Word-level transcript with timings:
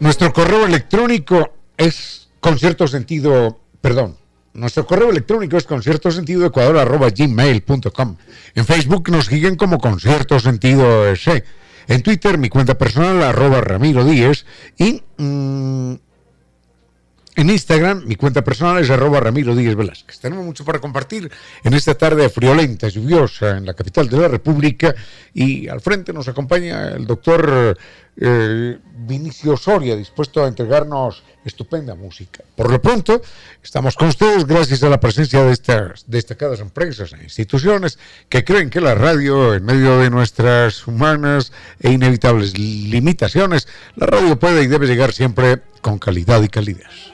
Nuestro 0.00 0.32
correo 0.32 0.64
electrónico 0.64 1.52
es 1.76 2.30
con 2.40 2.58
cierto 2.58 2.88
sentido, 2.88 3.60
perdón, 3.82 4.16
nuestro 4.54 4.86
correo 4.86 5.10
electrónico 5.10 5.58
es 5.58 5.64
con 5.64 5.82
cierto 5.82 6.10
sentido 6.10 6.46
ecuador 6.46 6.78
arroba 6.78 7.10
gmail.com. 7.10 8.16
En 8.54 8.64
Facebook 8.64 9.10
nos 9.10 9.26
siguen 9.26 9.56
como 9.56 9.78
con 9.78 10.00
cierto 10.00 10.40
sentido 10.40 11.06
ese. 11.06 11.44
En 11.86 12.02
Twitter 12.02 12.38
mi 12.38 12.48
cuenta 12.48 12.78
personal 12.78 13.22
arroba 13.22 13.60
Ramiro 13.60 14.02
Díez 14.02 14.46
y 14.78 15.02
mm, 15.18 15.94
en 17.36 17.48
Instagram, 17.48 18.04
mi 18.06 18.16
cuenta 18.16 18.42
personal 18.42 18.82
es 18.82 18.90
arroba 18.90 19.20
Ramiro 19.20 19.54
Díez 19.54 19.76
Velázquez. 19.76 20.18
Tenemos 20.18 20.44
mucho 20.44 20.64
para 20.64 20.78
compartir 20.78 21.30
en 21.62 21.74
esta 21.74 21.94
tarde 21.94 22.28
friolenta, 22.28 22.88
lluviosa 22.88 23.56
en 23.56 23.66
la 23.66 23.74
capital 23.74 24.08
de 24.08 24.18
la 24.18 24.28
República 24.28 24.94
y 25.32 25.68
al 25.68 25.80
frente 25.80 26.12
nos 26.12 26.28
acompaña 26.28 26.88
el 26.88 27.06
doctor 27.06 27.78
eh, 28.20 28.78
Vinicio 29.06 29.56
Soria, 29.56 29.96
dispuesto 29.96 30.44
a 30.44 30.48
entregarnos 30.48 31.22
estupenda 31.44 31.94
música. 31.94 32.44
Por 32.54 32.70
lo 32.70 32.80
pronto, 32.80 33.22
estamos 33.62 33.96
con 33.96 34.08
ustedes 34.08 34.46
gracias 34.46 34.82
a 34.82 34.90
la 34.90 35.00
presencia 35.00 35.42
de 35.42 35.52
estas 35.52 36.04
destacadas 36.06 36.60
empresas 36.60 37.14
e 37.14 37.22
instituciones 37.22 37.98
que 38.28 38.44
creen 38.44 38.68
que 38.68 38.80
la 38.80 38.94
radio, 38.94 39.54
en 39.54 39.64
medio 39.64 39.98
de 39.98 40.10
nuestras 40.10 40.86
humanas 40.86 41.52
e 41.80 41.90
inevitables 41.90 42.58
limitaciones, 42.58 43.68
la 43.96 44.06
radio 44.06 44.38
puede 44.38 44.62
y 44.62 44.66
debe 44.66 44.86
llegar 44.86 45.12
siempre 45.12 45.62
con 45.80 45.98
calidad 45.98 46.42
y 46.42 46.48
calidez. 46.48 47.10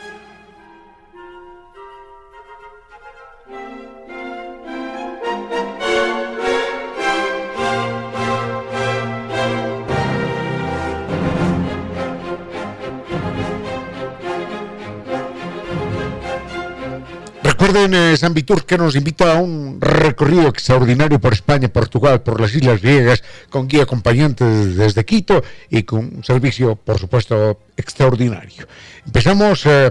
Recuerden 17.67 17.95
eh, 17.95 18.17
San 18.17 18.33
Vitur 18.33 18.65
que 18.65 18.79
nos 18.79 18.95
invita 18.95 19.33
a 19.33 19.43
un 19.43 19.81
recorrido 19.81 20.47
extraordinario 20.47 21.19
por 21.19 21.33
España, 21.33 21.67
Portugal, 21.67 22.23
por 22.23 22.41
las 22.41 22.55
Islas 22.55 22.81
Griegas, 22.81 23.25
con 23.51 23.67
guía 23.67 23.83
acompañante 23.83 24.45
desde 24.45 25.05
Quito 25.05 25.43
y 25.69 25.83
con 25.83 25.99
un 25.99 26.23
servicio, 26.23 26.77
por 26.77 27.01
supuesto, 27.01 27.59
extraordinario. 27.77 28.69
Empezamos 29.05 29.67
eh, 29.67 29.91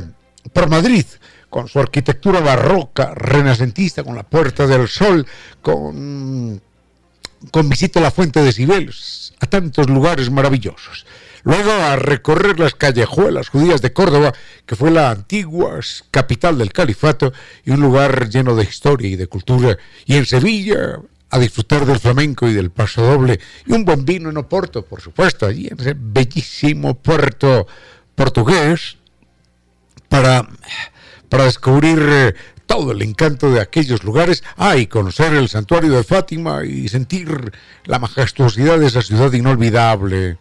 por 0.54 0.70
Madrid 0.70 1.06
con 1.50 1.68
su 1.68 1.78
arquitectura 1.78 2.40
barroca, 2.40 3.12
renacentista, 3.14 4.06
con 4.06 4.16
la 4.16 4.24
Puerta 4.24 4.66
del 4.68 4.88
Sol, 4.88 5.28
con, 5.62 6.62
con 7.52 7.68
visita 7.68 8.00
a 8.00 8.04
la 8.04 8.12
Fuente 8.12 8.42
de 8.42 8.54
Cibeles, 8.54 9.34
a 9.42 9.48
tantos 9.48 9.90
lugares 9.90 10.32
maravillosos. 10.32 11.06
Luego 11.46 11.72
a 11.72 11.96
recorrer 11.96 12.60
las 12.60 12.74
callejuelas 12.74 13.50
judías 13.50 13.80
de 13.84 13.94
Córdoba, 13.94 14.34
que 14.66 14.76
fue 14.76 14.90
la 14.90 15.12
antigua 15.12 15.80
capital 16.10 16.58
del 16.58 16.74
califato 16.74 17.34
y 17.64 17.70
un 17.70 17.82
lugar 17.82 18.30
lleno 18.30 18.56
de 18.56 18.64
historia 18.64 19.08
y 19.10 19.16
de 19.16 19.28
cultura. 19.28 19.78
Y 20.08 20.16
en 20.16 20.26
Sevilla 20.26 21.00
a 21.30 21.38
disfrutar 21.38 21.86
del 21.86 22.00
flamenco 22.00 22.50
y 22.50 22.54
del 22.54 22.72
paso 22.72 23.04
doble. 23.04 23.40
Y 23.68 23.74
un 23.74 23.86
buen 23.86 24.06
vino 24.06 24.32
en 24.32 24.38
Oporto, 24.38 24.84
por 24.86 25.02
supuesto, 25.02 25.46
allí 25.46 25.68
en 25.68 25.80
ese 25.80 25.96
bellísimo 25.96 26.96
puerto 26.96 27.68
portugués 28.16 28.98
para, 30.10 30.48
para 31.30 31.44
descubrir 31.44 32.00
eh, 32.10 32.34
todo 32.66 32.92
el 32.92 33.04
encanto 33.04 33.52
de 33.52 33.62
aquellos 33.62 34.04
lugares, 34.04 34.44
ah, 34.58 34.78
y 34.78 34.88
conocer 34.88 35.34
el 35.34 35.48
santuario 35.48 35.92
de 35.92 36.04
Fátima 36.04 36.66
y 36.66 36.88
sentir 36.88 37.52
la 37.84 38.00
majestuosidad 38.00 38.80
de 38.80 38.88
esa 38.88 39.04
ciudad 39.04 39.32
inolvidable 39.32 40.40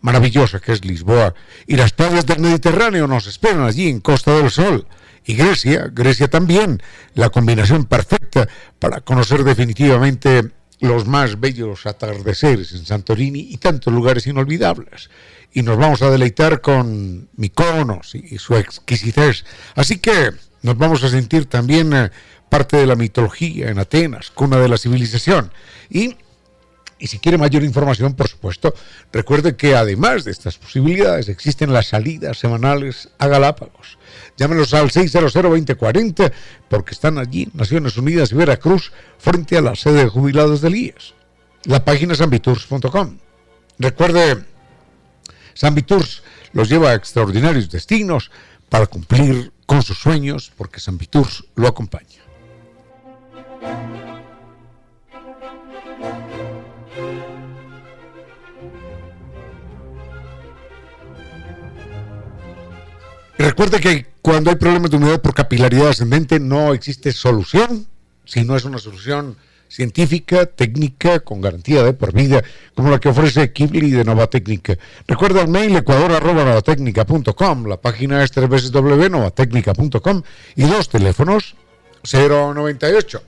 maravillosa 0.00 0.60
que 0.60 0.72
es 0.72 0.84
Lisboa, 0.84 1.34
y 1.66 1.76
las 1.76 1.92
playas 1.92 2.26
del 2.26 2.40
Mediterráneo 2.40 3.06
nos 3.06 3.26
esperan 3.26 3.62
allí 3.62 3.88
en 3.88 4.00
Costa 4.00 4.36
del 4.36 4.50
Sol. 4.50 4.86
Y 5.24 5.34
Grecia, 5.34 5.90
Grecia 5.92 6.28
también, 6.28 6.80
la 7.14 7.30
combinación 7.30 7.84
perfecta 7.84 8.48
para 8.78 9.00
conocer 9.00 9.42
definitivamente 9.42 10.52
los 10.80 11.06
más 11.06 11.40
bellos 11.40 11.86
atardeceres 11.86 12.72
en 12.72 12.86
Santorini 12.86 13.40
y 13.50 13.56
tantos 13.56 13.92
lugares 13.92 14.26
inolvidables. 14.26 15.10
Y 15.52 15.62
nos 15.62 15.78
vamos 15.78 16.02
a 16.02 16.10
deleitar 16.10 16.60
con 16.60 17.28
Mykonos 17.36 18.14
y 18.14 18.38
su 18.38 18.56
exquisitez. 18.56 19.44
Así 19.74 19.98
que 19.98 20.32
nos 20.62 20.76
vamos 20.76 21.02
a 21.02 21.08
sentir 21.08 21.46
también 21.46 21.92
eh, 21.92 22.10
parte 22.48 22.76
de 22.76 22.86
la 22.86 22.94
mitología 22.94 23.70
en 23.70 23.78
Atenas, 23.78 24.30
cuna 24.30 24.58
de 24.58 24.68
la 24.68 24.78
civilización. 24.78 25.50
Y 25.88 26.16
y 26.98 27.08
si 27.08 27.18
quiere 27.18 27.36
mayor 27.36 27.62
información, 27.62 28.14
por 28.14 28.28
supuesto, 28.28 28.74
recuerde 29.12 29.56
que 29.56 29.74
además 29.74 30.24
de 30.24 30.30
estas 30.30 30.56
posibilidades 30.56 31.28
existen 31.28 31.72
las 31.72 31.88
salidas 31.88 32.38
semanales 32.38 33.10
a 33.18 33.26
Galápagos. 33.26 33.98
Llámenos 34.36 34.72
al 34.72 34.90
600-2040 34.90 36.32
porque 36.68 36.92
están 36.92 37.18
allí 37.18 37.48
Naciones 37.52 37.96
Unidas 37.96 38.32
y 38.32 38.36
Veracruz 38.36 38.92
frente 39.18 39.58
a 39.58 39.60
la 39.60 39.74
sede 39.74 40.04
de 40.04 40.08
jubilados 40.08 40.60
del 40.62 40.76
IES. 40.76 41.14
La 41.64 41.84
página 41.84 42.14
es 42.14 42.20
ambitours.com. 42.20 43.18
Recuerde, 43.78 44.44
Sambitours 45.52 46.22
los 46.52 46.68
lleva 46.68 46.90
a 46.90 46.94
extraordinarios 46.94 47.70
destinos 47.70 48.30
para 48.70 48.86
cumplir 48.86 49.52
con 49.66 49.82
sus 49.82 49.98
sueños 49.98 50.50
porque 50.56 50.80
Sambitours 50.80 51.44
lo 51.56 51.68
acompaña. 51.68 52.25
Recuerde 63.38 63.80
que 63.80 64.06
cuando 64.22 64.50
hay 64.50 64.56
problemas 64.56 64.90
de 64.90 64.96
humedad 64.96 65.20
por 65.20 65.34
capilaridad 65.34 65.88
ascendente 65.88 66.40
no 66.40 66.72
existe 66.72 67.12
solución, 67.12 67.86
si 68.24 68.44
no 68.44 68.56
es 68.56 68.64
una 68.64 68.78
solución 68.78 69.36
científica, 69.68 70.46
técnica, 70.46 71.20
con 71.20 71.40
garantía 71.40 71.82
de 71.82 71.92
por 71.92 72.12
vida, 72.12 72.42
como 72.74 72.90
la 72.90 72.98
que 72.98 73.08
ofrece 73.08 73.52
Kibli 73.52 73.90
de 73.90 74.04
Nova 74.04 74.28
Técnica. 74.28 74.78
Recuerda 75.06 75.42
el 75.42 75.48
mail 75.48 75.76
ecuador.novatecnica.com, 75.76 77.66
la 77.66 77.80
página 77.80 78.22
es 78.22 78.32
www.novatecnica.com 78.34 80.22
y 80.54 80.62
dos 80.62 80.88
teléfonos 80.88 81.56
098 82.10 83.22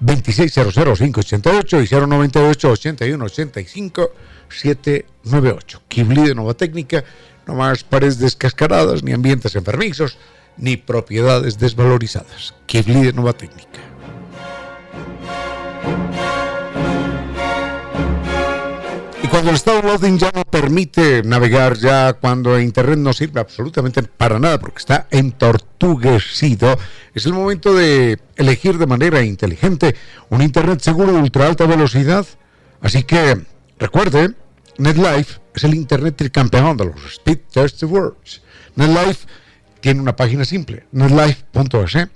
2600588 0.00 1.84
y 1.84 1.86
098 1.94 2.70
8185 2.70 4.12
798. 4.48 5.82
Kibli 5.88 6.28
de 6.28 6.34
Nova 6.34 6.54
Técnica, 6.54 7.04
no 7.46 7.54
más 7.54 7.84
paredes 7.84 8.18
descascaradas, 8.18 9.02
ni 9.02 9.12
ambientes 9.12 9.54
enfermizos, 9.56 10.18
ni 10.56 10.76
propiedades 10.76 11.58
desvalorizadas. 11.58 12.54
Kibli 12.66 13.02
de 13.02 13.12
Nova 13.12 13.32
Técnica. 13.32 13.80
cuando 19.30 19.50
el 19.50 19.56
estado 19.56 19.82
loading 19.82 20.18
ya 20.18 20.32
no 20.34 20.44
permite 20.44 21.22
navegar, 21.22 21.76
ya 21.76 22.14
cuando 22.14 22.58
Internet 22.60 22.98
no 22.98 23.12
sirve 23.12 23.40
absolutamente 23.40 24.02
para 24.02 24.40
nada 24.40 24.58
porque 24.58 24.78
está 24.78 25.06
entortuguecido, 25.10 26.76
es 27.14 27.26
el 27.26 27.32
momento 27.32 27.72
de 27.72 28.18
elegir 28.36 28.76
de 28.76 28.86
manera 28.86 29.22
inteligente 29.22 29.94
un 30.30 30.42
Internet 30.42 30.80
seguro 30.80 31.12
de 31.12 31.20
ultra 31.20 31.46
alta 31.46 31.64
velocidad. 31.64 32.26
Así 32.82 33.04
que 33.04 33.40
recuerde, 33.78 34.34
NetLife 34.78 35.39
es 35.54 35.64
el 35.64 35.74
Internet 35.74 36.16
tricampeón 36.16 36.76
de 36.76 36.86
los 36.86 37.04
Speed 37.04 37.38
Test 37.52 37.82
Words. 37.82 38.42
NetLife 38.76 39.26
tiene 39.80 40.00
una 40.00 40.14
página 40.14 40.44
simple, 40.44 40.86
netlife.es 40.92 42.08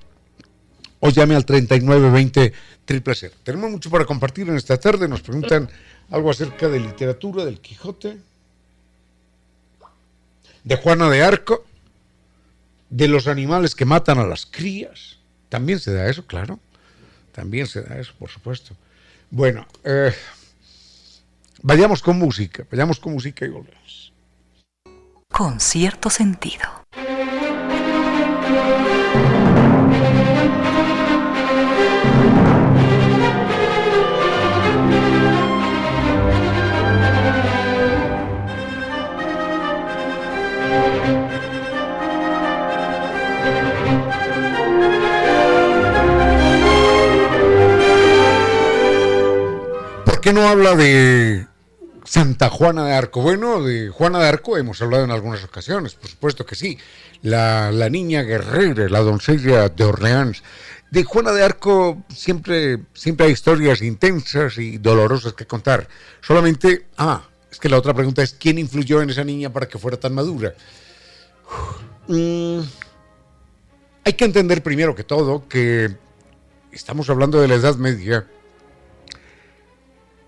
o 1.00 1.10
llame 1.10 1.34
al 1.34 1.44
3920 1.44 2.52
triple 2.84 3.14
Tenemos 3.42 3.70
mucho 3.70 3.90
para 3.90 4.04
compartir 4.04 4.48
en 4.48 4.56
esta 4.56 4.78
tarde. 4.78 5.06
Nos 5.08 5.20
preguntan 5.20 5.69
algo 6.10 6.31
acerca 6.31 6.69
de 6.69 6.81
literatura 6.81 7.44
del 7.44 7.60
Quijote, 7.60 8.19
de 10.62 10.76
Juana 10.76 11.10
de 11.10 11.22
Arco, 11.22 11.66
de 12.88 13.08
los 13.08 13.26
animales 13.26 13.75
que 13.75 13.84
matan 13.84 14.19
a 14.19 14.26
las 14.26 14.46
crías. 14.46 15.19
También 15.48 15.78
se 15.78 15.92
da 15.92 16.08
eso, 16.08 16.26
claro. 16.26 16.58
También 17.32 17.66
se 17.66 17.82
da 17.82 17.98
eso, 17.98 18.12
por 18.19 18.31
supuesto. 18.31 18.75
Bueno, 19.31 19.66
eh, 19.84 20.14
vayamos 21.64 22.02
con 22.02 22.19
música, 22.19 22.64
vayamos 22.70 23.00
con 23.00 23.14
música 23.14 23.44
y 23.44 23.49
volvemos. 23.49 24.12
Con 25.32 25.58
cierto 25.58 26.11
sentido. 26.11 26.84
qué 50.25 50.32
no 50.32 50.49
habla 50.49 50.75
de 50.75 51.46
Santa 52.14 52.49
Juana 52.49 52.87
de 52.87 52.93
Arco? 52.93 53.22
Bueno, 53.22 53.61
de 53.61 53.88
Juana 53.88 54.20
de 54.20 54.28
Arco 54.28 54.56
hemos 54.56 54.81
hablado 54.81 55.02
en 55.02 55.11
algunas 55.11 55.43
ocasiones, 55.43 55.96
por 55.96 56.08
supuesto 56.08 56.46
que 56.46 56.55
sí. 56.55 56.78
La, 57.22 57.72
niña 57.90 58.22
guerrera, 58.22 58.88
la 58.88 59.00
doncella 59.00 59.69
de 59.69 59.82
Orleans. 59.82 60.44
De 60.93 61.02
Juana 61.02 61.32
de 61.32 61.43
Arco 61.43 62.05
siempre, 62.14 62.78
siempre 62.93 63.26
hay 63.26 63.32
historias 63.32 63.82
intensas 63.82 64.58
y 64.58 64.78
dolorosas 64.78 65.32
que 65.32 65.44
contar. 65.44 65.88
Solamente, 66.20 66.87
ah, 66.99 67.20
es 67.50 67.58
que 67.58 67.69
la 67.69 67.78
otra 67.78 67.93
pregunta 67.93 68.22
es, 68.22 68.32
¿quién 68.32 68.58
influyó 68.58 69.02
en 69.02 69.10
esa 69.10 69.25
niña 69.25 69.52
para 69.52 69.67
que 69.67 69.76
fuera 69.76 69.99
tan 69.99 70.14
madura? 70.14 70.55
Mm, 72.06 72.60
hay 74.05 74.12
que 74.12 74.25
entender 74.25 74.62
primero 74.62 74.94
que 74.94 75.02
todo 75.02 75.49
que 75.49 75.96
estamos 76.70 77.10
hablando 77.10 77.40
de 77.40 77.49
la 77.49 77.56
Edad 77.56 77.75
Media 77.75 78.25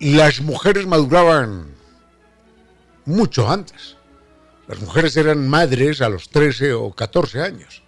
las 0.01 0.41
mujeres 0.41 0.85
maduraban 0.85 1.76
mucho 3.07 3.51
antes. 3.51 3.97
Las 4.69 4.81
mujeres 4.81 5.17
eran 5.17 5.49
madres 5.49 6.01
a 6.01 6.09
los 6.09 6.29
13 6.29 6.75
o 6.75 6.93
14 6.93 7.41
años. 7.41 7.83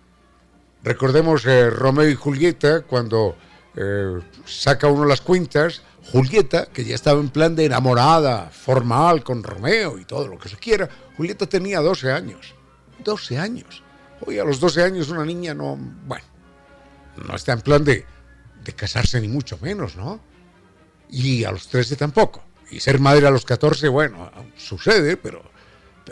Recordemos 0.82 1.44
eh, 1.44 1.70
Romeo 1.70 2.08
y 2.08 2.14
Julieta, 2.14 2.82
cuando 2.82 3.36
eh, 3.76 4.20
saca 4.46 4.86
uno 4.86 5.04
las 5.04 5.20
cuentas, 5.20 5.82
Julieta, 6.12 6.66
que 6.66 6.84
ya 6.84 6.94
estaba 6.94 7.20
en 7.20 7.28
plan 7.30 7.56
de 7.56 7.64
enamorada, 7.64 8.48
formal 8.50 9.22
con 9.24 9.42
Romeo 9.42 9.98
y 9.98 10.04
todo 10.04 10.28
lo 10.28 10.38
que 10.38 10.48
se 10.48 10.56
quiera, 10.56 10.88
Julieta 11.16 11.46
tenía 11.46 11.80
12 11.80 12.12
años. 12.12 12.54
12 13.04 13.38
años. 13.38 13.82
Hoy 14.24 14.38
a 14.38 14.44
los 14.44 14.60
12 14.60 14.82
años 14.82 15.10
una 15.10 15.24
niña 15.24 15.52
no, 15.54 15.76
bueno, 15.76 16.24
no 17.26 17.34
está 17.34 17.52
en 17.52 17.60
plan 17.60 17.84
de, 17.84 18.06
de 18.64 18.72
casarse 18.72 19.20
ni 19.20 19.28
mucho 19.28 19.58
menos, 19.60 19.96
¿no? 19.96 20.20
y 21.10 21.44
a 21.44 21.50
los 21.50 21.68
13 21.68 21.96
tampoco. 21.96 22.42
Y 22.70 22.80
ser 22.80 23.00
madre 23.00 23.26
a 23.26 23.30
los 23.30 23.44
14, 23.44 23.88
bueno, 23.88 24.30
sucede, 24.56 25.16
pero 25.16 25.42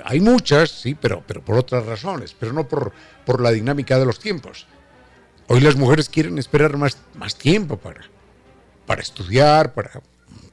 hay 0.05 0.21
muchas, 0.21 0.71
sí, 0.71 0.95
pero, 0.95 1.23
pero 1.27 1.45
por 1.45 1.57
otras 1.57 1.85
razones, 1.87 2.35
pero 2.39 2.53
no 2.53 2.69
por, 2.69 2.93
por 3.25 3.41
la 3.41 3.51
dinámica 3.53 3.99
de 3.99 4.07
los 4.07 4.19
tiempos. 4.19 4.67
Hoy 5.49 5.61
las 5.61 5.77
mujeres 5.77 6.09
quieren 6.09 6.39
esperar 6.39 6.77
más, 6.77 6.99
más 7.15 7.37
tiempo 7.37 7.77
para, 7.77 8.03
para 8.87 9.03
estudiar, 9.03 9.75
para, 9.75 10.03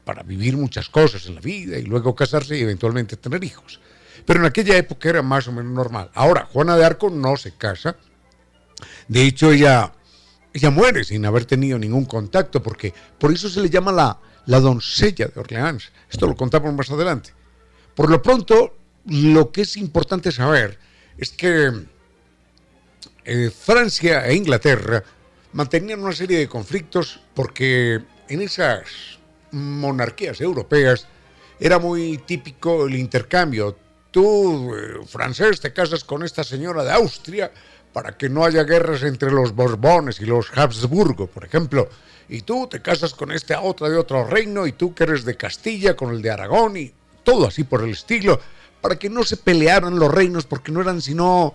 para 0.06 0.24
vivir 0.24 0.58
muchas 0.58 0.90
cosas 0.90 1.26
en 1.26 1.36
la 1.36 1.42
vida 1.42 1.78
y 1.78 1.84
luego 1.84 2.16
casarse 2.16 2.58
y 2.58 2.62
eventualmente 2.62 3.18
tener 3.18 3.44
hijos. 3.44 3.80
Pero 4.26 4.40
en 4.40 4.46
aquella 4.46 4.78
época 4.78 5.10
era 5.10 5.22
más 5.22 5.48
o 5.48 5.52
menos 5.52 5.72
normal. 5.72 6.10
Ahora, 6.14 6.48
Juana 6.52 6.78
de 6.78 6.86
Arco 6.86 7.10
no 7.10 7.36
se 7.36 7.54
casa. 7.54 7.98
De 9.08 9.24
hecho, 9.24 9.52
ella, 9.52 9.92
ella 10.54 10.70
muere 10.70 11.04
sin 11.04 11.26
haber 11.26 11.46
tenido 11.46 11.80
ningún 11.80 12.06
contacto, 12.06 12.62
porque 12.62 12.94
por 13.18 13.32
eso 13.32 13.50
se 13.50 13.62
le 13.62 13.70
llama 13.70 13.92
la, 13.92 14.20
la 14.46 14.60
doncella 14.60 15.28
de 15.28 15.40
Orleans. 15.40 15.92
Esto 16.10 16.28
lo 16.28 16.36
contamos 16.36 16.74
más 16.74 16.90
adelante. 16.90 17.32
Por 17.96 18.10
lo 18.10 18.22
pronto, 18.22 18.76
lo 19.06 19.52
que 19.52 19.62
es 19.62 19.78
importante 19.78 20.32
saber 20.32 20.78
es 21.18 21.32
que 21.32 21.72
eh, 23.26 23.52
Francia 23.52 24.26
e 24.28 24.36
Inglaterra 24.36 25.04
mantenían 25.54 26.04
una 26.04 26.14
serie 26.14 26.40
de 26.40 26.48
conflictos 26.48 27.20
porque 27.34 28.02
en 28.28 28.42
esas 28.42 29.20
monarquías 29.52 30.42
europeas 30.42 31.08
era 31.60 31.80
muy 31.80 32.18
típico 32.18 32.88
el 32.88 32.96
intercambio. 32.96 33.78
Tú, 34.12 34.74
eh, 34.76 35.06
francés, 35.06 35.60
te 35.60 35.74
casas 35.74 36.04
con 36.04 36.24
esta 36.24 36.44
señora 36.44 36.84
de 36.84 36.92
Austria 36.92 37.52
para 37.94 38.18
que 38.18 38.28
no 38.28 38.44
haya 38.44 38.64
guerras 38.64 39.04
entre 39.04 39.32
los 39.32 39.54
Borbones 39.54 40.20
y 40.20 40.26
los 40.26 40.48
Habsburgo, 40.56 41.28
por 41.28 41.46
ejemplo 41.46 41.88
y 42.30 42.42
tú 42.42 42.68
te 42.68 42.82
casas 42.82 43.14
con 43.14 43.32
este 43.32 43.56
otra 43.56 43.90
de 43.90 43.98
otro 43.98 44.26
reino, 44.26 44.66
y 44.66 44.72
tú 44.72 44.94
que 44.94 45.04
eres 45.04 45.26
de 45.26 45.38
Castilla 45.38 45.96
con 45.96 46.12
el 46.12 46.22
de 46.22 46.32
Aragón, 46.32 46.78
y 46.78 46.94
todo 47.24 47.48
así 47.48 47.64
por 47.64 47.84
el 47.84 47.92
estilo, 47.92 48.40
para 48.82 48.98
que 48.98 49.10
no 49.10 49.24
se 49.24 49.38
pelearan 49.38 49.98
los 49.98 50.12
reinos, 50.12 50.46
porque 50.46 50.72
no 50.72 50.82
eran 50.82 51.02
sino 51.02 51.54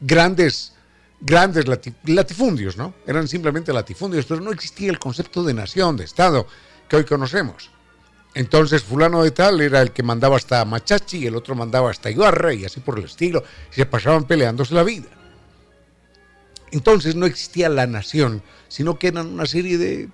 grandes, 0.00 0.74
grandes 1.20 1.64
latifundios, 2.04 2.76
¿no? 2.76 2.94
Eran 3.06 3.28
simplemente 3.28 3.72
latifundios, 3.72 4.26
pero 4.26 4.40
no 4.40 4.52
existía 4.52 4.90
el 4.90 4.98
concepto 4.98 5.42
de 5.42 5.54
nación, 5.54 5.96
de 5.96 6.04
Estado, 6.04 6.46
que 6.88 6.96
hoy 6.96 7.04
conocemos. 7.04 7.70
Entonces 8.34 8.82
fulano 8.82 9.22
de 9.22 9.32
tal 9.32 9.60
era 9.60 9.82
el 9.82 9.90
que 9.90 10.02
mandaba 10.02 10.36
hasta 10.36 10.64
Machachi, 10.64 11.18
y 11.18 11.26
el 11.26 11.36
otro 11.36 11.54
mandaba 11.54 11.90
hasta 11.90 12.10
Ibarra, 12.10 12.54
y 12.54 12.64
así 12.64 12.80
por 12.80 12.98
el 12.98 13.06
estilo, 13.06 13.42
y 13.72 13.74
se 13.74 13.86
pasaban 13.86 14.24
peleándose 14.24 14.74
la 14.74 14.82
vida. 14.82 15.08
Entonces 16.72 17.16
no 17.16 17.26
existía 17.26 17.68
la 17.68 17.86
nación, 17.86 18.42
sino 18.68 18.98
que 18.98 19.08
eran 19.08 19.26
una 19.26 19.46
serie 19.46 19.76
de, 19.78 20.08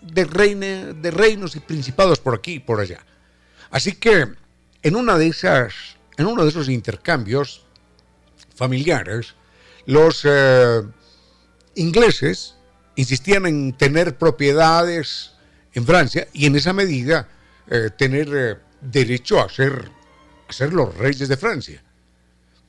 de, 0.00 1.10
reinos 1.10 1.56
y 1.56 1.60
principados 1.60 2.20
por 2.20 2.34
aquí 2.34 2.54
y 2.54 2.60
por 2.60 2.80
allá. 2.80 3.04
Así 3.70 3.92
que 3.92 4.28
en, 4.82 4.96
una 4.96 5.18
de 5.18 5.28
esas, 5.28 5.74
en 6.16 6.26
uno 6.26 6.44
de 6.44 6.50
esos 6.50 6.68
intercambios 6.68 7.64
familiares, 8.54 9.34
los 9.86 10.22
eh, 10.24 10.82
ingleses 11.74 12.54
insistían 12.96 13.46
en 13.46 13.72
tener 13.72 14.16
propiedades 14.16 15.32
en 15.72 15.84
Francia 15.84 16.28
y 16.32 16.46
en 16.46 16.56
esa 16.56 16.72
medida 16.72 17.28
eh, 17.68 17.90
tener 17.96 18.28
eh, 18.32 18.56
derecho 18.80 19.40
a 19.40 19.48
ser 19.48 19.90
los 20.72 20.96
reyes 20.96 21.28
de 21.28 21.36
Francia. 21.36 21.82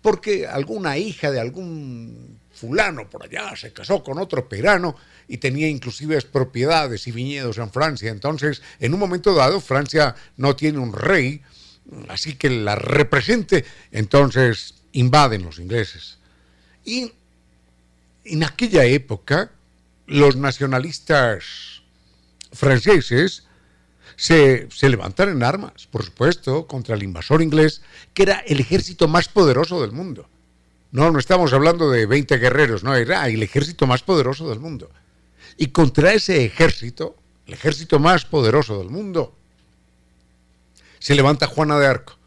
Porque 0.01 0.47
alguna 0.47 0.97
hija 0.97 1.29
de 1.31 1.39
algún 1.39 2.38
fulano 2.59 3.09
por 3.09 3.23
allá 3.23 3.55
se 3.55 3.71
casó 3.71 4.03
con 4.03 4.19
otro 4.19 4.49
perano 4.49 4.95
y 5.27 5.37
tenía 5.37 5.67
inclusive 5.67 6.21
propiedades 6.21 7.07
y 7.07 7.11
viñedos 7.11 7.57
en 7.57 7.71
Francia. 7.71 8.11
Entonces, 8.11 8.61
en 8.79 8.93
un 8.93 8.99
momento 8.99 9.33
dado, 9.33 9.61
Francia 9.61 10.15
no 10.37 10.55
tiene 10.55 10.79
un 10.79 10.93
rey 10.93 11.41
así 12.07 12.35
que 12.35 12.49
la 12.49 12.75
represente, 12.75 13.65
entonces 13.91 14.75
invaden 14.91 15.43
los 15.43 15.59
ingleses. 15.59 16.17
Y 16.85 17.11
en 18.25 18.43
aquella 18.43 18.85
época, 18.85 19.51
los 20.07 20.35
nacionalistas 20.35 21.81
franceses 22.51 23.43
se, 24.15 24.67
se, 24.71 24.89
levantan 24.89 25.29
en 25.29 25.43
armas, 25.43 25.87
por 25.87 26.03
supuesto, 26.03 26.67
contra 26.67 26.95
el 26.95 27.03
invasor 27.03 27.41
inglés, 27.41 27.81
que 28.13 28.23
era 28.23 28.39
el 28.39 28.59
ejército 28.59 29.07
más 29.07 29.29
poderoso 29.29 29.81
del 29.81 29.91
mundo. 29.91 30.27
No, 30.91 31.11
no 31.11 31.19
estamos 31.19 31.53
hablando 31.53 31.89
de 31.91 32.05
20 32.05 32.37
guerreros, 32.37 32.83
no, 32.83 32.95
era 32.95 33.27
el 33.27 33.43
ejército 33.43 33.85
más 33.85 34.01
poderoso 34.01 34.49
del 34.49 34.59
mundo. 34.59 34.89
Y 35.57 35.67
contra 35.67 36.13
ese 36.13 36.45
ejército, 36.45 37.15
el 37.45 37.53
ejército 37.53 37.99
más 37.99 38.25
poderoso 38.25 38.79
del 38.79 38.89
mundo, 38.89 39.35
se 40.99 41.15
levanta 41.15 41.47
Juana 41.47 41.77
de 41.77 41.87
Arco. 41.87 42.17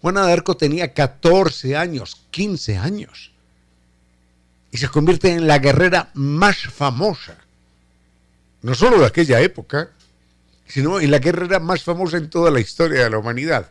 Juana 0.00 0.26
de 0.26 0.32
Arco 0.32 0.56
tenía 0.56 0.94
14 0.94 1.76
años, 1.76 2.22
15 2.30 2.76
años. 2.76 3.32
Y 4.70 4.78
se 4.78 4.88
convierte 4.88 5.32
en 5.32 5.46
la 5.46 5.58
guerrera 5.58 6.10
más 6.14 6.58
famosa, 6.58 7.36
no 8.62 8.74
solo 8.74 9.00
de 9.00 9.06
aquella 9.06 9.40
época, 9.40 9.90
sino 10.68 11.00
en 11.00 11.10
la 11.10 11.18
guerrera 11.18 11.58
más 11.60 11.82
famosa 11.82 12.18
en 12.18 12.30
toda 12.30 12.50
la 12.50 12.60
historia 12.60 13.04
de 13.04 13.10
la 13.10 13.18
humanidad. 13.18 13.70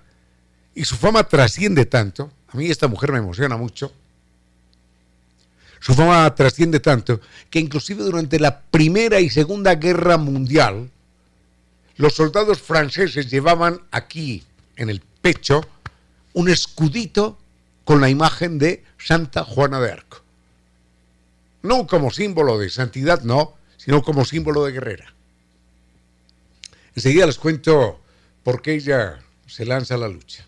Y 0.74 0.86
su 0.86 0.96
fama 0.96 1.24
trasciende 1.24 1.86
tanto, 1.86 2.32
a 2.48 2.58
mí 2.58 2.68
esta 2.68 2.88
mujer 2.88 3.12
me 3.12 3.20
emociona 3.20 3.56
mucho, 3.56 3.94
su 5.86 5.94
fama 5.94 6.34
trasciende 6.34 6.80
tanto 6.80 7.22
que 7.48 7.60
inclusive 7.60 8.04
durante 8.04 8.39
la 8.39 8.60
Primera 8.60 9.20
y 9.20 9.30
Segunda 9.30 9.75
Guerra 9.75 10.18
Mundial, 10.18 10.89
los 11.98 12.15
soldados 12.15 12.60
franceses 12.60 13.30
llevaban 13.30 13.80
aquí, 13.92 14.44
en 14.77 14.89
el 14.89 15.00
pecho, 15.22 15.62
un 16.34 16.50
escudito 16.50 17.38
con 17.84 18.01
la 18.01 18.10
imagen 18.10 18.58
de 18.58 18.84
Santa 18.98 19.44
Juana 19.44 19.80
de 19.80 19.92
Arco. 19.92 20.24
No 21.62 21.86
como 21.86 22.10
símbolo 22.10 22.58
de 22.58 22.72
santidad, 22.72 23.22
no, 23.22 23.54
sino 23.77 24.01
como 24.01 24.25
símbolo 24.25 24.65
de 24.65 24.72
guerrera. 24.72 25.13
Enseguida 26.96 27.27
les 27.27 27.38
cuento 27.38 28.00
por 28.44 28.63
qué 28.63 28.74
ella 28.74 29.20
se 29.46 29.68
lanza 29.68 29.94
a 29.94 30.00
la 30.00 30.08
lucha. 30.08 30.48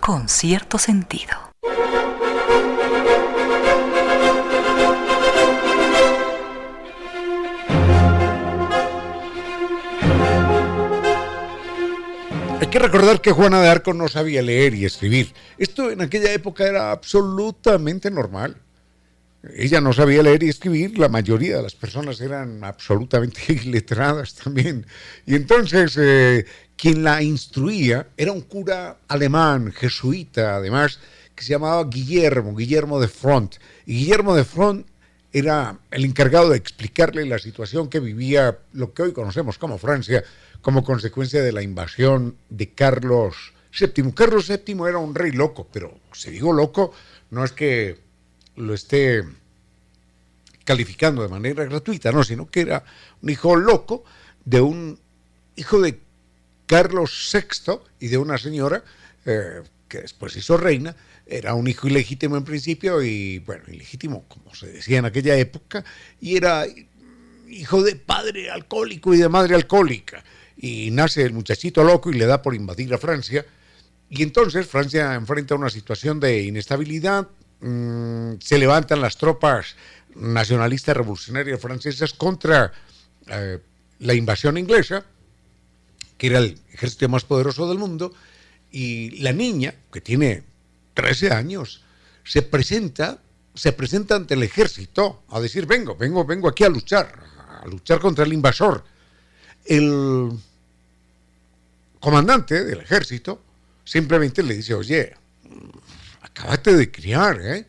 Con 0.00 0.30
cierto 0.30 0.78
sentido. 0.78 1.52
Que 12.68 12.78
recordar 12.78 13.20
que 13.20 13.32
Juana 13.32 13.60
de 13.60 13.68
Arco 13.68 13.92
no 13.92 14.08
sabía 14.08 14.40
leer 14.40 14.74
y 14.74 14.84
escribir. 14.84 15.32
Esto 15.58 15.90
en 15.90 16.00
aquella 16.00 16.32
época 16.32 16.66
era 16.66 16.92
absolutamente 16.92 18.10
normal. 18.10 18.56
Ella 19.56 19.80
no 19.80 19.92
sabía 19.92 20.22
leer 20.22 20.42
y 20.44 20.48
escribir, 20.48 20.98
la 20.98 21.08
mayoría 21.08 21.56
de 21.56 21.62
las 21.62 21.74
personas 21.74 22.20
eran 22.20 22.64
absolutamente 22.64 23.52
iletradas 23.52 24.34
también. 24.34 24.86
Y 25.26 25.34
entonces 25.34 25.98
eh, 26.00 26.46
quien 26.76 27.04
la 27.04 27.22
instruía 27.22 28.08
era 28.16 28.32
un 28.32 28.42
cura 28.42 28.98
alemán, 29.08 29.72
jesuita 29.72 30.56
además, 30.56 31.00
que 31.34 31.44
se 31.44 31.50
llamaba 31.50 31.84
Guillermo, 31.84 32.54
Guillermo 32.54 33.00
de 33.00 33.08
Front. 33.08 33.56
Y 33.84 33.98
Guillermo 33.98 34.34
de 34.34 34.44
Front 34.44 34.86
era 35.32 35.78
el 35.90 36.04
encargado 36.04 36.50
de 36.50 36.56
explicarle 36.56 37.26
la 37.26 37.38
situación 37.38 37.88
que 37.88 38.00
vivía 38.00 38.58
lo 38.72 38.94
que 38.94 39.02
hoy 39.02 39.12
conocemos 39.12 39.58
como 39.58 39.78
Francia, 39.78 40.22
como 40.64 40.82
consecuencia 40.82 41.42
de 41.42 41.52
la 41.52 41.60
invasión 41.60 42.38
de 42.48 42.70
Carlos 42.70 43.52
VII. 43.78 44.12
Carlos 44.12 44.48
VII 44.48 44.88
era 44.88 44.96
un 44.96 45.14
rey 45.14 45.30
loco, 45.30 45.68
pero 45.70 46.00
si 46.14 46.30
digo 46.30 46.54
loco, 46.54 46.94
no 47.28 47.44
es 47.44 47.52
que 47.52 47.98
lo 48.56 48.72
esté 48.72 49.24
calificando 50.64 51.20
de 51.20 51.28
manera 51.28 51.66
gratuita, 51.66 52.12
no, 52.12 52.24
sino 52.24 52.50
que 52.50 52.62
era 52.62 52.82
un 53.20 53.28
hijo 53.28 53.56
loco 53.56 54.04
de 54.46 54.62
un 54.62 54.98
hijo 55.56 55.82
de 55.82 56.00
Carlos 56.64 57.30
VI 57.30 57.80
y 58.00 58.08
de 58.08 58.16
una 58.16 58.38
señora 58.38 58.82
eh, 59.26 59.62
que 59.86 60.00
después 60.00 60.34
hizo 60.34 60.56
reina, 60.56 60.96
era 61.26 61.52
un 61.52 61.68
hijo 61.68 61.88
ilegítimo 61.88 62.38
en 62.38 62.44
principio 62.44 63.02
y, 63.02 63.38
bueno, 63.40 63.64
ilegítimo, 63.68 64.24
como 64.28 64.54
se 64.54 64.68
decía 64.68 65.00
en 65.00 65.04
aquella 65.04 65.36
época, 65.36 65.84
y 66.22 66.38
era 66.38 66.64
hijo 67.50 67.82
de 67.82 67.96
padre 67.96 68.50
alcohólico 68.50 69.12
y 69.12 69.18
de 69.18 69.28
madre 69.28 69.56
alcohólica 69.56 70.24
y 70.56 70.90
nace 70.90 71.22
el 71.22 71.32
muchachito 71.32 71.82
loco 71.84 72.10
y 72.10 72.14
le 72.14 72.26
da 72.26 72.42
por 72.42 72.54
invadir 72.54 72.92
a 72.94 72.98
Francia. 72.98 73.44
Y 74.08 74.22
entonces 74.22 74.66
Francia 74.66 75.14
enfrenta 75.14 75.54
una 75.54 75.70
situación 75.70 76.20
de 76.20 76.42
inestabilidad, 76.42 77.28
mm, 77.60 78.34
se 78.40 78.58
levantan 78.58 79.00
las 79.00 79.16
tropas 79.16 79.76
nacionalistas 80.14 80.96
revolucionarias 80.96 81.60
francesas 81.60 82.12
contra 82.12 82.72
eh, 83.26 83.58
la 83.98 84.14
invasión 84.14 84.58
inglesa, 84.58 85.04
que 86.18 86.28
era 86.28 86.38
el 86.38 86.58
ejército 86.72 87.08
más 87.08 87.24
poderoso 87.24 87.68
del 87.68 87.78
mundo, 87.78 88.12
y 88.70 89.10
la 89.22 89.32
niña, 89.32 89.74
que 89.92 90.00
tiene 90.00 90.44
13 90.94 91.32
años, 91.32 91.82
se 92.24 92.42
presenta, 92.42 93.18
se 93.54 93.72
presenta 93.72 94.16
ante 94.16 94.34
el 94.34 94.42
ejército 94.42 95.22
a 95.28 95.40
decir, 95.40 95.66
vengo, 95.66 95.96
vengo, 95.96 96.24
vengo 96.24 96.48
aquí 96.48 96.64
a 96.64 96.68
luchar, 96.68 97.12
a 97.62 97.66
luchar 97.66 98.00
contra 98.00 98.24
el 98.24 98.32
invasor 98.32 98.84
el 99.64 100.30
comandante 102.00 102.64
del 102.64 102.80
ejército 102.80 103.42
simplemente 103.84 104.42
le 104.42 104.54
dice, 104.54 104.74
oye, 104.74 105.14
acabate 106.20 106.74
de 106.74 106.90
criar, 106.90 107.40
¿eh? 107.40 107.66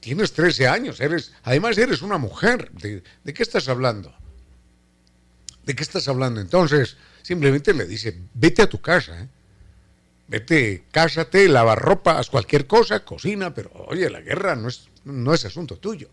Tienes 0.00 0.32
13 0.32 0.66
años, 0.66 1.00
eres, 1.00 1.32
además 1.44 1.78
eres 1.78 2.02
una 2.02 2.18
mujer. 2.18 2.70
¿De, 2.72 3.02
qué 3.32 3.42
estás 3.42 3.68
hablando? 3.68 4.12
¿De 5.64 5.74
qué 5.74 5.82
estás 5.82 6.08
hablando? 6.08 6.40
Entonces, 6.40 6.96
simplemente 7.22 7.72
le 7.72 7.86
dice, 7.86 8.18
vete 8.34 8.62
a 8.62 8.68
tu 8.68 8.80
casa, 8.80 9.20
¿eh? 9.22 9.28
Vete, 10.28 10.84
cásate, 10.90 11.46
lava 11.48 11.74
ropa, 11.74 12.18
haz 12.18 12.30
cualquier 12.30 12.66
cosa, 12.66 13.04
cocina, 13.04 13.52
pero 13.52 13.70
oye, 13.88 14.08
la 14.08 14.20
guerra 14.20 14.56
no 14.56 14.68
es, 14.68 14.88
no 15.04 15.34
es 15.34 15.44
asunto 15.44 15.76
tuyo. 15.76 16.08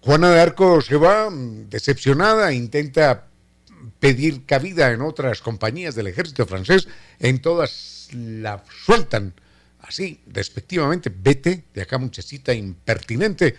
Juana 0.00 0.30
de 0.30 0.40
Arco 0.40 0.82
se 0.82 0.96
va 0.96 1.30
mm, 1.30 1.70
decepcionada, 1.70 2.52
intenta 2.52 3.26
pedir 4.00 4.44
cabida 4.46 4.90
en 4.90 5.02
otras 5.02 5.40
compañías 5.40 5.94
del 5.94 6.06
ejército 6.06 6.46
francés, 6.46 6.88
en 7.18 7.40
todas 7.40 8.08
la 8.12 8.62
sueltan 8.84 9.34
así, 9.80 10.20
despectivamente, 10.26 11.12
vete 11.14 11.64
de 11.74 11.82
acá 11.82 11.98
muchachita 11.98 12.54
impertinente, 12.54 13.56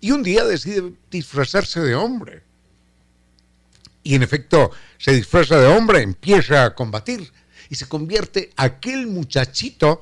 y 0.00 0.10
un 0.12 0.22
día 0.22 0.44
decide 0.44 0.94
disfrazarse 1.10 1.80
de 1.80 1.94
hombre. 1.94 2.42
Y 4.02 4.14
en 4.14 4.22
efecto, 4.22 4.70
se 4.98 5.12
disfraza 5.12 5.60
de 5.60 5.66
hombre, 5.66 6.00
empieza 6.00 6.64
a 6.64 6.74
combatir 6.74 7.30
y 7.68 7.74
se 7.74 7.86
convierte 7.86 8.50
aquel 8.56 9.06
muchachito 9.06 10.00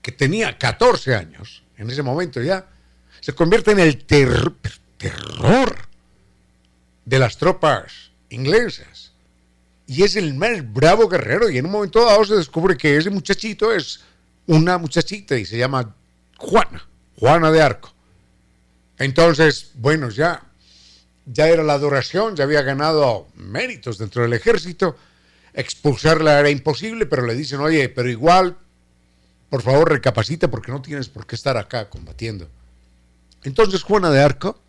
que 0.00 0.12
tenía 0.12 0.56
14 0.56 1.14
años, 1.14 1.62
en 1.76 1.90
ese 1.90 2.02
momento 2.02 2.40
ya, 2.42 2.66
se 3.20 3.34
convierte 3.34 3.72
en 3.72 3.80
el 3.80 4.02
terror 4.04 4.56
de 7.04 7.18
las 7.18 7.36
tropas 7.36 8.10
inglesas. 8.28 9.12
Y 9.86 10.04
es 10.04 10.16
el 10.16 10.34
más 10.34 10.72
bravo 10.72 11.08
guerrero. 11.08 11.50
Y 11.50 11.58
en 11.58 11.66
un 11.66 11.72
momento 11.72 12.04
dado 12.04 12.24
se 12.24 12.36
descubre 12.36 12.76
que 12.76 12.96
ese 12.96 13.10
muchachito 13.10 13.72
es 13.72 14.00
una 14.46 14.78
muchachita 14.78 15.36
y 15.36 15.44
se 15.44 15.58
llama 15.58 15.94
Juana, 16.38 16.86
Juana 17.18 17.50
de 17.50 17.62
Arco. 17.62 17.92
Entonces, 18.98 19.72
bueno, 19.74 20.10
ya, 20.10 20.44
ya 21.26 21.48
era 21.48 21.62
la 21.62 21.74
adoración, 21.74 22.36
ya 22.36 22.44
había 22.44 22.62
ganado 22.62 23.28
méritos 23.34 23.98
dentro 23.98 24.22
del 24.22 24.32
ejército. 24.32 24.96
Expulsarla 25.54 26.38
era 26.38 26.50
imposible, 26.50 27.06
pero 27.06 27.26
le 27.26 27.34
dicen, 27.34 27.60
oye, 27.60 27.88
pero 27.88 28.08
igual, 28.08 28.56
por 29.48 29.62
favor, 29.62 29.90
recapacita 29.90 30.48
porque 30.48 30.70
no 30.70 30.82
tienes 30.82 31.08
por 31.08 31.26
qué 31.26 31.34
estar 31.34 31.56
acá 31.56 31.88
combatiendo. 31.88 32.48
Entonces 33.42 33.82
Juana 33.82 34.10
de 34.10 34.20
Arco 34.20 34.60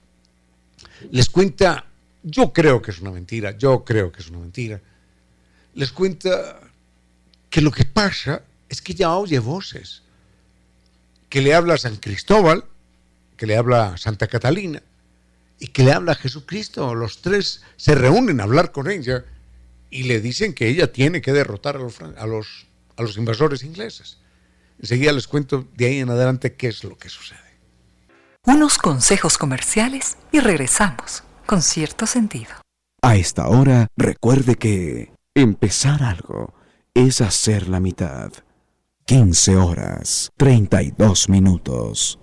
les 1.12 1.30
cuenta 1.30 1.86
yo 2.24 2.54
creo 2.54 2.82
que 2.82 2.92
es 2.92 3.00
una 3.00 3.12
mentira, 3.12 3.58
yo 3.58 3.84
creo 3.84 4.12
que 4.12 4.22
es 4.22 4.30
una 4.30 4.40
mentira, 4.40 4.82
les 5.74 5.92
cuenta 5.92 6.60
que 7.50 7.62
lo 7.62 7.72
que 7.72 7.86
pasa 7.86 8.44
es 8.70 8.82
que 8.82 8.94
ella 8.94 9.16
oye 9.16 9.40
voces, 9.40 10.04
que 11.30 11.42
le 11.42 11.54
habla 11.54 11.76
a 11.76 11.78
San 11.78 11.96
Cristóbal, 11.98 12.66
que 13.38 13.46
le 13.46 13.58
habla 13.58 13.94
a 13.94 13.98
Santa 13.98 14.28
Catalina 14.28 14.82
y 15.60 15.68
que 15.68 15.84
le 15.84 15.94
habla 15.94 16.14
a 16.14 16.16
Jesucristo. 16.16 16.94
Los 16.94 17.22
tres 17.22 17.62
se 17.78 17.96
reúnen 17.96 18.40
a 18.40 18.44
hablar 18.44 18.72
con 18.72 18.90
ella 18.90 19.26
y 19.90 20.04
le 20.04 20.22
dicen 20.22 20.54
que 20.54 20.68
ella 20.68 20.92
tiene 20.92 21.22
que 21.22 21.34
derrotar 21.34 21.78
a 21.78 21.80
los, 21.80 22.02
a 22.02 22.26
los, 22.28 22.68
a 22.98 23.02
los 23.02 23.18
invasores 23.18 23.64
ingleses. 23.64 24.18
Enseguida 24.80 25.12
les 25.12 25.28
cuento 25.28 25.68
de 25.76 25.86
ahí 25.86 26.00
en 26.00 26.10
adelante 26.10 26.54
qué 26.54 26.68
es 26.68 26.84
lo 26.84 26.98
que 26.98 27.10
sucede. 27.10 27.40
Unos 28.44 28.78
consejos 28.78 29.38
comerciales 29.38 30.18
y 30.32 30.40
regresamos 30.40 31.24
con 31.46 31.62
cierto 31.62 32.06
sentido. 32.06 32.52
A 33.02 33.16
esta 33.16 33.48
hora, 33.50 33.88
recuerde 33.98 34.56
que 34.56 35.14
empezar 35.36 36.04
algo 36.04 36.54
es 36.94 37.22
hacer 37.22 37.68
la 37.68 37.80
mitad. 37.80 38.32
15 39.06 39.58
horas, 39.58 40.32
32 40.38 41.30
minutos. 41.30 42.20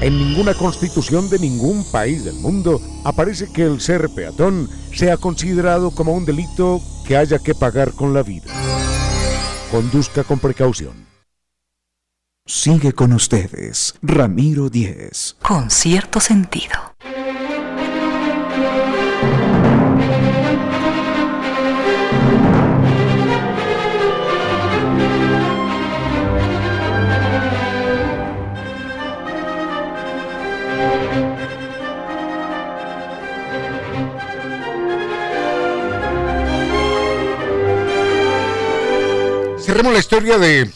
En 0.00 0.16
ninguna 0.16 0.54
constitución 0.54 1.28
de 1.28 1.40
ningún 1.40 1.84
país 1.90 2.24
del 2.24 2.36
mundo 2.36 2.80
aparece 3.04 3.52
que 3.52 3.64
el 3.64 3.80
ser 3.80 4.08
peatón 4.14 4.68
sea 4.94 5.16
considerado 5.16 5.90
como 5.90 6.12
un 6.12 6.24
delito 6.24 6.80
que 7.04 7.16
haya 7.16 7.40
que 7.40 7.54
pagar 7.54 7.92
con 7.92 8.14
la 8.14 8.22
vida. 8.22 8.52
Conduzca 9.72 10.22
con 10.22 10.38
precaución. 10.38 11.08
Sigue 12.50 12.94
con 12.94 13.12
ustedes, 13.12 13.94
Ramiro 14.00 14.70
Díez. 14.70 15.36
Con 15.42 15.70
cierto 15.70 16.18
sentido. 16.18 16.94
Cerremos 39.58 39.92
la 39.92 39.98
historia 39.98 40.38
de, 40.38 40.70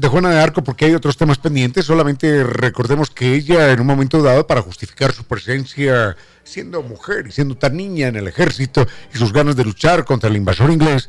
Juana 0.00 0.30
de 0.30 0.40
Arco 0.40 0.64
porque 0.64 0.86
hay 0.86 0.94
otros 0.94 1.16
temas 1.16 1.38
pendientes. 1.38 1.84
Solamente 1.84 2.44
recordemos 2.44 3.10
que 3.10 3.34
ella 3.34 3.70
en 3.70 3.80
un 3.80 3.86
momento 3.86 4.22
dado, 4.22 4.46
para 4.46 4.62
justificar 4.62 5.12
su 5.12 5.24
presencia 5.24 6.16
siendo 6.44 6.82
mujer 6.82 7.26
y 7.28 7.32
siendo 7.32 7.56
tan 7.56 7.76
niña 7.76 8.08
en 8.08 8.16
el 8.16 8.28
ejército 8.28 8.86
y 9.14 9.18
sus 9.18 9.32
ganas 9.32 9.56
de 9.56 9.64
luchar 9.64 10.04
contra 10.04 10.28
el 10.28 10.36
invasor 10.36 10.70
inglés, 10.70 11.08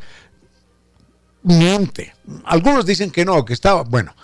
miente. 1.44 2.14
Algunos 2.46 2.86
dicen 2.86 3.12
que 3.12 3.26
no, 3.26 3.44
que 3.46 3.54
estaba, 3.54 3.84
bueno, 3.84 4.16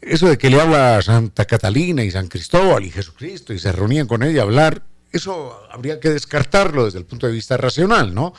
eso 0.00 0.28
de 0.28 0.38
que 0.38 0.50
le 0.50 0.60
habla 0.60 0.98
a 0.98 1.02
Santa 1.02 1.44
Catalina 1.44 2.02
y 2.02 2.10
San 2.10 2.28
Cristóbal 2.28 2.84
y 2.84 2.90
Jesucristo 2.90 3.52
y 3.52 3.58
se 3.58 3.72
reunían 3.72 4.06
con 4.06 4.22
ella 4.22 4.40
a 4.40 4.44
hablar, 4.44 4.82
eso 5.12 5.60
habría 5.70 6.00
que 6.00 6.10
descartarlo 6.10 6.84
desde 6.84 6.98
el 6.98 7.04
punto 7.04 7.26
de 7.26 7.32
vista 7.32 7.56
racional, 7.56 8.14
¿no? 8.14 8.32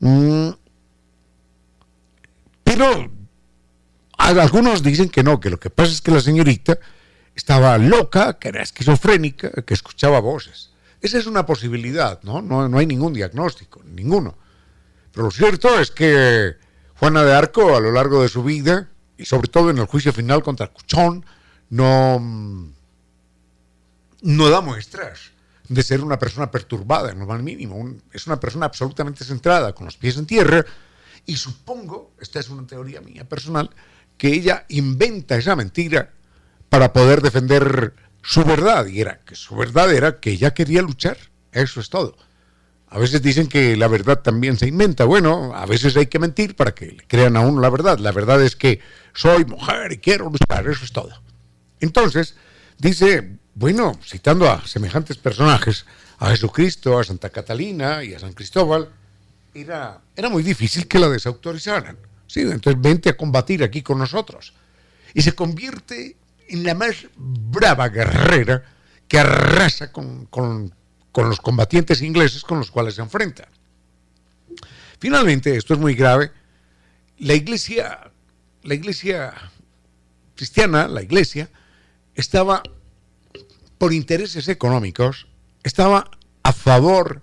Mm, 0.00 0.50
pero 2.64 3.10
algunos 4.22 4.82
dicen 4.82 5.08
que 5.08 5.22
no, 5.22 5.40
que 5.40 5.50
lo 5.50 5.58
que 5.58 5.70
pasa 5.70 5.92
es 5.92 6.00
que 6.00 6.10
la 6.10 6.20
señorita 6.20 6.78
estaba 7.34 7.76
loca, 7.78 8.38
que 8.38 8.48
era 8.48 8.62
esquizofrénica, 8.62 9.50
que 9.62 9.74
escuchaba 9.74 10.20
voces. 10.20 10.70
Esa 11.00 11.18
es 11.18 11.26
una 11.26 11.44
posibilidad, 11.44 12.22
¿no? 12.22 12.40
No, 12.40 12.68
no 12.68 12.78
hay 12.78 12.86
ningún 12.86 13.12
diagnóstico, 13.12 13.82
ninguno. 13.84 14.36
Pero 15.12 15.24
lo 15.24 15.30
cierto 15.30 15.78
es 15.78 15.90
que 15.90 16.54
Juana 16.96 17.24
de 17.24 17.34
Arco, 17.34 17.76
a 17.76 17.80
lo 17.80 17.90
largo 17.90 18.22
de 18.22 18.28
su 18.28 18.44
vida, 18.44 18.88
y 19.18 19.24
sobre 19.24 19.48
todo 19.48 19.70
en 19.70 19.78
el 19.78 19.86
juicio 19.86 20.12
final 20.12 20.42
contra 20.42 20.68
Cuchón, 20.68 21.24
no, 21.70 22.20
no 24.22 24.50
da 24.50 24.60
muestras 24.60 25.32
de 25.68 25.82
ser 25.82 26.02
una 26.02 26.18
persona 26.18 26.50
perturbada 26.50 27.10
en 27.10 27.18
lo 27.18 27.26
más 27.26 27.42
mínimo. 27.42 27.96
es 28.12 28.26
una 28.26 28.38
persona 28.38 28.66
absolutamente 28.66 29.24
centrada, 29.24 29.74
con 29.74 29.86
los 29.86 29.96
pies 29.96 30.16
en 30.16 30.26
tierra, 30.26 30.64
y 31.26 31.36
supongo, 31.36 32.12
esta 32.20 32.40
es 32.40 32.48
una 32.48 32.66
teoría 32.66 33.00
mía 33.00 33.28
personal, 33.28 33.70
que 34.16 34.28
ella 34.28 34.64
inventa 34.68 35.36
esa 35.36 35.56
mentira 35.56 36.10
para 36.68 36.92
poder 36.92 37.22
defender 37.22 37.94
su 38.22 38.44
verdad. 38.44 38.86
Y 38.86 39.00
era 39.00 39.20
que 39.20 39.34
su 39.34 39.56
verdad 39.56 39.92
era 39.92 40.20
que 40.20 40.30
ella 40.30 40.54
quería 40.54 40.82
luchar. 40.82 41.18
Eso 41.52 41.80
es 41.80 41.90
todo. 41.90 42.16
A 42.88 42.98
veces 42.98 43.22
dicen 43.22 43.46
que 43.46 43.76
la 43.76 43.88
verdad 43.88 44.20
también 44.20 44.58
se 44.58 44.68
inventa. 44.68 45.04
Bueno, 45.04 45.52
a 45.54 45.64
veces 45.64 45.96
hay 45.96 46.06
que 46.06 46.18
mentir 46.18 46.54
para 46.54 46.74
que 46.74 46.98
crean 47.08 47.36
a 47.36 47.40
uno 47.40 47.60
la 47.60 47.70
verdad. 47.70 47.98
La 47.98 48.12
verdad 48.12 48.42
es 48.42 48.54
que 48.54 48.80
soy 49.14 49.44
mujer 49.44 49.92
y 49.92 49.98
quiero 49.98 50.30
luchar. 50.30 50.68
Eso 50.68 50.84
es 50.84 50.92
todo. 50.92 51.10
Entonces, 51.80 52.36
dice, 52.78 53.38
bueno, 53.54 53.98
citando 54.04 54.50
a 54.50 54.66
semejantes 54.66 55.16
personajes, 55.16 55.86
a 56.18 56.30
Jesucristo, 56.30 56.98
a 56.98 57.04
Santa 57.04 57.30
Catalina 57.30 58.04
y 58.04 58.14
a 58.14 58.18
San 58.18 58.34
Cristóbal, 58.34 58.90
era, 59.54 60.00
era 60.14 60.28
muy 60.28 60.42
difícil 60.42 60.86
que 60.86 60.98
la 60.98 61.08
desautorizaran. 61.08 61.96
Sí, 62.32 62.40
entonces 62.40 62.80
vente 62.80 63.10
a 63.10 63.16
combatir 63.18 63.62
aquí 63.62 63.82
con 63.82 63.98
nosotros. 63.98 64.54
Y 65.12 65.20
se 65.20 65.34
convierte 65.34 66.16
en 66.48 66.64
la 66.64 66.74
más 66.74 67.06
brava 67.14 67.90
guerrera 67.90 68.64
que 69.06 69.18
arrasa 69.18 69.92
con, 69.92 70.30
los 71.14 71.40
combatientes 71.42 72.00
ingleses 72.00 72.42
con 72.42 72.56
los 72.56 72.70
cuales 72.70 72.94
se 72.94 73.02
enfrenta. 73.02 73.48
Finalmente, 74.98 75.54
esto 75.54 75.74
es 75.74 75.80
muy 75.80 75.94
grave, 75.94 76.32
la 77.18 77.34
iglesia, 77.34 78.10
la 78.62 78.76
iglesia 78.76 79.34
cristiana, 80.34 80.88
la 80.88 81.02
iglesia, 81.02 81.50
estaba, 82.14 82.62
por 83.76 83.92
intereses 83.92 84.48
económicos, 84.48 85.26
estaba 85.64 86.10
a 86.42 86.52
favor 86.54 87.20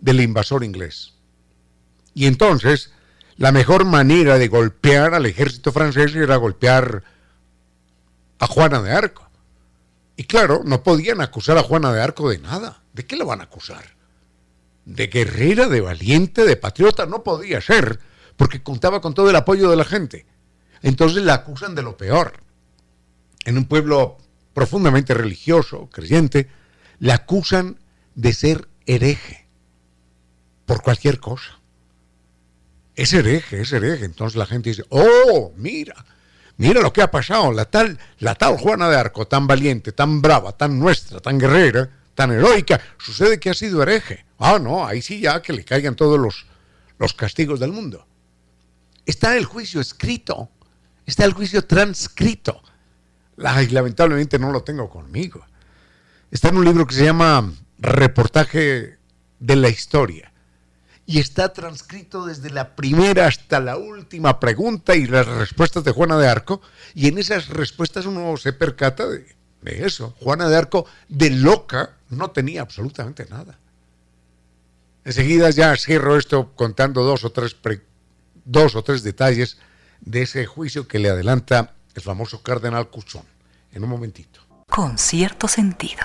del 0.00 0.20
invasor 0.20 0.64
inglés. 0.64 1.14
Y 2.12 2.26
entonces 2.26 2.90
la 3.38 3.52
mejor 3.52 3.84
manera 3.84 4.36
de 4.36 4.48
golpear 4.48 5.14
al 5.14 5.24
ejército 5.24 5.70
francés 5.70 6.14
era 6.14 6.34
golpear 6.36 7.04
a 8.40 8.46
Juana 8.48 8.82
de 8.82 8.90
Arco. 8.90 9.30
Y 10.16 10.24
claro, 10.24 10.62
no 10.64 10.82
podían 10.82 11.20
acusar 11.20 11.56
a 11.56 11.62
Juana 11.62 11.92
de 11.92 12.02
Arco 12.02 12.28
de 12.28 12.38
nada. 12.38 12.82
¿De 12.92 13.06
qué 13.06 13.16
la 13.16 13.24
van 13.24 13.40
a 13.40 13.44
acusar? 13.44 13.94
De 14.84 15.06
guerrera, 15.06 15.68
de 15.68 15.80
valiente, 15.80 16.44
de 16.44 16.56
patriota. 16.56 17.06
No 17.06 17.22
podía 17.22 17.60
ser, 17.60 18.00
porque 18.36 18.60
contaba 18.60 19.00
con 19.00 19.14
todo 19.14 19.30
el 19.30 19.36
apoyo 19.36 19.70
de 19.70 19.76
la 19.76 19.84
gente. 19.84 20.26
Entonces 20.82 21.22
la 21.22 21.34
acusan 21.34 21.76
de 21.76 21.82
lo 21.82 21.96
peor. 21.96 22.42
En 23.44 23.56
un 23.56 23.66
pueblo 23.66 24.18
profundamente 24.52 25.14
religioso, 25.14 25.88
creyente, 25.92 26.50
la 26.98 27.14
acusan 27.14 27.78
de 28.16 28.32
ser 28.32 28.68
hereje 28.84 29.46
por 30.66 30.82
cualquier 30.82 31.20
cosa 31.20 31.57
es 32.98 33.12
hereje, 33.12 33.60
es 33.60 33.72
hereje. 33.72 34.04
Entonces 34.04 34.36
la 34.36 34.44
gente 34.44 34.70
dice, 34.70 34.84
oh, 34.88 35.52
mira, 35.56 36.04
mira 36.56 36.82
lo 36.82 36.92
que 36.92 37.00
ha 37.00 37.10
pasado. 37.10 37.52
La 37.52 37.64
tal, 37.64 37.96
la 38.18 38.34
tal 38.34 38.58
Juana 38.58 38.88
de 38.90 38.96
Arco, 38.96 39.28
tan 39.28 39.46
valiente, 39.46 39.92
tan 39.92 40.20
brava, 40.20 40.50
tan 40.50 40.80
nuestra, 40.80 41.20
tan 41.20 41.38
guerrera, 41.38 41.88
tan 42.16 42.32
heroica, 42.32 42.80
sucede 42.98 43.38
que 43.38 43.50
ha 43.50 43.54
sido 43.54 43.80
hereje. 43.84 44.26
Ah, 44.40 44.58
no, 44.58 44.84
ahí 44.84 45.00
sí 45.00 45.20
ya 45.20 45.40
que 45.40 45.52
le 45.52 45.64
caigan 45.64 45.94
todos 45.94 46.18
los, 46.18 46.46
los 46.98 47.14
castigos 47.14 47.60
del 47.60 47.70
mundo. 47.70 48.04
Está 49.06 49.36
el 49.36 49.44
juicio 49.44 49.80
escrito, 49.80 50.50
está 51.06 51.24
el 51.24 51.34
juicio 51.34 51.64
transcrito. 51.64 52.60
Ay, 53.44 53.68
lamentablemente 53.68 54.40
no 54.40 54.50
lo 54.50 54.64
tengo 54.64 54.90
conmigo. 54.90 55.46
Está 56.32 56.48
en 56.48 56.56
un 56.56 56.64
libro 56.64 56.84
que 56.84 56.96
se 56.96 57.04
llama 57.04 57.52
Reportaje 57.78 58.98
de 59.38 59.56
la 59.56 59.68
Historia 59.68 60.32
y 61.08 61.20
está 61.20 61.54
transcrito 61.54 62.26
desde 62.26 62.50
la 62.50 62.76
primera 62.76 63.26
hasta 63.28 63.60
la 63.60 63.78
última 63.78 64.38
pregunta 64.38 64.94
y 64.94 65.06
las 65.06 65.26
respuestas 65.26 65.82
de 65.82 65.90
Juana 65.90 66.18
de 66.18 66.28
Arco, 66.28 66.60
y 66.94 67.08
en 67.08 67.16
esas 67.16 67.48
respuestas 67.48 68.04
uno 68.04 68.36
se 68.36 68.52
percata 68.52 69.08
de, 69.08 69.24
eso. 69.62 70.14
Juana 70.20 70.50
de 70.50 70.56
Arco, 70.58 70.84
de 71.08 71.30
loca, 71.30 71.96
no 72.10 72.30
tenía 72.30 72.60
absolutamente 72.60 73.26
nada. 73.30 73.58
Enseguida 75.02 75.48
ya 75.48 75.74
cierro 75.76 76.18
esto 76.18 76.52
contando 76.54 77.02
dos 77.02 77.24
o 77.24 77.32
tres, 77.32 77.56
dos 78.44 78.76
o 78.76 78.84
tres 78.84 79.02
detalles 79.02 79.56
de 80.02 80.22
ese 80.22 80.44
juicio 80.44 80.86
que 80.86 80.98
le 80.98 81.08
adelanta 81.08 81.72
el 81.94 82.02
famoso 82.02 82.42
cardenal 82.42 82.90
Cuchón. 82.90 83.24
En 83.72 83.82
un 83.82 83.88
momentito. 83.88 84.40
Con 84.68 84.98
cierto 84.98 85.48
sentido. 85.48 86.02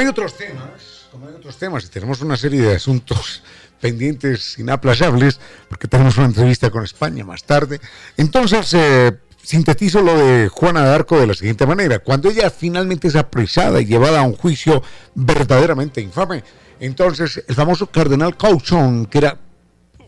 Hay 0.00 0.06
otros 0.06 0.34
temas, 0.34 1.08
como 1.10 1.28
hay 1.28 1.34
otros 1.34 1.56
temas 1.56 1.84
y 1.84 1.88
tenemos 1.88 2.20
una 2.22 2.36
serie 2.36 2.62
de 2.62 2.76
asuntos 2.76 3.42
pendientes 3.80 4.58
inaplazables, 4.58 5.38
porque 5.68 5.88
tenemos 5.88 6.16
una 6.16 6.26
entrevista 6.26 6.70
con 6.70 6.84
España 6.84 7.24
más 7.24 7.44
tarde, 7.44 7.80
entonces 8.16 8.72
eh, 8.74 9.18
sintetizo 9.42 10.00
lo 10.00 10.16
de 10.16 10.48
Juana 10.48 10.84
de 10.84 10.94
Arco 10.94 11.18
de 11.18 11.26
la 11.26 11.34
siguiente 11.34 11.66
manera. 11.66 11.98
Cuando 11.98 12.30
ella 12.30 12.50
finalmente 12.50 13.08
es 13.08 13.16
apresada 13.16 13.80
y 13.80 13.86
llevada 13.86 14.20
a 14.20 14.22
un 14.22 14.36
juicio 14.36 14.82
verdaderamente 15.14 16.00
infame, 16.00 16.44
entonces 16.78 17.42
el 17.46 17.54
famoso 17.54 17.86
cardenal 17.86 18.36
Cauchon, 18.36 19.06
que 19.06 19.18
era, 19.18 19.38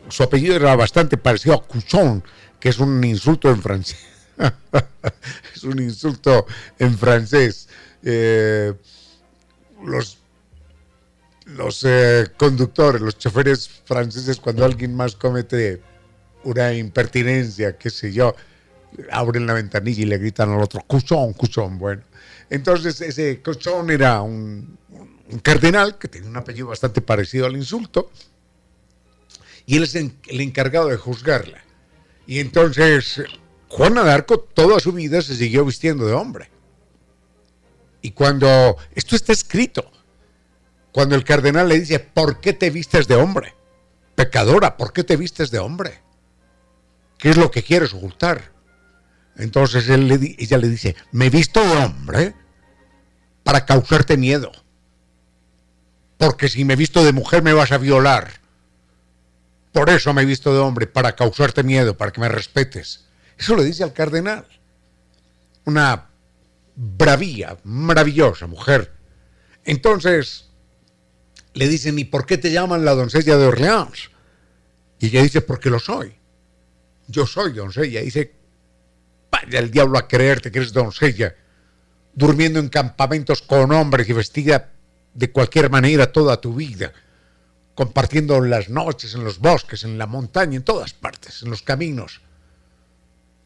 su 0.09 0.23
apellido 0.23 0.57
era 0.57 0.75
bastante 0.75 1.19
parecido 1.19 1.55
a 1.55 1.63
Cuchón, 1.63 2.25
que 2.59 2.71
es 2.71 2.79
un 2.79 3.05
insulto 3.05 3.51
en 3.51 3.61
francés. 3.61 4.07
es 5.55 5.65
un 5.65 5.83
insulto 5.83 6.47
en 6.79 6.97
francés. 6.97 7.69
Eh, 8.03 8.73
los 9.85 10.19
los 11.47 11.85
eh, 11.85 12.29
conductores, 12.37 13.01
los 13.01 13.19
choferes 13.19 13.69
franceses, 13.85 14.39
cuando 14.39 14.65
alguien 14.65 14.95
más 14.95 15.17
comete 15.17 15.83
una 16.45 16.73
impertinencia, 16.73 17.77
qué 17.77 17.91
sé 17.91 18.13
yo, 18.13 18.35
abren 19.11 19.47
la 19.47 19.55
ventanilla 19.55 20.03
y 20.03 20.07
le 20.07 20.19
gritan 20.19 20.51
al 20.51 20.63
otro, 20.63 20.83
cuchón, 20.87 21.33
cuchón. 21.33 21.79
Bueno, 21.79 22.03
entonces 22.51 23.01
ese 23.01 23.41
cuchón 23.43 23.91
era 23.91 24.23
un, 24.23 24.79
un 25.31 25.39
cardenal 25.41 25.99
que 25.99 26.09
tenía 26.09 26.29
un 26.29 26.37
apellido 26.37 26.69
bastante 26.69 27.01
parecido 27.01 27.47
al 27.47 27.57
insulto 27.57 28.11
y 29.67 29.77
él 29.77 29.85
es 29.85 29.95
el 29.95 30.41
encargado 30.41 30.89
de 30.89 30.97
juzgarla. 30.97 31.63
Y 32.27 32.39
entonces 32.39 33.23
Juana 33.69 34.05
de 34.05 34.13
Arco 34.13 34.39
toda 34.39 34.79
su 34.81 34.93
vida 34.93 35.23
se 35.23 35.35
siguió 35.35 35.65
vistiendo 35.65 36.07
de 36.07 36.13
hombre. 36.13 36.52
Y 38.03 38.11
cuando 38.11 38.77
esto 38.95 39.17
está 39.17 39.33
escrito, 39.33 39.91
cuando 40.91 41.15
el 41.15 41.25
cardenal 41.25 41.69
le 41.69 41.81
dice, 41.81 42.01
¿por 42.01 42.41
qué 42.41 42.53
te 42.53 42.69
vistes 42.69 43.09
de 43.09 43.15
hombre? 43.15 43.55
Pecadora, 44.17 44.77
¿por 44.77 44.93
qué 44.93 45.05
te 45.05 45.17
vistes 45.17 45.51
de 45.51 45.61
hombre? 45.61 46.01
¿Qué 47.17 47.31
es 47.31 47.37
lo 47.37 47.51
que 47.51 47.63
quieres 47.63 47.95
ocultar? 47.95 48.53
Entonces 49.37 49.89
él 49.89 50.37
ella 50.39 50.59
le 50.59 50.69
dice, 50.69 50.97
me 51.13 51.27
he 51.27 51.31
visto 51.31 51.65
de 51.65 51.85
hombre 51.85 52.35
para 53.45 53.65
causarte 53.65 54.17
miedo. 54.17 54.53
Porque 56.19 56.49
si 56.49 56.65
me 56.65 56.77
visto 56.77 57.05
de 57.05 57.13
mujer 57.13 57.43
me 57.43 57.53
vas 57.53 57.73
a 57.73 57.79
violar. 57.79 58.43
Por 59.73 59.89
eso 59.89 60.13
me 60.13 60.23
he 60.23 60.27
visto 60.27 60.53
de 60.53 60.61
hombre, 60.61 60.87
para 60.87 61.17
causarte 61.17 61.63
miedo, 61.63 61.97
para 61.97 62.13
que 62.13 62.21
me 62.21 62.29
respetes. 62.29 63.07
Eso 63.39 63.57
le 63.57 63.65
dice 63.65 63.83
al 63.83 63.95
cardenal. 63.95 64.47
Una 65.65 66.11
bravía, 66.75 67.59
maravillosa 67.65 68.47
mujer. 68.47 68.93
Entonces, 69.65 70.51
le 71.55 71.69
dicen, 71.69 71.99
¿y 71.99 72.05
por 72.05 72.27
qué 72.27 72.39
te 72.39 72.51
llaman 72.51 72.85
la 72.85 72.95
doncella 72.95 73.37
de 73.37 73.47
Orleans? 73.47 74.11
Y 74.99 75.07
ella 75.07 75.23
dice, 75.23 75.41
porque 75.41 75.71
lo 75.71 75.79
soy. 75.79 76.15
Yo 77.09 77.27
soy 77.27 77.53
doncella. 77.53 78.01
Dice, 78.01 78.35
vaya 79.31 79.59
el 79.59 79.71
diablo 79.71 79.99
a 79.99 80.09
creerte 80.09 80.51
que 80.51 80.59
eres 80.59 80.73
doncella, 80.73 81.35
durmiendo 82.15 82.59
en 82.59 82.69
campamentos 82.69 83.43
con 83.43 83.73
hombres 83.73 84.09
y 84.09 84.13
vestida 84.13 84.73
de 85.15 85.31
cualquier 85.31 85.71
manera 85.71 86.13
toda 86.13 86.41
tu 86.41 86.55
vida, 86.55 86.93
compartiendo 87.75 88.41
las 88.41 88.69
noches 88.69 89.15
en 89.15 89.25
los 89.25 89.39
bosques, 89.39 89.85
en 89.85 89.99
la 89.99 90.07
montaña, 90.07 90.57
en 90.57 90.65
todas 90.65 90.95
partes, 90.95 91.43
en 91.43 91.51
los 91.51 91.63
caminos. 91.63 92.21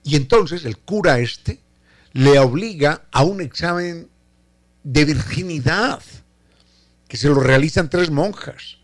Y 0.03 0.15
entonces 0.15 0.65
el 0.65 0.79
cura 0.79 1.19
este 1.19 1.61
le 2.17 2.39
obliga 2.39 3.03
a 3.13 3.25
un 3.25 3.43
examen 3.43 4.09
de 4.83 5.05
virginidad 5.05 6.03
que 7.09 7.19
se 7.19 7.29
lo 7.29 7.41
realizan 7.41 7.91
tres 7.91 8.11
monjas. 8.11 8.79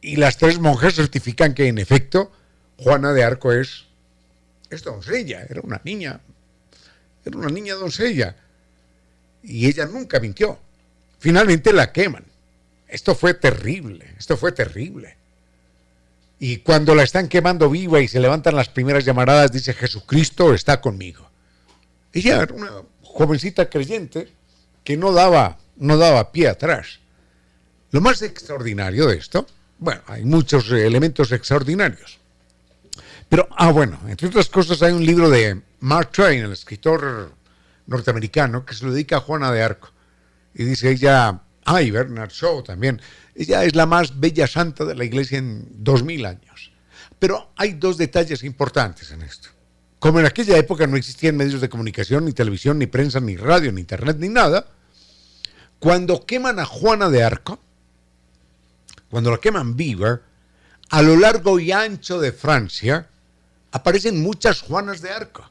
Y 0.00 0.16
las 0.16 0.38
tres 0.38 0.60
monjas 0.60 0.94
certifican 0.94 1.52
que 1.52 1.68
en 1.68 1.76
efecto 1.76 2.32
Juana 2.78 3.12
de 3.12 3.22
Arco 3.22 3.52
es, 3.52 3.84
es 4.70 4.82
doncella, 4.82 5.42
era 5.42 5.60
una 5.62 5.78
niña, 5.84 6.20
era 7.22 7.36
una 7.36 7.48
niña 7.48 7.74
doncella. 7.74 8.34
Y 9.42 9.66
ella 9.66 9.84
nunca 9.84 10.20
mintió. 10.20 10.58
Finalmente 11.18 11.74
la 11.74 11.92
queman. 11.92 12.24
Esto 12.88 13.14
fue 13.14 13.34
terrible, 13.34 14.14
esto 14.18 14.38
fue 14.38 14.52
terrible. 14.52 15.18
Y 16.38 16.58
cuando 16.58 16.94
la 16.94 17.02
están 17.02 17.28
quemando 17.28 17.68
viva 17.68 18.00
y 18.00 18.08
se 18.08 18.20
levantan 18.20 18.56
las 18.56 18.70
primeras 18.70 19.04
llamaradas, 19.04 19.52
dice 19.52 19.74
Jesucristo 19.74 20.54
está 20.54 20.80
conmigo. 20.80 21.27
Ella 22.12 22.42
era 22.42 22.54
una 22.54 22.70
jovencita 23.02 23.68
creyente 23.68 24.32
que 24.84 24.96
no 24.96 25.12
daba 25.12 25.58
no 25.78 25.96
daba 25.96 26.32
pie 26.32 26.48
atrás. 26.48 27.00
Lo 27.90 28.00
más 28.00 28.20
extraordinario 28.22 29.06
de 29.06 29.16
esto, 29.16 29.46
bueno, 29.78 30.02
hay 30.06 30.24
muchos 30.24 30.70
elementos 30.70 31.32
extraordinarios. 31.32 32.18
Pero, 33.28 33.48
ah, 33.56 33.70
bueno, 33.70 33.98
entre 34.08 34.28
otras 34.28 34.48
cosas 34.48 34.82
hay 34.82 34.92
un 34.92 35.04
libro 35.04 35.30
de 35.30 35.60
Mark 35.80 36.10
Twain, 36.12 36.44
el 36.44 36.52
escritor 36.52 37.32
norteamericano, 37.86 38.64
que 38.64 38.74
se 38.74 38.84
lo 38.84 38.92
dedica 38.92 39.16
a 39.16 39.20
Juana 39.20 39.52
de 39.52 39.62
Arco. 39.62 39.90
Y 40.54 40.64
dice 40.64 40.90
ella, 40.90 41.40
ah, 41.64 41.82
y 41.82 41.90
Bernard 41.90 42.30
Shaw 42.30 42.62
también, 42.62 43.00
ella 43.34 43.64
es 43.64 43.74
la 43.74 43.86
más 43.86 44.18
bella 44.18 44.46
santa 44.46 44.84
de 44.84 44.94
la 44.94 45.04
iglesia 45.04 45.38
en 45.38 45.66
dos 45.70 46.02
mil 46.02 46.26
años. 46.26 46.72
Pero 47.18 47.52
hay 47.56 47.74
dos 47.74 47.96
detalles 47.96 48.42
importantes 48.44 49.10
en 49.10 49.22
esto. 49.22 49.48
Como 49.98 50.20
en 50.20 50.26
aquella 50.26 50.56
época 50.56 50.86
no 50.86 50.96
existían 50.96 51.36
medios 51.36 51.60
de 51.60 51.68
comunicación, 51.68 52.24
ni 52.24 52.32
televisión, 52.32 52.78
ni 52.78 52.86
prensa, 52.86 53.20
ni 53.20 53.36
radio, 53.36 53.72
ni 53.72 53.80
internet, 53.80 54.16
ni 54.18 54.28
nada, 54.28 54.66
cuando 55.78 56.24
queman 56.24 56.58
a 56.58 56.64
Juana 56.64 57.08
de 57.08 57.22
Arco, 57.22 57.58
cuando 59.10 59.30
la 59.30 59.38
queman 59.38 59.76
viva, 59.76 60.20
a 60.90 61.02
lo 61.02 61.16
largo 61.16 61.58
y 61.58 61.72
ancho 61.72 62.20
de 62.20 62.32
Francia 62.32 63.08
aparecen 63.72 64.22
muchas 64.22 64.62
Juanas 64.62 65.00
de 65.02 65.10
Arco, 65.10 65.50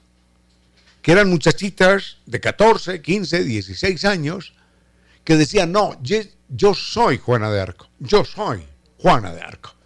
que 1.01 1.12
eran 1.12 1.29
muchachitas 1.29 2.17
de 2.25 2.39
14, 2.39 3.01
15, 3.01 3.43
16 3.43 4.05
años, 4.05 4.53
que 5.23 5.36
decían, 5.36 5.71
no, 5.71 5.99
yo, 6.01 6.73
soy 6.73 7.17
Juana 7.17 7.51
de 7.51 7.62
Arco, 7.62 7.89
yo 7.99 8.25
soy 8.25 8.63
Juana 8.97 9.33
de 9.33 9.41
Arco. 9.41 9.76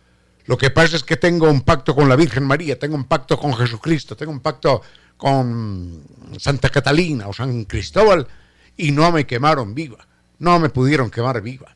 Lo 0.46 0.58
que 0.58 0.70
pasa 0.70 0.96
es 0.96 1.04
que 1.04 1.18
tengo 1.18 1.50
un 1.50 1.62
pacto 1.62 1.94
con 1.96 2.10
la 2.10 2.16
Virgen 2.16 2.44
María, 2.44 2.78
tengo 2.78 2.96
un 2.96 3.06
pacto 3.06 3.38
con 3.38 3.54
Jesucristo, 3.54 4.16
tengo 4.16 4.32
un 4.32 4.40
pacto 4.40 4.82
con 5.18 6.04
Santa 6.38 6.70
Catalina 6.70 7.28
o 7.28 7.34
San 7.34 7.66
Cristóbal 7.66 8.28
y 8.76 8.92
no 8.92 9.12
me 9.12 9.26
quemaron 9.28 9.76
viva 9.76 10.08
no 10.42 10.60
me 10.60 10.70
pudieron 10.70 11.10
quemar 11.10 11.42
viva. 11.42 11.76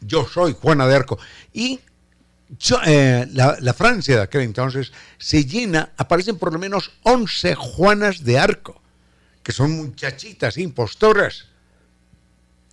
Yo 0.00 0.26
soy 0.28 0.54
Juana 0.60 0.86
de 0.86 0.94
Arco. 0.94 1.18
Y 1.52 1.80
eh, 2.86 3.26
la, 3.32 3.74
Francia 3.74 4.16
de 4.16 4.22
aquel 4.22 4.42
entonces 4.42 4.92
se 5.16 5.46
llena, 5.46 5.92
aparecen 5.96 6.36
por 6.36 6.52
lo 6.52 6.58
menos 6.58 6.92
11 7.04 7.54
Juanas 7.54 8.22
de 8.22 8.38
Arco, 8.38 8.82
que 9.42 9.52
son 9.52 9.72
muchachitas 9.72 10.58
impostoras 10.58 11.46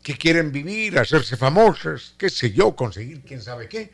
que 0.03 0.17
quieren 0.17 0.51
vivir, 0.51 0.99
hacerse 0.99 1.37
famosas, 1.37 2.15
qué 2.17 2.29
sé 2.29 2.51
yo, 2.51 2.75
conseguir 2.75 3.21
quién 3.21 3.41
sabe 3.41 3.69
qué, 3.69 3.93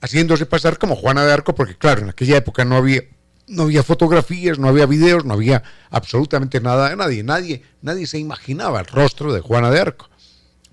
haciéndose 0.00 0.46
pasar 0.46 0.78
como 0.78 0.96
Juana 0.96 1.24
de 1.24 1.32
Arco, 1.32 1.54
porque 1.54 1.76
claro, 1.76 2.02
en 2.02 2.10
aquella 2.10 2.36
época 2.36 2.64
no 2.64 2.76
había 2.76 3.02
no 3.48 3.62
había 3.64 3.82
fotografías, 3.82 4.58
no 4.58 4.68
había 4.68 4.86
videos, 4.86 5.24
no 5.24 5.34
había 5.34 5.62
absolutamente 5.90 6.60
nada 6.60 6.90
de 6.90 6.96
nadie. 6.96 7.22
Nadie, 7.22 7.62
nadie 7.80 8.06
se 8.06 8.18
imaginaba 8.18 8.80
el 8.80 8.86
rostro 8.86 9.32
de 9.32 9.40
Juana 9.40 9.70
de 9.70 9.80
Arco. 9.80 10.10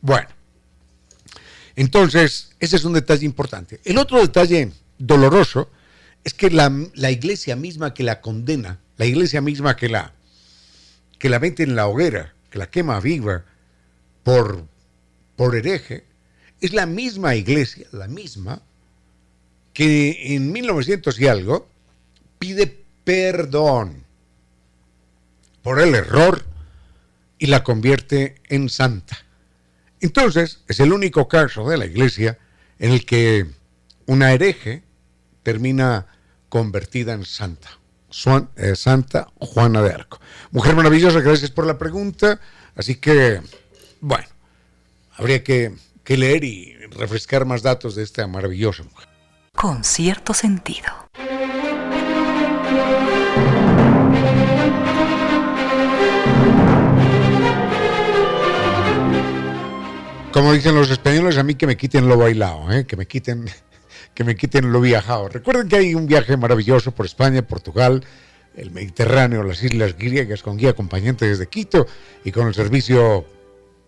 Bueno, 0.02 0.28
entonces, 1.76 2.56
ese 2.60 2.76
es 2.76 2.86
un 2.86 2.94
detalle 2.94 3.26
importante. 3.26 3.82
El 3.84 3.98
otro 3.98 4.22
detalle 4.22 4.72
doloroso 4.98 5.70
es 6.24 6.34
que 6.34 6.50
la, 6.50 6.72
iglesia 7.12 7.56
misma 7.56 7.94
que 7.94 8.04
la 8.04 8.22
condena, 8.22 8.80
la 8.98 9.06
iglesia 9.06 9.42
misma 9.42 9.76
que 9.76 9.90
la, 9.90 10.14
que 11.20 11.30
la 11.30 11.40
mete 11.40 11.64
en 11.64 11.76
la 11.76 11.88
hoguera, 11.88 12.34
que 12.50 12.60
la 12.60 12.70
quema 12.70 13.00
viva 13.00 13.46
por, 14.24 14.66
por 15.36 15.56
hereje, 15.56 16.06
es 16.62 16.74
la 16.74 16.86
misma 16.86 17.36
iglesia, 17.36 17.88
la 17.92 18.08
misma, 18.08 18.62
que 19.76 20.34
en 20.34 20.54
1900 20.54 21.20
y 21.20 21.28
algo 21.28 21.68
pide 22.40 22.86
perdón 23.04 24.06
por 25.62 25.82
el 25.82 25.94
error 25.94 26.46
y 27.38 27.48
la 27.48 27.62
convierte 27.64 28.42
en 28.48 28.70
santa. 28.70 29.18
Entonces, 30.00 30.62
es 30.70 30.80
el 30.80 30.94
único 30.94 31.28
caso 31.28 31.68
de 31.68 31.76
la 31.78 31.86
iglesia 31.86 32.40
en 32.80 32.92
el 32.92 33.06
que 33.06 33.48
una 34.06 34.32
hereje 34.32 34.84
termina 35.44 36.08
convertida 36.48 37.12
en 37.14 37.26
santa. 37.26 37.70
Eh, 38.56 38.78
santa 38.78 39.28
Juana 39.40 39.82
de 39.82 39.92
Arco. 39.92 40.22
Mujer 40.52 40.74
maravillosa, 40.74 41.20
gracias 41.20 41.52
por 41.52 41.68
la 41.68 41.78
pregunta. 41.78 42.40
Así 42.76 42.96
que, 42.96 43.42
bueno, 44.00 44.28
habría 45.18 45.44
que, 45.44 45.74
que 46.06 46.16
leer 46.16 46.46
y 46.46 46.76
refrescar 46.92 47.44
más 47.44 47.62
datos 47.62 47.94
de 47.96 48.04
esta 48.04 48.26
maravillosa 48.26 48.84
mujer. 48.84 49.15
Con 49.56 49.84
cierto 49.84 50.34
sentido. 50.34 50.88
Como 60.32 60.52
dicen 60.52 60.76
los 60.76 60.92
españoles, 60.92 61.38
a 61.38 61.44
mí 61.44 61.56
que 61.56 61.66
me 61.66 61.78
quiten 61.78 62.10
lo 62.10 62.18
bailado, 62.18 62.70
¿eh? 62.72 62.86
que 62.86 62.98
me 62.98 63.08
quiten 63.08 63.46
que 64.14 64.24
me 64.26 64.36
quiten 64.36 64.72
lo 64.72 64.82
viajado. 64.82 65.30
Recuerden 65.30 65.70
que 65.70 65.78
hay 65.78 65.96
un 65.96 66.06
viaje 66.08 66.36
maravilloso 66.36 66.92
por 66.92 67.06
España, 67.06 67.42
Portugal, 67.42 68.04
el 68.56 68.72
Mediterráneo, 68.72 69.44
las 69.44 69.64
islas 69.64 69.98
griegas 69.98 70.44
con 70.44 70.58
guía 70.58 70.72
acompañante 70.72 71.26
desde 71.26 71.48
Quito 71.48 71.88
y 72.24 72.32
con 72.32 72.48
el 72.48 72.54
servicio 72.54 73.26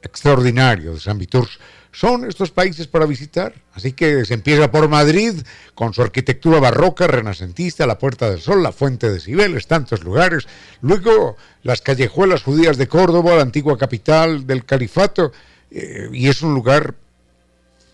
extraordinario 0.02 0.94
de 0.94 1.00
San 1.00 1.18
Viturs 1.18 1.60
son 1.98 2.26
estos 2.26 2.52
países 2.52 2.86
para 2.86 3.08
visitar. 3.08 3.56
Así 3.74 3.92
que 3.94 4.24
se 4.24 4.36
empieza 4.36 4.70
por 4.70 4.88
Madrid, 4.88 5.34
con 5.74 5.96
su 5.96 6.04
arquitectura 6.04 6.60
barroca, 6.60 7.08
renacentista, 7.08 7.88
la 7.88 7.98
Puerta 7.98 8.30
del 8.30 8.40
Sol, 8.40 8.62
la 8.62 8.72
Fuente 8.72 9.10
de 9.10 9.20
Cibeles, 9.20 9.66
tantos 9.66 10.04
lugares. 10.04 10.48
Luego 10.82 11.38
las 11.64 11.82
callejuelas 11.82 12.44
judías 12.44 12.78
de 12.78 12.88
Córdoba, 12.88 13.36
la 13.36 13.42
antigua 13.42 13.80
capital 13.80 14.46
del 14.46 14.64
califato. 14.64 15.32
Eh, 15.72 16.10
y 16.14 16.28
es 16.28 16.44
un 16.44 16.54
lugar, 16.54 16.94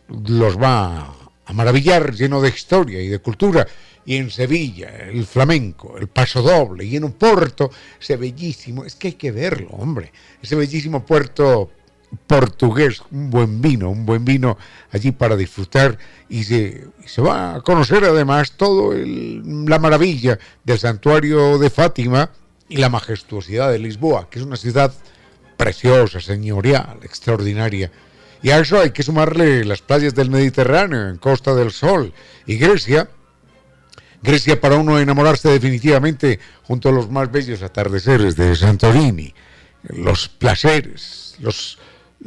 los 0.09 0.61
va 0.61 1.15
a 1.45 1.53
maravillar, 1.53 2.13
lleno 2.13 2.41
de 2.41 2.49
historia 2.49 3.01
y 3.01 3.07
de 3.07 3.19
cultura. 3.19 3.65
Y 4.05 4.17
en 4.17 4.31
Sevilla, 4.31 4.89
el 5.09 5.25
flamenco, 5.25 5.97
el 5.97 6.09
paso 6.09 6.41
doble, 6.41 6.83
y 6.83 6.97
en 6.97 7.05
un 7.05 7.13
puerto, 7.13 7.71
ese 8.01 8.17
bellísimo, 8.17 8.83
es 8.83 8.95
que 8.95 9.07
hay 9.07 9.13
que 9.13 9.31
verlo, 9.31 9.69
hombre, 9.69 10.11
ese 10.41 10.57
bellísimo 10.57 11.05
puerto 11.05 11.71
portugués, 12.27 13.01
un 13.11 13.29
buen 13.29 13.61
vino, 13.61 13.89
un 13.89 14.05
buen 14.05 14.25
vino 14.25 14.57
allí 14.91 15.11
para 15.11 15.35
disfrutar 15.35 15.97
y 16.29 16.43
se, 16.43 16.87
se 17.05 17.21
va 17.21 17.55
a 17.55 17.61
conocer 17.61 18.03
además 18.03 18.53
todo 18.53 18.93
la 18.95 19.79
maravilla 19.79 20.37
del 20.63 20.79
santuario 20.79 21.57
de 21.57 21.69
Fátima 21.69 22.29
y 22.69 22.77
la 22.77 22.89
majestuosidad 22.89 23.71
de 23.71 23.79
Lisboa, 23.79 24.29
que 24.29 24.39
es 24.39 24.45
una 24.45 24.55
ciudad 24.55 24.93
preciosa, 25.57 26.19
señorial, 26.19 26.99
extraordinaria. 27.03 27.91
Y 28.41 28.49
a 28.49 28.59
eso 28.59 28.79
hay 28.79 28.91
que 28.91 29.03
sumarle 29.03 29.63
las 29.63 29.81
playas 29.81 30.13
del 30.15 30.29
Mediterráneo, 30.29 31.07
en 31.07 31.17
Costa 31.17 31.55
del 31.55 31.71
Sol 31.71 32.13
y 32.45 32.57
Grecia. 32.57 33.09
Grecia 34.21 34.59
para 34.59 34.75
uno 34.75 34.99
enamorarse 34.99 35.49
definitivamente 35.49 36.39
junto 36.63 36.89
a 36.89 36.91
los 36.91 37.09
más 37.09 37.31
bellos 37.31 37.61
atardeceres 37.61 38.35
de 38.35 38.55
Santorini, 38.55 39.33
los 39.83 40.29
placeres, 40.29 41.35
los 41.39 41.77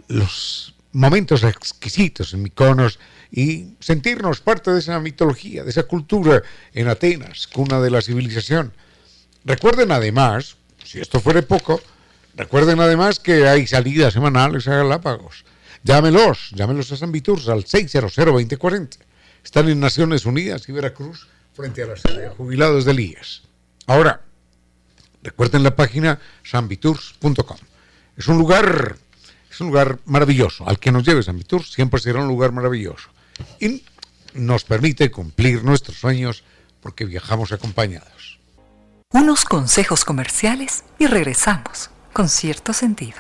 los 0.09 0.75
momentos 0.93 1.43
exquisitos 1.43 2.33
en 2.33 2.43
Miconos 2.43 2.99
y 3.31 3.75
sentirnos 3.81 4.41
parte 4.41 4.73
de 4.73 4.79
esa 4.79 4.99
mitología, 5.01 5.63
de 5.63 5.71
esa 5.71 5.83
cultura 5.83 6.43
en 6.73 6.89
Atenas, 6.89 7.47
cuna 7.47 7.81
de 7.81 7.91
la 7.91 8.01
civilización. 8.01 8.73
Recuerden 9.45 9.93
además, 9.93 10.57
si 10.85 11.01
esto 11.01 11.21
fuera 11.21 11.43
poco, 11.43 11.81
recuerden 12.35 12.81
además 12.81 13.21
que 13.21 13.47
hay 13.47 13.67
salidas 13.67 14.15
semanales 14.15 14.67
a 14.69 14.77
Galápagos. 14.77 15.45
Llámelos, 15.83 16.51
llámelos 16.53 16.91
a 16.93 16.97
San 16.97 17.13
Viturs 17.13 17.49
al 17.49 17.65
600-2040. 17.65 18.97
Están 19.45 19.69
en 19.69 19.79
Naciones 19.79 20.25
Unidas 20.25 20.69
y 20.69 20.73
Veracruz 20.73 21.29
frente 21.55 21.83
a 21.83 21.87
la 21.87 21.97
sede 21.97 22.23
de 22.23 22.29
jubilados 22.31 22.85
del 22.85 23.01
IES. 23.01 23.43
Ahora, 23.87 24.23
recuerden 25.23 25.63
la 25.63 25.77
página 25.77 26.19
sanviturs.com. 26.43 27.59
Es 28.17 28.27
un 28.29 28.39
lugar 28.39 28.97
es 29.57 29.61
un 29.63 29.69
lugar 29.69 29.99
maravilloso. 30.05 30.69
Al 30.69 30.79
que 30.79 30.93
nos 30.93 31.05
lleve 31.05 31.23
San 31.23 31.39
Vitur 31.39 31.65
siempre 31.65 31.99
será 31.99 32.21
un 32.21 32.29
lugar 32.29 32.53
maravilloso. 32.53 33.09
Y 33.59 33.83
nos 34.35 34.65
permite 34.65 35.11
cumplir 35.11 35.65
nuestros 35.65 35.97
sueños 35.97 36.45
porque 36.81 37.07
viajamos 37.07 37.53
acompañados. 37.53 38.39
Unos 39.13 39.45
consejos 39.45 40.05
comerciales 40.05 40.85
y 40.99 41.07
regresamos 41.07 41.91
con 42.13 42.29
cierto 42.29 42.75
sentido. 42.75 43.17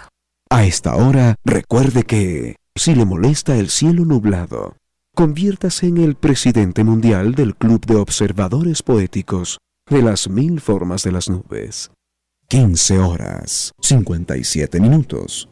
A 0.51 0.64
esta 0.64 0.94
hora, 0.96 1.37
recuerde 1.44 2.05
que 2.05 2.57
si 2.75 2.94
le 2.94 3.07
molesta 3.07 3.57
el 3.57 3.70
cielo 3.70 4.05
nublado, 4.05 4.77
conviértase 5.14 5.87
en 5.87 5.96
el 5.96 6.16
presidente 6.16 6.85
mundial 6.85 7.35
del 7.35 7.57
Club 7.57 7.87
de 7.87 7.96
Observadores 7.96 8.83
Poéticos 8.83 9.59
de 9.88 10.03
las 10.03 10.29
Mil 10.29 10.61
Formas 10.61 11.03
de 11.03 11.12
las 11.12 11.31
Nubes. 11.31 11.90
15 12.49 12.99
horas, 12.99 13.72
57 13.81 14.81
minutos. 14.81 15.49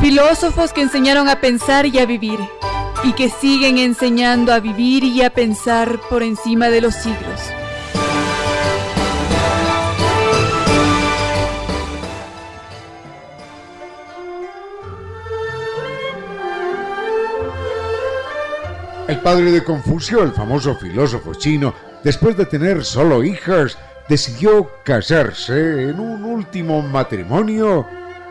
Filósofos 0.00 0.72
que 0.72 0.82
enseñaron 0.82 1.28
a 1.28 1.40
pensar 1.40 1.86
y 1.86 1.98
a 1.98 2.06
vivir, 2.06 2.38
y 3.02 3.12
que 3.14 3.30
siguen 3.30 3.78
enseñando 3.78 4.52
a 4.52 4.60
vivir 4.60 5.02
y 5.04 5.22
a 5.22 5.30
pensar 5.30 5.98
por 6.10 6.22
encima 6.22 6.68
de 6.68 6.80
los 6.80 6.94
siglos. 6.94 7.40
El 19.08 19.20
padre 19.20 19.50
de 19.50 19.64
Confucio, 19.64 20.22
el 20.22 20.32
famoso 20.32 20.74
filósofo 20.76 21.34
chino, 21.34 21.74
después 22.04 22.36
de 22.36 22.44
tener 22.44 22.84
solo 22.84 23.24
hijas, 23.24 23.78
decidió 24.08 24.70
casarse 24.84 25.88
en 25.88 26.00
un 26.00 26.24
último 26.24 26.82
matrimonio 26.82 27.86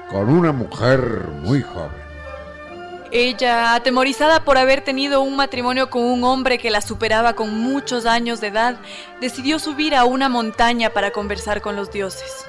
con 0.10 0.30
una 0.30 0.52
mujer 0.52 1.28
muy 1.41 1.62
joven. 1.62 2.06
Ella, 3.12 3.76
atemorizada 3.76 4.44
por 4.44 4.58
haber 4.58 4.82
tenido 4.82 5.22
un 5.22 5.36
matrimonio 5.36 5.89
con 5.89 6.04
un 6.04 6.24
hombre 6.24 6.58
que 6.58 6.70
la 6.70 6.82
superaba 6.82 7.34
con 7.34 7.58
muchos 7.58 8.06
años 8.06 8.41
de 8.41 8.48
edad, 8.48 8.76
decidió 9.22 9.60
subir 9.60 9.96
a 9.96 10.06
una 10.06 10.28
montaña 10.28 10.89
para 10.89 11.12
conversar 11.12 11.62
con 11.62 11.76
los 11.76 11.91
dioses. 11.91 12.46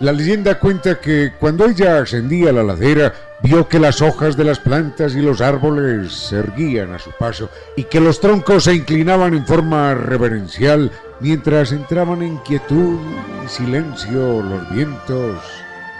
La 0.00 0.12
leyenda 0.12 0.58
cuenta 0.58 1.00
que 1.00 1.32
cuando 1.38 1.64
ella 1.64 1.98
ascendía 1.98 2.50
a 2.50 2.52
la 2.52 2.64
ladera, 2.64 3.14
vio 3.40 3.68
que 3.68 3.78
las 3.78 4.02
hojas 4.02 4.36
de 4.36 4.44
las 4.44 4.58
plantas 4.58 5.14
y 5.14 5.20
los 5.20 5.40
árboles 5.40 6.12
se 6.12 6.40
erguían 6.40 6.92
a 6.92 6.98
su 6.98 7.10
paso 7.12 7.48
y 7.76 7.84
que 7.84 8.00
los 8.00 8.20
troncos 8.20 8.64
se 8.64 8.74
inclinaban 8.74 9.32
en 9.32 9.46
forma 9.46 9.94
reverencial 9.94 10.90
mientras 11.20 11.72
entraban 11.72 12.22
en 12.22 12.36
quietud 12.38 12.98
y 13.44 13.48
silencio 13.48 14.42
los 14.42 14.70
vientos 14.70 15.36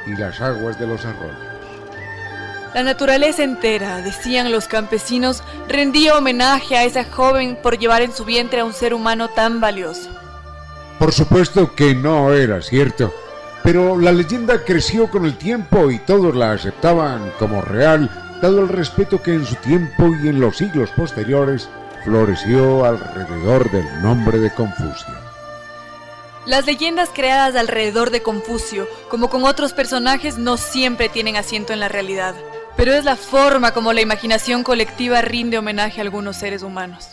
y 0.06 0.16
las 0.16 0.40
aguas 0.40 0.78
de 0.78 0.86
los 0.86 1.04
arroyos. 1.04 1.36
La 2.74 2.82
naturaleza 2.82 3.44
entera, 3.44 4.00
decían 4.00 4.50
los 4.50 4.66
campesinos, 4.66 5.42
rendía 5.68 6.16
homenaje 6.16 6.76
a 6.76 6.84
esa 6.84 7.04
joven 7.04 7.58
por 7.62 7.78
llevar 7.78 8.00
en 8.00 8.12
su 8.12 8.24
vientre 8.24 8.60
a 8.60 8.64
un 8.64 8.72
ser 8.72 8.94
humano 8.94 9.28
tan 9.28 9.60
valioso. 9.60 10.08
Por 10.98 11.12
supuesto 11.12 11.74
que 11.74 11.94
no 11.94 12.32
era 12.32 12.62
cierto, 12.62 13.12
pero 13.62 13.98
la 13.98 14.10
leyenda 14.10 14.64
creció 14.64 15.10
con 15.10 15.26
el 15.26 15.36
tiempo 15.36 15.90
y 15.90 15.98
todos 15.98 16.34
la 16.34 16.52
aceptaban 16.52 17.32
como 17.38 17.60
real, 17.60 18.10
dado 18.40 18.60
el 18.60 18.68
respeto 18.68 19.22
que 19.22 19.34
en 19.34 19.44
su 19.44 19.54
tiempo 19.56 20.08
y 20.22 20.28
en 20.28 20.40
los 20.40 20.56
siglos 20.56 20.90
posteriores 20.96 21.68
floreció 22.04 22.84
alrededor 22.84 23.70
del 23.70 24.02
nombre 24.02 24.38
de 24.38 24.50
Confucio. 24.50 25.21
Las 26.44 26.66
leyendas 26.66 27.11
creadas 27.14 27.55
alrededor 27.55 28.11
de 28.11 28.20
Confucio, 28.20 28.88
como 29.09 29.31
con 29.31 29.44
otros 29.44 29.72
personajes, 29.72 30.38
no 30.38 30.57
siempre 30.57 31.09
tienen 31.09 31.37
asiento 31.37 31.72
en 31.72 31.78
la 31.78 31.88
realidad, 31.88 32.35
pero 32.76 32.92
es 32.92 33.05
la 33.05 33.14
forma 33.14 33.72
como 33.72 33.92
la 33.92 34.00
imaginación 34.00 34.64
colectiva 34.64 35.22
rinde 35.22 35.59
homenaje 35.59 36.00
a 36.00 36.02
algunos 36.02 36.37
seres 36.37 36.62
humanos. 36.62 37.11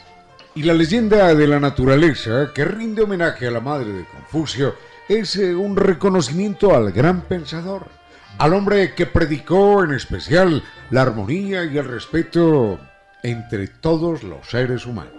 Y 0.56 0.63
la 0.63 0.74
leyenda 0.74 1.36
de 1.36 1.46
la 1.46 1.60
naturaleza, 1.60 2.52
que 2.56 2.65
rinde 2.65 3.04
homenaje 3.04 3.46
a 3.46 3.52
la 3.52 3.60
madre 3.60 3.94
de 3.94 4.06
Confucio, 4.06 4.74
es 5.08 5.36
eh, 5.36 5.54
un 5.54 5.76
reconocimiento 5.76 6.76
al 6.76 6.92
gran 6.92 7.22
pensador, 7.22 7.86
al 8.39 8.56
hombre 8.56 8.96
que 8.96 9.06
predicó 9.06 9.84
en 9.84 9.92
especial 9.92 10.63
la 10.89 11.04
armonía 11.04 11.65
y 11.65 11.78
el 11.78 11.86
respeto 11.86 12.80
entre 13.22 13.68
todos 13.68 14.24
los 14.24 14.50
seres 14.50 14.88
humanos. 14.88 15.18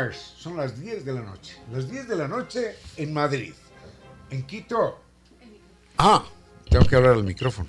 Son 0.00 0.08
las, 0.08 0.16
son 0.16 0.56
las 0.56 0.80
10 0.80 1.04
de 1.04 1.12
la 1.12 1.20
noche. 1.20 1.56
Las 1.72 1.90
10 1.90 2.08
de 2.08 2.16
la 2.16 2.28
noche 2.28 2.76
en 2.96 3.12
Madrid. 3.12 3.52
En 4.30 4.42
Quito. 4.44 5.00
Ah, 5.98 6.24
tengo 6.68 6.86
que 6.86 6.96
hablar 6.96 7.14
al 7.14 7.24
micrófono. 7.24 7.68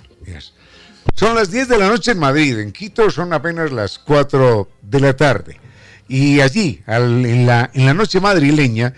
Son 1.14 1.34
las 1.34 1.50
10 1.50 1.68
de 1.68 1.78
la 1.78 1.88
noche 1.88 2.12
en 2.12 2.18
Madrid. 2.18 2.58
En 2.58 2.72
Quito 2.72 3.10
son 3.10 3.32
apenas 3.32 3.72
las 3.72 3.98
4 3.98 4.68
de 4.82 5.00
la 5.00 5.14
tarde. 5.14 5.60
Y 6.08 6.40
allí, 6.40 6.82
en, 6.86 7.46
la, 7.46 7.70
en, 7.72 7.86
la, 7.86 7.94
noche 7.94 8.20
madrileña, 8.20 8.92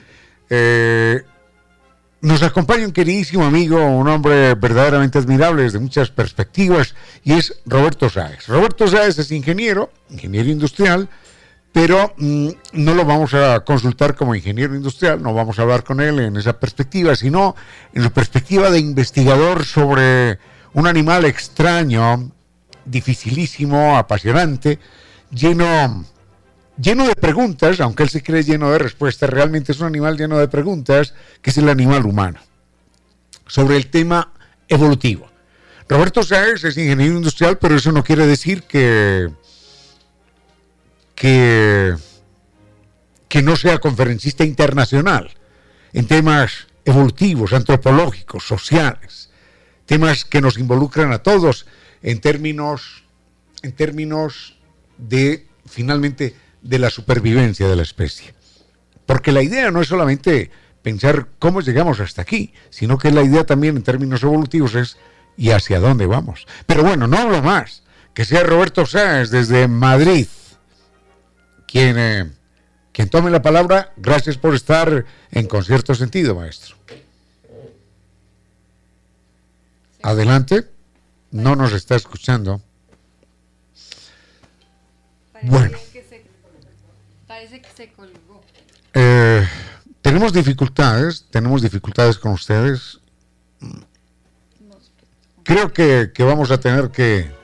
eh, 0.50 1.22
nos 2.20 2.42
acompaña 2.42 2.86
un 2.86 2.92
queridísimo 2.92 3.44
amigo, 3.44 3.84
un 3.84 4.08
hombre 4.08 4.54
verdaderamente 4.54 5.18
admirable 5.18 5.62
desde 5.62 5.78
muchas 5.78 6.10
perspectivas, 6.10 6.94
y 7.22 7.34
es 7.34 7.60
Roberto 7.66 8.08
Sáez. 8.08 8.46
Roberto 8.48 8.88
Sáez 8.88 9.18
es 9.18 9.30
ingeniero, 9.30 9.92
ingeniero 10.10 10.48
industrial, 10.48 11.08
pero 11.74 12.14
mm, 12.18 12.50
no 12.74 12.94
lo 12.94 13.04
vamos 13.04 13.34
a 13.34 13.64
consultar 13.64 14.14
como 14.14 14.36
ingeniero 14.36 14.76
industrial, 14.76 15.20
no 15.20 15.34
vamos 15.34 15.58
a 15.58 15.62
hablar 15.62 15.82
con 15.82 16.00
él 16.00 16.20
en 16.20 16.36
esa 16.36 16.60
perspectiva, 16.60 17.16
sino 17.16 17.56
en 17.92 18.04
la 18.04 18.10
perspectiva 18.10 18.70
de 18.70 18.78
investigador 18.78 19.64
sobre 19.64 20.38
un 20.72 20.86
animal 20.86 21.24
extraño, 21.24 22.30
dificilísimo, 22.84 23.96
apasionante, 23.96 24.78
lleno, 25.32 26.04
lleno 26.80 27.08
de 27.08 27.16
preguntas, 27.16 27.80
aunque 27.80 28.04
él 28.04 28.08
se 28.08 28.22
cree 28.22 28.44
lleno 28.44 28.70
de 28.70 28.78
respuestas, 28.78 29.28
realmente 29.28 29.72
es 29.72 29.80
un 29.80 29.88
animal 29.88 30.16
lleno 30.16 30.38
de 30.38 30.46
preguntas, 30.46 31.12
que 31.42 31.50
es 31.50 31.58
el 31.58 31.68
animal 31.68 32.06
humano, 32.06 32.38
sobre 33.48 33.76
el 33.76 33.88
tema 33.88 34.32
evolutivo. 34.68 35.28
Roberto 35.88 36.22
Sáez 36.22 36.62
es 36.62 36.78
ingeniero 36.78 37.16
industrial, 37.16 37.58
pero 37.58 37.74
eso 37.74 37.90
no 37.90 38.04
quiere 38.04 38.28
decir 38.28 38.62
que 38.62 39.28
que, 41.14 41.94
que 43.28 43.42
no 43.42 43.56
sea 43.56 43.78
conferencista 43.78 44.44
internacional 44.44 45.30
en 45.92 46.06
temas 46.06 46.66
evolutivos, 46.84 47.52
antropológicos, 47.52 48.46
sociales, 48.46 49.30
temas 49.86 50.24
que 50.24 50.40
nos 50.40 50.58
involucran 50.58 51.12
a 51.12 51.18
todos 51.18 51.66
en 52.02 52.20
términos, 52.20 53.04
en 53.62 53.72
términos 53.72 54.58
de, 54.98 55.46
finalmente, 55.66 56.34
de 56.62 56.78
la 56.78 56.90
supervivencia 56.90 57.68
de 57.68 57.76
la 57.76 57.82
especie. 57.82 58.34
Porque 59.06 59.32
la 59.32 59.42
idea 59.42 59.70
no 59.70 59.80
es 59.80 59.88
solamente 59.88 60.50
pensar 60.82 61.28
cómo 61.38 61.60
llegamos 61.60 62.00
hasta 62.00 62.22
aquí, 62.22 62.52
sino 62.70 62.98
que 62.98 63.10
la 63.10 63.22
idea 63.22 63.44
también 63.44 63.76
en 63.76 63.82
términos 63.82 64.22
evolutivos 64.22 64.74
es 64.74 64.98
y 65.36 65.50
hacia 65.50 65.80
dónde 65.80 66.06
vamos. 66.06 66.46
Pero 66.66 66.82
bueno, 66.82 67.06
no 67.06 67.18
hablo 67.18 67.42
más. 67.42 67.82
Que 68.12 68.24
sea 68.24 68.44
Roberto 68.44 68.86
Sáenz 68.86 69.30
desde 69.30 69.66
Madrid, 69.66 70.26
quien, 71.74 72.36
quien 72.92 73.08
tome 73.08 73.32
la 73.32 73.42
palabra. 73.42 73.92
Gracias 73.96 74.38
por 74.38 74.54
estar 74.54 75.04
en 75.32 75.46
concierto 75.48 75.92
sentido, 75.96 76.36
maestro. 76.36 76.76
Adelante. 80.00 80.70
No 81.32 81.56
nos 81.56 81.72
está 81.72 81.96
escuchando. 81.96 82.62
bueno. 85.42 85.76
parece 87.26 87.60
que 87.60 87.68
se 87.70 87.92
colgó. 87.92 88.40
Eh, 88.92 89.44
tenemos 90.00 90.32
dificultades, 90.32 91.26
tenemos 91.28 91.60
dificultades 91.60 92.18
con 92.18 92.32
ustedes. 92.32 93.00
Creo 95.42 95.72
que 95.72 96.12
vamos 96.20 96.52
a 96.52 96.60
tener 96.60 96.90
que 96.90 97.43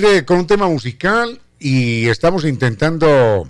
con 0.00 0.38
un 0.38 0.46
tema 0.46 0.68
musical 0.68 1.38
y 1.58 2.08
estamos 2.08 2.46
intentando 2.46 3.46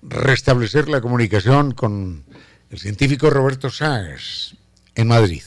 restablecer 0.00 0.88
la 0.88 1.02
comunicación 1.02 1.72
con 1.72 2.24
el 2.70 2.78
científico 2.78 3.28
Roberto 3.28 3.68
Sáez 3.68 4.54
en 4.94 5.08
Madrid. 5.08 5.42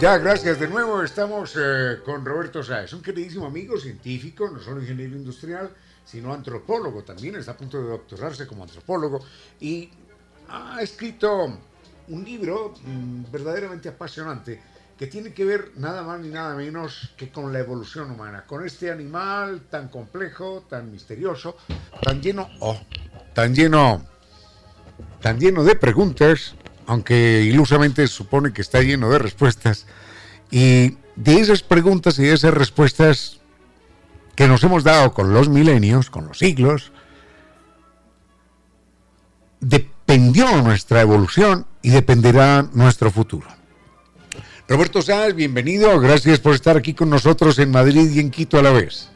Ya, 0.00 0.18
gracias. 0.18 0.58
De 0.58 0.66
nuevo 0.66 1.04
estamos 1.04 1.56
eh, 1.56 1.98
con 2.04 2.24
Roberto 2.24 2.64
Sáez, 2.64 2.92
un 2.94 3.02
queridísimo 3.02 3.46
amigo 3.46 3.78
científico, 3.78 4.50
no 4.50 4.58
solo 4.58 4.80
ingeniero 4.80 5.14
industrial, 5.14 5.70
sino 6.04 6.34
antropólogo 6.34 7.04
también. 7.04 7.36
Está 7.36 7.52
a 7.52 7.56
punto 7.56 7.80
de 7.80 7.90
doctorarse 7.90 8.44
como 8.44 8.64
antropólogo 8.64 9.20
y 9.60 9.88
ha 10.48 10.82
escrito 10.82 11.60
un 12.08 12.24
libro 12.24 12.74
mm, 12.84 13.30
verdaderamente 13.30 13.88
apasionante 13.88 14.60
que 14.98 15.06
tiene 15.06 15.32
que 15.32 15.44
ver 15.44 15.72
nada 15.76 16.02
más 16.02 16.20
ni 16.20 16.28
nada 16.28 16.54
menos 16.54 17.12
que 17.16 17.30
con 17.30 17.52
la 17.52 17.58
evolución 17.58 18.10
humana, 18.10 18.44
con 18.46 18.64
este 18.64 18.90
animal 18.90 19.62
tan 19.70 19.88
complejo, 19.88 20.64
tan 20.68 20.90
misterioso, 20.90 21.56
tan 22.02 22.22
lleno, 22.22 22.48
oh, 22.60 22.78
tan 23.34 23.54
lleno, 23.54 24.02
tan 25.20 25.38
lleno 25.38 25.64
de 25.64 25.74
preguntas, 25.74 26.54
aunque 26.86 27.42
ilusamente 27.42 28.06
supone 28.06 28.54
que 28.54 28.62
está 28.62 28.80
lleno 28.80 29.10
de 29.10 29.18
respuestas, 29.18 29.86
y 30.50 30.96
de 31.16 31.40
esas 31.40 31.62
preguntas 31.62 32.18
y 32.18 32.22
de 32.22 32.32
esas 32.32 32.54
respuestas 32.54 33.40
que 34.34 34.48
nos 34.48 34.62
hemos 34.64 34.82
dado 34.82 35.12
con 35.12 35.34
los 35.34 35.48
milenios, 35.50 36.08
con 36.08 36.26
los 36.26 36.38
siglos, 36.38 36.92
dependió 40.06 40.62
nuestra 40.62 41.00
evolución 41.00 41.66
y 41.82 41.90
dependerá 41.90 42.68
nuestro 42.72 43.10
futuro. 43.10 43.48
Roberto 44.68 45.02
Sáenz, 45.02 45.34
bienvenido, 45.34 45.98
gracias 45.98 46.38
por 46.38 46.54
estar 46.54 46.76
aquí 46.76 46.94
con 46.94 47.10
nosotros 47.10 47.58
en 47.58 47.72
Madrid 47.72 48.08
y 48.12 48.20
en 48.20 48.30
Quito 48.30 48.58
a 48.58 48.62
la 48.62 48.70
vez. 48.70 49.10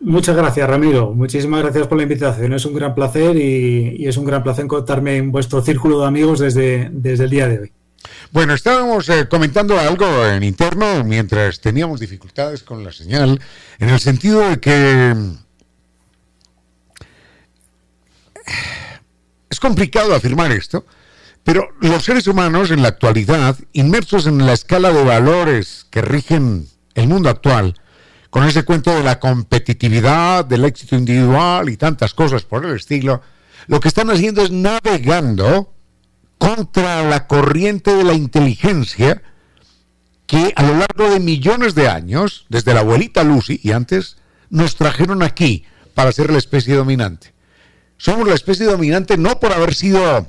Muchas 0.00 0.34
gracias, 0.34 0.66
Ramiro. 0.68 1.12
Muchísimas 1.12 1.62
gracias 1.62 1.86
por 1.86 1.98
la 1.98 2.04
invitación. 2.04 2.54
Es 2.54 2.64
un 2.64 2.74
gran 2.74 2.94
placer 2.94 3.36
y, 3.36 4.06
es 4.06 4.16
un 4.16 4.24
gran 4.24 4.42
placer 4.42 4.66
contarme 4.66 5.18
en 5.18 5.30
vuestro 5.30 5.60
círculo 5.62 6.00
de 6.00 6.06
amigos 6.06 6.38
desde, 6.38 6.88
desde 6.90 7.24
el 7.24 7.30
día 7.30 7.46
de 7.46 7.58
hoy. 7.60 7.72
Bueno, 8.30 8.54
estábamos 8.54 9.10
eh, 9.10 9.28
comentando 9.28 9.78
algo 9.78 10.26
en 10.26 10.42
interno 10.42 11.04
mientras 11.04 11.60
teníamos 11.60 12.00
dificultades 12.00 12.62
con 12.62 12.82
la 12.82 12.92
señal, 12.92 13.38
en 13.78 13.90
el 13.90 14.00
sentido 14.00 14.48
de 14.48 14.58
que 14.58 15.14
es 19.60 19.68
complicado 19.68 20.14
afirmar 20.14 20.52
esto, 20.52 20.86
pero 21.44 21.68
los 21.82 22.02
seres 22.02 22.26
humanos 22.26 22.70
en 22.70 22.80
la 22.80 22.88
actualidad, 22.88 23.58
inmersos 23.74 24.26
en 24.26 24.46
la 24.46 24.54
escala 24.54 24.90
de 24.90 25.04
valores 25.04 25.86
que 25.90 26.00
rigen 26.00 26.66
el 26.94 27.08
mundo 27.08 27.28
actual, 27.28 27.74
con 28.30 28.44
ese 28.44 28.62
cuento 28.62 28.94
de 28.94 29.04
la 29.04 29.20
competitividad, 29.20 30.46
del 30.46 30.64
éxito 30.64 30.96
individual 30.96 31.68
y 31.68 31.76
tantas 31.76 32.14
cosas 32.14 32.42
por 32.44 32.64
el 32.64 32.74
estilo, 32.74 33.20
lo 33.66 33.80
que 33.80 33.88
están 33.88 34.08
haciendo 34.08 34.40
es 34.40 34.50
navegando 34.50 35.74
contra 36.38 37.02
la 37.02 37.26
corriente 37.26 37.94
de 37.94 38.04
la 38.04 38.14
inteligencia 38.14 39.22
que 40.26 40.54
a 40.56 40.62
lo 40.62 40.74
largo 40.74 41.10
de 41.10 41.20
millones 41.20 41.74
de 41.74 41.86
años, 41.86 42.46
desde 42.48 42.72
la 42.72 42.80
abuelita 42.80 43.24
Lucy 43.24 43.60
y 43.62 43.72
antes, 43.72 44.16
nos 44.48 44.76
trajeron 44.76 45.22
aquí 45.22 45.64
para 45.94 46.12
ser 46.12 46.30
la 46.30 46.38
especie 46.38 46.76
dominante. 46.76 47.34
Somos 48.00 48.26
la 48.26 48.32
especie 48.32 48.64
dominante 48.64 49.18
no 49.18 49.38
por 49.38 49.52
haber 49.52 49.74
sido 49.74 50.26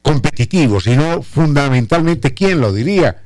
competitivos, 0.00 0.84
sino 0.84 1.24
fundamentalmente, 1.24 2.34
¿quién 2.34 2.60
lo 2.60 2.72
diría? 2.72 3.20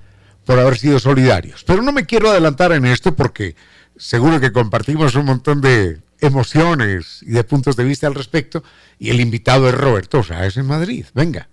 Por 0.47 0.59
haber 0.59 0.79
sido 0.79 0.99
solidarios. 0.99 1.65
Pero 1.65 1.83
no 1.83 1.93
me 1.93 2.07
quiero 2.07 2.31
adelantar 2.31 2.73
en 2.73 2.87
esto 2.87 3.15
porque 3.15 3.57
seguro 3.99 4.41
que 4.41 4.53
compartimos 4.53 5.15
un 5.17 5.27
montón 5.27 5.61
de 5.61 5.99
emociones 6.21 7.23
y 7.27 7.33
de 7.33 7.45
puntos 7.45 7.77
de 7.77 7.85
vista 7.85 8.07
al 8.07 8.15
respecto 8.15 8.65
y 8.99 9.11
el 9.11 9.21
invitado 9.21 9.69
es 9.69 9.75
Roberto 9.75 10.21
es 10.21 10.57
en 10.57 10.65
Madrid. 10.65 11.05
Venga. 11.13 11.51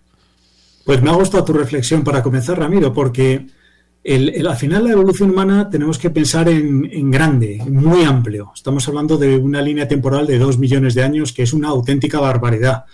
Pues 0.85 1.01
me 1.01 1.09
ha 1.09 1.15
gustado 1.15 1.43
tu 1.43 1.51
reflexión 1.51 2.05
para 2.05 2.23
comenzar, 2.23 2.57
Ramiro, 2.57 2.93
porque 2.93 3.45
el, 4.03 4.47
al 4.47 4.57
final 4.57 4.85
la 4.85 4.91
evolución 4.91 5.29
humana 5.29 5.69
tenemos 5.69 5.99
que 5.99 6.09
pensar 6.09 6.49
en, 6.49 6.89
en, 6.91 7.11
grande, 7.11 7.61
muy 7.69 8.03
amplio. 8.03 8.51
Estamos 8.55 8.87
hablando 8.87 9.17
de 9.17 9.37
una 9.37 9.61
línea 9.61 9.87
temporal 9.87 10.25
de 10.25 10.39
dos 10.39 10.57
millones 10.57 10.95
de 10.95 11.03
años, 11.03 11.33
que 11.33 11.43
es 11.43 11.53
una 11.53 11.69
auténtica 11.69 12.19
barbaridad. 12.19 12.85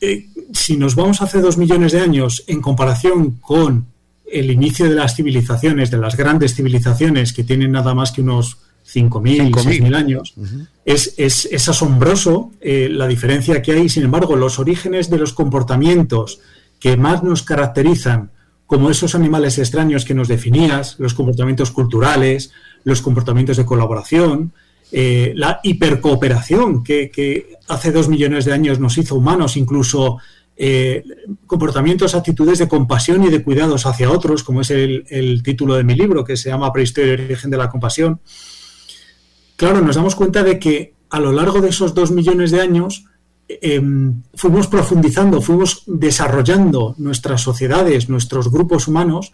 Eh, 0.00 0.28
si 0.52 0.76
nos 0.76 0.94
vamos 0.94 1.20
hace 1.20 1.40
dos 1.40 1.58
millones 1.58 1.92
de 1.92 2.00
años 2.00 2.44
en 2.46 2.60
comparación 2.60 3.32
con 3.40 3.86
el 4.30 4.50
inicio 4.50 4.88
de 4.88 4.94
las 4.94 5.14
civilizaciones, 5.16 5.90
de 5.90 5.98
las 5.98 6.16
grandes 6.16 6.54
civilizaciones 6.54 7.32
que 7.32 7.44
tienen 7.44 7.72
nada 7.72 7.94
más 7.94 8.10
que 8.10 8.22
unos 8.22 8.58
5.000, 8.86 9.50
6.000 9.50 9.96
años, 9.96 10.34
es, 10.84 11.14
es, 11.16 11.68
asombroso 11.68 12.52
eh, 12.60 12.88
la 12.90 13.06
diferencia 13.06 13.62
que 13.62 13.72
hay. 13.72 13.88
Sin 13.88 14.02
embargo, 14.02 14.36
los 14.36 14.58
orígenes 14.58 15.08
de 15.08 15.18
los 15.18 15.32
comportamientos 15.32 16.40
que 16.80 16.96
más 16.96 17.22
nos 17.22 17.42
caracterizan 17.42 18.30
como 18.66 18.90
esos 18.90 19.14
animales 19.14 19.58
extraños 19.58 20.04
que 20.04 20.14
nos 20.14 20.28
definías, 20.28 20.96
los 20.98 21.14
comportamientos 21.14 21.70
culturales, 21.70 22.52
los 22.84 23.02
comportamientos 23.02 23.56
de 23.56 23.66
colaboración, 23.66 24.52
eh, 24.92 25.32
la 25.36 25.60
hipercooperación 25.62 26.84
que, 26.84 27.10
que, 27.10 27.54
hace 27.68 27.92
dos 27.92 28.08
millones 28.08 28.44
de 28.44 28.52
años 28.52 28.78
nos 28.78 28.96
hizo 28.98 29.16
humanos, 29.16 29.56
incluso 29.56 30.18
eh, 30.56 31.02
comportamientos, 31.46 32.14
actitudes 32.14 32.60
de 32.60 32.68
compasión 32.68 33.24
y 33.24 33.30
de 33.30 33.42
cuidados 33.42 33.86
hacia 33.86 34.10
otros, 34.10 34.44
como 34.44 34.60
es 34.60 34.70
el, 34.70 35.42
título 35.42 35.74
de 35.74 35.82
mi 35.82 35.94
libro, 35.94 36.24
que 36.24 36.36
se 36.36 36.48
llama 36.48 36.72
Prehistoria 36.72 37.14
y 37.14 37.24
origen 37.24 37.50
de 37.50 37.56
la 37.56 37.68
compasión. 37.68 38.20
Claro, 39.56 39.80
nos 39.80 39.96
damos 39.96 40.14
cuenta 40.14 40.44
de 40.44 40.58
que 40.58 40.94
a 41.10 41.18
lo 41.18 41.32
largo 41.32 41.60
de 41.60 41.70
esos 41.70 41.94
dos 41.94 42.12
millones 42.12 42.50
de 42.50 42.60
años 42.60 43.06
em, 43.48 44.22
fuimos 44.34 44.66
profundizando, 44.66 45.40
fuimos 45.40 45.82
desarrollando 45.86 46.94
nuestras 46.98 47.40
sociedades, 47.42 48.08
nuestros 48.08 48.50
grupos 48.50 48.88
humanos, 48.88 49.32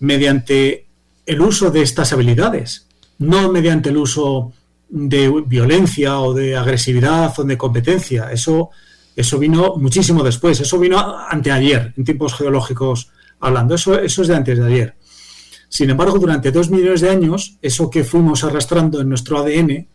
mediante 0.00 0.86
el 1.26 1.40
uso 1.40 1.70
de 1.70 1.82
estas 1.82 2.12
habilidades, 2.12 2.86
no 3.18 3.50
mediante 3.50 3.90
el 3.90 3.96
uso 3.96 4.52
de 4.88 5.42
violencia 5.46 6.18
o 6.20 6.34
de 6.34 6.56
agresividad 6.56 7.32
o 7.38 7.44
de 7.44 7.56
competencia. 7.56 8.30
Eso, 8.32 8.70
eso 9.14 9.38
vino 9.38 9.76
muchísimo 9.76 10.22
después, 10.22 10.60
eso 10.60 10.78
vino 10.78 10.98
anteayer, 11.28 11.94
en 11.96 12.04
tiempos 12.04 12.34
geológicos 12.34 13.10
hablando, 13.40 13.74
eso, 13.74 13.98
eso 13.98 14.22
es 14.22 14.28
de 14.28 14.36
antes 14.36 14.58
de 14.58 14.66
ayer. 14.66 14.94
Sin 15.68 15.88
embargo, 15.88 16.18
durante 16.18 16.52
dos 16.52 16.68
millones 16.68 17.00
de 17.00 17.10
años, 17.10 17.56
eso 17.62 17.88
que 17.88 18.04
fuimos 18.04 18.44
arrastrando 18.44 19.00
en 19.00 19.08
nuestro 19.08 19.38
ADN 19.38 19.88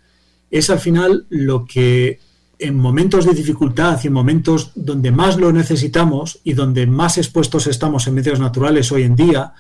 es 0.49 0.69
al 0.69 0.80
final 0.80 1.28
lo 1.30 1.65
que 1.65 2.19
en 2.59 2.75
momentos 2.75 3.25
de 3.25 3.33
dificultad 3.33 3.99
y 4.03 4.07
en 4.07 4.13
momentos 4.13 4.71
donde 4.75 5.11
más 5.11 5.37
lo 5.37 5.51
necesitamos 5.51 6.39
y 6.43 6.53
donde 6.53 6.87
más 6.87 7.17
expuestos 7.17 7.67
estamos 7.67 8.07
en 8.07 8.15
medios 8.15 8.39
naturales 8.39 8.91
hoy 8.91 9.03
en 9.03 9.15
día, 9.15 9.53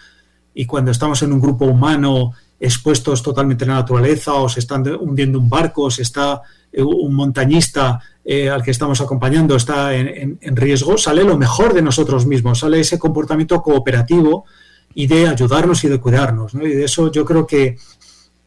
y 0.53 0.65
cuando 0.65 0.89
estamos 0.89 1.21
en 1.21 1.31
un 1.31 1.39
grupo 1.39 1.65
humano 1.65 2.33
expuestos 2.59 3.21
totalmente 3.21 3.65
a 3.65 3.67
la 3.67 3.73
naturaleza 3.75 4.33
o 4.33 4.49
se 4.49 4.59
están 4.59 4.83
hundiendo 4.99 5.37
un 5.37 5.47
barco, 5.49 5.83
o 5.83 5.91
se 5.91 6.01
está 6.01 6.41
eh, 6.71 6.81
un 6.81 7.13
montañista 7.13 7.99
eh, 8.25 8.49
al 8.49 8.63
que 8.63 8.71
estamos 8.71 8.99
acompañando 8.99 9.55
está 9.55 9.93
en, 9.93 10.37
riesgo, 10.41 10.97
sale 10.97 11.23
lo 11.23 11.37
mejor 11.37 11.73
de 11.73 11.81
nosotros 11.81 12.25
mismos, 12.25 12.59
sale 12.59 12.79
ese 12.79 12.97
comportamiento 12.97 13.61
cooperativo 13.61 14.45
y 14.93 15.07
de 15.07 15.27
ayudarnos 15.27 15.83
y 15.83 15.89
de 15.89 15.99
cuidarnos. 15.99 16.55
Y 16.55 16.69
de 16.69 16.83
eso 16.83 17.11
yo 17.11 17.23
creo 17.23 17.45
que 17.45 17.77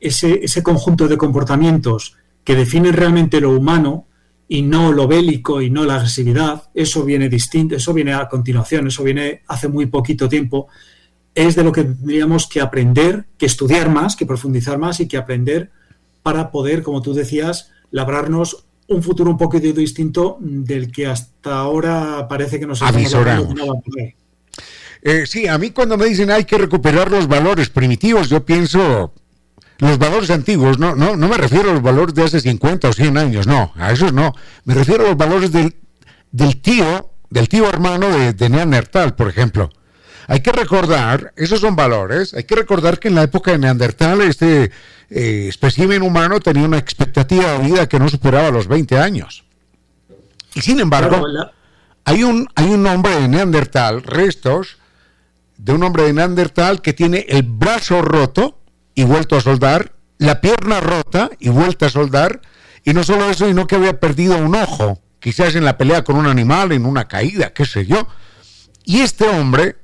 ese, 0.01 0.40
ese 0.42 0.62
conjunto 0.62 1.07
de 1.07 1.16
comportamientos 1.16 2.16
que 2.44 2.57
definen 2.57 2.92
realmente 2.92 3.40
lo 3.40 3.53
humano 3.53 4.07
y 4.53 4.62
no 4.62 4.90
lo 4.90 5.07
bélico 5.07 5.62
y 5.62 5.70
no 5.70 5.84
la 5.84 5.94
agresividad, 5.94 6.64
eso 6.74 7.05
viene 7.05 7.28
distinto, 7.28 7.76
eso 7.76 7.94
viene 7.94 8.14
a 8.14 8.28
continuación, 8.28 8.88
eso 8.88 9.05
viene 9.05 9.42
hace 9.46 9.68
muy 9.68 9.86
poquito 9.86 10.28
tiempo 10.28 10.66
es 11.36 11.55
de 11.55 11.62
lo 11.62 11.70
que 11.70 11.84
tendríamos 11.84 12.48
que 12.48 12.61
aprender, 12.61 13.26
que 13.38 13.46
estudiar 13.46 13.90
más, 13.90 14.16
que 14.16 14.26
profundizar 14.26 14.76
más 14.76 14.98
y 14.98 15.07
que 15.07 15.16
aprender 15.16 15.70
para 16.24 16.51
poder, 16.51 16.82
como 16.82 17.01
tú 17.01 17.14
decías, 17.14 17.70
labrarnos 17.92 18.64
un 18.88 19.05
futuro 19.05 19.30
un 19.30 19.38
poquito 19.38 19.72
distinto 19.72 20.38
del 20.40 20.90
que 20.90 21.07
hasta 21.07 21.57
ahora 21.57 22.26
parece 22.28 22.59
que 22.59 22.66
nos 22.66 22.82
avisoramos. 22.82 23.55
Eh, 25.03 25.26
sí, 25.26 25.46
a 25.46 25.59
mí 25.59 25.70
cuando 25.70 25.96
me 25.96 26.07
dicen 26.07 26.28
hay 26.30 26.44
que 26.44 26.59
recuperar 26.59 27.09
los 27.09 27.28
valores 27.28 27.70
primitivos, 27.70 28.28
yo 28.28 28.44
pienso 28.44 29.14
los 29.81 29.99
valores 29.99 30.31
antiguos, 30.31 30.78
no, 30.78 30.95
no, 30.95 31.16
no 31.16 31.28
me 31.28 31.37
refiero 31.37 31.70
a 31.70 31.72
los 31.72 31.83
valores 31.83 32.14
de 32.14 32.24
hace 32.24 32.41
50 32.41 32.89
o 32.89 32.93
100 32.93 33.16
años, 33.16 33.47
no, 33.47 33.72
a 33.76 33.93
esos 33.93 34.12
no. 34.12 34.35
Me 34.64 34.74
refiero 34.74 35.05
a 35.05 35.09
los 35.09 35.16
valores 35.16 35.53
del, 35.53 35.74
del 36.31 36.61
tío, 36.61 37.11
del 37.31 37.49
tío 37.49 37.68
hermano 37.68 38.11
de, 38.11 38.35
de 38.35 38.49
Neandertal, 38.51 39.14
por 39.14 39.28
ejemplo. 39.28 39.70
Hay 40.28 40.41
que 40.41 40.53
recordar, 40.53 41.33
esos 41.35 41.61
son 41.61 41.74
valores, 41.74 42.35
hay 42.35 42.45
que 42.45 42.55
recordar 42.55 43.01
que 43.01 43.09
en 43.09 43.16
la 43.16 43.22
época 43.22 43.51
de 43.51 43.59
Neandertal 43.59 44.20
este 44.20 44.70
eh, 45.09 45.47
espécimen 45.49 46.03
humano 46.03 46.39
tenía 46.41 46.64
una 46.64 46.78
expectativa 46.78 47.53
de 47.55 47.59
vida 47.66 47.89
que 47.89 47.99
no 47.99 48.09
superaba 48.09 48.51
los 48.51 48.68
20 48.68 48.99
años. 48.99 49.45
Y 50.55 50.61
sin 50.61 50.78
embargo, 50.78 51.26
hay 52.05 52.22
un, 52.22 52.49
hay 52.55 52.66
un 52.66 52.87
hombre 52.87 53.16
de 53.16 53.28
Neandertal, 53.28 54.03
restos 54.03 54.76
de 55.57 55.72
un 55.72 55.83
hombre 55.83 56.05
de 56.05 56.12
Neandertal 56.12 56.81
que 56.81 56.93
tiene 56.93 57.26
el 57.28 57.43
brazo 57.43 58.03
roto 58.03 58.60
y 58.95 59.05
vuelto 59.05 59.36
a 59.36 59.41
soldar, 59.41 59.93
la 60.18 60.41
pierna 60.41 60.80
rota 60.80 61.30
y 61.38 61.49
vuelta 61.49 61.86
a 61.86 61.91
soldar, 61.91 62.41
y 62.84 62.93
no 62.93 63.05
solo 63.05 63.30
eso, 63.30 63.47
sino 63.47 63.66
que 63.66 63.76
había 63.76 64.01
perdido 64.01 64.36
un 64.36 64.55
ojo, 64.55 65.01
quizás 65.18 65.55
en 65.55 65.64
la 65.64 65.78
pelea 65.78 66.05
con 66.05 66.16
un 66.16 66.26
animal, 66.26 66.72
en 66.72 66.86
una 66.86 67.09
caída, 67.09 67.53
qué 67.53 67.64
sé 67.64 67.86
yo. 67.86 68.07
Y 68.84 69.01
este 69.01 69.28
hombre 69.28 69.76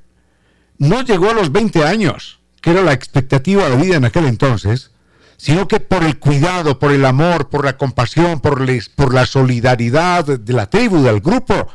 no 0.77 1.01
llegó 1.01 1.29
a 1.29 1.33
los 1.33 1.51
20 1.51 1.85
años, 1.85 2.39
que 2.61 2.71
era 2.71 2.81
la 2.81 2.93
expectativa 2.93 3.69
de 3.69 3.77
vida 3.77 3.95
en 3.95 4.05
aquel 4.05 4.25
entonces, 4.25 4.91
sino 5.37 5.67
que 5.67 5.79
por 5.79 6.03
el 6.03 6.17
cuidado, 6.17 6.79
por 6.79 6.91
el 6.91 7.05
amor, 7.05 7.49
por 7.49 7.63
la 7.63 7.77
compasión, 7.77 8.39
por, 8.39 8.65
por 8.95 9.13
la 9.13 9.25
solidaridad 9.25 10.25
de 10.25 10.53
la 10.53 10.67
tribu, 10.67 11.03
del 11.03 11.21
grupo, 11.21 11.67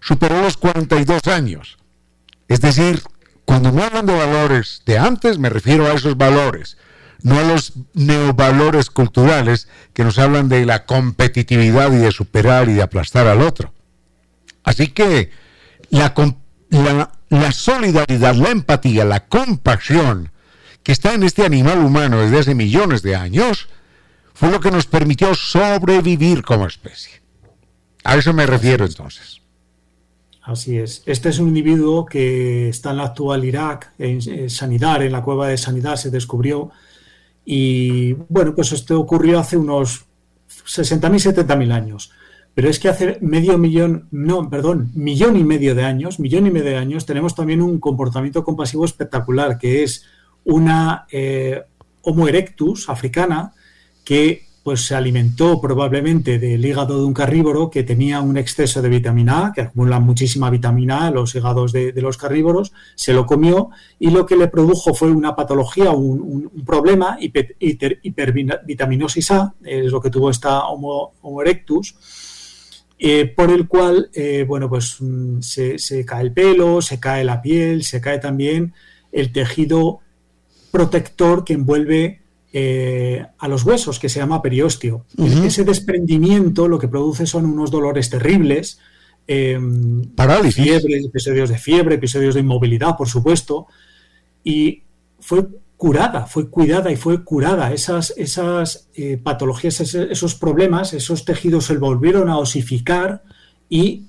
superó 0.00 0.40
los 0.42 0.56
42 0.56 1.26
años. 1.26 1.76
Es 2.48 2.60
decir, 2.60 3.02
cuando 3.46 3.72
me 3.72 3.82
hablan 3.82 4.04
de 4.04 4.14
valores 4.14 4.82
de 4.84 4.98
antes, 4.98 5.38
me 5.38 5.48
refiero 5.48 5.86
a 5.86 5.94
esos 5.94 6.18
valores, 6.18 6.76
no 7.22 7.38
a 7.38 7.42
los 7.42 7.72
neovalores 7.94 8.90
culturales 8.90 9.68
que 9.94 10.04
nos 10.04 10.18
hablan 10.18 10.50
de 10.50 10.66
la 10.66 10.84
competitividad 10.84 11.90
y 11.92 11.96
de 11.96 12.12
superar 12.12 12.68
y 12.68 12.74
de 12.74 12.82
aplastar 12.82 13.26
al 13.26 13.40
otro. 13.40 13.72
Así 14.62 14.88
que 14.88 15.30
la, 15.88 16.12
la 16.70 17.10
la 17.28 17.52
solidaridad, 17.52 18.34
la 18.34 18.50
empatía, 18.50 19.04
la 19.04 19.26
compasión 19.26 20.30
que 20.82 20.92
está 20.92 21.14
en 21.14 21.24
este 21.24 21.44
animal 21.44 21.78
humano 21.78 22.20
desde 22.20 22.38
hace 22.38 22.54
millones 22.54 23.02
de 23.02 23.16
años, 23.16 23.68
fue 24.34 24.50
lo 24.50 24.60
que 24.60 24.70
nos 24.70 24.86
permitió 24.86 25.34
sobrevivir 25.34 26.42
como 26.42 26.66
especie. 26.66 27.22
A 28.04 28.16
eso 28.16 28.32
me 28.32 28.46
refiero 28.46 28.84
entonces. 28.86 29.40
Así 30.46 30.78
es. 30.78 31.02
Este 31.06 31.30
es 31.30 31.40
un 31.40 31.48
individuo 31.48 32.06
que 32.06 32.68
está 32.68 32.92
en 32.92 32.98
la 32.98 33.06
actual 33.06 33.44
Irak, 33.44 33.92
en, 33.98 34.48
Sanidad, 34.48 35.02
en 35.02 35.10
la 35.10 35.20
cueva 35.20 35.48
de 35.48 35.58
Sanidad 35.58 35.96
se 35.96 36.08
descubrió. 36.08 36.70
Y 37.44 38.12
bueno, 38.12 38.54
pues 38.54 38.70
esto 38.70 39.00
ocurrió 39.00 39.40
hace 39.40 39.56
unos 39.56 40.04
60.000, 40.48 41.44
70.000 41.44 41.72
años. 41.72 42.12
Pero 42.54 42.68
es 42.68 42.78
que 42.78 42.88
hace 42.88 43.18
medio 43.20 43.58
millón, 43.58 44.06
no, 44.12 44.48
perdón, 44.48 44.92
millón 44.94 45.36
y 45.36 45.42
medio 45.42 45.74
de 45.74 45.82
años, 45.82 46.20
millón 46.20 46.46
y 46.46 46.52
medio 46.52 46.70
de 46.70 46.76
años, 46.76 47.06
tenemos 47.06 47.34
también 47.34 47.60
un 47.60 47.80
comportamiento 47.80 48.44
compasivo 48.44 48.84
espectacular, 48.84 49.58
que 49.58 49.82
es 49.82 50.04
una 50.44 51.06
eh, 51.10 51.60
Homo 52.02 52.28
erectus 52.28 52.88
africana 52.88 53.52
que 54.04 54.45
pues 54.66 54.84
se 54.84 54.94
alimentó 54.96 55.60
probablemente 55.60 56.40
del 56.40 56.66
hígado 56.66 56.98
de 56.98 57.04
un 57.04 57.14
carnívoro 57.14 57.70
que 57.70 57.84
tenía 57.84 58.20
un 58.20 58.36
exceso 58.36 58.82
de 58.82 58.88
vitamina 58.88 59.46
A, 59.46 59.52
que 59.52 59.60
acumula 59.60 60.00
muchísima 60.00 60.50
vitamina 60.50 61.06
A 61.06 61.12
los 61.12 61.36
hígados 61.36 61.70
de, 61.70 61.92
los 62.02 62.18
carnívoros, 62.18 62.72
se 62.96 63.12
lo 63.12 63.26
comió 63.26 63.70
y 64.00 64.10
lo 64.10 64.26
que 64.26 64.34
le 64.34 64.48
produjo 64.48 64.92
fue 64.92 65.12
una 65.12 65.36
patología, 65.36 65.92
un, 65.92 66.50
problema, 66.66 67.16
hipervitaminosis 67.20 69.30
A, 69.30 69.54
es 69.62 69.92
lo 69.92 70.00
que 70.00 70.10
tuvo 70.10 70.30
esta 70.30 70.66
Homo 70.66 71.12
erectus, 71.40 71.94
eh, 72.98 73.32
por 73.36 73.52
el 73.52 73.68
cual, 73.68 74.10
eh, 74.14 74.44
bueno, 74.48 74.68
pues 74.68 74.96
mm, 74.98 75.42
se, 75.42 76.04
cae 76.04 76.22
el 76.22 76.32
pelo, 76.32 76.82
se 76.82 76.98
cae 76.98 77.22
la 77.22 77.40
piel, 77.40 77.84
se 77.84 78.00
cae 78.00 78.18
también 78.18 78.74
el 79.12 79.30
tejido 79.30 80.00
protector 80.72 81.44
que 81.44 81.52
envuelve 81.52 82.25
eh, 82.58 83.22
a 83.36 83.48
los 83.48 83.64
huesos, 83.64 83.98
que 83.98 84.08
se 84.08 84.18
llama 84.18 84.40
periósteo. 84.40 85.04
Ese 85.44 85.62
desprendimiento 85.62 86.68
lo 86.68 86.78
que 86.78 86.88
produce 86.88 87.26
son 87.26 87.44
unos 87.44 87.70
dolores 87.70 88.08
terribles, 88.08 88.78
em, 89.26 90.02
Parálisis. 90.14 90.82
episodios 91.04 91.50
de 91.50 91.58
fiebre, 91.58 91.96
episodios 91.96 92.34
de 92.34 92.40
inmovilidad, 92.40 92.96
por 92.96 93.10
supuesto, 93.10 93.66
y 94.42 94.84
fue 95.20 95.46
curada, 95.76 96.24
fue 96.24 96.48
cuidada 96.48 96.90
y 96.90 96.96
fue 96.96 97.24
curada. 97.24 97.74
Esas, 97.74 98.14
esas 98.16 98.88
eh, 98.94 99.18
patologías, 99.22 99.78
esos 99.94 100.34
problemas, 100.34 100.94
esos 100.94 101.26
tejidos 101.26 101.66
se 101.66 101.76
volvieron 101.76 102.30
a 102.30 102.38
osificar 102.38 103.22
y 103.68 104.04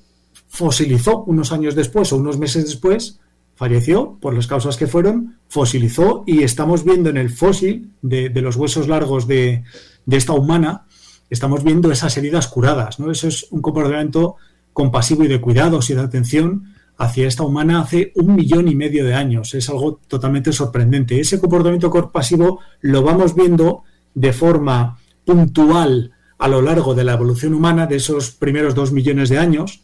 fosilizó 0.48 1.26
unos 1.26 1.52
años 1.52 1.76
después 1.76 2.14
o 2.14 2.16
unos 2.16 2.38
meses 2.40 2.64
después, 2.64 3.20
falleció 3.58 4.18
por 4.22 4.36
las 4.36 4.46
causas 4.46 4.78
que 4.78 4.86
fueron, 4.86 5.40
fosilizó 5.50 6.24
y 6.28 6.44
estamos 6.44 6.84
viendo 6.86 7.10
en 7.10 7.18
el 7.18 7.32
fósil 7.32 7.92
de, 8.04 8.30
los 8.30 8.56
huesos 8.56 8.88
largos 8.88 9.28
de, 9.28 9.64
de, 10.06 10.18
esta 10.18 10.34
humana, 10.34 10.86
estamos 11.32 11.64
viendo 11.64 11.92
esas 11.92 12.16
heridas 12.18 12.48
curadas. 12.48 13.00
¿no? 13.00 13.10
Eso 13.12 13.28
es 13.28 13.48
un 13.50 13.64
comportamiento 13.64 14.36
compasivo 14.74 15.24
y 15.24 15.28
de 15.28 15.42
cuidados 15.42 15.90
y 15.90 15.96
de 15.96 16.02
atención 16.02 16.76
hacia 17.00 17.28
esta 17.28 17.44
humana 17.44 17.82
hace 17.82 18.12
un 18.16 18.36
millón 18.36 18.68
y 18.68 18.76
medio 18.76 19.04
de 19.04 19.16
años. 19.16 19.56
Es 19.56 19.70
algo 19.70 20.00
totalmente 20.08 20.54
sorprendente. 20.54 21.20
Ese 21.20 21.40
comportamiento 21.40 21.90
compasivo 21.90 22.60
lo 22.82 23.02
vamos 23.02 23.34
viendo 23.34 23.84
de 24.14 24.34
forma 24.34 25.00
puntual 25.26 26.12
a 26.38 26.48
lo 26.48 26.62
largo 26.62 26.94
de 26.94 27.04
la 27.04 27.14
evolución 27.14 27.56
humana 27.56 27.88
de 27.88 27.96
esos 27.96 28.30
primeros 28.30 28.76
dos 28.76 28.92
millones 28.92 29.30
de 29.30 29.40
años 29.40 29.82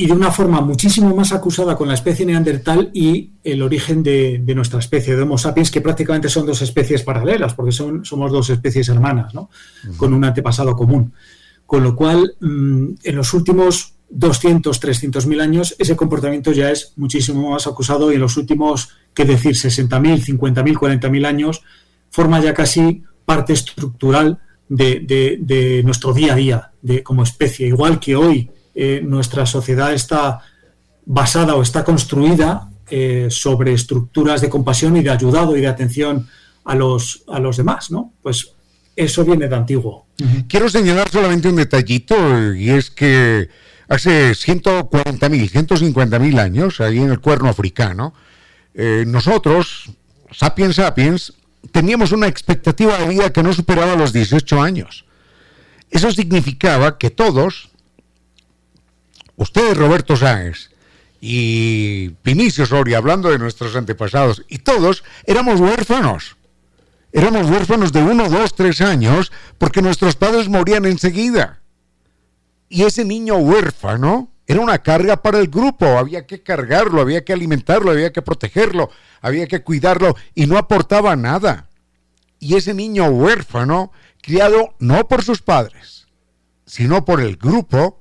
y 0.00 0.06
de 0.06 0.14
una 0.14 0.32
forma 0.32 0.62
muchísimo 0.62 1.14
más 1.14 1.30
acusada 1.30 1.76
con 1.76 1.86
la 1.86 1.92
especie 1.92 2.24
neandertal 2.24 2.90
y 2.94 3.32
el 3.44 3.60
origen 3.60 4.02
de, 4.02 4.42
nuestra 4.56 4.78
especie, 4.78 5.14
de 5.14 5.20
Homo 5.20 5.36
sapiens, 5.36 5.70
que 5.70 5.82
prácticamente 5.82 6.30
son 6.30 6.46
dos 6.46 6.62
especies 6.62 7.02
paralelas, 7.02 7.52
porque 7.52 7.70
son, 7.70 8.02
somos 8.02 8.32
dos 8.32 8.48
especies 8.48 8.88
hermanas, 8.88 9.34
¿no? 9.34 9.50
con 9.98 10.14
un 10.14 10.24
antepasado 10.24 10.74
común. 10.74 11.12
Con 11.66 11.82
lo 11.82 11.94
cual, 11.94 12.34
mm, 12.40 12.94
en 13.04 13.14
los 13.14 13.34
últimos 13.34 13.92
200, 14.08 14.80
300 14.80 15.26
mil 15.26 15.38
años, 15.38 15.76
ese 15.78 15.94
comportamiento 15.96 16.50
ya 16.52 16.70
es 16.70 16.94
muchísimo 16.96 17.50
más 17.50 17.66
acusado 17.66 18.10
y 18.10 18.14
en 18.14 18.22
los 18.22 18.38
últimos, 18.38 18.88
qué 19.12 19.26
decir, 19.26 19.54
60 19.54 20.00
mil, 20.00 20.24
50 20.24 20.62
mil, 20.62 20.78
40 20.78 21.10
mil 21.10 21.26
años, 21.26 21.60
forma 22.08 22.40
ya 22.40 22.54
casi 22.54 23.02
parte 23.26 23.52
estructural 23.52 24.38
de, 24.66 25.82
nuestro 25.84 26.14
día 26.14 26.32
a 26.32 26.36
día 26.36 26.72
de, 26.80 27.02
como 27.02 27.22
especie. 27.22 27.66
Igual 27.66 28.00
que 28.00 28.16
hoy 28.16 28.50
eh, 28.82 29.02
nuestra 29.02 29.44
sociedad 29.44 29.92
está 29.92 30.40
basada 31.04 31.54
o 31.54 31.60
está 31.60 31.84
construida 31.84 32.70
eh, 32.88 33.26
sobre 33.28 33.74
estructuras 33.74 34.40
de 34.40 34.48
compasión 34.48 34.96
y 34.96 35.02
de 35.02 35.10
ayudado 35.10 35.54
y 35.54 35.60
de 35.60 35.68
atención 35.68 36.26
a 36.64 36.74
los, 36.74 37.22
a 37.28 37.38
los 37.40 37.58
demás, 37.58 37.90
¿no? 37.90 38.14
Pues 38.22 38.52
eso 38.96 39.22
viene 39.22 39.48
de 39.48 39.54
antiguo. 39.54 40.06
Quiero 40.48 40.70
señalar 40.70 41.10
solamente 41.10 41.48
un 41.48 41.56
detallito 41.56 42.54
y 42.54 42.70
es 42.70 42.90
que 42.90 43.50
hace 43.86 44.30
140.000, 44.30 44.88
150.000 44.88 46.40
años, 46.40 46.80
ahí 46.80 47.00
en 47.00 47.10
el 47.10 47.20
cuerno 47.20 47.50
africano, 47.50 48.14
eh, 48.72 49.04
nosotros, 49.06 49.90
sapiens 50.30 50.76
sapiens, 50.76 51.34
teníamos 51.70 52.12
una 52.12 52.28
expectativa 52.28 52.96
de 52.96 53.08
vida 53.08 53.30
que 53.30 53.42
no 53.42 53.52
superaba 53.52 53.94
los 53.94 54.14
18 54.14 54.62
años. 54.62 55.04
Eso 55.90 56.10
significaba 56.12 56.96
que 56.96 57.10
todos, 57.10 57.69
ustedes 59.36 59.76
Roberto 59.76 60.16
Sáenz 60.16 60.70
y 61.20 62.14
Vinicio 62.24 62.64
Soria, 62.66 62.98
hablando 62.98 63.30
de 63.30 63.38
nuestros 63.38 63.76
antepasados, 63.76 64.44
y 64.48 64.58
todos 64.58 65.04
éramos 65.26 65.60
huérfanos. 65.60 66.36
Éramos 67.12 67.50
huérfanos 67.50 67.92
de 67.92 68.02
uno, 68.02 68.28
dos, 68.28 68.54
tres 68.54 68.80
años 68.80 69.32
porque 69.58 69.82
nuestros 69.82 70.14
padres 70.16 70.48
morían 70.48 70.84
enseguida. 70.86 71.60
Y 72.68 72.84
ese 72.84 73.04
niño 73.04 73.36
huérfano 73.36 74.30
era 74.46 74.60
una 74.60 74.78
carga 74.78 75.22
para 75.22 75.38
el 75.38 75.48
grupo, 75.48 75.98
había 75.98 76.26
que 76.26 76.42
cargarlo, 76.42 77.00
había 77.00 77.24
que 77.24 77.32
alimentarlo, 77.32 77.90
había 77.90 78.12
que 78.12 78.22
protegerlo, 78.22 78.90
había 79.20 79.46
que 79.46 79.62
cuidarlo 79.62 80.16
y 80.34 80.46
no 80.46 80.56
aportaba 80.56 81.14
nada. 81.16 81.68
Y 82.38 82.56
ese 82.56 82.74
niño 82.74 83.06
huérfano, 83.06 83.92
criado 84.22 84.74
no 84.78 85.06
por 85.06 85.22
sus 85.22 85.42
padres, 85.42 86.06
sino 86.64 87.04
por 87.04 87.20
el 87.20 87.36
grupo, 87.36 88.00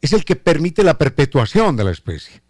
es 0.00 0.12
el 0.12 0.24
que 0.24 0.36
permite 0.36 0.82
la 0.82 0.98
perpetuación 0.98 1.76
de 1.76 1.84
la 1.84 1.90
especie. 1.90 2.42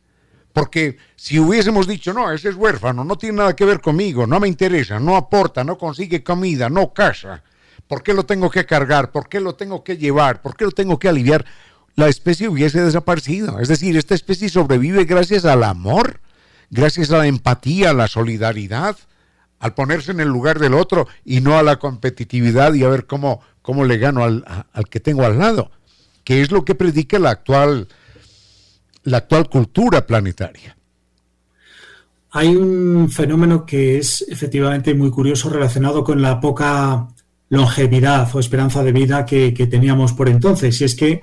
Porque 0.52 0.96
si 1.14 1.38
hubiésemos 1.38 1.86
dicho, 1.86 2.12
no, 2.12 2.32
ese 2.32 2.48
es 2.48 2.56
huérfano, 2.56 3.04
no 3.04 3.16
tiene 3.16 3.38
nada 3.38 3.54
que 3.54 3.64
ver 3.64 3.80
conmigo, 3.80 4.26
no 4.26 4.40
me 4.40 4.48
interesa, 4.48 4.98
no 4.98 5.16
aporta, 5.16 5.62
no 5.62 5.78
consigue 5.78 6.24
comida, 6.24 6.68
no 6.68 6.92
casa, 6.92 7.42
¿por 7.86 8.02
qué 8.02 8.12
lo 8.12 8.24
tengo 8.24 8.50
que 8.50 8.66
cargar? 8.66 9.12
¿Por 9.12 9.28
qué 9.28 9.40
lo 9.40 9.54
tengo 9.54 9.84
que 9.84 9.96
llevar? 9.96 10.42
¿Por 10.42 10.56
qué 10.56 10.64
lo 10.64 10.72
tengo 10.72 10.98
que 10.98 11.08
aliviar? 11.08 11.44
La 11.94 12.08
especie 12.08 12.48
hubiese 12.48 12.80
desaparecido. 12.80 13.60
Es 13.60 13.68
decir, 13.68 13.96
esta 13.96 14.14
especie 14.14 14.48
sobrevive 14.48 15.04
gracias 15.04 15.44
al 15.44 15.64
amor, 15.64 16.20
gracias 16.70 17.10
a 17.10 17.18
la 17.18 17.26
empatía, 17.26 17.90
a 17.90 17.94
la 17.94 18.08
solidaridad, 18.08 18.96
al 19.60 19.74
ponerse 19.74 20.12
en 20.12 20.20
el 20.20 20.28
lugar 20.28 20.58
del 20.58 20.74
otro 20.74 21.08
y 21.24 21.40
no 21.40 21.58
a 21.58 21.62
la 21.62 21.78
competitividad 21.78 22.74
y 22.74 22.84
a 22.84 22.88
ver 22.88 23.06
cómo, 23.06 23.40
cómo 23.62 23.84
le 23.84 23.98
gano 23.98 24.24
al, 24.24 24.44
al 24.72 24.88
que 24.88 25.00
tengo 25.00 25.24
al 25.24 25.38
lado, 25.38 25.70
que 26.28 26.42
es 26.42 26.50
lo 26.50 26.62
que 26.62 26.74
predica 26.74 27.18
la 27.18 27.30
actual 27.30 27.88
la 29.04 29.16
actual 29.16 29.48
cultura 29.48 30.06
planetaria. 30.06 30.76
Hay 32.32 32.54
un 32.54 33.08
fenómeno 33.08 33.64
que 33.64 33.96
es 33.96 34.26
efectivamente 34.28 34.92
muy 34.92 35.10
curioso 35.10 35.48
relacionado 35.48 36.04
con 36.04 36.20
la 36.20 36.38
poca 36.38 37.08
longevidad 37.48 38.28
o 38.36 38.40
esperanza 38.40 38.82
de 38.82 38.92
vida 38.92 39.24
que, 39.24 39.52
teníamos 39.70 40.12
por 40.12 40.28
entonces. 40.28 40.78
Y 40.82 40.84
es 40.84 40.94
que, 40.94 41.22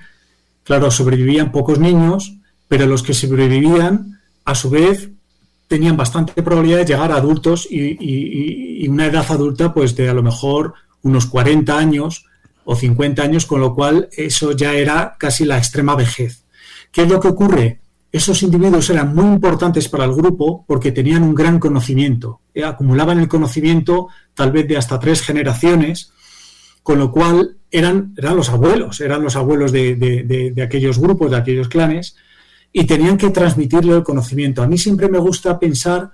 claro, 0.64 0.90
sobrevivían 0.90 1.52
pocos 1.52 1.78
niños, 1.78 2.38
pero 2.68 2.88
los 2.88 3.04
que 3.04 3.14
sobrevivían, 3.14 4.20
a 4.44 4.56
su 4.56 4.72
vez, 4.72 5.12
tenían 5.68 5.98
bastante 5.98 6.42
probabilidad 6.42 6.80
de 6.80 6.86
llegar 6.86 7.12
a 7.12 7.18
adultos 7.18 7.68
y, 7.70 8.84
y, 8.84 8.88
una 8.88 9.06
edad 9.06 9.28
adulta, 9.30 9.72
pues 9.72 9.96
de 9.96 10.10
a 10.10 10.16
lo 10.16 10.24
mejor 10.24 10.74
unos 11.04 11.28
40 11.28 11.78
años 11.78 12.25
o 12.66 12.76
50 12.76 13.22
años, 13.22 13.46
con 13.46 13.62
lo 13.62 13.74
cual 13.74 14.10
eso 14.12 14.52
ya 14.52 14.74
era 14.74 15.16
casi 15.18 15.46
la 15.46 15.58
extrema 15.58 15.96
vejez. 15.96 16.44
¿Qué 16.92 17.04
es 17.04 17.10
lo 17.10 17.20
que 17.20 17.30
ocurre? 17.30 17.80
Esos 18.12 18.44
individuos 18.44 18.90
eran 18.90 19.14
muy 19.14 19.26
importantes 19.26 19.90
para 19.90 20.06
el 20.06 20.14
grupo 20.14 20.64
porque 20.68 20.92
tenían 20.92 21.24
un 21.24 21.36
gran 21.36 21.60
conocimiento, 21.60 22.42
eh, 22.54 22.64
acumulaban 22.64 23.20
el 23.20 23.28
conocimiento 23.28 24.08
tal 24.34 24.52
vez 24.52 24.68
de 24.68 24.78
hasta 24.78 25.00
tres 25.00 25.22
generaciones, 25.22 26.12
con 26.82 26.98
lo 26.98 27.12
cual 27.12 27.58
eran, 27.72 28.14
eran 28.16 28.38
los 28.38 28.50
abuelos, 28.50 29.02
eran 29.02 29.22
los 29.22 29.36
abuelos 29.36 29.72
de, 29.72 30.54
aquellos 30.64 30.98
grupos, 30.98 31.32
de 31.32 31.38
aquellos 31.38 31.68
clanes, 31.68 32.16
y 32.72 32.86
tenían 32.86 33.18
que 33.18 33.32
transmitirle 33.32 33.96
el 33.96 34.04
conocimiento. 34.04 34.64
A 34.64 34.68
mí 34.68 34.78
siempre 34.78 35.10
me 35.10 35.18
gusta 35.18 35.60
pensar 35.60 36.12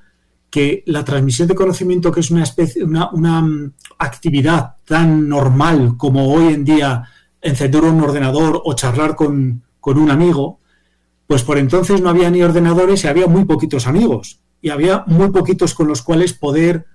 que 0.52 0.84
la 0.86 1.04
transmisión 1.06 1.48
de 1.48 1.56
conocimiento, 1.56 2.12
que 2.12 2.20
es 2.20 2.30
una, 2.30 2.44
especie, 2.44 2.84
una, 2.84 3.10
una 3.12 3.42
mm, 3.42 3.74
actividad 3.98 4.76
tan 4.86 5.28
normal 5.28 5.96
como 5.98 6.32
hoy 6.32 6.54
en 6.54 6.66
día 6.66 7.06
encender 7.42 7.84
un 7.84 8.02
ordenador 8.02 8.62
o 8.64 8.74
charlar 8.74 9.16
con, 9.16 9.64
con 9.80 9.98
un 9.98 10.12
amigo, 10.12 10.60
pues 11.26 11.44
por 11.44 11.58
entonces 11.58 12.02
no 12.02 12.10
había 12.10 12.30
ni 12.30 12.44
ordenadores 12.44 13.04
y 13.04 13.08
había 13.08 13.28
muy 13.28 13.46
poquitos 13.46 13.88
amigos 13.88 14.42
y 14.62 14.70
había 14.70 15.06
muy 15.08 15.32
poquitos 15.32 15.74
con 15.74 15.88
los 15.88 16.02
cuales 16.02 16.34
poder 16.34 16.86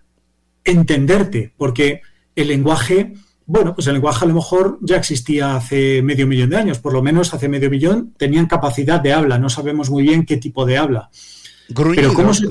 entenderte, 0.63 1.55
porque 1.57 2.03
el 2.35 2.49
lenguaje, 2.49 3.15
bueno, 3.47 3.75
pues 3.75 3.87
el 3.87 3.95
lenguaje 3.95 4.27
a 4.27 4.29
lo 4.29 4.35
mejor 4.35 4.79
ya 4.83 4.97
existía 4.97 5.57
hace 5.57 6.03
medio 6.03 6.27
millón 6.27 6.51
de 6.51 6.59
años, 6.59 6.79
por 6.79 6.93
lo 6.93 7.03
menos 7.03 7.33
hace 7.33 7.49
medio 7.49 7.71
millón 7.71 8.13
tenían 8.19 8.47
capacidad 8.47 9.01
de 9.01 9.15
habla, 9.15 9.39
no 9.39 9.49
sabemos 9.49 9.89
muy 9.89 10.03
bien 10.03 10.27
qué 10.27 10.37
tipo 10.37 10.67
de 10.67 10.77
habla. 10.77 11.09
Pero 11.75 12.13
¿cómo 12.15 12.35
se, 12.35 12.47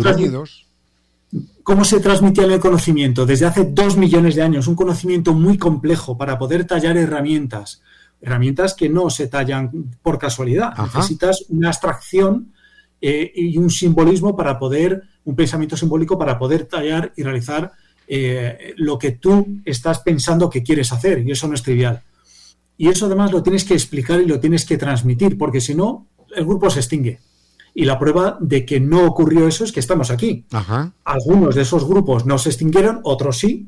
¿cómo 1.63 1.85
se 1.85 1.99
transmitía 1.99 2.45
el 2.45 2.59
conocimiento? 2.59 3.25
Desde 3.25 3.45
hace 3.45 3.65
dos 3.65 3.97
millones 3.97 4.35
de 4.35 4.43
años, 4.43 4.67
un 4.67 4.75
conocimiento 4.75 5.33
muy 5.33 5.57
complejo 5.57 6.17
para 6.17 6.37
poder 6.37 6.65
tallar 6.65 6.97
herramientas, 6.97 7.81
herramientas 8.21 8.73
que 8.73 8.89
no 8.89 9.09
se 9.09 9.27
tallan 9.27 9.71
por 10.01 10.17
casualidad. 10.17 10.73
Necesitas 10.77 11.45
una 11.49 11.69
abstracción 11.69 12.53
eh, 13.01 13.31
y 13.35 13.57
un 13.57 13.69
simbolismo 13.69 14.35
para 14.35 14.57
poder, 14.57 15.03
un 15.25 15.35
pensamiento 15.35 15.75
simbólico 15.75 16.17
para 16.17 16.37
poder 16.37 16.65
tallar 16.65 17.11
y 17.15 17.23
realizar 17.23 17.71
eh, 18.07 18.73
lo 18.77 18.97
que 18.97 19.11
tú 19.11 19.59
estás 19.65 19.99
pensando 19.99 20.49
que 20.49 20.63
quieres 20.63 20.91
hacer, 20.91 21.19
y 21.25 21.31
eso 21.31 21.47
no 21.47 21.55
es 21.55 21.63
trivial. 21.63 22.03
Y 22.77 22.89
eso 22.89 23.05
además 23.05 23.31
lo 23.31 23.41
tienes 23.41 23.63
que 23.63 23.73
explicar 23.73 24.21
y 24.21 24.25
lo 24.25 24.39
tienes 24.39 24.65
que 24.65 24.77
transmitir, 24.77 25.37
porque 25.37 25.61
si 25.61 25.73
no, 25.73 26.07
el 26.35 26.45
grupo 26.45 26.69
se 26.69 26.79
extingue. 26.79 27.19
Y 27.77 27.85
la 27.85 27.99
prueba 27.99 28.37
de 28.39 28.65
que 28.65 28.79
no 28.79 29.05
ocurrió 29.05 29.47
eso 29.47 29.65
es 29.65 29.73
que 29.73 29.81
estamos 29.81 30.09
aquí. 30.09 30.45
Algunos 31.03 31.55
de 31.55 31.61
esos 31.61 31.85
grupos 31.85 32.25
no 32.25 32.37
se 32.37 32.49
extinguieron, 32.49 33.01
otros 33.03 33.37
sí, 33.37 33.67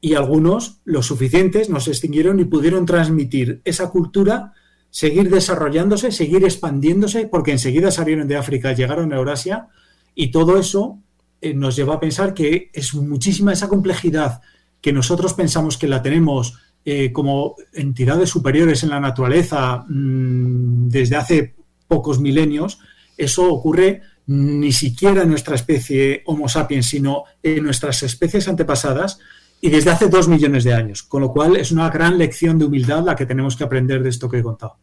y 0.00 0.14
algunos, 0.14 0.78
los 0.84 1.06
suficientes, 1.06 1.68
no 1.68 1.80
se 1.80 1.90
extinguieron 1.90 2.38
y 2.38 2.44
pudieron 2.44 2.86
transmitir 2.86 3.60
esa 3.64 3.90
cultura, 3.90 4.54
seguir 4.90 5.28
desarrollándose, 5.28 6.12
seguir 6.12 6.44
expandiéndose, 6.44 7.26
porque 7.26 7.50
enseguida 7.50 7.90
salieron 7.90 8.28
de 8.28 8.36
África, 8.36 8.72
llegaron 8.72 9.12
a 9.12 9.16
Eurasia 9.16 9.66
y 10.14 10.30
todo 10.30 10.56
eso 10.56 11.00
eh, 11.40 11.52
nos 11.52 11.74
lleva 11.74 11.96
a 11.96 12.00
pensar 12.00 12.34
que 12.34 12.70
es 12.72 12.94
muchísima 12.94 13.52
esa 13.52 13.68
complejidad 13.68 14.40
que 14.80 14.92
nosotros 14.92 15.34
pensamos 15.34 15.76
que 15.76 15.88
la 15.88 16.02
tenemos 16.02 16.58
eh, 16.84 17.12
como 17.12 17.56
entidades 17.72 18.30
superiores 18.30 18.82
en 18.82 18.90
la 18.90 19.00
naturaleza 19.00 19.84
mm, 19.88 20.88
desde 20.88 21.16
hace 21.16 21.54
pocos 21.88 22.20
milenios, 22.20 22.78
eso 23.24 23.52
ocurre 23.52 24.02
ni 24.26 24.72
siquiera 24.72 25.22
en 25.22 25.28
nuestra 25.28 25.56
especie 25.56 26.22
Homo 26.26 26.48
sapiens, 26.48 26.86
sino 26.86 27.24
en 27.42 27.64
nuestras 27.64 28.02
especies 28.02 28.46
antepasadas, 28.48 29.18
y 29.60 29.70
desde 29.70 29.90
hace 29.90 30.08
dos 30.08 30.28
millones 30.28 30.64
de 30.64 30.72
años, 30.72 31.02
con 31.02 31.20
lo 31.20 31.32
cual 31.32 31.56
es 31.56 31.70
una 31.70 31.90
gran 31.90 32.16
lección 32.16 32.58
de 32.58 32.64
humildad 32.64 33.04
la 33.04 33.16
que 33.16 33.26
tenemos 33.26 33.56
que 33.56 33.64
aprender 33.64 34.02
de 34.02 34.08
esto 34.08 34.28
que 34.28 34.38
he 34.38 34.42
contado. 34.42 34.78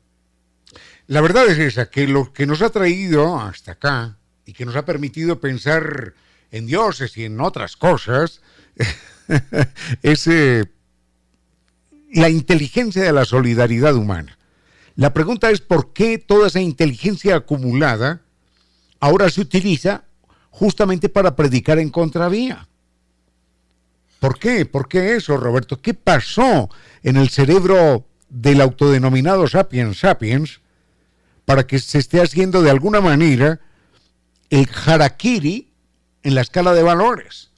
La 1.08 1.22
verdad 1.22 1.48
es 1.48 1.58
esa, 1.58 1.90
que 1.90 2.08
lo 2.08 2.34
que 2.34 2.46
nos 2.46 2.62
ha 2.62 2.70
traído 2.70 3.40
hasta 3.40 3.72
acá 3.72 4.18
y 4.46 4.54
que 4.54 4.66
nos 4.66 4.76
ha 4.76 4.86
permitido 4.86 5.40
pensar 5.40 6.14
en 6.52 6.68
dioses 6.68 7.18
y 7.18 7.24
en 7.24 7.40
otras 7.40 7.78
cosas 7.78 8.42
es 10.04 10.28
eh, 10.28 10.66
la 12.12 12.30
inteligencia 12.30 13.04
de 13.04 13.14
la 13.14 13.26
solidaridad 13.26 13.96
humana. 13.96 14.38
La 14.96 15.14
pregunta 15.14 15.50
es 15.50 15.62
por 15.62 15.94
qué 15.94 16.18
toda 16.18 16.48
esa 16.48 16.60
inteligencia 16.60 17.38
acumulada 17.38 18.22
ahora 19.00 19.30
se 19.30 19.42
utiliza 19.42 20.04
justamente 20.50 21.10
para 21.10 21.36
predicar 21.36 21.80
en 21.80 21.90
contravía. 21.90 22.68
¿Por 24.20 24.40
qué? 24.40 24.66
¿Por 24.66 24.88
qué 24.88 25.16
eso, 25.16 25.38
Roberto? 25.38 25.80
¿Qué 25.80 25.94
pasó 25.94 26.70
en 27.04 27.18
el 27.18 27.30
cerebro 27.30 28.06
del 28.30 28.62
autodenominado 28.62 29.48
sapiens 29.48 30.00
sapiens 30.00 30.62
para 31.46 31.68
que 31.68 31.80
se 31.80 32.00
esté 32.00 32.22
haciendo 32.22 32.62
de 32.62 32.72
alguna 32.72 33.00
manera 33.00 33.60
el 34.50 34.68
harakiri 34.86 35.72
en 36.24 36.36
la 36.36 36.42
escala 36.42 36.74
de 36.74 36.84
valores? 36.84 37.52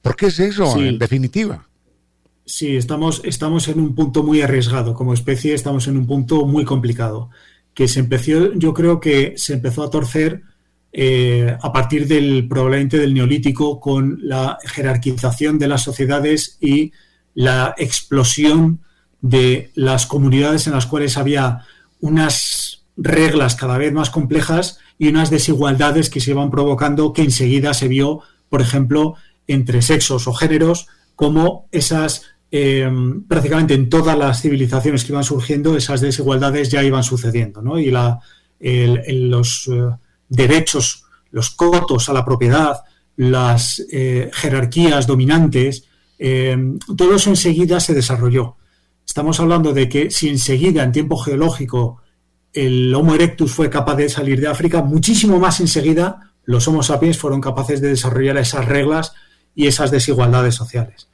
¿Por 0.00 0.16
qué 0.16 0.26
es 0.26 0.40
eso, 0.40 0.80
en 0.80 0.98
definitiva? 0.98 1.66
Sí, 2.46 2.76
estamos, 2.76 3.20
estamos 3.24 3.68
en 3.68 3.80
un 3.80 3.94
punto 3.94 4.22
muy 4.22 4.40
arriesgado. 4.40 4.94
Como 4.94 5.12
especie 5.12 5.52
estamos 5.52 5.88
en 5.88 5.96
un 5.96 6.06
punto 6.06 6.46
muy 6.46 6.64
complicado. 6.64 7.28
que 7.74 7.88
se 7.88 8.00
empezó, 8.00 8.54
yo 8.54 8.72
creo 8.72 9.00
que 9.00 9.34
se 9.36 9.52
empezó 9.52 9.82
a 9.82 9.90
torcer 9.90 10.44
eh, 10.98 11.54
a 11.60 11.72
partir 11.74 12.08
del 12.08 12.48
probablemente 12.48 12.96
del 12.96 13.12
neolítico 13.12 13.80
con 13.80 14.18
la 14.22 14.56
jerarquización 14.64 15.58
de 15.58 15.68
las 15.68 15.82
sociedades 15.82 16.56
y 16.58 16.90
la 17.34 17.74
explosión 17.76 18.80
de 19.20 19.70
las 19.74 20.06
comunidades 20.06 20.66
en 20.66 20.72
las 20.72 20.86
cuales 20.86 21.18
había 21.18 21.66
unas 22.00 22.86
reglas 22.96 23.56
cada 23.56 23.76
vez 23.76 23.92
más 23.92 24.08
complejas 24.08 24.78
y 24.96 25.08
unas 25.08 25.28
desigualdades 25.28 26.08
que 26.08 26.20
se 26.20 26.30
iban 26.30 26.50
provocando 26.50 27.12
que 27.12 27.20
enseguida 27.20 27.74
se 27.74 27.88
vio, 27.88 28.20
por 28.48 28.62
ejemplo, 28.62 29.16
entre 29.46 29.82
sexos 29.82 30.26
o 30.26 30.32
géneros, 30.32 30.86
como 31.14 31.68
esas 31.72 32.22
eh, 32.50 32.90
prácticamente 33.28 33.74
en 33.74 33.90
todas 33.90 34.16
las 34.16 34.40
civilizaciones 34.40 35.04
que 35.04 35.12
iban 35.12 35.24
surgiendo, 35.24 35.76
esas 35.76 36.00
desigualdades 36.00 36.70
ya 36.70 36.82
iban 36.82 37.04
sucediendo, 37.04 37.60
¿no? 37.60 37.78
Y 37.78 37.90
la, 37.90 38.18
los 38.58 39.68
eh, 39.70 39.90
derechos, 40.28 41.04
los 41.30 41.50
cotos 41.50 42.08
a 42.08 42.12
la 42.12 42.24
propiedad, 42.24 42.80
las 43.16 43.82
eh, 43.90 44.30
jerarquías 44.32 45.06
dominantes, 45.06 45.84
todo 46.96 47.14
eso 47.14 47.28
enseguida 47.28 47.78
se 47.78 47.92
desarrolló. 47.92 48.56
Estamos 49.06 49.38
hablando 49.38 49.72
de 49.72 49.88
que 49.88 50.10
si 50.10 50.28
enseguida, 50.28 50.82
en 50.82 50.92
tiempo 50.92 51.16
geológico, 51.18 52.00
el 52.52 52.94
Homo 52.94 53.14
erectus 53.14 53.52
fue 53.52 53.68
capaz 53.68 53.96
de 53.96 54.08
salir 54.08 54.40
de 54.40 54.48
África, 54.48 54.82
muchísimo 54.82 55.38
más 55.38 55.60
enseguida 55.60 56.32
los 56.46 56.66
Homo 56.68 56.82
sapiens 56.82 57.18
fueron 57.18 57.40
capaces 57.40 57.80
de 57.80 57.88
desarrollar 57.88 58.38
esas 58.38 58.64
reglas 58.64 59.12
y 59.54 59.66
esas 59.66 59.90
desigualdades 59.90 60.54
sociales. 60.54 61.08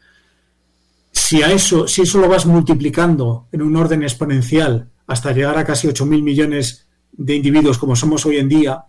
Si 1.11 1.43
a 1.43 1.51
eso, 1.51 1.89
si 1.89 2.03
eso 2.03 2.19
lo 2.19 2.29
vas 2.29 2.47
multiplicando 2.47 3.49
en 3.51 3.63
un 3.63 3.75
orden 3.77 4.03
exponencial 4.03 4.91
hasta 5.07 5.33
llegar 5.33 5.59
a 5.59 5.65
casi 5.65 5.89
8.000 5.89 6.23
millones 6.23 6.87
de 7.13 7.35
individuos 7.35 7.79
como 7.79 7.97
somos 7.97 8.25
hoy 8.27 8.37
en 8.37 8.49
día 8.49 8.85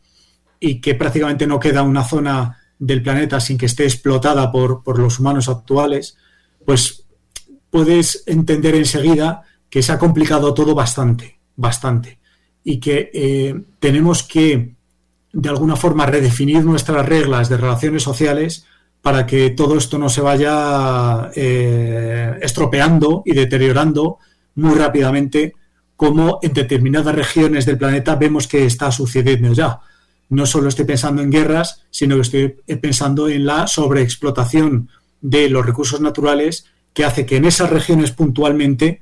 y 0.66 0.80
que 0.80 0.96
prácticamente 0.96 1.46
no 1.46 1.60
queda 1.60 1.82
una 1.84 2.06
zona 2.06 2.58
del 2.80 3.04
planeta 3.04 3.42
sin 3.42 3.58
que 3.58 3.66
esté 3.66 3.84
explotada 3.84 4.50
por, 4.50 4.82
por 4.82 4.98
los 4.98 5.20
humanos 5.20 5.50
actuales, 5.50 6.16
pues 6.66 7.04
puedes 7.70 8.24
entender 8.28 8.74
enseguida 8.76 9.44
que 9.70 9.84
se 9.84 9.92
ha 9.92 10.00
complicado 10.00 10.54
todo 10.54 10.74
bastante, 10.74 11.38
bastante 11.58 12.18
y 12.64 12.80
que 12.80 13.12
eh, 13.14 13.62
tenemos 13.80 14.24
que, 14.24 14.76
de 15.34 15.50
alguna 15.50 15.76
forma, 15.76 16.06
redefinir 16.06 16.64
nuestras 16.64 17.06
reglas 17.06 17.50
de 17.50 17.58
relaciones 17.58 18.04
sociales 18.04 18.66
para 19.02 19.26
que 19.26 19.50
todo 19.50 19.78
esto 19.78 19.98
no 19.98 20.08
se 20.08 20.22
vaya 20.22 21.30
eh, 21.36 22.40
estropeando 22.42 23.22
y 23.26 23.34
deteriorando 23.34 24.20
muy 24.56 24.76
rápidamente, 24.76 25.56
como 25.98 26.40
en 26.42 26.54
determinadas 26.54 27.14
regiones 27.14 27.66
del 27.66 27.78
planeta 27.78 28.16
vemos 28.16 28.48
que 28.48 28.66
está 28.66 28.94
sucediendo 28.94 29.52
ya. 29.52 29.82
No 30.34 30.46
solo 30.46 30.70
estoy 30.70 30.86
pensando 30.86 31.22
en 31.22 31.32
guerras, 31.32 31.84
sino 31.92 32.16
que 32.16 32.22
estoy 32.22 32.48
pensando 32.82 33.30
en 33.30 33.46
la 33.46 33.68
sobreexplotación 33.68 34.90
de 35.22 35.48
los 35.50 35.66
recursos 35.66 36.02
naturales 36.02 36.66
que 36.94 37.06
hace 37.06 37.26
que 37.26 37.38
en 37.38 37.46
esas 37.46 37.70
regiones 37.70 38.12
puntualmente 38.12 39.02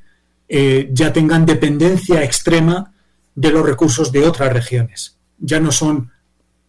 eh, 0.49 0.89
ya 0.91 1.13
tengan 1.13 1.45
dependencia 1.45 2.23
extrema 2.23 2.93
de 3.33 3.51
los 3.51 3.65
recursos 3.65 4.11
de 4.11 4.25
otras 4.25 4.51
regiones. 4.51 5.17
Ya 5.39 5.61
no 5.61 5.71
son 5.71 6.11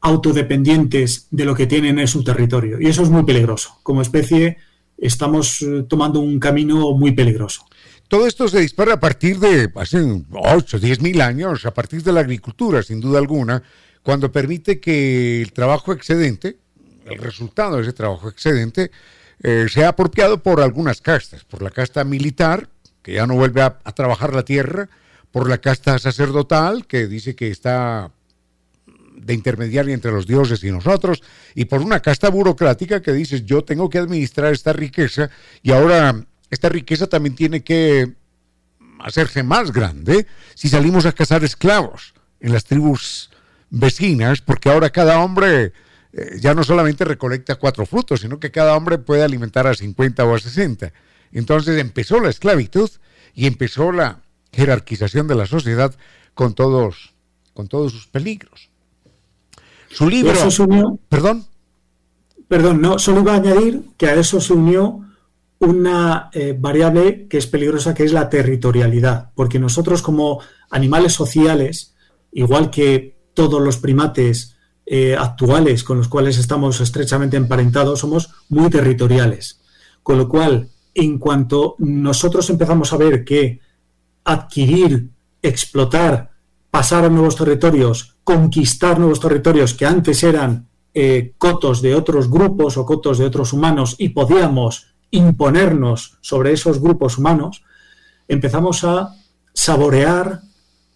autodependientes 0.00 1.26
de 1.30 1.44
lo 1.44 1.54
que 1.54 1.66
tienen 1.66 1.98
en 1.98 2.06
su 2.06 2.22
territorio. 2.22 2.80
Y 2.80 2.86
eso 2.86 3.02
es 3.02 3.10
muy 3.10 3.24
peligroso. 3.24 3.78
Como 3.82 4.02
especie 4.02 4.58
estamos 4.96 5.60
eh, 5.62 5.84
tomando 5.88 6.20
un 6.20 6.38
camino 6.38 6.92
muy 6.92 7.10
peligroso. 7.10 7.66
Todo 8.06 8.26
esto 8.26 8.46
se 8.46 8.60
dispara 8.60 8.94
a 8.94 9.00
partir 9.00 9.38
de 9.38 9.70
hace 9.74 9.98
8, 10.30 10.78
10 10.78 11.00
mil 11.00 11.20
años, 11.20 11.66
a 11.66 11.72
partir 11.72 12.02
de 12.02 12.12
la 12.12 12.20
agricultura, 12.20 12.82
sin 12.82 13.00
duda 13.00 13.18
alguna, 13.18 13.62
cuando 14.02 14.32
permite 14.32 14.80
que 14.80 15.42
el 15.42 15.52
trabajo 15.52 15.92
excedente, 15.92 16.56
el 17.06 17.18
resultado 17.18 17.76
de 17.76 17.82
ese 17.82 17.92
trabajo 17.92 18.28
excedente, 18.28 18.90
eh, 19.42 19.66
sea 19.68 19.88
apropiado 19.88 20.42
por 20.42 20.60
algunas 20.60 21.00
castas, 21.00 21.44
por 21.44 21.62
la 21.62 21.70
casta 21.70 22.04
militar, 22.04 22.68
que 23.02 23.14
ya 23.14 23.26
no 23.26 23.34
vuelve 23.34 23.62
a 23.62 23.92
trabajar 23.94 24.34
la 24.34 24.44
tierra, 24.44 24.88
por 25.32 25.48
la 25.48 25.58
casta 25.58 25.98
sacerdotal, 25.98 26.86
que 26.86 27.08
dice 27.08 27.34
que 27.34 27.48
está 27.48 28.12
de 29.16 29.34
intermediaria 29.34 29.94
entre 29.94 30.12
los 30.12 30.26
dioses 30.26 30.62
y 30.64 30.70
nosotros, 30.70 31.22
y 31.54 31.64
por 31.64 31.80
una 31.80 32.00
casta 32.00 32.28
burocrática 32.28 33.02
que 33.02 33.12
dice 33.12 33.42
yo 33.42 33.64
tengo 33.64 33.88
que 33.88 33.98
administrar 33.98 34.52
esta 34.52 34.72
riqueza 34.72 35.30
y 35.62 35.72
ahora 35.72 36.24
esta 36.50 36.68
riqueza 36.68 37.06
también 37.06 37.34
tiene 37.34 37.62
que 37.62 38.12
hacerse 39.00 39.42
más 39.42 39.72
grande 39.72 40.26
si 40.54 40.68
salimos 40.68 41.06
a 41.06 41.12
cazar 41.12 41.44
esclavos 41.44 42.14
en 42.40 42.52
las 42.52 42.64
tribus 42.64 43.30
vecinas, 43.72 44.42
porque 44.42 44.70
ahora 44.70 44.90
cada 44.90 45.18
hombre 45.18 45.72
eh, 46.12 46.38
ya 46.38 46.54
no 46.54 46.62
solamente 46.62 47.04
recolecta 47.04 47.56
cuatro 47.56 47.86
frutos, 47.86 48.20
sino 48.20 48.38
que 48.38 48.50
cada 48.50 48.76
hombre 48.76 48.98
puede 48.98 49.24
alimentar 49.24 49.66
a 49.66 49.74
50 49.74 50.24
o 50.24 50.34
a 50.34 50.38
60. 50.38 50.92
Entonces 51.32 51.80
empezó 51.80 52.20
la 52.20 52.28
esclavitud 52.28 52.90
y 53.34 53.46
empezó 53.46 53.90
la 53.90 54.20
jerarquización 54.52 55.26
de 55.26 55.34
la 55.34 55.46
sociedad 55.46 55.94
con 56.34 56.54
todos, 56.54 57.14
con 57.54 57.66
todos 57.66 57.92
sus 57.92 58.06
peligros. 58.06 58.68
Su 59.90 60.08
libro. 60.08 60.34
perdón. 61.08 61.46
Perdón, 62.48 62.82
no, 62.82 62.98
solo 62.98 63.20
iba 63.20 63.32
a 63.32 63.36
añadir 63.36 63.82
que 63.96 64.06
a 64.06 64.14
eso 64.14 64.38
se 64.38 64.52
unió 64.52 65.00
una 65.58 66.28
eh, 66.34 66.54
variable 66.58 67.26
que 67.28 67.38
es 67.38 67.46
peligrosa, 67.46 67.94
que 67.94 68.04
es 68.04 68.12
la 68.12 68.28
territorialidad, 68.28 69.30
porque 69.34 69.58
nosotros 69.58 70.02
como 70.02 70.40
animales 70.70 71.14
sociales, 71.14 71.94
igual 72.32 72.70
que 72.70 73.21
todos 73.34 73.60
los 73.60 73.76
primates 73.78 74.56
eh, 74.84 75.16
actuales 75.16 75.84
con 75.84 75.98
los 75.98 76.08
cuales 76.08 76.38
estamos 76.38 76.80
estrechamente 76.80 77.36
emparentados, 77.36 78.00
somos 78.00 78.30
muy 78.48 78.68
territoriales. 78.68 79.60
Con 80.02 80.18
lo 80.18 80.28
cual, 80.28 80.68
en 80.94 81.18
cuanto 81.18 81.76
nosotros 81.78 82.50
empezamos 82.50 82.92
a 82.92 82.96
ver 82.96 83.24
que 83.24 83.60
adquirir, 84.24 85.10
explotar, 85.40 86.30
pasar 86.70 87.04
a 87.04 87.08
nuevos 87.08 87.36
territorios, 87.36 88.16
conquistar 88.24 88.98
nuevos 88.98 89.20
territorios 89.20 89.74
que 89.74 89.86
antes 89.86 90.22
eran 90.22 90.68
eh, 90.94 91.32
cotos 91.38 91.80
de 91.80 91.94
otros 91.94 92.28
grupos 92.28 92.76
o 92.76 92.84
cotos 92.84 93.18
de 93.18 93.24
otros 93.24 93.52
humanos 93.52 93.96
y 93.98 94.10
podíamos 94.10 94.94
imponernos 95.10 96.18
sobre 96.20 96.52
esos 96.52 96.80
grupos 96.80 97.18
humanos, 97.18 97.64
empezamos 98.28 98.84
a 98.84 99.14
saborear 99.54 100.40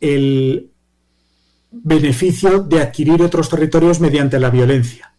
el 0.00 0.70
beneficio 1.82 2.60
de 2.60 2.80
adquirir 2.80 3.22
otros 3.22 3.48
territorios 3.48 4.00
mediante 4.00 4.38
la 4.38 4.50
violencia. 4.50 5.14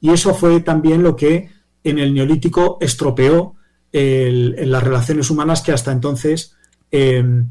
Y 0.00 0.10
eso 0.10 0.34
fue 0.34 0.60
también 0.60 1.02
lo 1.02 1.16
que 1.16 1.50
en 1.84 1.98
el 1.98 2.14
neolítico 2.14 2.78
estropeó 2.80 3.54
en 3.92 4.70
las 4.70 4.82
relaciones 4.82 5.30
humanas 5.30 5.62
que 5.62 5.72
hasta 5.72 5.90
entonces 5.90 6.56
Em, 6.90 7.48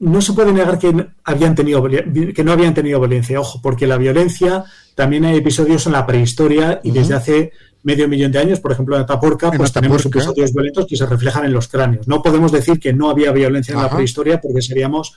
no 0.00 0.20
se 0.20 0.32
puede 0.32 0.52
negar 0.52 0.78
que, 0.78 1.08
habían 1.24 1.54
tenido, 1.54 1.82
que 1.84 2.44
no 2.44 2.52
habían 2.52 2.72
tenido 2.72 3.00
violencia, 3.00 3.40
ojo, 3.40 3.60
porque 3.60 3.86
la 3.86 3.98
violencia 3.98 4.64
también 4.94 5.24
hay 5.24 5.36
episodios 5.36 5.86
en 5.86 5.92
la 5.92 6.06
prehistoria 6.06 6.80
y 6.84 6.92
desde 6.92 7.14
hace 7.14 7.52
medio 7.82 8.08
millón 8.08 8.30
de 8.30 8.38
años, 8.38 8.60
por 8.60 8.72
ejemplo, 8.72 8.96
en 8.96 9.02
Ataporca, 9.02 9.50
pues 9.50 9.72
tenemos 9.72 10.04
episodios 10.06 10.52
violentos 10.52 10.86
que 10.86 10.96
se 10.96 11.06
reflejan 11.06 11.44
en 11.46 11.52
los 11.52 11.68
cráneos. 11.68 12.06
No 12.06 12.22
podemos 12.22 12.52
decir 12.52 12.78
que 12.78 12.92
no 12.92 13.10
había 13.10 13.32
violencia 13.32 13.74
en 13.74 13.82
la 13.82 13.90
prehistoria 13.90 14.40
porque 14.40 14.62
seríamos 14.62 15.14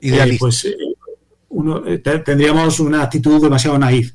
eh, 0.00 0.36
pues, 0.38 0.64
eh, 0.64 0.76
eh, 1.86 1.98
tendríamos 1.98 2.80
una 2.80 3.02
actitud 3.02 3.42
demasiado 3.42 3.78
naif. 3.78 4.12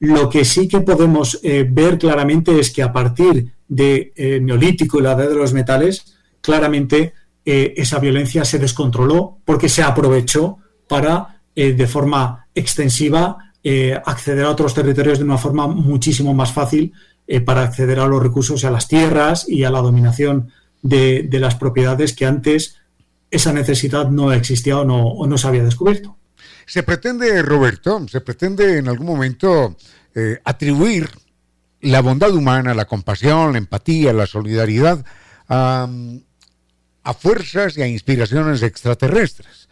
Lo 0.00 0.28
que 0.28 0.44
sí 0.44 0.68
que 0.68 0.80
podemos 0.80 1.40
ver 1.42 1.98
claramente 1.98 2.56
es 2.60 2.70
que 2.70 2.84
a 2.84 2.92
partir 2.92 3.52
de 3.66 4.12
Neolítico 4.40 5.00
y 5.00 5.02
la 5.02 5.12
edad 5.12 5.28
de 5.28 5.34
los 5.34 5.52
metales, 5.52 6.14
claramente 6.40 7.14
eh, 7.50 7.72
esa 7.78 7.98
violencia 7.98 8.44
se 8.44 8.58
descontroló 8.58 9.38
porque 9.46 9.70
se 9.70 9.82
aprovechó 9.82 10.58
para, 10.86 11.40
eh, 11.56 11.72
de 11.72 11.86
forma 11.86 12.46
extensiva, 12.54 13.38
eh, 13.64 13.98
acceder 14.04 14.44
a 14.44 14.50
otros 14.50 14.74
territorios 14.74 15.16
de 15.16 15.24
una 15.24 15.38
forma 15.38 15.66
muchísimo 15.66 16.34
más 16.34 16.52
fácil 16.52 16.92
para 17.46 17.62
acceder 17.62 18.00
a 18.00 18.06
los 18.06 18.22
recursos 18.22 18.62
y 18.62 18.66
a 18.66 18.70
las 18.70 18.86
tierras 18.86 19.48
y 19.48 19.64
a 19.64 19.70
la 19.70 19.80
dominación 19.80 20.50
de, 20.82 21.26
las 21.32 21.54
propiedades 21.54 22.14
que 22.14 22.26
antes 22.26 22.76
esa 23.30 23.54
necesidad 23.54 24.10
no 24.10 24.30
existía 24.30 24.78
o 24.78 25.26
no 25.26 25.38
se 25.38 25.48
había 25.48 25.64
descubierto. 25.64 26.17
Se 26.68 26.82
pretende, 26.84 27.42
Roberto, 27.42 28.06
se 28.08 28.20
pretende 28.20 28.78
en 28.78 28.88
algún 28.88 29.06
momento 29.06 29.76
atribuir 30.44 31.10
la 31.80 32.00
bondad 32.00 32.32
humana, 32.34 32.74
la 32.74 32.84
compasión, 32.84 33.52
la 33.52 33.58
empatía, 33.58 34.12
la 34.12 34.26
solidaridad 34.26 35.04
a 35.48 35.88
a 37.08 37.14
fuerzas 37.14 37.78
y 37.78 37.80
a 37.80 37.88
inspiraciones 37.88 38.62
extraterrestres. 38.62 39.70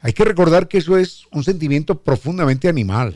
Hay 0.00 0.12
que 0.12 0.26
recordar 0.26 0.68
que 0.68 0.76
eso 0.76 0.98
es 0.98 1.24
un 1.32 1.42
sentimiento 1.42 2.02
profundamente 2.02 2.68
animal. 2.68 3.14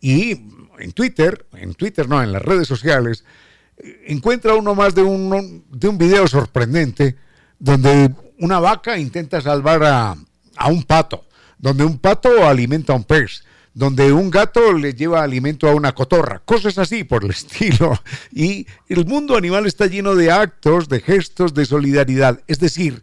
Y 0.00 0.30
en 0.78 0.92
Twitter, 0.94 1.46
en 1.52 1.74
Twitter 1.74 2.08
no, 2.08 2.22
en 2.22 2.32
las 2.32 2.40
redes 2.40 2.66
sociales, 2.66 3.22
encuentra 4.06 4.54
uno 4.54 4.74
más 4.74 4.94
de 4.94 5.02
un, 5.02 5.66
de 5.70 5.88
un 5.88 5.98
video 5.98 6.26
sorprendente 6.26 7.16
donde 7.58 8.14
una 8.38 8.60
vaca 8.60 8.96
intenta 8.96 9.42
salvar 9.42 9.84
a, 9.84 10.16
a 10.56 10.68
un 10.68 10.84
pato 10.84 11.26
donde 11.64 11.82
un 11.82 11.98
pato 11.98 12.46
alimenta 12.46 12.92
a 12.92 12.96
un 12.96 13.04
pez, 13.04 13.42
donde 13.72 14.12
un 14.12 14.30
gato 14.30 14.74
le 14.74 14.92
lleva 14.92 15.22
alimento 15.22 15.66
a 15.66 15.74
una 15.74 15.94
cotorra, 15.94 16.42
cosas 16.44 16.76
así 16.76 17.04
por 17.04 17.24
el 17.24 17.30
estilo. 17.38 17.98
Y 18.30 18.66
el 18.86 19.06
mundo 19.06 19.34
animal 19.34 19.64
está 19.64 19.86
lleno 19.86 20.14
de 20.14 20.30
actos, 20.30 20.90
de 20.90 21.00
gestos 21.00 21.54
de 21.54 21.64
solidaridad. 21.64 22.42
Es 22.48 22.60
decir, 22.60 23.02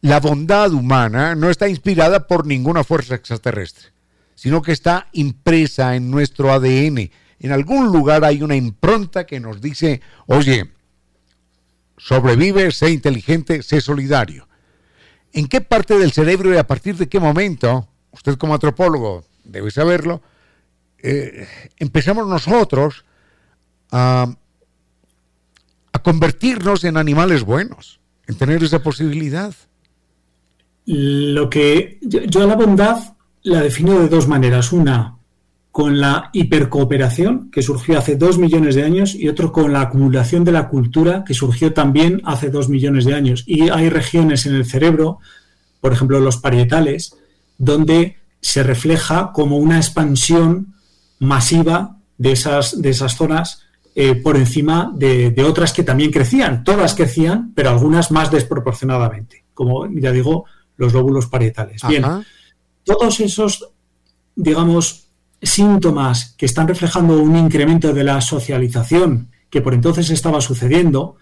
la 0.00 0.18
bondad 0.18 0.72
humana 0.72 1.34
no 1.34 1.50
está 1.50 1.68
inspirada 1.68 2.26
por 2.26 2.46
ninguna 2.46 2.84
fuerza 2.84 3.16
extraterrestre, 3.16 3.88
sino 4.34 4.62
que 4.62 4.72
está 4.72 5.08
impresa 5.12 5.94
en 5.94 6.10
nuestro 6.10 6.54
ADN. 6.54 7.10
En 7.38 7.52
algún 7.52 7.92
lugar 7.92 8.24
hay 8.24 8.42
una 8.42 8.56
impronta 8.56 9.26
que 9.26 9.40
nos 9.40 9.60
dice, 9.60 10.00
oye, 10.24 10.70
sobrevive, 11.98 12.72
sé 12.72 12.92
inteligente, 12.92 13.62
sé 13.62 13.82
solidario. 13.82 14.48
¿En 15.34 15.48
qué 15.48 15.60
parte 15.60 15.98
del 15.98 16.12
cerebro 16.12 16.54
y 16.54 16.56
a 16.56 16.66
partir 16.66 16.96
de 16.96 17.10
qué 17.10 17.20
momento, 17.20 17.89
usted 18.12 18.36
como 18.36 18.54
antropólogo 18.54 19.24
debe 19.44 19.70
saberlo, 19.70 20.22
eh, 21.02 21.46
empezamos 21.78 22.26
nosotros 22.26 23.04
a, 23.90 24.34
convertirnos 26.02 26.84
en 26.84 26.96
animales 26.96 27.42
buenos, 27.42 28.00
en 28.26 28.34
tener 28.36 28.64
esa 28.64 28.82
posibilidad? 28.82 29.54
Lo 30.86 31.50
que 31.50 31.98
yo, 32.00 32.42
a 32.42 32.46
la 32.46 32.56
bondad 32.56 33.16
la 33.42 33.60
defino 33.60 33.98
de 33.98 34.08
dos 34.08 34.26
maneras. 34.26 34.72
Una, 34.72 35.18
con 35.70 36.00
la 36.00 36.30
hipercooperación, 36.32 37.50
que 37.50 37.62
surgió 37.62 37.98
hace 37.98 38.16
dos 38.16 38.38
millones 38.38 38.74
de 38.76 38.84
años, 38.84 39.14
y 39.14 39.28
otro 39.28 39.52
con 39.52 39.72
la 39.72 39.82
acumulación 39.82 40.42
de 40.42 40.52
la 40.52 40.68
cultura, 40.68 41.22
que 41.24 41.34
surgió 41.34 41.74
también 41.74 42.22
hace 42.24 42.48
dos 42.48 42.70
millones 42.70 43.04
de 43.04 43.14
años. 43.14 43.44
Y 43.46 43.68
hay 43.68 43.90
regiones 43.90 44.46
en 44.46 44.54
el 44.54 44.64
cerebro, 44.64 45.18
por 45.80 45.92
ejemplo 45.92 46.18
los 46.20 46.38
parietales, 46.38 47.14
donde 47.60 48.16
se 48.40 48.62
refleja 48.62 49.32
como 49.32 49.58
una 49.58 49.76
expansión 49.76 50.74
masiva 51.18 51.98
de 52.16 52.32
esas, 52.32 52.80
de 52.80 52.88
esas 52.88 53.14
zonas 53.16 53.62
eh, 53.94 54.14
por 54.14 54.38
encima 54.38 54.90
de, 54.94 55.34
otras 55.46 55.74
que 55.74 55.82
también 55.82 56.10
crecían. 56.10 56.64
Todas 56.64 56.94
crecían, 56.94 57.52
pero 57.54 57.68
algunas 57.68 58.10
más 58.10 58.30
desproporcionadamente, 58.30 59.44
como 59.52 59.86
ya 59.92 60.10
digo, 60.10 60.46
los 60.78 60.94
lóbulos 60.94 61.26
parietales. 61.26 61.82
Bien, 61.86 62.04
todos 62.82 63.20
esos, 63.20 63.68
digamos, 64.34 65.08
síntomas 65.42 66.34
que 66.38 66.46
están 66.46 66.66
reflejando 66.66 67.20
un 67.20 67.36
incremento 67.36 67.92
de 67.92 68.04
la 68.04 68.22
socialización 68.22 69.30
que 69.50 69.60
por 69.60 69.74
entonces 69.74 70.08
estaba 70.08 70.40
sucediendo, 70.40 71.16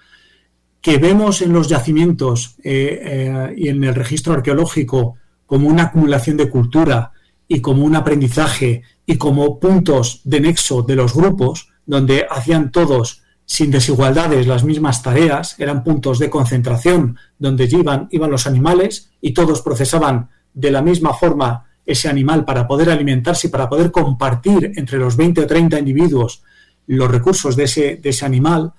que 0.81 0.99
vemos 0.99 1.43
en 1.43 1.53
los 1.53 1.69
yacimientos 1.69 2.55
eh, 2.63 3.01
eh, 3.03 3.55
y 3.57 3.69
en 3.69 3.83
el 3.83 3.95
registro 3.95 4.35
arqueológico 4.35 5.17
como 5.49 5.67
una 5.69 5.85
acumulación 5.85 6.37
de 6.37 6.51
cultura 6.51 7.13
y 7.49 7.63
como 7.63 7.83
un 7.83 7.97
aprendizaje 7.97 8.83
y 9.07 9.17
como 9.17 9.59
puntos 9.59 10.21
de 10.25 10.41
nexo 10.41 10.83
de 10.83 10.95
los 10.95 11.15
grupos, 11.15 11.71
donde 11.87 12.27
hacían 12.31 12.71
todos 12.71 13.23
sin 13.47 13.71
desigualdades 13.71 14.47
las 14.47 14.63
mismas 14.63 15.03
tareas, 15.03 15.59
eran 15.59 15.83
puntos 15.83 16.19
de 16.19 16.29
concentración 16.29 17.17
donde 17.39 17.65
iban, 17.65 18.09
iban 18.11 18.31
los 18.31 18.47
animales 18.47 19.09
y 19.23 19.33
todos 19.33 19.63
procesaban 19.63 20.29
de 20.53 20.71
la 20.71 20.83
misma 20.83 21.15
forma 21.15 21.65
ese 21.87 22.11
animal 22.11 22.45
para 22.45 22.69
poder 22.69 22.91
alimentarse 22.91 23.47
y 23.47 23.51
para 23.51 23.71
poder 23.71 23.91
compartir 23.91 24.73
entre 24.77 24.99
los 24.99 25.17
20 25.17 25.41
o 25.41 25.47
30 25.47 25.79
individuos 25.79 26.43
los 26.87 27.11
recursos 27.11 27.57
de 27.57 27.65
ese, 27.65 27.97
de 27.97 28.11
ese 28.11 28.27
animal. 28.27 28.75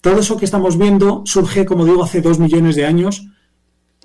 Todo 0.00 0.20
eso 0.20 0.38
que 0.38 0.46
estamos 0.46 0.78
viendo 0.78 1.22
surge, 1.26 1.66
como 1.66 1.84
digo, 1.84 2.02
hace 2.02 2.22
dos 2.22 2.38
millones 2.38 2.76
de 2.76 2.86
años, 2.86 3.26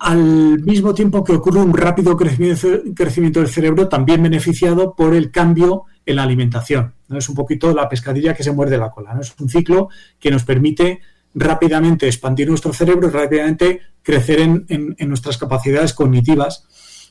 al 0.00 0.60
mismo 0.60 0.94
tiempo 0.94 1.22
que 1.22 1.32
ocurre 1.32 1.60
un 1.60 1.74
rápido 1.74 2.16
crecimiento 2.16 3.40
del 3.40 3.48
cerebro, 3.48 3.88
también 3.88 4.22
beneficiado 4.22 4.94
por 4.94 5.14
el 5.14 5.30
cambio 5.30 5.84
en 6.06 6.16
la 6.16 6.22
alimentación. 6.22 6.94
¿no? 7.08 7.18
Es 7.18 7.28
un 7.28 7.34
poquito 7.34 7.74
la 7.74 7.88
pescadilla 7.88 8.34
que 8.34 8.42
se 8.42 8.52
muerde 8.52 8.78
la 8.78 8.90
cola. 8.90 9.14
¿no? 9.14 9.20
Es 9.20 9.34
un 9.38 9.48
ciclo 9.48 9.88
que 10.18 10.30
nos 10.30 10.44
permite 10.44 11.00
rápidamente 11.34 12.06
expandir 12.06 12.48
nuestro 12.48 12.72
cerebro 12.72 13.08
y 13.08 13.10
rápidamente 13.10 13.80
crecer 14.02 14.40
en 14.40 15.08
nuestras 15.08 15.38
capacidades 15.38 15.92
cognitivas. 15.92 16.66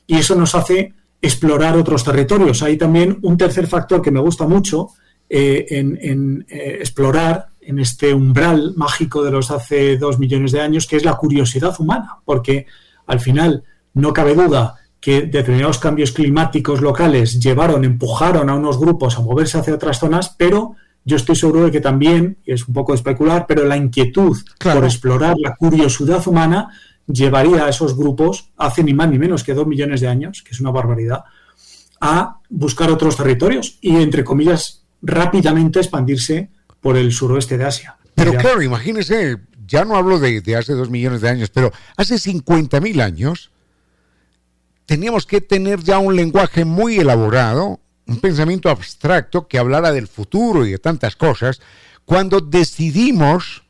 Y 0.08 0.18
eso 0.18 0.36
nos 0.36 0.56
hace 0.56 0.94
explorar 1.22 1.78
otros 1.78 2.04
territorios. 2.04 2.64
Hay 2.64 2.78
también 2.78 3.20
un 3.22 3.38
tercer 3.38 3.68
factor 3.68 4.02
que 4.02 4.12
me 4.12 4.20
gusta 4.20 4.48
mucho 4.48 4.90
eh, 5.30 5.68
en, 5.70 6.46
eh, 6.50 6.78
explorar 6.80 7.50
en 7.70 7.78
este 7.78 8.16
umbral 8.16 8.74
mágico 8.76 9.24
de 9.24 9.30
los 9.30 9.52
hace 9.52 9.96
dos 9.98 10.18
millones 10.18 10.52
de 10.52 10.60
años, 10.60 10.88
que 10.88 10.98
es 10.98 11.06
la 11.06 11.18
curiosidad 11.18 11.76
humana, 11.78 12.18
porque 12.26 12.66
al 13.06 13.20
final 13.20 13.64
no 13.94 14.12
cabe 14.12 14.34
duda 14.34 14.76
que 15.00 15.22
determinados 15.22 15.78
cambios 15.78 16.12
climáticos 16.12 16.82
locales 16.82 17.40
llevaron, 17.40 17.86
empujaron 17.86 18.50
a 18.50 18.56
unos 18.56 18.80
grupos 18.80 19.18
a 19.18 19.22
moverse 19.22 19.60
hacia 19.60 19.76
otras 19.76 20.00
zonas, 20.00 20.34
pero 20.36 20.74
yo 21.06 21.16
estoy 21.16 21.36
seguro 21.36 21.66
de 21.66 21.72
que 21.72 21.80
también, 21.80 22.40
y 22.44 22.54
es 22.54 22.68
un 22.68 22.74
poco 22.74 22.96
especular, 22.96 23.46
pero 23.48 23.64
la 23.66 23.78
inquietud 23.78 24.36
por 24.60 24.84
explorar 24.84 25.36
la 25.38 25.56
curiosidad 25.56 26.28
humana 26.28 26.70
llevaría 27.06 27.66
a 27.66 27.70
esos 27.70 27.96
grupos, 27.96 28.50
hace 28.58 28.84
ni 28.84 28.96
más 28.96 29.12
ni 29.12 29.20
menos 29.20 29.44
que 29.44 29.54
dos 29.54 29.68
millones 29.68 30.02
de 30.02 30.08
años, 30.08 30.42
que 30.42 30.56
es 30.56 30.60
una 30.60 30.72
barbaridad, 30.72 31.24
a 32.02 32.40
buscar 32.50 32.90
otros 32.90 33.16
territorios 33.16 33.78
y, 33.80 33.96
entre 33.98 34.24
comillas, 34.24 34.88
rápidamente 35.04 35.80
expandirse 35.80 36.50
por 36.82 36.98
el 36.98 37.12
suroeste 37.12 37.58
de 37.58 37.66
Asia. 37.66 37.98
Pero 38.16 38.34
claro, 38.34 38.62
imagínese, 38.62 39.38
ya 39.66 39.86
no 39.86 39.96
hablo 39.96 40.20
de, 40.20 40.56
hace 40.56 40.74
dos 40.74 40.90
millones 40.90 41.22
de 41.22 41.30
años, 41.30 41.50
pero 41.50 41.72
hace 41.96 42.20
50 42.20 42.82
mil 42.82 43.00
años 43.02 43.52
teníamos 44.86 45.26
que 45.26 45.42
tener 45.42 45.82
ya 45.82 46.00
un 46.00 46.16
lenguaje 46.16 46.66
muy 46.66 46.98
elaborado, 46.98 47.80
un 48.08 48.20
pensamiento 48.20 48.70
abstracto 48.70 49.48
que 49.48 49.60
hablara 49.60 49.92
del 49.92 50.08
futuro 50.08 50.66
y 50.66 50.72
de 50.72 50.80
tantas 50.80 51.16
cosas, 51.16 51.62
cuando 52.06 52.42
decidimos 52.42 53.64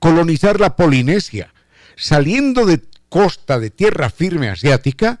colonizar 0.00 0.58
la 0.58 0.74
Polinesia 0.74 1.54
saliendo 1.96 2.66
de 2.66 2.82
costa 3.08 3.60
de 3.60 3.70
tierra 3.70 4.10
firme 4.10 4.48
asiática, 4.48 5.20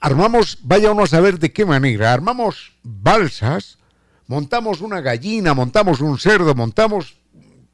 armamos, 0.00 0.58
vaya 0.62 0.92
uno 0.92 1.04
a 1.04 1.06
saber 1.06 1.38
de 1.38 1.52
qué 1.52 1.64
manera, 1.64 2.12
armamos 2.12 2.72
balsas, 2.82 3.78
montamos 4.26 4.80
una 4.80 5.00
gallina, 5.00 5.54
montamos 5.54 6.00
un 6.00 6.18
cerdo, 6.18 6.54
montamos 6.54 7.16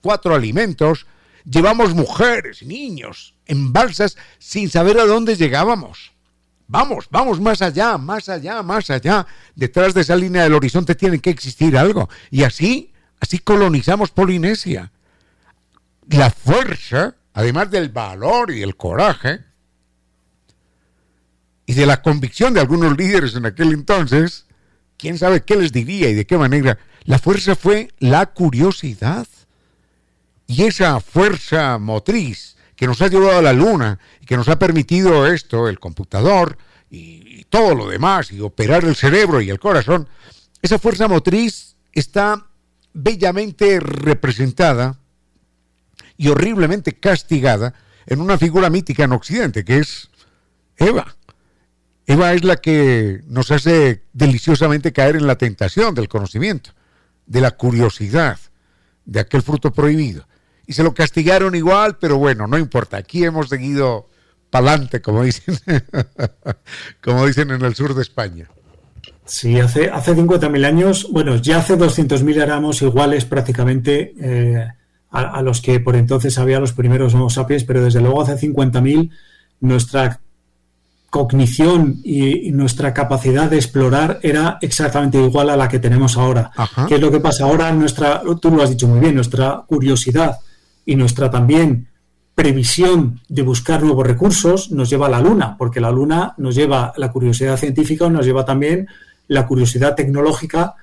cuatro 0.01 0.35
alimentos, 0.35 1.07
llevamos 1.45 1.95
mujeres, 1.95 2.63
niños 2.63 3.35
en 3.47 3.73
balsas 3.73 4.17
sin 4.39 4.69
saber 4.69 4.99
a 4.99 5.07
dónde 5.07 5.37
llegábamos. 5.37 6.13
Vamos, 6.67 7.09
vamos 7.11 7.41
más 7.41 7.63
allá, 7.63 7.97
más 7.97 8.29
allá, 8.29 8.63
más 8.63 8.91
allá. 8.91 9.27
Detrás 9.55 9.95
de 9.95 10.03
esa 10.03 10.17
línea 10.17 10.43
del 10.43 10.55
horizonte 10.55 10.95
tiene 10.95 11.19
que 11.19 11.31
existir 11.31 11.79
algo. 11.79 12.11
Y 12.31 12.43
así, 12.43 12.93
así 13.21 13.39
colonizamos 13.39 14.11
Polinesia. 14.11 14.93
La 16.09 16.31
fuerza 16.31 17.15
además 17.39 17.71
del 17.71 17.91
valor 17.91 18.51
y 18.51 18.63
el 18.63 18.75
coraje 18.77 19.45
y 21.67 21.75
de 21.75 21.87
la 21.87 22.03
convicción 22.03 22.53
de 22.53 22.59
algunos 22.59 22.97
líderes 22.97 23.37
en 23.37 23.47
aquel 23.47 23.73
entonces, 23.73 24.48
quién 24.99 25.17
sabe 25.17 25.43
qué 25.43 25.57
les 25.57 25.73
diría 25.73 26.11
y 26.11 26.15
de 26.15 26.27
qué 26.27 26.37
manera, 26.37 26.79
la 27.05 27.19
fuerza 27.19 27.57
fue 27.57 27.89
la 27.99 28.27
curiosidad. 28.27 29.27
Y 30.47 30.65
esa 30.65 31.01
fuerza 31.01 31.79
motriz 31.79 32.57
que 32.77 32.87
nos 32.87 33.01
ha 33.01 33.09
llevado 33.09 33.39
a 33.39 33.43
la 33.43 33.53
luna 33.53 33.99
y 34.21 34.27
que 34.27 34.37
nos 34.37 34.49
ha 34.49 34.59
permitido 34.59 35.27
esto, 35.27 35.69
el 35.69 35.79
computador 35.79 36.59
y, 36.91 37.41
y 37.41 37.45
todo 37.45 37.75
lo 37.75 37.89
demás, 37.89 38.31
y 38.33 38.41
operar 38.41 38.85
el 38.85 38.97
cerebro 38.97 39.41
y 39.41 39.51
el 39.51 39.59
corazón, 39.59 40.09
esa 40.61 40.79
fuerza 40.79 41.09
motriz 41.09 41.77
está 41.93 42.47
bellamente 42.93 43.81
representada 43.81 44.99
y 46.17 46.29
horriblemente 46.29 46.99
castigada 46.99 47.75
en 48.07 48.21
una 48.21 48.39
figura 48.39 48.71
mítica 48.71 49.05
en 49.05 49.13
Occidente, 49.13 49.65
que 49.65 49.79
es 49.79 50.09
Eva. 50.77 51.18
Eva 52.09 52.33
es 52.33 52.43
la 52.43 52.57
que 52.57 53.21
nos 53.27 53.51
hace 53.51 54.03
deliciosamente 54.15 54.95
caer 54.95 55.17
en 55.17 55.27
la 55.27 55.37
tentación 55.37 55.95
del 55.95 56.09
conocimiento, 56.09 56.71
de 57.27 57.43
la 57.43 57.51
curiosidad, 57.51 58.39
de 59.05 59.21
aquel 59.21 59.43
fruto 59.43 59.75
prohibido. 59.75 60.27
Y 60.67 60.73
se 60.73 60.83
lo 60.83 60.95
castigaron 60.95 61.55
igual, 61.55 61.99
pero 62.01 62.17
bueno, 62.17 62.47
no 62.47 62.57
importa. 62.57 62.97
Aquí 62.97 63.25
hemos 63.25 63.51
seguido 63.51 64.09
pa'lante, 64.49 65.03
como 65.03 65.23
dicen, 65.23 65.55
como 67.05 67.27
dicen 67.27 67.51
en 67.51 67.63
el 67.63 67.75
sur 67.75 67.95
de 67.95 68.01
España. 68.01 68.49
Sí, 69.27 69.61
hace, 69.61 69.91
hace 69.91 70.17
50.000 70.17 70.65
años, 70.65 71.09
bueno, 71.13 71.37
ya 71.37 71.59
hace 71.59 71.77
200.000 71.77 72.43
éramos 72.43 72.81
iguales 72.81 73.27
prácticamente 73.27 74.15
eh, 74.19 74.67
a, 75.11 75.43
los 75.43 75.61
que 75.61 75.79
por 75.79 75.95
entonces 75.95 76.39
había 76.39 76.59
los 76.59 76.73
primeros 76.73 77.13
Homo 77.13 77.29
sapiens, 77.29 77.65
pero 77.65 77.85
desde 77.85 78.01
luego 78.01 78.23
hace 78.23 78.49
50.000 78.49 79.11
nuestra 79.61 80.23
cognición 81.11 82.01
y, 82.05 82.51
nuestra 82.53 82.93
capacidad 82.93 83.49
de 83.49 83.57
explorar 83.57 84.19
era 84.23 84.59
exactamente 84.61 85.23
igual 85.23 85.51
a 85.51 85.57
la 85.57 85.69
que 85.69 85.79
tenemos 85.79 86.17
ahora. 86.17 86.51
¿Qué 86.87 86.97
es 86.97 87.01
lo 87.01 87.11
que 87.11 87.21
pasa 87.21 87.45
ahora? 87.45 87.73
Nuestra, 87.73 88.23
tú 88.41 88.51
lo 88.51 88.63
has 88.63 88.71
dicho 88.71 88.89
muy 88.89 89.01
bien, 89.01 89.15
nuestra 89.15 89.65
curiosidad 89.67 90.39
y 90.85 90.97
nuestra 90.97 91.31
también 91.31 91.89
previsión 92.35 93.21
de 93.29 93.43
buscar 93.43 93.83
nuevos 93.83 94.07
recursos 94.07 94.71
nos 94.71 94.89
lleva 94.91 95.07
a 95.07 95.11
la 95.11 95.21
Luna, 95.21 95.57
porque 95.59 95.81
la 95.81 95.91
Luna 95.91 96.35
nos 96.37 96.55
lleva 96.55 96.93
la 96.97 97.11
curiosidad 97.11 97.57
científica, 97.57 98.09
nos 98.09 98.25
lleva 98.25 98.45
también 98.45 98.87
la 99.27 99.47
curiosidad 99.47 99.95
tecnológica, 99.95 100.75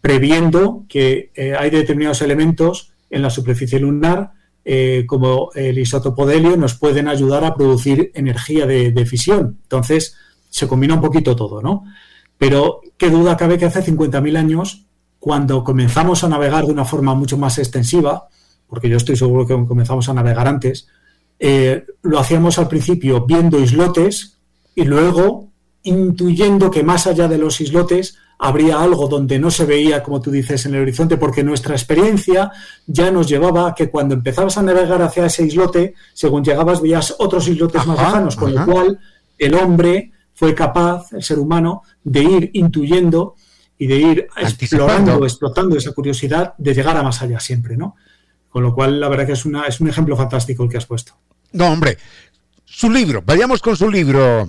previendo 0.00 0.84
que 0.88 1.30
eh, 1.34 1.54
hay 1.58 1.70
determinados 1.70 2.20
elementos 2.20 2.92
en 3.10 3.22
la 3.22 3.30
superficie 3.30 3.78
lunar, 3.78 4.32
eh, 4.64 5.04
como 5.06 5.50
el 5.54 5.78
isótopo 5.78 6.26
de 6.26 6.40
nos 6.56 6.74
pueden 6.74 7.08
ayudar 7.08 7.44
a 7.44 7.54
producir 7.54 8.10
energía 8.14 8.66
de, 8.66 8.92
de, 8.92 9.06
fisión. 9.06 9.58
Entonces, 9.62 10.16
se 10.48 10.66
combina 10.66 10.94
un 10.94 11.00
poquito 11.00 11.36
todo, 11.36 11.60
¿no? 11.60 11.84
Pero 12.38 12.80
qué 12.96 13.10
duda 13.10 13.36
cabe 13.36 13.58
que 13.58 13.66
hace 13.66 13.84
50.000 13.84 14.36
años, 14.36 14.86
cuando 15.18 15.64
comenzamos 15.64 16.24
a 16.24 16.28
navegar 16.28 16.66
de 16.66 16.72
una 16.72 16.84
forma 16.84 17.14
mucho 17.14 17.36
más 17.38 17.58
extensiva, 17.58 18.28
porque 18.66 18.88
yo 18.88 18.96
estoy 18.96 19.16
seguro 19.16 19.46
que 19.46 19.66
comenzamos 19.66 20.08
a 20.08 20.14
navegar 20.14 20.48
antes, 20.48 20.88
eh, 21.38 21.84
lo 22.02 22.18
hacíamos 22.18 22.58
al 22.58 22.68
principio 22.68 23.24
viendo 23.26 23.60
islotes 23.60 24.38
y 24.74 24.84
luego 24.84 25.48
intuyendo 25.82 26.70
que 26.70 26.82
más 26.82 27.06
allá 27.06 27.28
de 27.28 27.38
los 27.38 27.60
islotes 27.60 28.16
habría 28.38 28.80
algo 28.80 29.08
donde 29.08 29.38
no 29.38 29.50
se 29.50 29.64
veía, 29.64 30.02
como 30.02 30.20
tú 30.20 30.30
dices, 30.30 30.66
en 30.66 30.74
el 30.74 30.82
horizonte, 30.82 31.16
porque 31.16 31.44
nuestra 31.44 31.74
experiencia 31.74 32.50
ya 32.86 33.10
nos 33.10 33.28
llevaba 33.28 33.68
a 33.68 33.74
que 33.74 33.90
cuando 33.90 34.14
empezabas 34.14 34.58
a 34.58 34.62
navegar 34.62 35.02
hacia 35.02 35.26
ese 35.26 35.44
islote, 35.44 35.94
según 36.12 36.44
llegabas 36.44 36.80
veías 36.80 37.14
otros 37.18 37.48
islotes 37.48 37.86
más 37.86 37.98
lejanos, 37.98 38.36
con 38.36 38.54
lo 38.54 38.64
cual 38.64 38.98
el 39.38 39.54
hombre 39.54 40.12
fue 40.34 40.54
capaz, 40.54 41.12
el 41.12 41.22
ser 41.22 41.38
humano, 41.38 41.82
de 42.02 42.22
ir 42.22 42.50
intuyendo 42.54 43.36
y 43.78 43.86
de 43.86 43.96
ir 43.96 44.28
explorando, 44.36 45.24
explotando 45.24 45.76
esa 45.76 45.92
curiosidad 45.92 46.54
de 46.58 46.74
llegar 46.74 46.96
a 46.96 47.02
más 47.02 47.22
allá 47.22 47.40
siempre, 47.40 47.76
¿no? 47.76 47.96
Con 48.48 48.62
lo 48.62 48.74
cual, 48.74 49.00
la 49.00 49.08
verdad 49.08 49.26
que 49.26 49.32
es, 49.32 49.44
una, 49.44 49.66
es 49.66 49.80
un 49.80 49.88
ejemplo 49.88 50.16
fantástico 50.16 50.62
el 50.62 50.70
que 50.70 50.76
has 50.76 50.86
puesto. 50.86 51.16
No, 51.52 51.68
hombre, 51.68 51.98
su 52.64 52.90
libro, 52.90 53.22
vayamos 53.24 53.60
con 53.60 53.76
su 53.76 53.90
libro, 53.90 54.48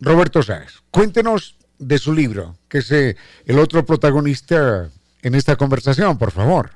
Roberto 0.00 0.42
Sáez. 0.42 0.82
Cuéntenos 0.90 1.56
de 1.78 1.98
su 1.98 2.12
libro, 2.12 2.56
que 2.68 2.78
es 2.78 2.90
eh, 2.92 3.16
el 3.46 3.58
otro 3.58 3.84
protagonista 3.84 4.88
en 5.22 5.34
esta 5.34 5.56
conversación, 5.56 6.18
por 6.18 6.30
favor. 6.30 6.70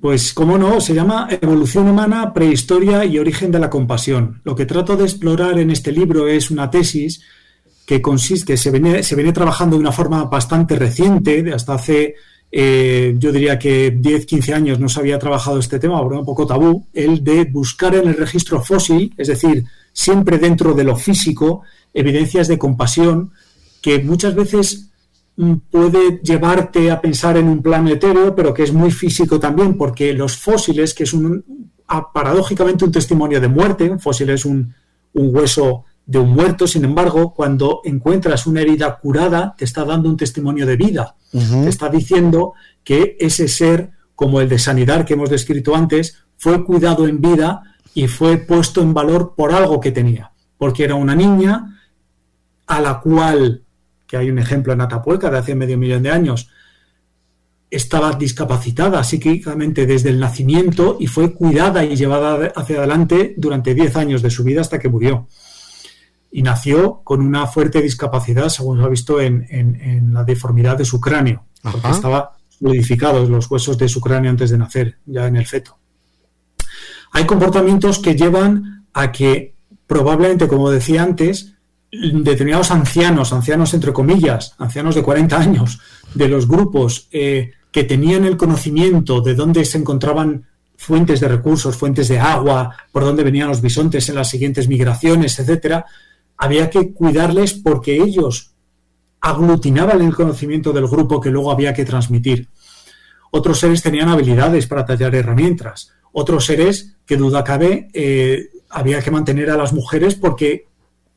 Pues, 0.00 0.32
cómo 0.32 0.56
no, 0.56 0.80
se 0.80 0.94
llama 0.94 1.28
Evolución 1.30 1.88
Humana, 1.88 2.32
Prehistoria 2.32 3.04
y 3.04 3.18
Origen 3.18 3.52
de 3.52 3.58
la 3.58 3.68
Compasión. 3.68 4.40
Lo 4.44 4.54
que 4.54 4.64
trato 4.64 4.96
de 4.96 5.04
explorar 5.04 5.58
en 5.58 5.70
este 5.70 5.92
libro 5.92 6.28
es 6.28 6.50
una 6.50 6.70
tesis 6.70 7.20
que 7.84 8.00
consiste, 8.00 8.56
se 8.56 8.70
viene, 8.70 9.02
se 9.02 9.14
viene 9.14 9.32
trabajando 9.32 9.76
de 9.76 9.80
una 9.80 9.92
forma 9.92 10.24
bastante 10.24 10.76
reciente, 10.76 11.52
hasta 11.52 11.74
hace 11.74 12.16
eh, 12.50 13.14
yo 13.18 13.32
diría 13.32 13.58
que 13.58 13.90
10, 13.90 14.24
15 14.24 14.54
años 14.54 14.80
no 14.80 14.88
se 14.88 15.00
había 15.00 15.18
trabajado 15.18 15.58
este 15.58 15.78
tema, 15.78 15.98
ahora 15.98 16.20
un 16.20 16.24
poco 16.24 16.46
tabú, 16.46 16.86
el 16.94 17.22
de 17.22 17.44
buscar 17.44 17.94
en 17.94 18.08
el 18.08 18.16
registro 18.16 18.62
fósil, 18.62 19.12
es 19.16 19.28
decir, 19.28 19.64
siempre 19.92 20.38
dentro 20.38 20.72
de 20.72 20.84
lo 20.84 20.96
físico, 20.96 21.62
evidencias 21.92 22.48
de 22.48 22.58
compasión 22.58 23.32
que 23.86 24.00
muchas 24.00 24.34
veces 24.34 24.90
mm, 25.36 25.54
puede 25.70 26.20
llevarte 26.20 26.90
a 26.90 27.00
pensar 27.00 27.36
en 27.36 27.46
un 27.46 27.62
plano 27.62 27.88
etéreo, 27.88 28.34
pero 28.34 28.52
que 28.52 28.64
es 28.64 28.72
muy 28.72 28.90
físico 28.90 29.38
también, 29.38 29.78
porque 29.78 30.12
los 30.12 30.36
fósiles, 30.36 30.92
que 30.92 31.04
es 31.04 31.12
un, 31.12 31.70
paradójicamente 32.12 32.84
un 32.84 32.90
testimonio 32.90 33.40
de 33.40 33.46
muerte, 33.46 33.88
un 33.88 34.00
fósil 34.00 34.30
es 34.30 34.44
un, 34.44 34.74
un 35.12 35.32
hueso 35.32 35.84
de 36.04 36.18
un 36.18 36.30
muerto, 36.30 36.66
sin 36.66 36.84
embargo, 36.84 37.32
cuando 37.32 37.80
encuentras 37.84 38.48
una 38.48 38.62
herida 38.62 38.98
curada, 38.98 39.54
te 39.56 39.64
está 39.64 39.84
dando 39.84 40.08
un 40.08 40.16
testimonio 40.16 40.66
de 40.66 40.76
vida. 40.76 41.14
Te 41.30 41.68
está 41.68 41.88
diciendo 41.88 42.54
que 42.82 43.16
ese 43.20 43.46
ser, 43.46 43.92
como 44.16 44.40
el 44.40 44.48
de 44.48 44.58
sanidad 44.58 45.04
que 45.04 45.14
hemos 45.14 45.30
descrito 45.30 45.76
antes, 45.76 46.24
fue 46.38 46.64
cuidado 46.64 47.06
en 47.06 47.20
vida 47.20 47.62
y 47.94 48.08
fue 48.08 48.38
puesto 48.38 48.82
en 48.82 48.92
valor 48.92 49.34
por 49.36 49.52
algo 49.52 49.78
que 49.78 49.92
tenía. 49.92 50.32
Porque 50.58 50.82
era 50.82 50.96
una 50.96 51.14
niña 51.14 51.72
a 52.66 52.80
la 52.80 53.00
cual, 53.00 53.62
que 54.06 54.16
hay 54.16 54.30
un 54.30 54.38
ejemplo 54.38 54.72
en 54.72 54.80
Atapuerca 54.80 55.30
de 55.30 55.38
hace 55.38 55.54
medio 55.54 55.78
millón 55.78 56.02
de 56.02 56.10
años, 56.10 56.50
estaba 57.70 58.12
discapacitada 58.12 59.02
psíquicamente 59.02 59.86
desde 59.86 60.10
el 60.10 60.20
nacimiento 60.20 60.96
y 61.00 61.08
fue 61.08 61.34
cuidada 61.34 61.84
y 61.84 61.96
llevada 61.96 62.52
hacia 62.54 62.78
adelante 62.78 63.34
durante 63.36 63.74
10 63.74 63.96
años 63.96 64.22
de 64.22 64.30
su 64.30 64.44
vida 64.44 64.60
hasta 64.60 64.78
que 64.78 64.88
murió 64.88 65.26
y 66.36 66.42
nació 66.42 67.00
con 67.02 67.22
una 67.22 67.46
fuerte 67.46 67.80
discapacidad, 67.80 68.50
según 68.50 68.78
se 68.78 68.84
ha 68.84 68.88
visto 68.88 69.20
en, 69.22 70.12
la 70.12 70.22
deformidad 70.22 70.76
de 70.76 70.84
su 70.84 71.00
cráneo, 71.00 71.46
porque 71.62 71.90
estaba 71.90 72.36
modificado 72.60 73.26
los 73.26 73.50
huesos 73.50 73.78
de 73.78 73.88
su 73.88 74.02
cráneo 74.02 74.30
antes 74.30 74.50
de 74.50 74.58
nacer, 74.58 74.98
ya 75.06 75.26
en 75.26 75.36
el 75.36 75.46
feto. 75.46 75.78
Hay 77.12 77.24
comportamientos 77.24 78.00
que 78.00 78.14
llevan 78.14 78.86
a 78.92 79.12
que 79.12 79.54
probablemente, 79.86 80.46
como 80.46 80.70
decía 80.70 81.02
antes, 81.02 81.54
determinados 81.90 82.70
ancianos, 82.70 83.32
ancianos 83.32 83.74
entre 83.74 83.92
comillas, 83.92 84.54
ancianos 84.58 84.94
de 84.94 85.02
40 85.02 85.38
años, 85.38 85.80
de 86.14 86.28
los 86.28 86.48
grupos 86.48 87.08
eh, 87.12 87.52
que 87.70 87.84
tenían 87.84 88.24
el 88.24 88.36
conocimiento 88.36 89.20
de 89.20 89.34
dónde 89.34 89.64
se 89.64 89.78
encontraban 89.78 90.46
fuentes 90.76 91.20
de 91.20 91.28
recursos, 91.28 91.76
fuentes 91.76 92.08
de 92.08 92.18
agua, 92.18 92.76
por 92.92 93.04
dónde 93.04 93.24
venían 93.24 93.48
los 93.48 93.62
bisontes 93.62 94.08
en 94.08 94.14
las 94.16 94.28
siguientes 94.28 94.68
migraciones, 94.68 95.38
etcétera, 95.38 95.86
había 96.36 96.68
que 96.68 96.92
cuidarles 96.92 97.54
porque 97.54 97.96
ellos 97.96 98.52
aglutinaban 99.20 100.02
el 100.02 100.14
conocimiento 100.14 100.72
del 100.72 100.86
grupo 100.86 101.20
que 101.20 101.30
luego 101.30 101.50
había 101.50 101.72
que 101.72 101.84
transmitir. 101.84 102.48
Otros 103.30 103.58
seres 103.58 103.82
tenían 103.82 104.08
habilidades 104.08 104.66
para 104.66 104.84
tallar 104.84 105.14
herramientas. 105.14 105.92
Otros 106.12 106.46
seres, 106.46 106.96
que 107.04 107.16
duda 107.16 107.42
cabe, 107.42 107.88
eh, 107.92 108.48
había 108.70 109.02
que 109.02 109.10
mantener 109.10 109.50
a 109.50 109.56
las 109.56 109.72
mujeres 109.72 110.14
porque 110.14 110.66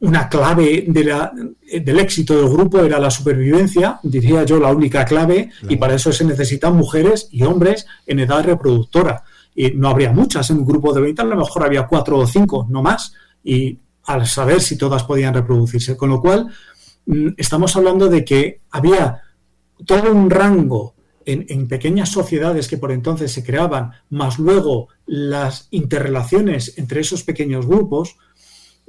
una 0.02 0.30
clave 0.30 0.86
del 0.88 2.00
éxito 2.00 2.38
del 2.38 2.50
grupo 2.50 2.80
era 2.80 3.00
la 3.00 3.12
supervivencia, 3.12 4.00
diría 4.04 4.43
yo 4.43 4.60
la 4.60 4.72
única 4.72 5.04
clave, 5.06 5.52
y 5.68 5.76
para 5.76 5.95
eso 5.95 6.14
se 6.14 6.24
necesitan 6.24 6.76
mujeres 6.76 7.28
y 7.32 7.43
hombres 7.43 7.86
en 8.06 8.20
edad 8.20 8.43
reproductora. 8.43 9.24
Y 9.56 9.72
no 9.72 9.89
habría 9.89 10.14
muchas 10.14 10.50
en 10.52 10.60
un 10.60 10.66
grupo 10.66 10.93
de 10.93 11.02
20, 11.02 11.22
a 11.22 11.26
lo 11.26 11.36
mejor 11.36 11.66
había 11.66 11.86
cuatro 11.86 12.18
o 12.18 12.26
cinco, 12.26 12.66
no 12.70 12.82
más. 12.82 13.14
Y 13.43 13.80
al 14.06 14.26
saber 14.26 14.62
si 14.62 14.78
todas 14.78 15.04
podían 15.04 15.34
reproducirse. 15.34 15.97
Con 15.97 16.10
lo 16.10 16.22
cual, 16.22 16.47
mm, 17.06 17.30
estamos 17.38 17.76
hablando 17.76 18.08
de 18.08 18.24
que 18.24 18.62
había 18.72 19.22
todo 19.86 20.12
un 20.12 20.30
rango 20.30 20.95
en, 21.26 21.68
pequeñas 21.68 22.10
sociedades 22.10 22.68
que 22.68 22.78
por 22.78 22.91
entonces 22.91 23.32
se 23.32 23.43
creaban, 23.43 23.91
más 24.10 24.39
luego 24.39 24.88
las 25.06 25.68
interrelaciones 25.70 26.78
entre 26.78 27.02
esos 27.02 27.24
pequeños 27.24 27.68
grupos, 27.68 28.18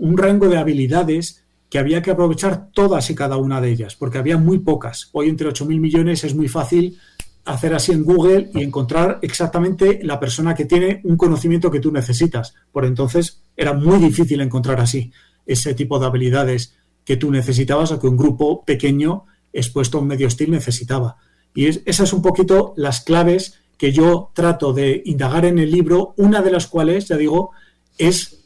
un 0.00 0.16
rango 0.16 0.48
de 0.48 0.56
habilidades 0.56 1.44
que 1.68 1.78
había 1.78 2.02
que 2.02 2.10
aprovechar 2.10 2.70
todas 2.72 3.08
y 3.10 3.14
cada 3.14 3.36
una 3.36 3.60
de 3.60 3.70
ellas, 3.70 3.94
porque 3.94 4.18
había 4.18 4.38
muy 4.38 4.58
pocas. 4.58 5.08
Hoy 5.12 5.28
entre 5.28 5.48
8.000 5.48 5.78
millones 5.78 6.24
es 6.24 6.34
muy 6.34 6.48
fácil 6.48 6.98
hacer 7.44 7.74
así 7.74 7.92
en 7.92 8.02
Google 8.02 8.50
y 8.54 8.62
encontrar 8.62 9.18
exactamente 9.22 10.00
la 10.02 10.18
persona 10.18 10.54
que 10.54 10.64
tiene 10.64 11.00
un 11.04 11.16
conocimiento 11.16 11.70
que 11.70 11.80
tú 11.80 11.92
necesitas. 11.92 12.54
Por 12.72 12.84
entonces 12.84 13.42
era 13.56 13.72
muy 13.72 13.98
difícil 13.98 14.40
encontrar 14.40 14.80
así 14.80 15.12
ese 15.46 15.74
tipo 15.74 15.98
de 15.98 16.06
habilidades 16.06 16.74
que 17.04 17.16
tú 17.16 17.30
necesitabas 17.30 17.92
o 17.92 18.00
que 18.00 18.08
un 18.08 18.16
grupo 18.16 18.64
pequeño 18.64 19.24
expuesto 19.52 19.98
a 19.98 20.00
un 20.00 20.08
medio 20.08 20.26
hostil 20.26 20.50
necesitaba. 20.50 21.16
Y 21.54 21.66
esas 21.66 22.08
son 22.08 22.18
un 22.18 22.22
poquito 22.22 22.74
las 22.76 23.00
claves 23.00 23.60
que 23.76 23.92
yo 23.92 24.30
trato 24.34 24.72
de 24.72 25.02
indagar 25.06 25.44
en 25.44 25.58
el 25.58 25.70
libro, 25.70 26.14
una 26.16 26.42
de 26.42 26.50
las 26.50 26.66
cuales, 26.66 27.08
ya 27.08 27.16
digo, 27.16 27.50
es 27.96 28.39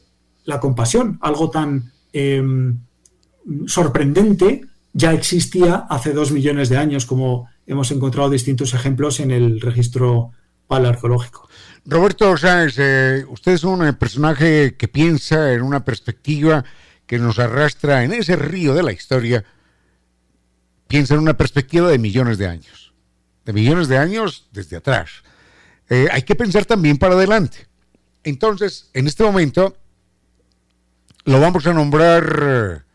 la 0.45 0.59
compasión, 0.59 1.17
algo 1.21 1.49
tan 1.49 1.91
em, 2.13 2.79
sorprendente, 3.67 4.61
ya 4.93 5.13
existía 5.13 5.85
hace 5.89 6.13
dos 6.13 6.31
millones 6.31 6.69
de 6.69 6.77
años, 6.77 7.05
como 7.05 7.49
hemos 7.67 7.91
encontrado 7.91 8.29
distintos 8.29 8.73
ejemplos 8.73 9.19
en 9.19 9.31
el 9.31 9.59
registro 9.59 10.31
paleoarqueológico. 10.67 11.49
Roberto 11.85 12.35
Sáenz, 12.37 12.75
eh, 12.77 13.25
usted 13.27 13.53
es 13.53 13.63
un 13.63 13.85
eh, 13.85 13.93
personaje 13.93 14.75
que 14.75 14.87
piensa 14.87 15.53
en 15.53 15.61
una 15.61 15.83
perspectiva 15.83 16.63
que 17.05 17.19
nos 17.19 17.37
arrastra 17.37 18.03
en 18.03 18.13
ese 18.13 18.35
río 18.35 18.73
de 18.73 18.83
la 18.83 18.91
historia, 18.91 19.43
piensa 20.87 21.13
en 21.13 21.19
una 21.19 21.37
perspectiva 21.37 21.89
de 21.89 21.99
millones 21.99 22.37
de 22.37 22.47
años, 22.47 22.93
de 23.45 23.53
millones 23.53 23.87
de 23.87 23.97
años 23.97 24.47
desde 24.51 24.77
atrás. 24.77 25.23
Eh, 25.89 26.07
hay 26.11 26.23
que 26.23 26.35
pensar 26.35 26.65
también 26.65 26.97
para 26.97 27.13
adelante. 27.13 27.67
Entonces, 28.23 28.89
en 28.93 29.05
este 29.05 29.23
momento, 29.23 29.77
lo 31.25 31.39
vamos 31.39 31.65
a 31.67 31.73
nombrar 31.73 32.85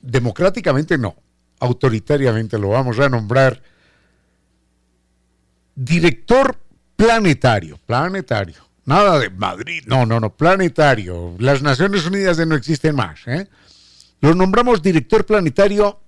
democráticamente, 0.00 0.98
no, 0.98 1.16
autoritariamente 1.60 2.58
lo 2.58 2.68
vamos 2.68 2.98
a 3.00 3.08
nombrar 3.08 3.62
director 5.74 6.58
planetario, 6.94 7.78
planetario, 7.86 8.68
nada 8.84 9.18
de 9.18 9.30
Madrid, 9.30 9.82
no, 9.86 10.04
no, 10.04 10.20
no, 10.20 10.36
planetario, 10.36 11.34
las 11.38 11.62
Naciones 11.62 12.06
Unidas 12.06 12.36
de 12.36 12.46
no 12.46 12.54
existen 12.54 12.94
más, 12.94 13.26
¿eh? 13.26 13.48
Lo 14.20 14.34
nombramos 14.34 14.82
director 14.82 15.26
planetario 15.26 16.00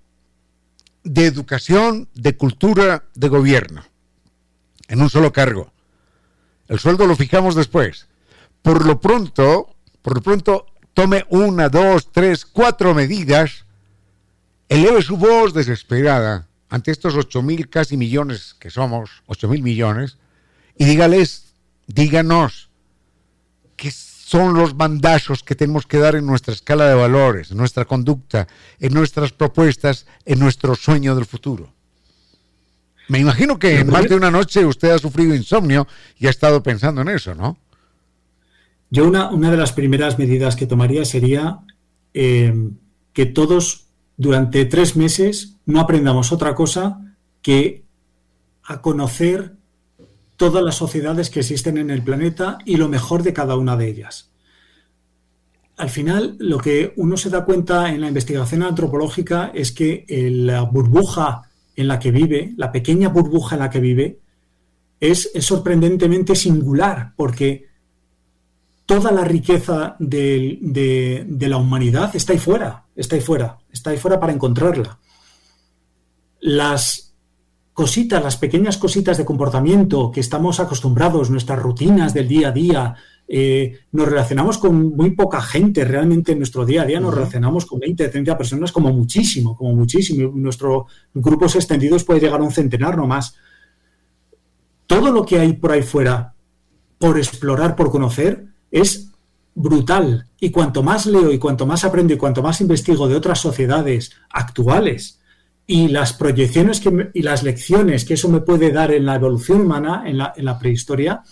de 1.05 1.27
educación, 1.27 2.09
de 2.15 2.37
cultura, 2.37 3.05
de 3.15 3.29
gobierno, 3.29 3.83
en 4.89 5.01
un 5.01 5.11
solo 5.11 5.33
cargo. 5.33 5.73
El 6.69 6.79
sueldo 6.79 7.07
lo 7.07 7.17
fijamos 7.17 7.55
después, 7.55 8.09
por 8.63 8.85
lo 8.87 9.01
pronto, 9.01 9.76
por 10.07 10.15
lo 10.15 10.23
pronto, 10.23 10.67
tome 10.95 11.27
una, 11.31 11.69
dos, 11.69 12.13
tres, 12.13 12.47
cuatro 12.47 12.95
medidas, 12.95 13.65
eleve 14.69 15.03
su 15.03 15.17
voz 15.17 15.53
desesperada 15.53 16.47
ante 16.69 16.93
estos 16.93 17.17
ocho 17.17 17.43
mil 17.43 17.69
casi 17.69 17.97
millones 17.97 18.55
que 18.61 18.71
somos, 18.71 19.25
ocho 19.27 19.49
mil 19.49 19.65
millones, 19.65 20.17
y 20.79 20.85
dígales, 20.85 21.55
díganos, 21.89 22.71
qué 23.75 23.91
son 23.91 24.55
los 24.55 24.77
bandazos 24.77 25.43
que 25.43 25.57
tenemos 25.57 25.87
que 25.87 25.99
dar 25.99 26.15
en 26.15 26.25
nuestra 26.25 26.55
escala 26.55 26.87
de 26.87 26.95
valores, 26.95 27.51
en 27.51 27.57
nuestra 27.57 27.85
conducta, 27.85 28.47
en 28.79 28.95
nuestras 28.95 29.33
propuestas, 29.33 30.07
en 30.25 30.39
nuestro 30.39 30.77
sueño 30.77 31.17
del 31.17 31.27
futuro. 31.27 31.73
Me 33.09 33.19
imagino 33.19 33.59
que 33.59 33.81
en 33.81 33.89
más 33.89 34.09
de 34.09 34.15
una 34.15 34.31
noche 34.31 34.65
usted 34.65 34.91
ha 34.91 35.01
sufrido 35.01 35.35
insomnio 35.35 35.89
y 36.17 36.29
ha 36.29 36.31
estado 36.31 36.63
pensando 36.63 37.01
en 37.01 37.09
eso, 37.09 37.35
¿no? 37.35 37.59
Yo 38.91 39.07
una, 39.07 39.31
una 39.31 39.51
de 39.51 39.57
las 39.57 39.73
primeras 39.73 40.19
medidas 40.19 40.57
que 40.57 40.67
tomaría 40.67 41.05
sería 41.05 41.61
eh, 42.15 42.55
que 43.13 43.27
todos 43.27 43.87
durante 44.17 44.65
tres 44.65 44.97
meses 44.97 45.57
no 45.67 45.81
aprendamos 45.81 46.33
otra 46.33 46.55
cosa 46.55 47.15
que 47.43 47.85
a 48.65 48.81
conocer 48.81 49.57
todas 50.37 50.63
las 50.63 50.77
sociedades 50.77 51.31
que 51.31 51.41
existen 51.41 51.79
en 51.79 51.91
el 51.91 52.03
planeta 52.03 52.59
y 52.65 52.77
lo 52.77 52.89
mejor 52.89 53.23
de 53.23 53.33
cada 53.33 53.57
una 53.57 53.77
de 53.77 53.89
ellas. 53.89 54.31
Al 55.77 55.91
final, 55.91 56.37
lo 56.39 56.59
que 56.59 56.95
uno 56.97 57.17
se 57.17 57.29
da 57.29 57.45
cuenta 57.45 57.93
en 57.93 58.01
la 58.01 58.09
investigación 58.09 58.63
antropológica 58.63 59.51
es 59.55 59.73
que 59.73 60.07
la 60.09 60.63
burbuja 60.63 61.51
en 61.75 61.89
la 61.89 61.99
que 61.99 62.11
vive, 62.11 62.55
la 62.57 62.73
pequeña 62.73 63.11
burbuja 63.11 63.57
en 63.57 63.61
la 63.61 63.71
que 63.71 63.81
vive, 63.81 64.19
es, 65.01 65.31
sorprendentemente 65.41 66.35
singular, 66.35 67.13
porque 67.17 67.67
toda 68.87 69.11
la 69.11 69.25
riqueza 69.25 69.97
de, 69.99 71.27
la 71.41 71.57
humanidad 71.57 72.15
está 72.15 72.33
ahí 72.33 72.39
fuera, 72.39 72.87
está 72.95 73.17
ahí 73.17 73.21
fuera, 73.21 73.59
está 73.71 73.91
ahí 73.91 73.99
fuera 73.99 74.19
para 74.19 74.33
encontrarla. 74.33 74.99
Las 76.41 77.15
cositas, 77.73 78.23
las 78.23 78.37
pequeñas 78.37 78.79
cositas 78.79 79.19
de 79.19 79.25
comportamiento 79.25 80.11
que 80.11 80.21
estamos 80.21 80.61
acostumbrados, 80.61 81.31
nuestras 81.31 81.59
rutinas 81.59 82.15
del 82.15 82.29
día 82.29 82.49
a 82.49 82.53
día, 82.53 82.95
eh, 83.29 83.81
nos 83.91 84.07
relacionamos 84.07 84.57
con 84.57 84.95
muy 84.97 85.11
poca 85.11 85.43
gente 85.43 85.85
realmente 85.85 86.33
en 86.33 86.39
nuestro 86.39 86.65
día 86.65 86.83
a 86.83 86.87
día, 86.87 87.01
nos 87.01 87.13
relacionamos 87.13 87.67
con 87.67 87.81
20, 87.81 88.09
30 88.09 88.39
personas 88.39 88.71
como 88.71 88.93
muchísimo, 88.93 89.57
como 89.57 89.75
muchísimo. 89.75 90.31
Nuestros 90.33 90.85
grupos 91.13 91.57
extendidos 91.57 92.05
puede 92.05 92.21
llegar 92.21 92.41
a 92.41 92.45
un 92.45 92.53
centenar 92.53 92.97
no 92.97 93.09
más. 93.09 93.35
Todo 94.87 95.11
lo 95.11 95.27
que 95.27 95.41
hay 95.41 95.55
por 95.55 95.73
ahí 95.73 95.83
fuera 95.83 96.35
por 96.99 97.19
explorar, 97.19 97.75
por 97.75 97.91
conocer, 97.91 98.47
es 98.71 99.11
brutal. 99.55 100.27
Y 100.39 100.51
cuanto 100.51 100.83
más 100.83 101.07
leo 101.07 101.33
y 101.33 101.39
cuanto 101.39 101.67
más 101.67 101.85
aprendo 101.85 102.13
y 102.13 102.19
cuanto 102.19 102.43
más 102.43 102.61
investigo 102.61 103.09
de 103.09 103.17
otras 103.17 103.41
sociedades 103.41 104.13
actuales 104.31 105.19
y 105.67 105.89
las 105.89 106.13
proyecciones 106.13 106.81
que 106.81 107.11
y 107.13 107.23
las 107.23 107.43
lecciones 107.43 108.05
que 108.05 108.15
eso 108.15 108.29
me 108.29 108.41
puede 108.41 108.71
dar 108.71 108.93
en 108.93 109.07
la 109.07 109.17
evolución 109.17 109.63
humana, 109.63 110.05
en 110.07 110.19
la, 110.19 110.33
en 110.37 110.45
la 110.45 110.59
prehistoria, 110.59 111.23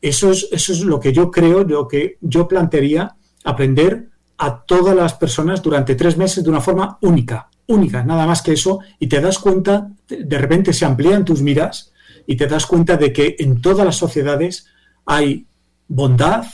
eso 0.00 0.30
es, 0.30 0.48
eso 0.50 0.72
es 0.72 0.80
lo 0.80 0.98
que 0.98 1.12
yo 1.12 1.30
creo, 1.30 1.62
lo 1.64 1.86
que 1.86 2.16
yo 2.20 2.48
plantearía 2.48 3.14
aprender 3.44 4.08
a 4.38 4.64
todas 4.64 4.96
las 4.96 5.14
personas 5.14 5.62
durante 5.62 5.94
tres 5.94 6.16
meses 6.16 6.42
de 6.42 6.50
una 6.50 6.60
forma 6.60 6.98
única, 7.02 7.48
única, 7.66 8.02
nada 8.02 8.26
más 8.26 8.42
que 8.42 8.52
eso, 8.52 8.80
y 8.98 9.06
te 9.06 9.20
das 9.20 9.38
cuenta, 9.38 9.88
de 10.08 10.38
repente 10.38 10.72
se 10.72 10.84
amplían 10.84 11.24
tus 11.24 11.42
miras 11.42 11.92
y 12.26 12.36
te 12.36 12.46
das 12.46 12.66
cuenta 12.66 12.96
de 12.96 13.12
que 13.12 13.36
en 13.38 13.60
todas 13.60 13.84
las 13.84 13.96
sociedades 13.96 14.66
hay 15.06 15.46
bondad, 15.94 16.46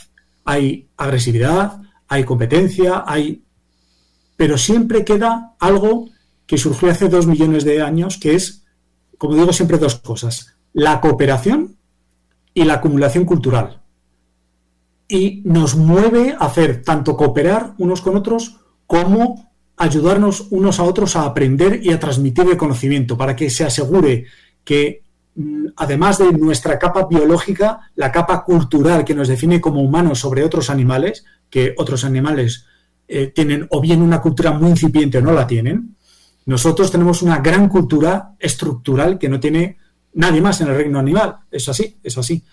hay 0.43 0.89
agresividad, 0.97 1.79
hay 2.07 2.23
competencia, 2.23 3.03
hay... 3.05 3.43
Pero 4.35 4.57
siempre 4.57 5.05
queda 5.05 5.55
algo 5.59 6.09
que 6.45 6.57
surgió 6.57 6.89
hace 6.89 7.09
dos 7.09 7.27
millones 7.27 7.63
de 7.63 7.81
años, 7.81 8.17
que 8.17 8.35
es, 8.35 8.63
como 9.17 9.35
digo 9.35 9.53
siempre, 9.53 9.77
dos 9.77 9.95
cosas. 9.95 10.55
La 10.73 10.99
cooperación 11.01 11.77
y 12.53 12.63
la 12.63 12.75
acumulación 12.75 13.25
cultural. 13.25 13.81
Y 15.07 15.41
nos 15.45 15.75
mueve 15.75 16.35
a 16.37 16.45
hacer 16.45 16.83
tanto 16.83 17.15
cooperar 17.15 17.73
unos 17.77 18.01
con 18.01 18.15
otros 18.15 18.57
como 18.87 19.51
ayudarnos 19.77 20.47
unos 20.49 20.79
a 20.79 20.83
otros 20.83 21.15
a 21.15 21.23
aprender 21.23 21.79
y 21.83 21.91
a 21.91 21.99
transmitir 21.99 22.45
el 22.49 22.57
conocimiento 22.57 23.17
para 23.17 23.35
que 23.35 23.49
se 23.49 23.63
asegure 23.63 24.25
que 24.63 25.03
además 25.75 26.17
de 26.17 26.31
nuestra 26.33 26.77
capa 26.77 27.07
biológica, 27.09 27.91
la 27.95 28.11
capa 28.11 28.43
cultural 28.43 29.05
que 29.05 29.15
nos 29.15 29.27
define 29.27 29.61
como 29.61 29.81
humanos 29.81 30.19
sobre 30.19 30.43
otros 30.43 30.69
animales, 30.69 31.25
que 31.49 31.73
otros 31.77 32.03
animales 32.03 32.65
eh, 33.07 33.27
tienen 33.27 33.67
o 33.71 33.81
bien 33.81 34.01
una 34.01 34.21
cultura 34.21 34.51
muy 34.51 34.71
incipiente 34.71 35.19
o 35.19 35.21
no 35.21 35.31
la 35.31 35.47
tienen, 35.47 35.95
nosotros 36.45 36.91
tenemos 36.91 37.21
una 37.21 37.39
gran 37.39 37.69
cultura 37.69 38.35
estructural 38.39 39.17
que 39.17 39.29
no 39.29 39.39
tiene 39.39 39.77
nadie 40.13 40.41
más 40.41 40.59
en 40.61 40.67
el 40.69 40.75
reino 40.75 40.99
animal. 40.99 41.37
Es 41.51 41.69
así, 41.69 41.97
es 42.03 42.17
así. 42.17 42.43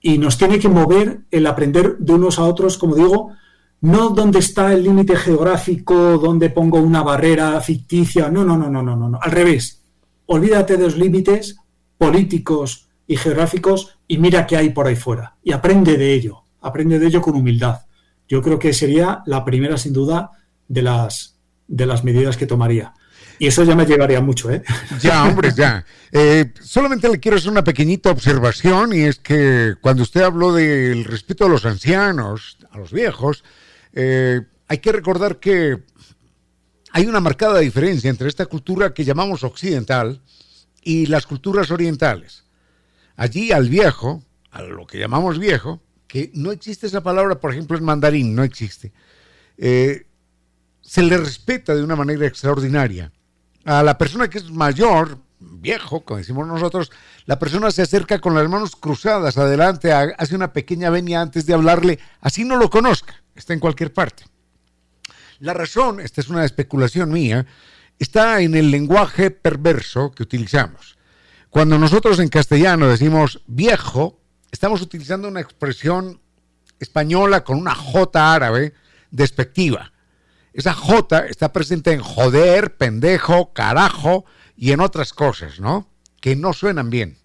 Y 0.00 0.18
nos 0.18 0.36
tiene 0.36 0.58
que 0.58 0.68
mover 0.68 1.20
el 1.30 1.46
aprender 1.46 1.98
de 1.98 2.12
unos 2.14 2.38
a 2.38 2.44
otros, 2.44 2.76
como 2.76 2.96
digo, 2.96 3.30
no 3.82 4.10
donde 4.10 4.40
está 4.40 4.72
el 4.72 4.82
límite 4.82 5.16
geográfico, 5.16 6.18
donde 6.18 6.50
pongo 6.50 6.78
una 6.78 7.02
barrera 7.02 7.60
ficticia. 7.60 8.28
No, 8.28 8.44
no, 8.44 8.56
no, 8.56 8.68
no, 8.68 8.82
no, 8.82 8.96
no. 8.96 9.18
Al 9.20 9.30
revés. 9.30 9.80
Olvídate 10.26 10.76
de 10.76 10.84
los 10.84 10.96
límites 10.96 11.56
políticos 12.02 12.88
y 13.06 13.16
geográficos 13.16 13.96
y 14.08 14.18
mira 14.18 14.44
qué 14.44 14.56
hay 14.56 14.70
por 14.70 14.88
ahí 14.88 14.96
fuera. 14.96 15.36
Y 15.44 15.52
aprende 15.52 15.96
de 15.96 16.12
ello. 16.12 16.42
Aprende 16.60 16.98
de 16.98 17.06
ello 17.06 17.22
con 17.22 17.36
humildad. 17.36 17.82
Yo 18.28 18.42
creo 18.42 18.58
que 18.58 18.72
sería 18.72 19.22
la 19.24 19.44
primera, 19.44 19.76
sin 19.76 19.92
duda, 19.92 20.32
de 20.66 20.82
las, 20.82 21.38
de 21.68 21.86
las 21.86 22.02
medidas 22.02 22.36
que 22.36 22.46
tomaría. 22.46 22.92
Y 23.38 23.46
eso 23.46 23.62
ya 23.62 23.76
me 23.76 23.86
llevaría 23.86 24.20
mucho, 24.20 24.50
¿eh? 24.50 24.64
Ya, 25.00 25.24
hombre, 25.24 25.52
ya. 25.56 25.84
Eh, 26.14 26.52
solamente 26.60 27.08
le 27.08 27.18
quiero 27.18 27.38
hacer 27.38 27.50
una 27.50 27.64
pequeñita 27.64 28.10
observación 28.10 28.92
y 28.92 29.04
es 29.04 29.18
que 29.18 29.76
cuando 29.80 30.02
usted 30.02 30.20
habló 30.20 30.52
del 30.52 31.04
respeto 31.04 31.46
a 31.46 31.48
los 31.48 31.64
ancianos, 31.64 32.58
a 32.70 32.76
los 32.76 32.92
viejos, 32.92 33.44
eh, 33.94 34.42
hay 34.68 34.78
que 34.78 34.92
recordar 34.92 35.38
que 35.38 35.78
hay 36.90 37.06
una 37.06 37.20
marcada 37.20 37.60
diferencia 37.60 38.10
entre 38.10 38.28
esta 38.28 38.44
cultura 38.44 38.92
que 38.92 39.06
llamamos 39.06 39.42
occidental 39.42 40.20
y 40.82 41.06
las 41.06 41.26
culturas 41.26 41.70
orientales. 41.70 42.44
Allí 43.16 43.52
al 43.52 43.68
viejo, 43.68 44.22
a 44.50 44.62
lo 44.62 44.86
que 44.86 44.98
llamamos 44.98 45.38
viejo, 45.38 45.80
que 46.06 46.30
no 46.34 46.52
existe 46.52 46.86
esa 46.86 47.02
palabra, 47.02 47.40
por 47.40 47.52
ejemplo, 47.52 47.76
en 47.78 47.84
mandarín, 47.84 48.34
no 48.34 48.42
existe, 48.42 48.92
eh, 49.56 50.06
se 50.80 51.02
le 51.02 51.16
respeta 51.16 51.74
de 51.74 51.82
una 51.82 51.96
manera 51.96 52.26
extraordinaria 52.26 53.12
a 53.64 53.82
la 53.82 53.96
persona 53.96 54.28
que 54.28 54.38
es 54.38 54.50
mayor, 54.50 55.18
viejo, 55.38 56.00
como 56.00 56.18
decimos 56.18 56.46
nosotros, 56.46 56.90
la 57.26 57.38
persona 57.38 57.70
se 57.70 57.82
acerca 57.82 58.20
con 58.20 58.34
las 58.34 58.48
manos 58.48 58.76
cruzadas 58.76 59.38
adelante, 59.38 59.92
hace 59.92 60.34
una 60.34 60.52
pequeña 60.52 60.90
venia 60.90 61.20
antes 61.20 61.46
de 61.46 61.54
hablarle, 61.54 61.98
así 62.20 62.44
no 62.44 62.56
lo 62.56 62.70
conozca, 62.70 63.22
está 63.34 63.52
en 63.52 63.60
cualquier 63.60 63.92
parte. 63.92 64.24
La 65.38 65.54
razón, 65.54 66.00
esta 66.00 66.20
es 66.20 66.28
una 66.28 66.44
especulación 66.44 67.10
mía, 67.10 67.46
está 68.02 68.40
en 68.40 68.56
el 68.56 68.72
lenguaje 68.72 69.30
perverso 69.30 70.10
que 70.10 70.24
utilizamos. 70.24 70.98
Cuando 71.50 71.78
nosotros 71.78 72.18
en 72.18 72.28
castellano 72.28 72.88
decimos 72.88 73.42
viejo, 73.46 74.20
estamos 74.50 74.82
utilizando 74.82 75.28
una 75.28 75.40
expresión 75.40 76.20
española 76.80 77.44
con 77.44 77.58
una 77.58 77.76
J 77.76 78.34
árabe 78.34 78.74
despectiva. 79.12 79.92
Esa 80.52 80.74
J 80.74 81.26
está 81.26 81.52
presente 81.52 81.92
en 81.92 82.00
joder, 82.00 82.76
pendejo, 82.76 83.52
carajo 83.52 84.24
y 84.56 84.72
en 84.72 84.80
otras 84.80 85.12
cosas, 85.12 85.60
¿no? 85.60 85.88
Que 86.20 86.34
no 86.34 86.52
suenan 86.52 86.90
bien. 86.90 87.18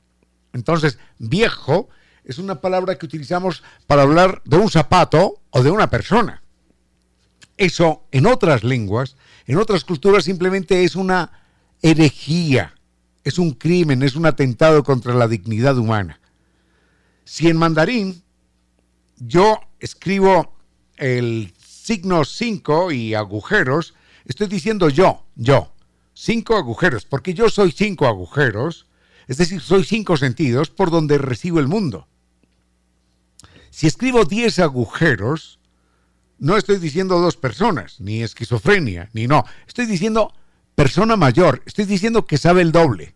Entonces, 0.53 0.99
viejo 1.17 1.89
es 2.23 2.37
una 2.37 2.61
palabra 2.61 2.99
que 2.99 3.07
utilizamos 3.07 3.63
para 3.87 4.03
hablar 4.03 4.43
de 4.45 4.57
un 4.57 4.69
zapato 4.69 5.41
o 5.49 5.63
de 5.63 5.71
una 5.71 5.89
persona. 5.89 6.43
Eso 7.57 8.03
en 8.11 8.25
otras 8.25 8.63
lenguas, 8.63 9.15
en 9.45 9.57
otras 9.57 9.83
culturas 9.83 10.23
simplemente 10.23 10.83
es 10.83 10.95
una 10.95 11.31
herejía, 11.81 12.75
es 13.23 13.39
un 13.39 13.51
crimen, 13.51 14.03
es 14.03 14.15
un 14.15 14.25
atentado 14.25 14.83
contra 14.83 15.13
la 15.13 15.27
dignidad 15.27 15.77
humana. 15.77 16.19
Si 17.25 17.47
en 17.47 17.57
mandarín 17.57 18.21
yo 19.17 19.59
escribo 19.79 20.55
el 20.95 21.53
signo 21.59 22.23
5 22.23 22.91
y 22.91 23.15
agujeros, 23.15 23.95
estoy 24.25 24.47
diciendo 24.47 24.89
yo, 24.89 25.25
yo, 25.35 25.71
cinco 26.13 26.55
agujeros, 26.55 27.05
porque 27.05 27.33
yo 27.33 27.49
soy 27.49 27.71
cinco 27.71 28.07
agujeros, 28.07 28.87
es 29.27 29.37
decir, 29.37 29.61
soy 29.61 29.83
cinco 29.83 30.17
sentidos 30.17 30.69
por 30.69 30.89
donde 30.89 31.17
recibo 31.17 31.59
el 31.59 31.67
mundo. 31.67 32.07
Si 33.69 33.85
escribo 33.85 34.25
10 34.25 34.59
agujeros, 34.59 35.56
no 36.39 36.57
estoy 36.57 36.77
diciendo 36.77 37.19
dos 37.19 37.37
personas, 37.37 37.99
ni 37.99 38.23
esquizofrenia, 38.23 39.09
ni 39.13 39.27
no, 39.27 39.45
estoy 39.67 39.85
diciendo 39.85 40.33
persona 40.75 41.15
mayor, 41.15 41.63
estoy 41.65 41.85
diciendo 41.85 42.25
que 42.25 42.37
sabe 42.37 42.61
el 42.61 42.71
doble. 42.71 43.15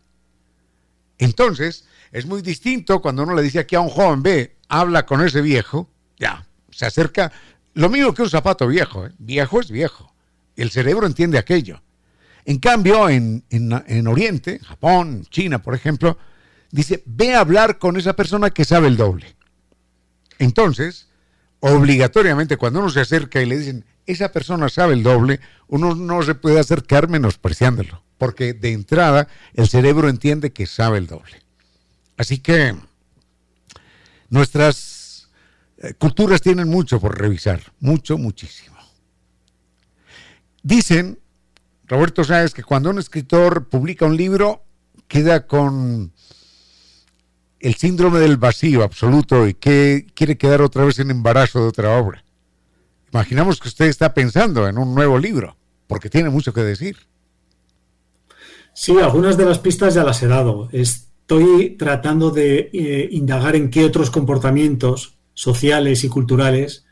Entonces, 1.18 1.86
es 2.12 2.26
muy 2.26 2.42
distinto 2.42 3.02
cuando 3.02 3.24
uno 3.24 3.36
le 3.36 3.44
dice 3.44 3.60
aquí 3.60 3.76
a 3.76 3.82
un 3.82 3.90
joven, 3.90 4.24
ve, 4.24 4.58
habla 4.68 5.06
con 5.06 5.22
ese 5.22 5.42
viejo, 5.42 5.90
Ya, 6.20 6.46
se 6.72 6.86
acerca. 6.86 7.32
Lo 7.74 7.90
mismo 7.90 8.14
que 8.14 8.22
un 8.22 8.30
zapato 8.30 8.68
viejo. 8.68 9.06
¿eh? 9.06 9.12
Viejo 9.18 9.60
es 9.60 9.72
viejo. 9.72 10.14
El 10.56 10.72
cerebro 10.72 11.06
entiende 11.06 11.38
aquello. 11.38 11.82
En 12.46 12.58
cambio, 12.58 13.08
en, 13.08 13.44
en, 13.50 14.08
Oriente, 14.08 14.60
Japón, 14.60 15.26
China, 15.30 15.62
por 15.62 15.76
ejemplo, 15.76 16.18
dice, 16.72 17.04
ve 17.06 17.36
a 17.36 17.42
hablar 17.42 17.78
con 17.78 17.98
esa 17.98 18.16
persona 18.16 18.50
que 18.50 18.66
sabe 18.66 18.88
el 18.88 18.98
doble. 18.98 19.36
Entonces, 20.40 21.08
obligatoriamente, 21.62 22.58
cuando 22.58 22.80
uno 22.80 22.90
se 22.90 23.00
acerca 23.00 23.42
y 23.42 23.46
le 23.46 23.58
dicen, 23.58 23.86
esa 24.06 24.32
persona 24.32 24.68
sabe 24.68 24.94
el 24.94 25.04
doble, 25.04 25.40
uno 25.68 25.96
no 25.96 26.22
se 26.24 26.36
puede 26.36 26.60
acercar 26.60 27.08
menospreciándolo, 27.08 28.04
porque 28.18 28.54
de 28.54 28.74
entrada 28.74 29.28
el 29.54 29.70
cerebro 29.70 30.10
entiende 30.10 30.52
que 30.52 30.66
sabe 30.66 30.98
el 30.98 31.08
doble. 31.08 31.42
Así 32.18 32.40
que 32.40 32.76
nuestras 34.30 35.30
eh, 35.78 35.94
culturas 35.94 36.42
tienen 36.42 36.68
mucho 36.68 37.00
por 37.00 37.18
revisar, 37.20 37.62
mucho, 37.80 38.18
muchísimo. 38.18 38.78
Dicen, 40.64 41.20
Roberto 41.86 42.24
sabes 42.24 42.54
que 42.54 42.64
cuando 42.64 42.90
un 42.90 43.00
escritor 43.00 43.70
publica 43.70 44.06
un 44.06 44.18
libro, 44.18 44.64
queda 45.08 45.46
con 45.46 46.12
el 47.62 47.76
síndrome 47.76 48.20
del 48.20 48.38
vacío 48.38 48.84
absoluto 48.84 49.48
y 49.48 49.54
que 49.54 50.08
quiere 50.14 50.38
quedar 50.38 50.62
otra 50.62 50.84
vez 50.84 51.00
en 51.00 51.12
embarazo 51.12 51.62
de 51.62 51.68
otra 51.68 51.98
obra. 51.98 52.24
Imaginamos 53.14 53.60
que 53.60 53.68
usted 53.68 53.86
está 53.86 54.14
pensando 54.14 54.68
en 54.68 54.78
un 54.78 54.96
nuevo 54.96 55.20
libro, 55.20 55.56
porque 55.88 56.10
tiene 56.10 56.30
mucho 56.30 56.54
que 56.54 56.62
decir. 56.62 56.98
Sí, 58.74 58.98
algunas 59.00 59.38
de 59.38 59.46
las 59.46 59.60
pistas 59.60 59.94
ya 59.94 60.04
las 60.04 60.24
he 60.24 60.28
dado. 60.28 60.70
Estoy 60.72 61.72
tratando 61.78 62.32
de 62.32 62.70
eh, 62.74 63.10
indagar 63.12 63.56
en 63.56 63.70
qué 63.70 63.86
otros 63.86 64.10
comportamientos 64.10 65.18
sociales 65.34 66.04
y 66.04 66.10
culturales 66.10 66.86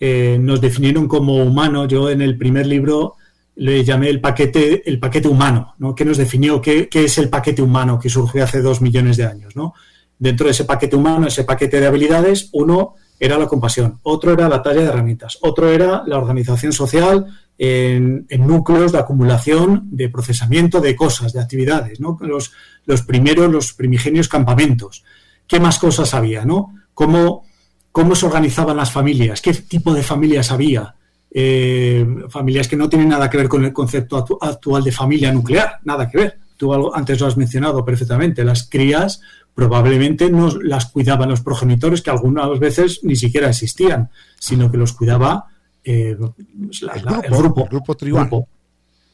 eh, 0.00 0.38
nos 0.40 0.60
definieron 0.60 1.08
como 1.08 1.36
humanos. 1.36 1.88
Yo 1.88 2.10
en 2.10 2.22
el 2.22 2.36
primer 2.36 2.66
libro 2.66 3.16
le 3.54 3.84
llamé 3.84 4.08
el 4.08 4.20
paquete, 4.20 4.88
el 4.88 4.98
paquete 4.98 5.28
humano, 5.28 5.74
¿no? 5.78 5.94
¿Qué 5.94 6.04
nos 6.04 6.16
definió? 6.16 6.60
¿Qué, 6.60 6.88
¿Qué, 6.88 7.04
es 7.04 7.18
el 7.18 7.28
paquete 7.28 7.62
humano 7.62 7.98
que 7.98 8.10
surgió 8.10 8.44
hace 8.44 8.60
dos 8.60 8.80
millones 8.80 9.16
de 9.16 9.26
años? 9.26 9.56
¿no? 9.56 9.74
Dentro 10.18 10.46
de 10.46 10.52
ese 10.52 10.64
paquete 10.64 10.96
humano, 10.96 11.26
ese 11.26 11.44
paquete 11.44 11.80
de 11.80 11.86
habilidades, 11.86 12.48
uno 12.52 12.94
era 13.18 13.38
la 13.38 13.46
compasión, 13.46 13.98
otro 14.02 14.32
era 14.32 14.48
la 14.48 14.62
talla 14.62 14.80
de 14.80 14.88
herramientas, 14.88 15.38
otro 15.40 15.70
era 15.70 16.02
la 16.06 16.18
organización 16.18 16.72
social 16.72 17.26
en, 17.58 18.26
núcleos 18.38 18.92
de 18.92 18.98
acumulación, 18.98 19.88
de 19.90 20.08
procesamiento 20.08 20.80
de 20.80 20.94
cosas, 20.94 21.32
de 21.32 21.40
actividades, 21.40 21.98
¿no? 22.00 22.18
Los, 22.20 22.52
los, 22.84 23.02
primeros, 23.02 23.50
los 23.50 23.72
primigenios 23.72 24.28
campamentos. 24.28 25.04
¿Qué 25.46 25.60
más 25.60 25.78
cosas 25.78 26.12
había, 26.12 26.44
no? 26.44 26.74
¿Cómo, 26.92 27.44
cómo 27.92 28.14
se 28.14 28.26
organizaban 28.26 28.76
las 28.76 28.92
familias? 28.92 29.40
¿Qué 29.40 29.54
tipo 29.54 29.94
de 29.94 30.02
familias 30.02 30.50
había? 30.50 30.94
Eh, 31.30 32.06
familias 32.28 32.68
que 32.68 32.76
no 32.76 32.88
tienen 32.88 33.08
nada 33.08 33.28
que 33.28 33.36
ver 33.36 33.48
con 33.48 33.64
el 33.64 33.72
concepto 33.72 34.38
actual 34.40 34.82
de 34.84 34.92
familia 34.92 35.32
nuclear, 35.32 35.80
nada 35.84 36.08
que 36.10 36.18
ver. 36.18 36.38
Tú 36.56 36.94
antes 36.94 37.20
lo 37.20 37.26
has 37.26 37.36
mencionado 37.36 37.84
perfectamente. 37.84 38.44
Las 38.44 38.68
crías 38.68 39.20
probablemente 39.56 40.30
no 40.30 40.50
las 40.60 40.92
cuidaban 40.92 41.30
los 41.30 41.40
progenitores, 41.40 42.02
que 42.02 42.10
algunas 42.10 42.58
veces 42.60 43.00
ni 43.02 43.16
siquiera 43.16 43.48
existían, 43.48 44.10
sino 44.38 44.70
que 44.70 44.76
los 44.76 44.92
cuidaba 44.92 45.46
eh, 45.82 46.10
el, 46.10 47.30
grupo, 47.30 47.64
grupo, 47.64 47.94
tribal. 47.96 48.28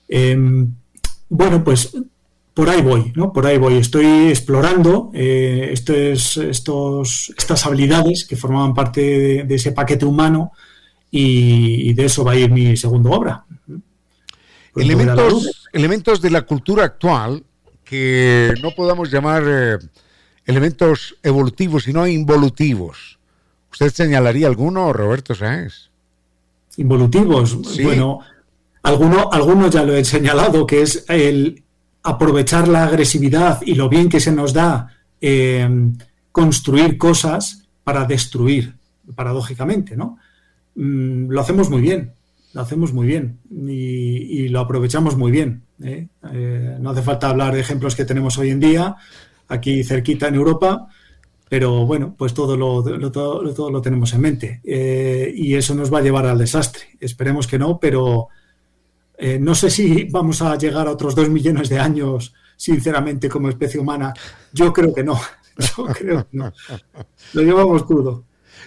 Em, 0.09 0.75
bueno, 1.29 1.63
pues 1.63 1.97
por 2.55 2.69
ahí 2.69 2.83
voy, 2.83 3.13
¿no? 3.15 3.33
Por 3.33 3.47
ahí 3.47 3.57
voy. 3.57 3.75
Estoy 3.77 4.31
explorando 4.31 5.13
eh, 5.15 5.69
estos, 5.71 6.37
estos, 6.39 7.33
estas 7.39 7.65
habilidades 7.65 8.25
que 8.25 8.35
formaban 8.35 8.75
parte 8.75 9.45
de, 9.45 9.55
ese 9.55 9.71
paquete 9.71 10.05
humano 10.05 10.51
y, 11.09 11.93
de 11.93 12.05
eso 12.07 12.25
va 12.25 12.33
a 12.33 12.37
ir 12.37 12.51
mi 12.51 12.77
segunda 12.77 13.11
obra. 13.11 13.45
Pues 14.73 14.87
elementos, 14.87 15.69
elementos 15.73 16.21
de 16.21 16.31
la 16.31 16.43
cultura 16.43 16.83
actual 16.85 17.45
que 17.85 18.55
no 18.61 18.73
podamos 18.73 19.09
llamar 19.09 19.45
eh, 19.47 19.79
elementos 20.47 21.17
evolutivos 21.23 21.89
y 21.89 21.93
no 21.93 22.07
involutivos. 22.07 23.19
¿Usted 23.71 23.93
señalaría 23.93 24.47
alguno, 24.47 24.93
Roberto 24.93 25.35
Sáenz? 25.35 25.91
Involutivos. 26.77 27.59
Bueno, 27.83 28.21
alguno, 28.83 29.69
ya 29.71 29.85
lo 29.85 29.95
he 29.95 30.05
señalado, 30.05 30.67
que 30.67 30.83
es 30.83 31.05
el 31.09 31.63
aprovechar 32.03 32.69
la 32.69 32.85
agresividad 32.85 33.61
y 33.65 33.75
lo 33.75 33.89
bien 33.89 34.09
que 34.09 34.21
se 34.21 34.33
nos 34.33 34.53
da 34.53 34.89
eh, 35.21 35.69
construir 36.33 36.99
cosas 36.99 37.63
para 37.85 38.05
destruir, 38.05 38.75
paradójicamente, 39.15 39.97
¿no? 39.97 40.19
Mm, 40.75 41.29
lo 41.29 41.41
hacemos 41.41 41.71
muy 41.71 41.81
bien, 41.81 42.13
lo 42.55 42.61
hacemos 42.61 42.93
muy 42.93 43.07
bien 43.07 43.39
y, 43.51 44.49
lo 44.49 44.61
aprovechamos 44.61 45.17
muy 45.17 45.31
bien. 45.31 45.63
¿eh? 45.83 46.09
Eh, 46.33 46.77
no 46.81 46.91
hace 46.91 47.03
falta 47.03 47.29
hablar 47.29 47.55
de 47.55 47.61
ejemplos 47.61 47.97
que 47.97 48.05
tenemos 48.05 48.37
hoy 48.39 48.51
en 48.51 48.61
día, 48.61 48.97
aquí 49.49 49.85
cerquita 49.85 50.29
en 50.29 50.35
Europa, 50.35 50.89
pero 51.49 51.85
bueno, 51.85 52.15
pues 52.17 52.33
todo 52.33 52.57
lo, 52.57 52.83
todo, 53.11 53.71
lo 53.71 53.83
tenemos 53.83 54.13
en 54.15 54.21
mente 54.21 54.61
eh, 54.65 55.33
y 55.35 55.55
eso 55.55 55.75
nos 55.75 55.93
va 55.93 55.99
a 55.99 56.03
llevar 56.03 56.27
al 56.27 56.39
desastre. 56.39 56.85
Esperemos 56.99 57.47
que 57.47 57.59
no, 57.59 57.79
pero 57.79 58.29
eh, 59.19 59.39
no 59.39 59.55
sé 59.55 59.71
si 59.71 60.05
vamos 60.05 60.41
a 60.43 60.57
llegar 60.57 60.89
a 60.89 60.93
otros 60.93 61.15
dos 61.15 61.29
millones 61.29 61.69
de 61.69 61.79
años, 61.79 62.33
sinceramente, 62.57 63.29
como 63.29 63.49
especie 63.49 63.79
humana. 63.79 64.15
Yo 64.53 64.73
creo 64.73 64.95
que 64.95 65.05
no. 65.05 65.21
Yo 65.77 65.85
creo 65.87 66.27
que 66.29 66.37
no. 66.37 66.53
Lo 67.35 67.43
llevamos 67.43 67.85
crudo. 67.85 68.25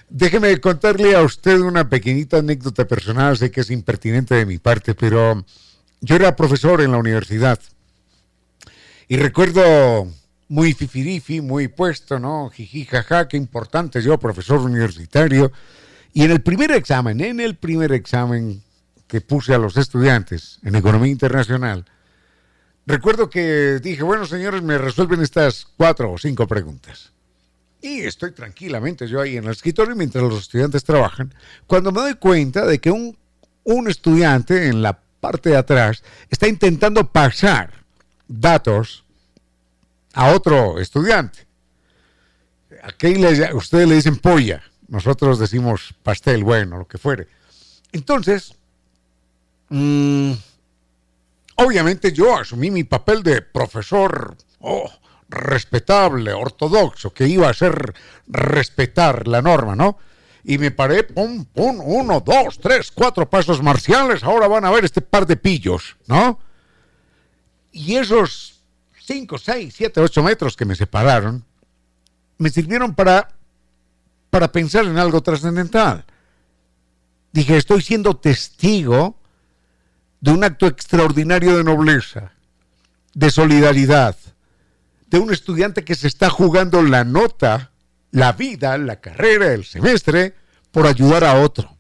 Déjeme 0.08 0.60
contarle 0.62 1.16
a 1.16 1.24
usted 1.24 1.60
una 1.60 1.90
pequeñita 1.90 2.38
anécdota 2.38 2.88
personal, 2.88 3.36
sé 3.38 3.50
que 3.50 3.62
es 3.62 3.72
impertinente 3.72 4.36
de 4.36 4.46
mi 4.46 4.60
parte, 4.60 4.94
pero 4.94 5.44
yo 6.02 6.16
era 6.16 6.36
profesor 6.36 6.82
en 6.82 6.92
la 6.92 7.00
universidad 7.00 7.60
y 9.08 9.18
recuerdo 9.18 10.08
muy 10.48 10.74
fifirifi, 10.74 11.42
muy 11.42 11.68
puesto, 11.68 12.20
¿no? 12.20 12.50
Jiji, 12.50 12.86
jaja, 12.86 13.28
qué 13.28 13.38
importante 13.38 14.02
yo, 14.02 14.18
profesor 14.20 14.60
universitario. 14.60 15.52
Y 16.14 16.24
en 16.24 16.32
el 16.32 16.42
primer 16.42 16.72
examen, 16.72 17.20
en 17.22 17.40
el 17.40 17.56
primer 17.56 17.92
examen 17.92 18.62
que 19.08 19.22
puse 19.22 19.54
a 19.54 19.58
los 19.58 19.78
estudiantes 19.78 20.60
en 20.64 20.76
Economía 20.76 21.12
Internacional, 21.12 21.86
recuerdo 22.86 23.30
que 23.30 23.80
dije, 23.82 24.04
bueno, 24.04 24.26
señores, 24.26 24.62
me 24.62 24.78
resuelven 24.78 25.22
estas 25.22 25.68
cuatro 25.78 26.12
o 26.12 26.18
cinco 26.18 26.48
preguntas. 26.48 27.12
Y 27.82 28.02
estoy 28.02 28.32
tranquilamente 28.32 29.08
yo 29.08 29.22
ahí 29.22 29.38
en 29.38 29.46
el 29.46 29.52
escritorio 29.52 29.96
mientras 29.96 30.24
los 30.24 30.42
estudiantes 30.42 30.84
trabajan, 30.84 31.34
cuando 31.68 31.92
me 31.92 32.02
doy 32.02 32.16
cuenta 32.16 32.66
de 32.66 32.80
que 32.80 32.92
un, 32.92 33.18
un 33.64 33.90
estudiante 33.90 34.68
en 34.68 34.82
la 34.82 35.00
parte 35.20 35.50
de 35.50 35.58
atrás 35.58 36.04
está 36.30 36.48
intentando 36.48 37.12
pasar 37.12 37.86
datos 38.28 39.05
a 40.16 40.34
otro 40.34 40.80
estudiante. 40.80 41.46
Aquí 42.84 43.16
le, 43.16 43.54
ustedes 43.54 43.88
le 43.88 43.96
dicen 43.96 44.18
polla, 44.18 44.64
nosotros 44.88 45.40
decimos 45.40 45.94
pastel, 46.04 46.44
bueno, 46.44 46.80
lo 46.80 46.88
que 46.88 46.98
fuere. 46.98 47.28
Entonces, 47.92 48.56
mm, 49.70 50.32
obviamente 51.58 52.12
yo 52.12 52.38
asumí 52.38 52.72
mi 52.72 52.84
papel 52.84 53.24
de 53.24 53.42
profesor 53.42 54.36
oh, 54.60 54.90
respetable, 55.28 56.34
ortodoxo, 56.34 57.14
que 57.14 57.28
iba 57.28 57.50
a 57.50 57.54
ser 57.54 57.94
respetar 58.28 59.28
la 59.28 59.42
norma, 59.42 59.76
¿no? 59.76 59.98
Y 60.46 60.60
me 60.60 60.72
paré, 60.72 61.04
pum, 61.04 61.44
pum, 61.46 61.82
uno, 61.84 62.22
dos, 62.22 62.60
tres, 62.60 62.92
cuatro 62.92 63.30
pasos 63.30 63.62
marciales, 63.62 64.24
ahora 64.24 64.48
van 64.48 64.64
a 64.64 64.72
ver 64.72 64.86
este 64.86 65.02
par 65.02 65.26
de 65.26 65.36
pillos, 65.36 65.98
¿no? 66.08 66.40
Y 67.72 67.96
esos 67.96 68.55
5, 69.06 69.38
6, 69.38 69.74
7, 69.76 70.02
8 70.02 70.24
metros 70.24 70.56
que 70.56 70.66
me 70.66 70.76
separaron, 70.76 71.46
me 72.38 72.50
sirvieron 72.50 72.96
para, 72.96 73.30
para 74.30 74.52
pensar 74.52 74.86
en 74.86 74.98
algo 74.98 75.22
trascendental. 75.22 76.06
Dije, 77.32 77.58
estoy 77.58 77.82
siendo 77.82 78.18
testigo 78.18 79.20
de 80.22 80.32
un 80.32 80.44
acto 80.44 80.66
extraordinario 80.66 81.56
de 81.58 81.64
nobleza, 81.64 82.32
de 83.14 83.30
solidaridad, 83.30 84.18
de 85.08 85.20
un 85.20 85.32
estudiante 85.32 85.86
que 85.86 85.96
se 85.96 86.08
está 86.08 86.30
jugando 86.30 86.82
la 86.82 87.04
nota, 87.04 87.72
la 88.12 88.32
vida, 88.32 88.78
la 88.78 89.02
carrera, 89.02 89.54
el 89.54 89.66
semestre, 89.66 90.34
por 90.72 90.88
ayudar 90.88 91.24
a 91.24 91.40
otro. 91.40 91.78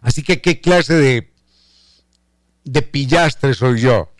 Así 0.00 0.22
que, 0.22 0.40
¿qué 0.40 0.60
clase 0.60 0.94
de, 0.94 1.32
de 2.64 2.82
pillastre 2.82 3.54
soy 3.54 3.80
yo? 3.80 4.13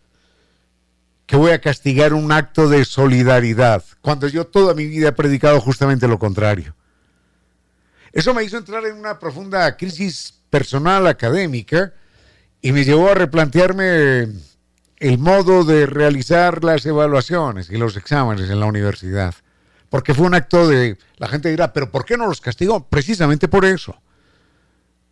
Que 1.27 1.37
voy 1.37 1.53
a 1.53 1.61
castigar 1.61 2.13
un 2.13 2.33
acto 2.33 2.69
de 2.69 2.85
solidaridad, 2.85 3.83
cuando 4.01 4.29
yo 4.29 4.47
toda 4.47 4.75
mi 4.75 4.87
vida 4.87 5.09
he 5.09 5.13
predicado 5.13 5.61
justamente 5.61 6.07
lo 6.07 6.19
contrario. 6.19 6.75
Eso 8.13 8.35
me 8.35 8.45
hizo 8.45 8.59
entrar 8.59 8.85
en 8.87 8.97
una 8.97 9.19
profunda 9.19 9.77
crisis 9.77 10.41
personal 10.51 11.07
académica 11.07 11.93
y 12.61 12.73
me 12.73 12.85
llevó 12.85 13.11
a 13.11 13.15
replantearme 13.15 14.29
el 14.99 15.19
modo 15.19 15.65
de 15.65 15.87
realizar 15.87 16.63
las 16.63 16.87
evaluaciones 16.87 17.71
y 17.71 17.77
los 17.77 17.97
exámenes 17.97 18.49
en 18.51 18.61
la 18.61 18.67
universidad. 18.67 19.35
porque 19.91 20.13
fue 20.13 20.27
un 20.27 20.35
acto 20.35 20.67
de, 20.67 20.99
la 21.19 21.29
gente 21.29 21.51
dirá, 21.51 21.73
pero 21.73 21.93
¿por 21.93 22.05
qué 22.05 22.17
no 22.17 22.27
los 22.27 22.41
castigó? 22.41 22.89
Precisamente 22.89 23.47
por 23.47 23.65
eso. 23.65 24.01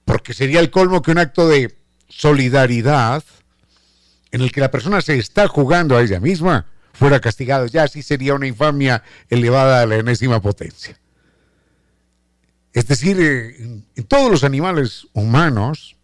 Porque 0.04 0.34
sería 0.34 0.58
el 0.58 0.72
colmo 0.72 1.02
que 1.02 1.12
un 1.12 1.18
acto 1.18 1.46
de 1.46 1.78
solidaridad 2.08 3.22
en 4.32 4.40
el 4.40 4.50
que 4.50 4.60
la 4.60 4.70
persona 4.70 5.00
se 5.00 5.16
está 5.18 5.46
jugando 5.46 5.96
a 5.96 6.02
ella 6.02 6.18
misma 6.18 6.66
fuera 6.92 7.20
castigado. 7.20 7.66
Ya 7.66 7.84
así 7.84 8.02
sería 8.02 8.34
una 8.34 8.46
infamia 8.46 9.02
elevada 9.28 9.82
a 9.82 9.86
la 9.86 9.96
enésima 9.96 10.40
potencia. 10.40 10.98
Es 12.72 12.86
decir, 12.86 13.20
eh, 13.20 13.56
en, 13.94 14.04
todos 14.08 14.30
los 14.30 14.44
animales 14.44 15.06
humanos, 15.12 15.96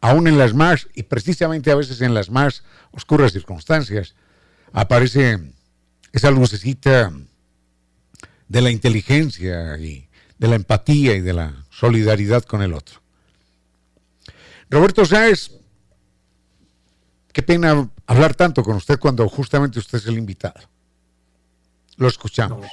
aún 0.00 0.28
en 0.28 0.38
las 0.38 0.52
más, 0.52 0.88
y 0.94 1.04
precisamente 1.04 1.70
a 1.70 1.76
veces 1.76 2.02
en 2.02 2.12
las 2.12 2.30
más 2.30 2.62
oscuras 2.92 3.32
circunstancias, 3.32 4.14
aparece 4.72 5.40
esa 6.12 6.30
lucecita 6.30 7.10
de 8.48 8.60
la 8.60 8.70
inteligencia 8.70 9.78
y 9.78 10.08
de 10.38 10.48
la 10.48 10.56
empatía 10.56 11.14
y 11.14 11.20
de 11.20 11.32
la 11.32 11.64
solidaridad 11.70 12.44
con 12.44 12.60
el 12.60 12.74
otro. 12.74 13.00
Roberto 14.68 15.06
Sáez, 15.06 15.50
qué 17.34 17.42
pena 17.42 17.90
hablar 18.06 18.34
tanto 18.34 18.62
con 18.62 18.76
usted 18.76 18.98
cuando 18.98 19.28
justamente 19.28 19.80
usted 19.80 19.98
es 19.98 20.06
el 20.06 20.16
invitado. 20.16 20.60
Lo 21.96 22.08
escuchamos. 22.08 22.66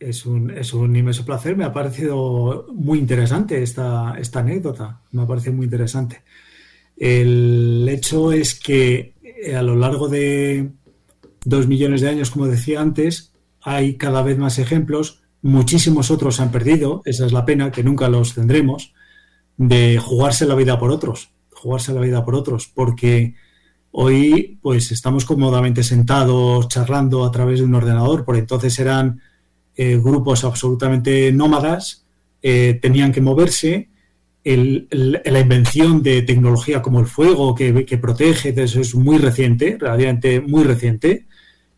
Es 0.00 0.24
un, 0.26 0.50
es 0.50 0.72
inmenso 0.72 1.24
placer. 1.24 1.56
Me 1.56 1.64
ha 1.64 1.72
parecido 1.72 2.66
muy 2.72 2.98
interesante 2.98 3.62
esta, 3.62 4.14
esta 4.18 4.40
anécdota. 4.40 5.02
Me 5.12 5.22
ha 5.22 5.26
parecido 5.26 5.52
muy 5.52 5.64
interesante. 5.64 6.22
El 6.96 7.86
hecho 7.90 8.32
es 8.32 8.58
que 8.58 9.14
eh, 9.22 9.54
a 9.54 9.62
lo 9.62 9.76
largo 9.76 10.08
de 10.08 10.70
dos 11.44 11.66
millones 11.66 12.00
de 12.00 12.08
años, 12.08 12.30
como 12.30 12.46
decía 12.46 12.80
antes, 12.80 13.32
hay 13.60 13.96
cada 13.96 14.22
vez 14.22 14.38
más 14.38 14.58
ejemplos. 14.58 15.22
Muchísimos 15.42 16.10
otros 16.10 16.40
han 16.40 16.50
perdido. 16.50 17.02
Esa 17.04 17.26
es 17.26 17.32
la 17.32 17.44
pena, 17.44 17.70
que 17.70 17.84
nunca 17.84 18.08
los 18.08 18.34
tendremos, 18.34 18.94
de 19.58 19.98
jugarse 19.98 20.46
la 20.46 20.54
vida 20.54 20.78
por 20.78 20.90
otros. 20.90 21.32
Jugarse 21.58 21.92
la 21.92 22.00
vida 22.00 22.24
por 22.24 22.34
otros. 22.34 22.70
Porque 22.72 23.34
hoy, 23.90 24.58
pues 24.62 24.92
estamos 24.92 25.24
cómodamente 25.24 25.82
sentados 25.82 26.68
charlando 26.68 27.24
a 27.24 27.30
través 27.30 27.58
de 27.58 27.64
un 27.64 27.74
ordenador. 27.74 28.24
Por 28.24 28.36
entonces 28.36 28.78
eran 28.78 29.20
eh, 29.76 29.96
grupos 29.96 30.44
absolutamente 30.44 31.30
nómadas, 31.32 32.04
eh, 32.42 32.78
tenían 32.82 33.12
que 33.12 33.20
moverse. 33.20 33.88
la 34.44 35.40
invención 35.40 36.02
de 36.02 36.22
tecnología 36.22 36.80
como 36.80 37.00
el 37.00 37.06
fuego 37.06 37.54
que, 37.54 37.98
protege, 38.00 38.54
eso 38.56 38.80
es 38.80 38.94
muy 38.94 39.18
reciente, 39.18 39.76
relativamente 39.78 40.40
muy 40.40 40.64
reciente. 40.64 41.26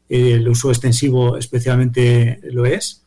el 0.08 0.48
uso 0.48 0.70
extensivo 0.70 1.36
especialmente 1.36 2.40
lo 2.44 2.66
es. 2.66 3.04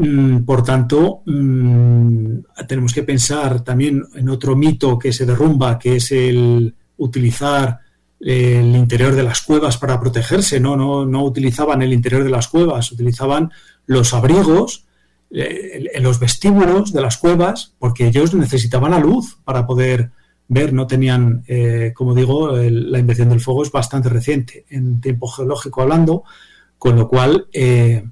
Mm, 0.00 0.44
por 0.44 0.62
tanto, 0.62 1.22
mm, 1.26 2.38
tenemos 2.68 2.94
que 2.94 3.02
pensar 3.02 3.64
también 3.64 4.04
en 4.14 4.28
otro 4.28 4.54
mito 4.54 4.96
que 4.96 5.12
se 5.12 5.26
derrumba, 5.26 5.76
que 5.76 5.96
es 5.96 6.12
el 6.12 6.72
utilizar 6.98 7.80
el 8.20 8.76
interior 8.76 9.16
de 9.16 9.24
las 9.24 9.40
cuevas 9.42 9.76
para 9.76 9.98
protegerse, 9.98 10.60
¿no? 10.60 10.76
No, 10.76 11.04
no 11.04 11.24
utilizaban 11.24 11.82
el 11.82 11.92
interior 11.92 12.22
de 12.22 12.30
las 12.30 12.46
cuevas, 12.46 12.92
utilizaban 12.92 13.50
los 13.86 14.14
abrigos, 14.14 14.84
eh, 15.32 15.90
los 16.00 16.20
vestíbulos 16.20 16.92
de 16.92 17.00
las 17.00 17.16
cuevas, 17.16 17.74
porque 17.80 18.06
ellos 18.06 18.34
necesitaban 18.34 18.92
la 18.92 19.00
luz 19.00 19.38
para 19.44 19.66
poder 19.66 20.12
ver, 20.46 20.72
no 20.72 20.86
tenían, 20.86 21.42
eh, 21.48 21.92
como 21.92 22.14
digo, 22.14 22.52
la 22.52 22.98
invención 23.00 23.30
del 23.30 23.40
fuego 23.40 23.64
es 23.64 23.72
bastante 23.72 24.08
reciente 24.08 24.64
en 24.70 25.00
tiempo 25.00 25.26
geológico 25.26 25.82
hablando, 25.82 26.22
con 26.78 26.94
lo 26.94 27.08
cual 27.08 27.48
eh, 27.52 28.04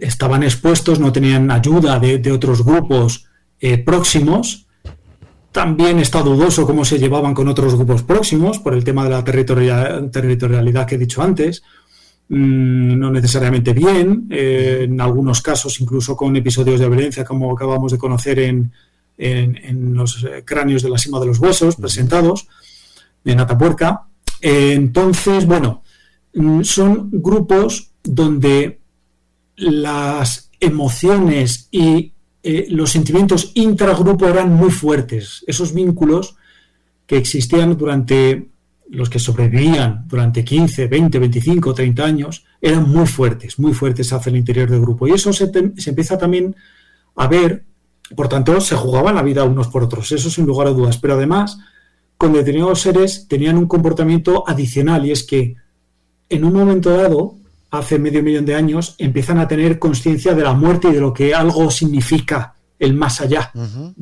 estaban 0.00 0.42
expuestos, 0.42 1.00
no 1.00 1.12
tenían 1.12 1.50
ayuda 1.50 1.98
de, 1.98 2.32
otros 2.32 2.64
grupos 2.64 3.26
próximos. 3.84 4.66
También 5.52 5.98
está 5.98 6.22
dudoso 6.22 6.66
cómo 6.66 6.84
se 6.84 6.98
llevaban 6.98 7.34
con 7.34 7.48
otros 7.48 7.76
grupos 7.76 8.02
próximos 8.02 8.58
por 8.58 8.74
el 8.74 8.84
tema 8.84 9.04
de 9.04 9.10
la 9.10 9.24
territorialidad 9.24 10.86
que 10.86 10.96
he 10.96 10.98
dicho 10.98 11.22
antes. 11.22 11.62
Mm, 12.28 12.98
no 12.98 13.10
necesariamente 13.10 13.74
bien, 13.74 14.26
eh, 14.30 14.80
en 14.84 14.98
algunos 14.98 15.42
casos 15.42 15.78
incluso 15.80 16.16
con 16.16 16.34
episodios 16.34 16.80
de 16.80 16.88
violencia 16.88 17.22
como 17.22 17.52
acabamos 17.52 17.92
de 17.92 17.98
conocer 17.98 18.38
en, 18.38 18.72
los 19.94 20.24
eh, 20.24 20.42
cráneos 20.44 20.82
de 20.82 20.88
la 20.88 20.98
cima 20.98 21.20
de 21.20 21.26
los 21.26 21.38
huesos 21.38 21.76
presentados 21.76 22.48
en 23.24 23.40
Atapuerca. 23.40 24.06
entonces, 24.40 25.46
bueno, 25.46 25.82
mm, 26.34 26.62
son 26.62 27.10
grupos 27.12 27.90
donde 28.02 28.80
las 29.56 30.50
emociones 30.60 31.68
y 31.70 32.12
eh, 32.42 32.66
los 32.70 32.90
sentimientos 32.90 33.52
intragrupo 33.54 34.26
eran 34.26 34.52
muy 34.52 34.70
fuertes. 34.70 35.44
Esos 35.46 35.72
vínculos 35.72 36.36
que 37.06 37.16
existían 37.16 37.76
durante 37.76 38.48
los 38.90 39.08
que 39.08 39.18
sobrevivían 39.18 40.04
durante 40.06 40.44
15, 40.44 40.86
20, 40.86 41.18
25, 41.18 41.74
30 41.74 42.04
años, 42.04 42.44
eran 42.60 42.88
muy 42.88 43.06
fuertes, 43.06 43.58
muy 43.58 43.72
fuertes 43.72 44.12
hacia 44.12 44.30
el 44.30 44.36
interior 44.36 44.70
del 44.70 44.80
grupo. 44.80 45.08
Y 45.08 45.12
eso 45.12 45.32
se, 45.32 45.50
empieza 45.86 46.18
también 46.18 46.54
a 47.16 47.26
ver, 47.26 47.64
por 48.14 48.28
tanto, 48.28 48.60
se 48.60 48.76
jugaban 48.76 49.14
la 49.14 49.22
vida 49.22 49.44
unos 49.44 49.68
por 49.68 49.84
otros, 49.84 50.12
eso 50.12 50.30
sin 50.30 50.46
lugar 50.46 50.66
a 50.66 50.70
dudas. 50.70 50.98
Pero 50.98 51.14
además, 51.14 51.58
con 52.16 52.32
determinados 52.32 52.80
seres 52.80 53.26
tenían 53.28 53.56
un 53.56 53.66
comportamiento 53.66 54.44
adicional 54.46 55.06
y 55.06 55.12
es 55.12 55.24
que 55.24 55.56
en 56.28 56.44
un 56.44 56.52
momento 56.52 56.90
dado, 56.90 57.36
hace 57.78 57.98
medio 57.98 58.22
millón 58.22 58.44
de 58.44 58.54
años, 58.54 58.94
empiezan 58.98 59.38
a 59.38 59.48
tener 59.48 59.78
conciencia 59.78 60.34
de 60.34 60.42
la 60.42 60.54
muerte 60.54 60.88
y 60.88 60.92
de 60.92 61.00
lo 61.00 61.12
que 61.12 61.34
algo 61.34 61.70
significa 61.70 62.54
el 62.78 62.94
más 62.94 63.20
allá, 63.20 63.52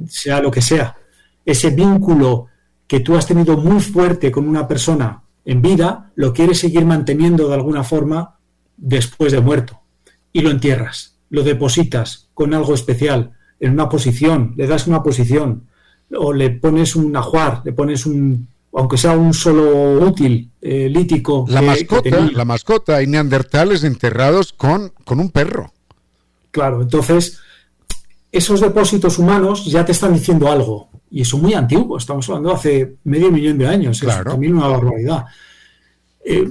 sea 0.08 0.40
lo 0.40 0.50
que 0.50 0.62
sea. 0.62 0.96
Ese 1.44 1.70
vínculo 1.70 2.46
que 2.86 3.00
tú 3.00 3.16
has 3.16 3.26
tenido 3.26 3.56
muy 3.56 3.80
fuerte 3.80 4.30
con 4.30 4.48
una 4.48 4.66
persona 4.68 5.22
en 5.44 5.62
vida, 5.62 6.12
lo 6.14 6.32
quieres 6.32 6.58
seguir 6.58 6.84
manteniendo 6.84 7.48
de 7.48 7.54
alguna 7.54 7.84
forma 7.84 8.38
después 8.76 9.32
de 9.32 9.40
muerto. 9.40 9.80
Y 10.32 10.40
lo 10.40 10.50
entierras, 10.50 11.16
lo 11.30 11.42
depositas 11.42 12.28
con 12.34 12.54
algo 12.54 12.74
especial, 12.74 13.32
en 13.60 13.72
una 13.72 13.88
posición, 13.88 14.54
le 14.56 14.66
das 14.66 14.86
una 14.86 15.02
posición, 15.02 15.68
o 16.16 16.32
le 16.32 16.50
pones 16.50 16.96
un 16.96 17.16
ajuar, 17.16 17.62
le 17.64 17.72
pones 17.72 18.06
un, 18.06 18.48
aunque 18.74 18.96
sea 18.96 19.16
un 19.16 19.34
solo 19.34 20.00
útil 20.00 20.50
eh, 20.60 20.88
lítico. 20.88 21.44
La 21.48 21.62
mascota, 21.62 22.30
la 22.32 22.44
mascota, 22.44 22.96
hay 22.96 23.06
neandertales 23.06 23.84
enterrados 23.84 24.52
con, 24.52 24.92
con 25.04 25.20
un 25.20 25.30
perro. 25.30 25.72
Claro, 26.50 26.82
entonces 26.82 27.38
esos 28.30 28.60
depósitos 28.60 29.18
humanos 29.18 29.66
ya 29.66 29.84
te 29.84 29.92
están 29.92 30.14
diciendo 30.14 30.50
algo 30.50 30.88
y 31.10 31.20
eso 31.20 31.36
muy 31.36 31.52
antiguo, 31.52 31.98
estamos 31.98 32.26
hablando 32.30 32.54
hace 32.54 32.96
medio 33.04 33.30
millón 33.30 33.58
de 33.58 33.66
años, 33.66 34.02
es 34.02 34.24
también 34.24 34.54
una 34.54 34.68
barbaridad. 34.68 35.26
Eh, 36.24 36.48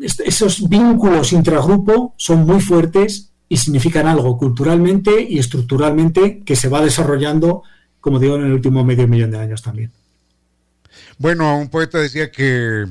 esos 0.00 0.68
vínculos 0.68 1.32
intragrupo 1.32 2.14
son 2.16 2.44
muy 2.44 2.60
fuertes 2.60 3.30
y 3.48 3.56
significan 3.56 4.08
algo 4.08 4.36
culturalmente 4.36 5.24
y 5.28 5.38
estructuralmente 5.38 6.42
que 6.44 6.56
se 6.56 6.68
va 6.68 6.82
desarrollando, 6.82 7.62
como 8.00 8.18
digo, 8.18 8.34
en 8.36 8.46
el 8.46 8.52
último 8.52 8.82
medio 8.82 9.06
millón 9.06 9.30
de 9.30 9.38
años 9.38 9.62
también. 9.62 9.92
Bueno, 11.18 11.58
un 11.58 11.68
poeta 11.68 11.98
decía 11.98 12.30
que 12.30 12.86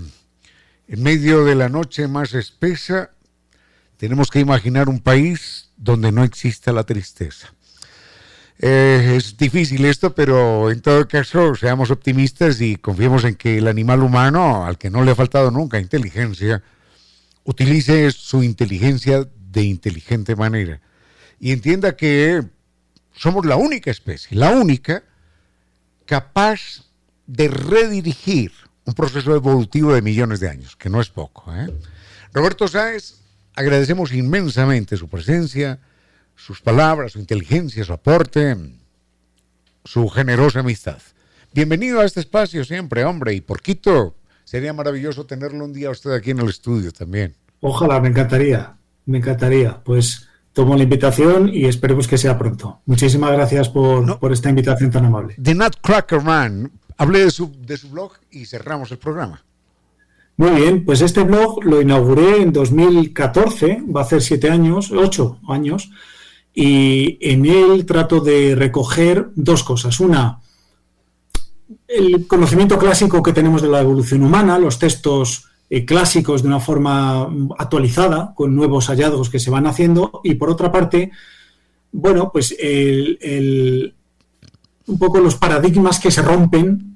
en 0.87 1.03
medio 1.03 1.45
de 1.45 1.55
la 1.55 1.69
noche 1.69 2.07
más 2.07 2.33
espesa 2.33 3.11
tenemos 3.97 4.29
que 4.29 4.39
imaginar 4.39 4.89
un 4.89 4.99
país 4.99 5.69
donde 5.77 6.11
no 6.11 6.23
exista 6.23 6.71
la 6.71 6.83
tristeza. 6.83 7.53
Eh, 8.61 9.15
es 9.17 9.37
difícil 9.37 9.85
esto, 9.85 10.13
pero 10.13 10.69
en 10.69 10.81
todo 10.81 11.07
caso 11.07 11.55
seamos 11.55 11.91
optimistas 11.91 12.59
y 12.59 12.75
confiemos 12.75 13.23
en 13.23 13.35
que 13.35 13.57
el 13.57 13.67
animal 13.67 14.03
humano, 14.03 14.65
al 14.65 14.77
que 14.77 14.89
no 14.89 15.03
le 15.03 15.11
ha 15.11 15.15
faltado 15.15 15.49
nunca 15.49 15.79
inteligencia, 15.79 16.61
utilice 17.45 18.11
su 18.11 18.43
inteligencia 18.43 19.27
de 19.49 19.63
inteligente 19.63 20.35
manera 20.35 20.81
y 21.39 21.51
entienda 21.51 21.95
que 21.95 22.43
somos 23.15 23.45
la 23.45 23.55
única 23.55 23.91
especie, 23.91 24.37
la 24.37 24.51
única 24.51 25.03
capaz 26.05 26.88
de 27.29 27.47
redirigir 27.47 28.51
un 28.85 28.93
proceso 28.93 29.35
evolutivo 29.35 29.93
de 29.93 30.01
millones 30.01 30.39
de 30.39 30.49
años, 30.49 30.75
que 30.75 30.89
no 30.89 30.99
es 30.99 31.09
poco. 31.09 31.53
¿eh? 31.53 31.71
Roberto 32.33 32.67
Sáez, 32.67 33.15
agradecemos 33.55 34.11
inmensamente 34.13 34.97
su 34.97 35.07
presencia 35.07 35.79
sus 36.39 36.61
palabras, 36.61 37.11
su 37.11 37.19
inteligencia, 37.19 37.83
su 37.83 37.93
aporte, 37.93 38.55
su 39.83 40.07
generosa 40.07 40.61
amistad. 40.61 40.97
Bienvenido 41.53 41.99
a 41.99 42.05
este 42.05 42.21
espacio 42.21 42.63
siempre, 42.63 43.03
hombre, 43.03 43.33
y 43.33 43.41
por 43.41 43.61
Quito 43.61 44.15
sería 44.45 44.71
maravilloso 44.73 45.25
tenerlo 45.25 45.65
un 45.65 45.73
día 45.73 45.89
usted 45.89 46.11
aquí 46.11 46.31
en 46.31 46.39
el 46.39 46.49
estudio 46.49 46.91
también. 46.91 47.35
Ojalá, 47.59 47.99
me 47.99 48.07
encantaría, 48.07 48.73
me 49.05 49.17
encantaría. 49.17 49.83
Pues 49.83 50.29
tomo 50.53 50.77
la 50.77 50.83
invitación 50.83 51.49
y 51.53 51.65
esperemos 51.65 52.07
que 52.07 52.17
sea 52.17 52.37
pronto. 52.37 52.79
Muchísimas 52.85 53.33
gracias 53.33 53.67
por, 53.67 54.17
por 54.17 54.31
esta 54.31 54.49
invitación 54.49 54.91
tan 54.91 55.05
amable. 55.05 55.35
The 55.41 55.53
Nutcracker 55.53 56.21
Man, 56.21 56.71
hablé 56.99 57.19
de 57.19 57.31
su, 57.31 57.49
blog 57.89 58.11
y 58.29 58.45
cerramos 58.45 58.91
el 58.91 58.97
programa. 58.97 59.43
Muy 60.35 60.51
bien, 60.51 60.85
pues 60.85 61.01
este 61.01 61.23
blog 61.23 61.63
lo 61.63 61.81
inauguré 61.81 62.41
en 62.41 62.51
2014, 62.51 63.83
va 63.93 64.01
a 64.01 64.03
hacer 64.03 64.21
siete 64.21 64.49
años, 64.49 64.91
ocho 64.91 65.39
años, 65.47 65.89
y 66.53 67.17
en 67.21 67.45
él 67.45 67.85
trato 67.85 68.19
de 68.19 68.53
recoger 68.53 69.29
dos 69.35 69.63
cosas. 69.63 69.99
Una, 70.01 70.41
el 71.87 72.27
conocimiento 72.27 72.77
clásico 72.77 73.23
que 73.23 73.33
tenemos 73.33 73.61
de 73.61 73.69
la 73.69 73.79
evolución 73.79 74.23
humana, 74.23 74.59
los 74.59 74.77
textos 74.77 75.45
eh, 75.69 75.85
clásicos 75.85 76.41
de 76.41 76.49
una 76.49 76.59
forma 76.59 77.29
actualizada, 77.57 78.33
con 78.35 78.53
nuevos 78.55 78.87
hallazgos 78.87 79.29
que 79.29 79.39
se 79.39 79.51
van 79.51 79.67
haciendo, 79.67 80.19
y 80.25 80.35
por 80.35 80.49
otra 80.49 80.69
parte, 80.69 81.11
bueno, 81.93 82.29
pues 82.31 82.53
un 84.89 84.97
poco 84.97 85.19
los 85.19 85.35
paradigmas 85.35 85.99
que 85.99 86.11
se 86.11 86.21
rompen 86.21 86.89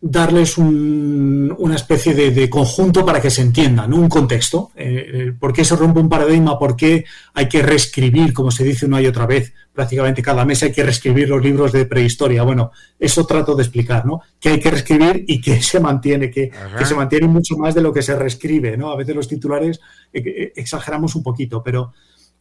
darles 0.00 0.58
una 0.58 1.74
especie 1.74 2.14
de, 2.14 2.48
conjunto 2.48 3.04
para 3.04 3.20
que 3.20 3.30
se 3.30 3.42
entienda, 3.42 3.86
¿no? 3.88 3.96
un 3.96 4.08
contexto. 4.08 4.70
Eh, 4.76 5.10
eh, 5.12 5.32
¿Por 5.38 5.52
qué 5.52 5.64
se 5.64 5.74
rompe 5.74 5.98
un 5.98 6.08
paradigma? 6.08 6.56
¿Por 6.58 6.76
qué 6.76 7.04
hay 7.34 7.48
que 7.48 7.62
reescribir, 7.62 8.32
como 8.32 8.52
se 8.52 8.62
dice 8.62 8.86
una 8.86 9.02
y 9.02 9.06
otra 9.06 9.26
vez? 9.26 9.52
Prácticamente 9.72 10.22
cada 10.22 10.44
mes 10.44 10.62
hay 10.62 10.70
que 10.70 10.84
reescribir 10.84 11.28
los 11.28 11.42
libros 11.42 11.72
de 11.72 11.84
prehistoria. 11.84 12.44
Bueno, 12.44 12.70
eso 12.98 13.26
trato 13.26 13.56
de 13.56 13.64
explicar, 13.64 14.06
¿no? 14.06 14.20
Que 14.38 14.50
hay 14.50 14.60
que 14.60 14.70
reescribir 14.70 15.24
y 15.26 15.40
que 15.40 15.60
se 15.62 15.80
mantiene, 15.80 16.30
que, 16.30 16.52
se 16.84 16.94
mantiene 16.94 17.26
mucho 17.26 17.56
más 17.56 17.74
de 17.74 17.82
lo 17.82 17.92
que 17.92 18.02
se 18.02 18.14
reescribe, 18.14 18.76
¿no? 18.76 18.92
A 18.92 18.96
veces 18.96 19.16
los 19.16 19.26
titulares 19.26 19.80
eh, 20.12 20.52
exageramos 20.54 21.16
un 21.16 21.24
poquito, 21.24 21.60
pero 21.62 21.92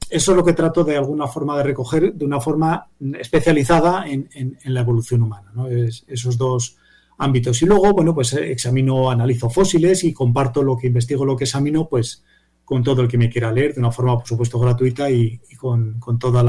eso 0.09 0.31
es 0.31 0.37
lo 0.37 0.43
que 0.43 0.53
trato 0.53 0.83
de 0.83 0.97
alguna 0.97 1.27
forma 1.27 1.57
de 1.57 1.63
recoger 1.63 2.13
de 2.13 2.25
una 2.25 2.39
forma 2.39 2.87
especializada 3.19 4.05
en, 4.07 4.57
la 4.65 4.81
evolución 4.81 5.23
humana, 5.23 5.51
¿no? 5.53 5.67
esos 5.67 6.37
dos 6.37 6.77
ámbitos. 7.17 7.61
Y 7.61 7.65
luego, 7.65 7.91
bueno, 7.93 8.13
pues 8.13 8.33
eh, 8.33 8.51
examino, 8.51 9.09
analizo 9.09 9.49
fósiles 9.49 10.03
y 10.03 10.13
comparto 10.13 10.63
lo 10.63 10.77
que 10.77 10.87
investigo, 10.87 11.25
lo 11.25 11.35
que 11.35 11.43
examino, 11.43 11.87
pues 11.89 12.23
con 12.63 12.83
todo 12.83 13.01
el 13.01 13.07
que 13.07 13.17
me 13.17 13.29
quiera 13.29 13.51
leer, 13.51 13.73
de 13.73 13.79
una 13.79 13.91
forma, 13.91 14.17
por 14.17 14.27
supuesto, 14.27 14.59
gratuita 14.59 15.09
y, 15.09 15.39
con, 15.57 15.99
con 15.99 16.19
todo 16.19 16.41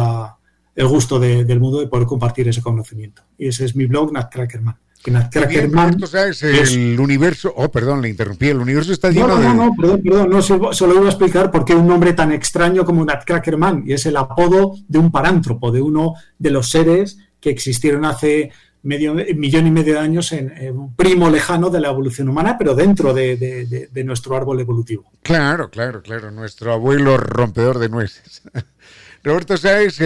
el 0.75 0.87
gusto 0.89 1.19
del 1.21 1.61
mundo 1.61 1.79
de 1.81 1.87
poder 1.87 2.07
compartir 2.07 2.49
ese 2.49 2.61
conocimiento. 2.61 3.23
Y 3.39 3.49
ese 3.49 3.65
es 3.65 3.77
mi 3.77 3.87
blog, 3.87 4.13
Nat 4.13 4.33
Crackerman. 4.33 4.77
Que 5.03 5.11
Nat 5.11 5.33
Crackerman 5.33 5.99
sabes, 6.07 6.43
el 6.43 6.99
universo, 6.99 7.53
oh, 7.57 7.71
perdón, 7.71 8.03
le 8.03 8.09
interrumpí, 8.09 8.49
el 8.49 8.59
universo 8.59 8.93
está 8.93 9.11
lleno 9.11 9.29
no, 9.29 9.39
no, 9.39 9.55
No, 9.55 9.67
no, 9.67 9.77
perdón, 9.77 10.03
perdón, 10.03 10.31
no, 10.31 10.43
solo 10.43 10.95
iba 10.95 11.07
a 11.07 11.11
explicar 11.11 11.51
por 11.51 11.65
qué 11.65 11.75
un 11.75 11.87
nombre 11.87 12.13
tan 12.15 12.33
extraño 12.33 12.85
como 12.85 13.05
Nat 13.05 13.25
Crackerman, 13.25 13.85
y 13.87 13.93
es 13.93 14.07
el 14.07 14.17
apodo 14.17 14.75
de 14.89 14.99
un 14.99 15.13
parántropo, 15.13 15.71
de 15.71 15.81
uno 15.81 16.15
de 16.39 16.51
los 16.51 16.71
seres 16.71 17.19
que 17.41 17.51
existieron 17.51 18.05
hace 18.05 18.51
medio, 18.83 19.15
millón 19.15 19.67
y 19.67 19.71
medio 19.71 19.95
de 19.95 20.01
años 20.01 20.33
en, 20.33 20.53
un 20.77 20.95
primo 20.95 21.31
lejano 21.31 21.71
de 21.71 21.81
la 21.81 21.89
evolución 21.89 22.29
humana, 22.29 22.57
pero 22.59 22.75
dentro 22.75 23.13
de, 23.15 23.89
nuestro 24.05 24.37
árbol 24.37 24.61
evolutivo. 24.61 25.11
Claro, 25.23 25.71
claro, 25.71 26.03
claro, 26.03 26.31
nuestro 26.31 26.73
abuelo 26.73 27.17
rompedor 27.17 27.79
de 27.79 27.89
nueces. 27.89 28.43
Roberto, 29.23 29.57
¿sabes? 29.57 30.01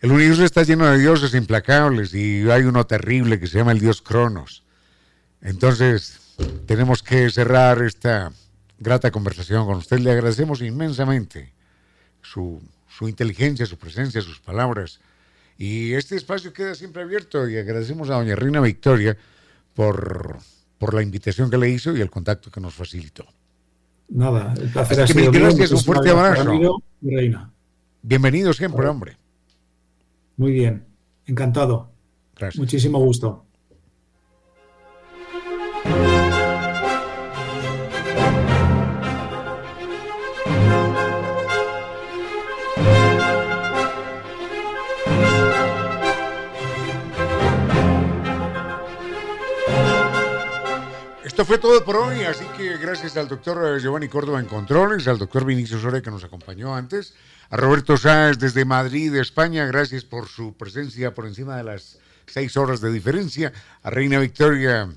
El 0.00 0.12
universo 0.12 0.44
está 0.44 0.62
lleno 0.62 0.86
de 0.86 0.98
dioses 0.98 1.34
implacables 1.34 2.12
y 2.14 2.48
hay 2.50 2.62
uno 2.62 2.86
terrible 2.86 3.40
que 3.40 3.46
se 3.46 3.58
llama 3.58 3.72
el 3.72 3.80
dios 3.80 4.02
Cronos. 4.02 4.64
Entonces, 5.40 6.34
tenemos 6.66 7.02
que 7.02 7.30
cerrar 7.30 7.82
esta 7.82 8.32
grata 8.78 9.10
conversación 9.10 9.66
con 9.66 9.76
usted. 9.76 9.98
Le 9.98 10.12
agradecemos 10.12 10.60
inmensamente 10.60 11.52
su, 12.22 12.62
su 12.88 13.08
inteligencia, 13.08 13.66
su 13.66 13.78
presencia, 13.78 14.20
sus 14.20 14.40
palabras 14.40 15.00
y 15.56 15.92
este 15.94 16.16
espacio 16.16 16.52
queda 16.52 16.74
siempre 16.74 17.02
abierto 17.02 17.48
y 17.48 17.56
agradecemos 17.56 18.10
a 18.10 18.14
doña 18.14 18.34
Reina 18.34 18.60
Victoria 18.60 19.16
por, 19.74 20.38
por 20.78 20.94
la 20.94 21.02
invitación 21.02 21.50
que 21.50 21.58
le 21.58 21.70
hizo 21.70 21.96
y 21.96 22.00
el 22.00 22.10
contacto 22.10 22.50
que 22.50 22.60
nos 22.60 22.74
facilitó. 22.74 23.24
Nada, 24.08 24.52
el 24.60 24.68
placer 24.70 25.00
ha 25.00 25.06
sido 25.06 25.32
gracias, 25.32 25.70
un 25.72 25.80
fuerte 25.80 26.10
abrazo. 26.10 26.82
Reina. 27.00 27.50
Bienvenido 28.02 28.52
siempre, 28.52 28.86
hombre. 28.86 29.16
Muy 30.36 30.52
bien, 30.52 30.86
encantado. 31.26 31.90
Gracias. 32.36 32.58
Muchísimo 32.58 32.98
gusto. 32.98 33.43
Esto 51.34 51.44
fue 51.44 51.58
todo 51.58 51.84
por 51.84 51.96
hoy, 51.96 52.22
así 52.22 52.44
que 52.56 52.76
gracias 52.76 53.16
al 53.16 53.26
doctor 53.26 53.80
Giovanni 53.80 54.06
Córdoba 54.06 54.38
en 54.38 54.46
Controles, 54.46 55.08
al 55.08 55.18
doctor 55.18 55.44
Vinicio 55.44 55.80
Soria 55.80 56.00
que 56.00 56.12
nos 56.12 56.22
acompañó 56.22 56.76
antes, 56.76 57.12
a 57.50 57.56
Roberto 57.56 57.96
Sáez 57.96 58.38
desde 58.38 58.64
Madrid, 58.64 59.12
España, 59.16 59.66
gracias 59.66 60.04
por 60.04 60.28
su 60.28 60.56
presencia 60.56 61.12
por 61.12 61.26
encima 61.26 61.56
de 61.56 61.64
las 61.64 61.98
seis 62.26 62.56
horas 62.56 62.80
de 62.80 62.92
diferencia, 62.92 63.52
a 63.82 63.90
Reina 63.90 64.20
Victoria 64.20 64.88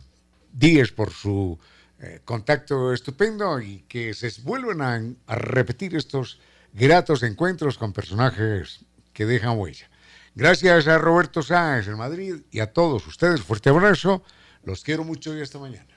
Díez 0.53 0.91
por 0.91 1.09
su 1.09 1.57
eh, 1.99 2.21
contacto 2.23 2.93
estupendo 2.93 3.59
y 3.59 3.79
que 3.87 4.13
se 4.13 4.31
vuelvan 4.43 4.81
a, 4.83 5.33
a 5.33 5.35
repetir 5.37 5.95
estos 5.95 6.39
gratos 6.71 7.23
encuentros 7.23 7.79
con 7.79 7.93
personajes 7.93 8.85
que 9.11 9.25
dejan 9.25 9.57
huella. 9.57 9.89
Gracias 10.35 10.87
a 10.87 10.99
Roberto 10.99 11.41
Sáez 11.41 11.87
en 11.87 11.97
Madrid 11.97 12.35
y 12.51 12.59
a 12.59 12.71
todos 12.71 13.07
ustedes, 13.07 13.41
fuerte 13.41 13.69
abrazo, 13.69 14.21
los 14.63 14.83
quiero 14.83 15.03
mucho 15.03 15.35
y 15.35 15.41
hasta 15.41 15.57
mañana. 15.57 15.96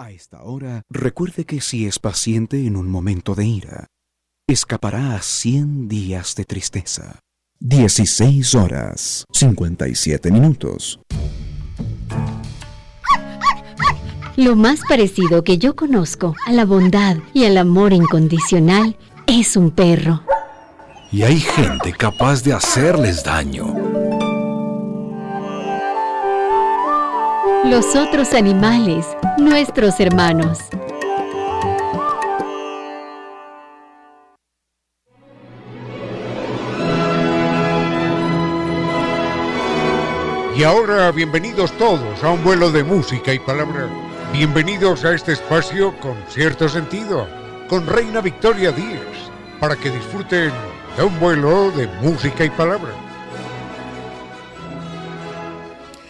A 0.00 0.12
esta 0.12 0.44
hora, 0.44 0.82
recuerde 0.88 1.44
que 1.44 1.60
si 1.60 1.84
es 1.84 1.98
paciente 1.98 2.64
en 2.64 2.76
un 2.76 2.88
momento 2.88 3.34
de 3.34 3.44
ira, 3.44 3.88
escapará 4.46 5.16
a 5.16 5.22
100 5.22 5.88
días 5.88 6.36
de 6.36 6.44
tristeza. 6.44 7.18
16 7.58 8.54
horas 8.54 9.24
57 9.32 10.30
minutos. 10.30 11.00
Lo 14.36 14.54
más 14.54 14.82
parecido 14.88 15.42
que 15.42 15.58
yo 15.58 15.74
conozco 15.74 16.36
a 16.46 16.52
la 16.52 16.64
bondad 16.64 17.16
y 17.34 17.46
al 17.46 17.56
amor 17.56 17.92
incondicional 17.92 18.96
es 19.26 19.56
un 19.56 19.72
perro. 19.72 20.22
Y 21.10 21.22
hay 21.22 21.40
gente 21.40 21.92
capaz 21.92 22.44
de 22.44 22.52
hacerles 22.52 23.24
daño. 23.24 23.97
Los 27.64 27.96
otros 27.96 28.34
animales, 28.34 29.04
nuestros 29.36 29.98
hermanos. 29.98 30.60
Y 40.56 40.62
ahora 40.62 41.10
bienvenidos 41.10 41.72
todos 41.72 42.22
a 42.22 42.30
un 42.30 42.44
vuelo 42.44 42.70
de 42.70 42.84
música 42.84 43.34
y 43.34 43.40
palabra. 43.40 43.88
Bienvenidos 44.32 45.04
a 45.04 45.14
este 45.14 45.32
espacio 45.32 45.98
con 45.98 46.16
cierto 46.28 46.68
sentido, 46.68 47.26
con 47.68 47.86
Reina 47.86 48.20
Victoria 48.20 48.70
Díez, 48.70 49.02
para 49.58 49.74
que 49.74 49.90
disfruten 49.90 50.52
de 50.96 51.02
un 51.02 51.18
vuelo 51.18 51.72
de 51.72 51.88
música 52.02 52.44
y 52.44 52.50
palabra. 52.50 53.07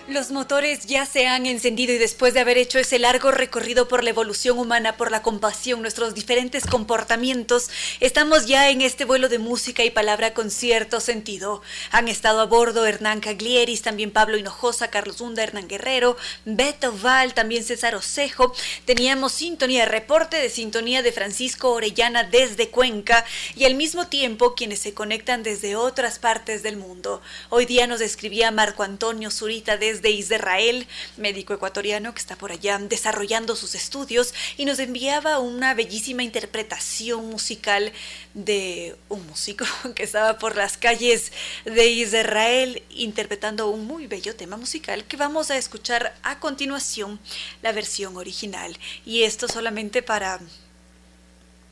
Los 0.09 0.31
motores 0.31 0.87
ya 0.87 1.05
se 1.05 1.27
han 1.27 1.45
encendido 1.45 1.93
y 1.93 1.99
después 1.99 2.33
de 2.33 2.41
haber 2.41 2.57
hecho 2.57 2.79
ese 2.79 2.99
largo 2.99 3.31
recorrido 3.31 3.89
por 3.89 4.03
la 4.03 4.09
evolución 4.09 4.59
humana, 4.59 4.97
por 4.97 5.11
la 5.11 5.21
compasión, 5.21 5.83
nuestros 5.83 6.15
diferentes 6.15 6.65
comportamientos, 6.65 7.69
estamos 8.01 8.47
ya 8.47 8.71
en 8.71 8.81
este 8.81 9.05
vuelo 9.05 9.29
de 9.29 9.39
música 9.39 9.85
y 9.85 9.91
palabra 9.91 10.33
con 10.33 10.51
cierto 10.51 11.01
sentido. 11.01 11.61
Han 11.91 12.09
estado 12.09 12.41
a 12.41 12.47
bordo 12.47 12.87
Hernán 12.87 13.21
Caglieris, 13.21 13.83
también 13.83 14.11
Pablo 14.11 14.39
Hinojosa, 14.39 14.89
Carlos 14.89 15.21
Hunda, 15.21 15.43
Hernán 15.43 15.69
Guerrero, 15.69 16.17
Beto 16.47 16.97
Val, 17.03 17.35
también 17.35 17.63
César 17.63 17.95
Osejo. 17.95 18.55
Teníamos 18.87 19.33
sintonía, 19.33 19.85
reporte 19.85 20.39
de 20.39 20.49
sintonía 20.49 21.03
de 21.03 21.13
Francisco 21.13 21.73
Orellana 21.73 22.25
desde 22.25 22.71
Cuenca 22.71 23.27
y 23.55 23.67
al 23.67 23.75
mismo 23.75 24.07
tiempo 24.07 24.55
quienes 24.55 24.79
se 24.79 24.95
conectan 24.95 25.43
desde 25.43 25.77
otras 25.77 26.19
partes 26.19 26.63
del 26.63 26.79
mundo. 26.79 27.21
Hoy 27.51 27.67
día 27.67 27.87
nos 27.87 28.01
escribía 28.01 28.51
Marco 28.51 28.85
Antonio 28.85 29.31
Zurita 29.31 29.77
desde 29.77 29.98
de 30.03 30.11
Israel, 30.11 30.87
médico 31.17 31.55
ecuatoriano 31.55 32.15
que 32.15 32.21
está 32.21 32.37
por 32.37 32.53
allá 32.53 32.79
desarrollando 32.79 33.57
sus 33.57 33.75
estudios 33.75 34.35
y 34.57 34.65
nos 34.65 34.79
enviaba 34.79 35.39
una 35.39 35.75
bellísima 35.75 36.23
interpretación 36.23 37.29
musical 37.29 37.93
de 38.35 38.97
un 39.09 39.27
músico 39.27 39.65
que 39.95 40.03
estaba 40.03 40.39
por 40.39 40.57
las 40.57 40.77
calles 40.77 41.33
de 41.65 41.89
Israel 41.89 42.83
interpretando 42.91 43.69
un 43.69 43.87
muy 43.87 44.07
bello 44.07 44.35
tema 44.35 44.57
musical 44.57 45.05
que 45.05 45.17
vamos 45.17 45.51
a 45.51 45.57
escuchar 45.57 46.15
a 46.23 46.39
continuación 46.41 47.21
la 47.63 47.73
versión 47.73 48.17
original. 48.17 48.77
Y 49.05 49.23
esto 49.23 49.49
solamente 49.49 50.03
para 50.03 50.41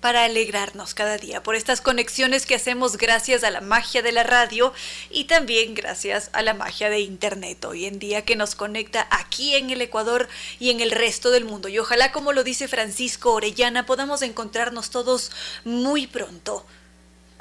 para 0.01 0.25
alegrarnos 0.25 0.95
cada 0.95 1.17
día 1.19 1.43
por 1.43 1.55
estas 1.55 1.81
conexiones 1.81 2.47
que 2.47 2.55
hacemos 2.55 2.97
gracias 2.97 3.45
a 3.45 3.51
la 3.51 3.61
magia 3.61 4.03
de 4.03 4.13
la 4.13 4.23
radio 4.23 4.73
y 5.11 5.25
también 5.25 5.75
gracias 5.75 6.31
a 6.33 6.43
la 6.43 6.55
magia 6.55 6.91
de 6.91 7.01
Internet 7.01 7.65
hoy 7.65 7.87
en 7.87 7.99
día 7.99 8.25
que 8.25 8.37
nos 8.37 8.55
conecta 8.55 9.07
aquí 9.11 9.55
en 9.55 9.71
el 9.71 9.81
Ecuador 9.81 10.29
y 10.61 10.71
en 10.71 10.81
el 10.81 10.91
resto 10.91 11.31
del 11.31 11.45
mundo. 11.45 11.69
Y 11.69 11.79
ojalá, 11.79 12.13
como 12.13 12.33
lo 12.33 12.45
dice 12.45 12.69
Francisco 12.69 13.33
Orellana, 13.33 13.87
podamos 13.87 14.23
encontrarnos 14.23 14.91
todos 14.91 15.33
muy 15.65 16.07
pronto 16.07 16.65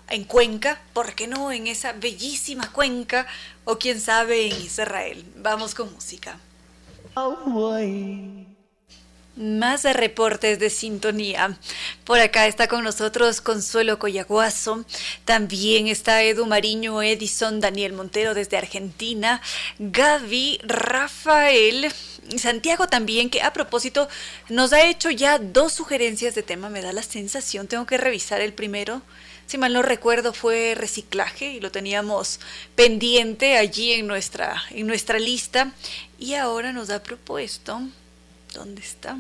en 0.10 0.24
Cuenca, 0.24 0.82
¿por 0.94 1.14
qué 1.14 1.28
no 1.28 1.52
en 1.52 1.68
esa 1.68 1.94
bellísima 1.94 2.72
Cuenca? 2.72 3.28
O 3.64 3.78
quién 3.78 4.00
sabe 4.00 4.48
en 4.48 4.62
Israel. 4.62 5.26
Vamos 5.38 5.74
con 5.74 5.92
música. 5.94 6.40
Más 9.36 9.84
reportes 9.84 10.60
de 10.60 10.70
sintonía. 10.70 11.58
Por 12.06 12.20
acá 12.20 12.48
está 12.48 12.68
con 12.68 12.84
nosotros 12.84 13.42
Consuelo 13.42 14.00
Coyaguazo. 14.00 14.86
También 15.26 15.88
está 15.88 16.24
Edu 16.24 16.46
Mariño, 16.46 17.02
Edison, 17.02 17.60
Daniel 17.60 17.94
Montero 17.94 18.34
desde 18.34 18.58
Argentina. 18.58 19.42
Gaby, 19.78 20.60
Rafael. 20.64 21.92
Santiago 22.38 22.88
también, 22.88 23.30
que 23.30 23.42
a 23.42 23.54
propósito 23.54 24.08
nos 24.50 24.74
ha 24.74 24.88
hecho 24.88 25.12
ya 25.12 25.38
dos 25.38 25.74
sugerencias 25.74 26.34
de 26.34 26.42
tema, 26.42 26.70
me 26.70 26.82
da 26.82 26.92
la 26.92 27.04
sensación, 27.04 27.68
tengo 27.68 27.86
que 27.86 27.98
revisar 27.98 28.42
el 28.42 28.54
primero. 28.54 29.02
Si 29.46 29.60
mal 29.60 29.74
no 29.74 29.84
recuerdo 29.84 30.34
fue 30.34 30.74
reciclaje 30.76 31.52
y 31.52 31.60
lo 31.60 31.72
teníamos 31.72 32.40
pendiente 32.76 33.58
allí 33.58 33.92
en 33.92 34.08
nuestra, 34.08 34.64
en 34.72 34.88
nuestra 34.88 35.20
lista 35.20 35.72
y 36.18 36.34
ahora 36.34 36.72
nos 36.72 36.90
ha 36.90 37.04
propuesto 37.04 37.82
¿Dónde 38.56 38.82
está? 38.82 39.18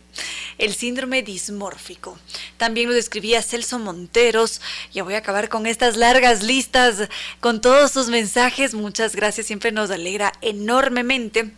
El 0.57 0.73
síndrome 0.73 1.21
dismórfico. 1.21 2.17
También 2.55 2.87
lo 2.87 2.95
describía 2.95 3.41
Celso 3.41 3.77
Monteros. 3.77 4.61
Ya 4.93 5.03
voy 5.03 5.15
a 5.15 5.17
acabar 5.17 5.49
con 5.49 5.67
estas 5.67 5.97
largas 5.97 6.43
listas, 6.43 7.09
con 7.41 7.59
todos 7.59 7.91
sus 7.91 8.07
mensajes. 8.07 8.73
Muchas 8.73 9.17
gracias, 9.17 9.47
siempre 9.47 9.73
nos 9.73 9.91
alegra 9.91 10.31
enormemente. 10.41 11.51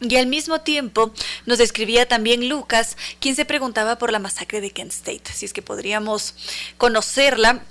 Y 0.00 0.16
al 0.16 0.28
mismo 0.28 0.60
tiempo 0.60 1.12
nos 1.46 1.58
describía 1.58 2.06
también 2.06 2.48
Lucas, 2.48 2.96
quien 3.18 3.34
se 3.34 3.44
preguntaba 3.44 3.98
por 3.98 4.12
la 4.12 4.20
masacre 4.20 4.60
de 4.60 4.70
Kent 4.70 4.92
State, 4.92 5.32
si 5.34 5.46
es 5.46 5.52
que 5.52 5.62
podríamos 5.62 6.36
conocerla. 6.78 7.64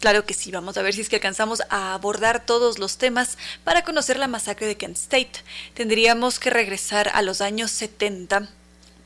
Claro 0.00 0.26
que 0.26 0.34
sí, 0.34 0.50
vamos 0.50 0.76
a 0.76 0.82
ver 0.82 0.94
si 0.94 1.00
es 1.00 1.08
que 1.08 1.16
alcanzamos 1.16 1.62
a 1.70 1.94
abordar 1.94 2.44
todos 2.44 2.78
los 2.78 2.98
temas 2.98 3.38
para 3.64 3.82
conocer 3.82 4.18
la 4.18 4.28
masacre 4.28 4.66
de 4.66 4.76
Kent 4.76 4.96
State. 4.96 5.42
Tendríamos 5.74 6.38
que 6.38 6.50
regresar 6.50 7.10
a 7.14 7.22
los 7.22 7.40
años 7.40 7.70
70 7.70 8.48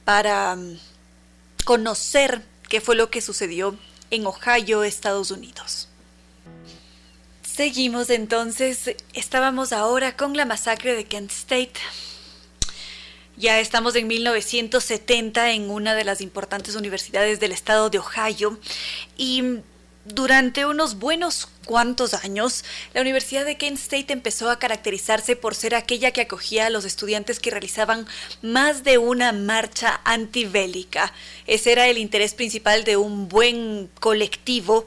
para 0.05 0.57
mm, 0.57 0.79
conocer 1.65 2.43
qué 2.69 2.81
fue 2.81 2.97
lo 2.97 3.11
que 3.11 3.21
sucedió 3.21 3.77
en 4.11 4.27
Ohio, 4.27 4.83
Estados 4.83 5.31
Unidos. 5.31 5.89
Seguimos 7.43 8.11
entonces, 8.11 8.97
estábamos 9.13 9.73
ahora 9.73 10.17
con 10.17 10.37
la 10.37 10.45
masacre 10.45 10.97
de 10.97 11.05
Kent 11.05 11.31
State. 11.31 11.75
Ya 13.37 13.61
estamos 13.61 13.95
en 13.97 14.07
1970 14.07 15.53
en 15.53 15.71
una 15.71 15.95
de 15.95 16.05
las 16.05 16.21
importantes 16.21 16.75
universidades 16.75 17.39
del 17.39 17.53
estado 17.53 17.89
de 17.91 17.99
Ohio 17.99 18.59
y 19.17 19.61
durante 20.15 20.67
unos 20.67 20.99
buenos 20.99 21.49
cuantos 21.65 22.15
años, 22.15 22.65
la 22.95 23.01
Universidad 23.01 23.45
de 23.45 23.57
Kent 23.57 23.79
State 23.79 24.13
empezó 24.13 24.51
a 24.51 24.59
caracterizarse 24.59 25.37
por 25.37 25.55
ser 25.55 25.75
aquella 25.75 26.11
que 26.11 26.23
acogía 26.23 26.67
a 26.67 26.71
los 26.71 26.85
estudiantes 26.85 27.39
que 27.39 27.51
realizaban 27.51 28.07
más 28.43 28.83
de 28.85 28.99
una 28.99 29.33
marcha 29.33 30.01
antibélica. 30.05 31.13
Ese 31.47 31.73
era 31.73 31.87
el 31.89 31.99
interés 31.99 32.35
principal 32.35 32.85
de 32.85 32.97
un 32.97 33.29
buen 33.29 33.91
colectivo 34.01 34.87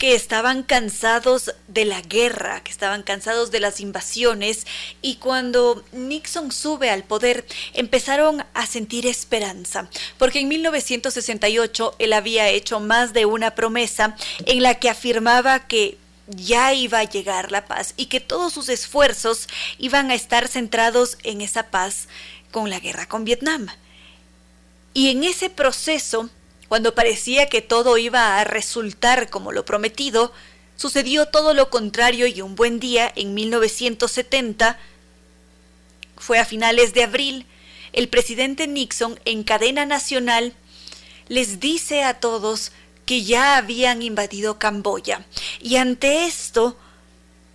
que 0.00 0.14
estaban 0.14 0.62
cansados 0.62 1.54
de 1.68 1.84
la 1.84 2.00
guerra, 2.00 2.64
que 2.64 2.70
estaban 2.70 3.02
cansados 3.02 3.50
de 3.50 3.60
las 3.60 3.80
invasiones 3.80 4.66
y 5.02 5.16
cuando 5.16 5.84
Nixon 5.92 6.52
sube 6.52 6.88
al 6.88 7.04
poder 7.04 7.44
empezaron 7.74 8.42
a 8.54 8.66
sentir 8.66 9.06
esperanza, 9.06 9.90
porque 10.16 10.40
en 10.40 10.48
1968 10.48 11.96
él 11.98 12.14
había 12.14 12.48
hecho 12.48 12.80
más 12.80 13.12
de 13.12 13.26
una 13.26 13.54
promesa 13.54 14.16
en 14.46 14.62
la 14.62 14.76
que 14.76 14.88
afirmaba 14.88 15.66
que 15.66 15.98
ya 16.28 16.72
iba 16.72 17.00
a 17.00 17.04
llegar 17.04 17.52
la 17.52 17.66
paz 17.66 17.92
y 17.98 18.06
que 18.06 18.20
todos 18.20 18.54
sus 18.54 18.70
esfuerzos 18.70 19.48
iban 19.76 20.10
a 20.10 20.14
estar 20.14 20.48
centrados 20.48 21.18
en 21.24 21.42
esa 21.42 21.64
paz 21.64 22.08
con 22.50 22.70
la 22.70 22.80
guerra 22.80 23.06
con 23.06 23.26
Vietnam. 23.26 23.66
Y 24.94 25.10
en 25.10 25.24
ese 25.24 25.50
proceso 25.50 26.30
cuando 26.70 26.94
parecía 26.94 27.48
que 27.48 27.62
todo 27.62 27.98
iba 27.98 28.38
a 28.38 28.44
resultar 28.44 29.28
como 29.28 29.50
lo 29.50 29.64
prometido, 29.64 30.32
sucedió 30.76 31.26
todo 31.26 31.52
lo 31.52 31.68
contrario 31.68 32.28
y 32.28 32.42
un 32.42 32.54
buen 32.54 32.78
día, 32.78 33.12
en 33.16 33.34
1970, 33.34 34.78
fue 36.16 36.38
a 36.38 36.44
finales 36.44 36.94
de 36.94 37.02
abril, 37.02 37.44
el 37.92 38.08
presidente 38.08 38.68
Nixon 38.68 39.18
en 39.24 39.42
cadena 39.42 39.84
nacional 39.84 40.54
les 41.26 41.58
dice 41.58 42.04
a 42.04 42.20
todos 42.20 42.70
que 43.04 43.24
ya 43.24 43.56
habían 43.56 44.00
invadido 44.00 44.60
Camboya. 44.60 45.26
Y 45.60 45.74
ante 45.74 46.24
esto, 46.26 46.78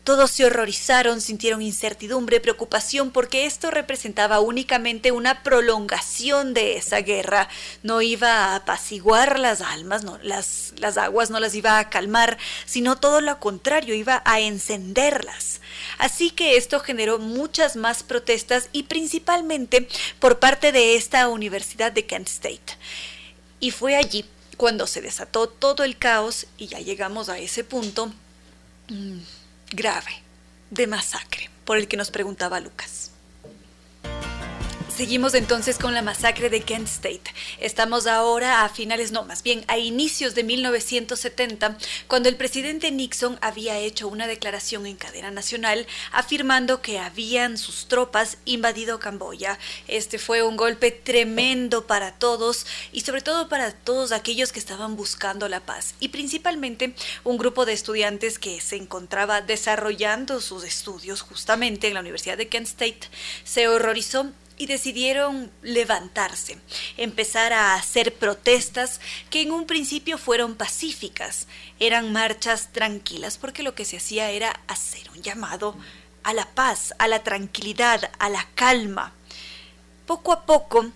todos 0.06 0.30
se 0.30 0.46
horrorizaron, 0.46 1.20
sintieron 1.20 1.64
incertidumbre, 1.64 2.40
preocupación, 2.40 3.10
porque 3.10 3.48
esto 3.48 3.72
representaba 3.72 4.40
únicamente 4.40 5.12
una 5.12 5.42
prolongación 5.42 6.54
de 6.54 6.78
esa 6.78 7.02
guerra. 7.02 7.50
No 7.82 8.04
iba 8.04 8.30
a 8.30 8.56
apaciguar 8.58 9.40
las 9.40 9.62
almas, 9.62 10.04
no, 10.04 10.20
las, 10.22 10.74
las 10.78 10.98
aguas 10.98 11.32
no 11.32 11.40
las 11.40 11.56
iba 11.56 11.80
a 11.80 11.90
calmar, 11.90 12.38
sino 12.68 12.98
todo 12.98 13.20
lo 13.20 13.40
contrario, 13.40 13.96
iba 13.96 14.22
a 14.26 14.40
encenderlas. 14.40 15.60
Así 15.98 16.30
que 16.30 16.56
esto 16.56 16.80
generó 16.82 17.18
muchas 17.18 17.76
más 17.76 18.04
protestas 18.04 18.70
y 18.72 18.84
principalmente 18.84 19.88
por 20.20 20.38
parte 20.38 20.72
de 20.72 20.96
esta 20.96 21.28
Universidad 21.30 21.92
de 21.92 22.06
Kent 22.06 22.28
State. 22.28 22.78
Y 23.60 23.72
fue 23.72 23.96
allí 23.96 24.24
cuando 24.56 24.86
se 24.86 25.02
desató 25.02 25.50
todo 25.50 25.84
el 25.84 25.98
caos 25.98 26.46
y 26.60 26.68
ya 26.68 26.78
llegamos 26.78 27.28
a 27.28 27.40
ese 27.40 27.64
punto. 27.64 28.14
Grave 29.78 30.22
de 30.70 30.88
masacre, 30.88 31.50
por 31.66 31.76
el 31.76 31.90
que 31.90 31.98
nos 31.98 32.10
preguntaba 32.10 32.62
Lucas. 32.62 33.12
Seguimos 34.96 35.34
entonces 35.34 35.78
con 35.78 35.94
la 35.94 36.02
masacre 36.02 36.50
de 36.50 36.62
Kent 36.62 36.88
State. 36.88 37.24
Estamos 37.60 38.08
ahora 38.08 38.64
a 38.64 38.70
finales, 38.70 39.12
no, 39.12 39.26
más 39.26 39.44
bien 39.44 39.66
a 39.68 39.78
inicios 39.78 40.36
de 40.36 40.46
1970, 40.46 41.78
cuando 42.08 42.30
el 42.30 42.38
presidente 42.38 42.92
Nixon 42.92 43.38
había 43.42 43.78
hecho 43.78 44.08
una 44.08 44.26
declaración 44.26 44.86
en 44.86 44.96
cadena 44.96 45.32
nacional 45.32 45.86
afirmando 46.14 46.82
que 46.82 46.98
habían 46.98 47.58
sus 47.58 47.88
tropas 47.88 48.38
invadido 48.46 48.98
Camboya. 48.98 49.60
Este 49.90 50.18
fue 50.18 50.44
un 50.44 50.56
golpe 50.56 50.92
tremendo 50.92 51.88
para 51.88 52.14
todos 52.14 52.66
y 52.94 53.02
sobre 53.02 53.22
todo 53.22 53.50
para 53.50 53.74
todos 53.74 54.14
aquellos 54.14 54.54
que 54.54 54.60
estaban 54.60 54.96
buscando 54.96 55.50
la 55.50 55.60
paz 55.60 55.96
y 56.00 56.08
principalmente 56.08 56.96
un 57.26 57.38
grupo 57.38 57.66
de 57.66 57.74
estudiantes 57.74 58.40
que 58.40 58.62
se 58.62 58.78
encontraba 58.78 59.42
desarrollando 59.42 60.40
sus 60.40 60.64
estudios 60.64 61.20
justamente 61.20 61.90
en 61.90 61.96
la 61.96 62.00
Universidad 62.00 62.38
de 62.38 62.48
Kent 62.48 62.68
State 62.68 63.10
se 63.44 63.68
horrorizó 63.68 64.32
y 64.58 64.68
decidieron 64.68 65.52
levantarse, 65.62 66.58
empezar 66.98 67.54
a 67.54 67.76
hacer 67.76 68.14
protestas 68.16 69.02
que 69.30 69.42
en 69.42 69.52
un 69.52 69.66
principio 69.66 70.18
fueron 70.18 70.56
pacíficas, 70.56 71.48
eran 71.80 72.14
marchas 72.14 72.72
tranquilas 72.72 73.38
porque 73.38 73.64
lo 73.64 73.76
que 73.76 73.86
se 73.86 73.98
hacía 73.98 74.32
era 74.32 74.60
hacer 74.68 75.10
un 75.12 75.22
llamado 75.22 75.76
a 76.24 76.34
la 76.34 76.48
paz, 76.48 76.94
a 76.98 77.08
la 77.08 77.24
tranquilidad, 77.24 78.12
a 78.18 78.30
la 78.30 78.48
calma. 78.56 79.14
Poco 80.06 80.34
a 80.34 80.46
poco 80.46 80.92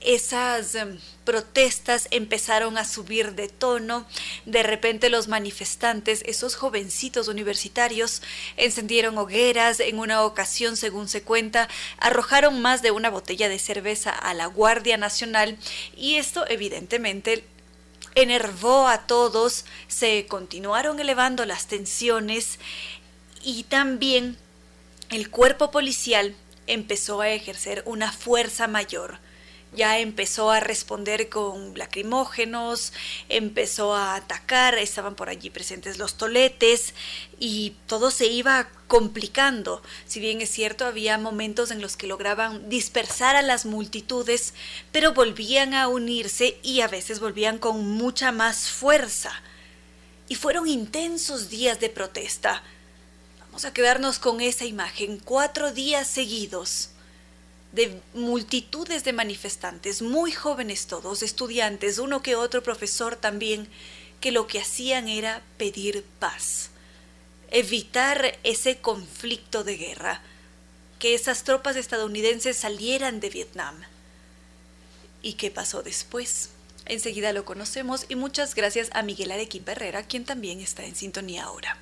esas 0.00 0.74
em, 0.74 0.98
protestas 1.24 2.08
empezaron 2.10 2.78
a 2.78 2.84
subir 2.84 3.34
de 3.34 3.48
tono. 3.48 4.06
De 4.46 4.62
repente 4.62 5.10
los 5.10 5.28
manifestantes, 5.28 6.22
esos 6.26 6.54
jovencitos 6.54 7.28
universitarios, 7.28 8.22
encendieron 8.56 9.18
hogueras. 9.18 9.80
En 9.80 9.98
una 9.98 10.24
ocasión, 10.24 10.76
según 10.76 11.08
se 11.08 11.22
cuenta, 11.22 11.68
arrojaron 11.98 12.60
más 12.62 12.82
de 12.82 12.90
una 12.90 13.10
botella 13.10 13.48
de 13.48 13.58
cerveza 13.58 14.10
a 14.10 14.34
la 14.34 14.46
Guardia 14.46 14.96
Nacional 14.96 15.58
y 15.96 16.16
esto 16.16 16.44
evidentemente 16.48 17.44
enervó 18.14 18.88
a 18.88 19.06
todos. 19.06 19.66
Se 19.86 20.26
continuaron 20.26 20.98
elevando 20.98 21.44
las 21.44 21.66
tensiones 21.66 22.58
y 23.42 23.64
también 23.64 24.38
el 25.10 25.30
cuerpo 25.30 25.70
policial 25.70 26.34
empezó 26.66 27.20
a 27.20 27.30
ejercer 27.30 27.82
una 27.84 28.12
fuerza 28.12 28.66
mayor 28.68 29.18
ya 29.72 29.98
empezó 29.98 30.50
a 30.50 30.60
responder 30.60 31.28
con 31.28 31.78
lacrimógenos, 31.78 32.92
empezó 33.28 33.94
a 33.94 34.16
atacar, 34.16 34.76
estaban 34.76 35.14
por 35.14 35.28
allí 35.28 35.48
presentes 35.50 35.98
los 35.98 36.14
toletes 36.14 36.94
y 37.38 37.74
todo 37.86 38.10
se 38.10 38.26
iba 38.26 38.68
complicando. 38.88 39.80
Si 40.06 40.18
bien 40.18 40.40
es 40.40 40.50
cierto, 40.50 40.86
había 40.86 41.18
momentos 41.18 41.70
en 41.70 41.80
los 41.80 41.96
que 41.96 42.08
lograban 42.08 42.68
dispersar 42.68 43.36
a 43.36 43.42
las 43.42 43.64
multitudes, 43.64 44.54
pero 44.90 45.14
volvían 45.14 45.74
a 45.74 45.86
unirse 45.86 46.58
y 46.62 46.80
a 46.80 46.88
veces 46.88 47.20
volvían 47.20 47.58
con 47.58 47.88
mucha 47.88 48.32
más 48.32 48.70
fuerza. 48.70 49.32
Y 50.28 50.34
fueron 50.34 50.68
intensos 50.68 51.48
días 51.48 51.80
de 51.80 51.88
protesta. 51.90 52.62
Vamos 53.46 53.64
a 53.64 53.72
quedarnos 53.72 54.18
con 54.18 54.40
esa 54.40 54.64
imagen, 54.64 55.20
cuatro 55.24 55.72
días 55.72 56.06
seguidos 56.08 56.89
de 57.72 58.00
multitudes 58.14 59.04
de 59.04 59.12
manifestantes, 59.12 60.02
muy 60.02 60.32
jóvenes 60.32 60.86
todos, 60.86 61.22
estudiantes, 61.22 61.98
uno 61.98 62.22
que 62.22 62.36
otro 62.36 62.62
profesor 62.62 63.16
también, 63.16 63.68
que 64.20 64.32
lo 64.32 64.46
que 64.46 64.60
hacían 64.60 65.08
era 65.08 65.42
pedir 65.56 66.04
paz, 66.18 66.70
evitar 67.50 68.38
ese 68.42 68.78
conflicto 68.78 69.64
de 69.64 69.76
guerra, 69.76 70.22
que 70.98 71.14
esas 71.14 71.44
tropas 71.44 71.76
estadounidenses 71.76 72.56
salieran 72.56 73.20
de 73.20 73.30
Vietnam. 73.30 73.76
¿Y 75.22 75.34
qué 75.34 75.50
pasó 75.50 75.82
después? 75.82 76.50
Enseguida 76.86 77.32
lo 77.32 77.44
conocemos 77.44 78.04
y 78.08 78.16
muchas 78.16 78.54
gracias 78.54 78.90
a 78.92 79.02
Miguel 79.02 79.30
Arequipa 79.30 79.72
Herrera, 79.72 80.02
quien 80.02 80.24
también 80.24 80.60
está 80.60 80.84
en 80.84 80.96
sintonía 80.96 81.44
ahora. 81.44 81.78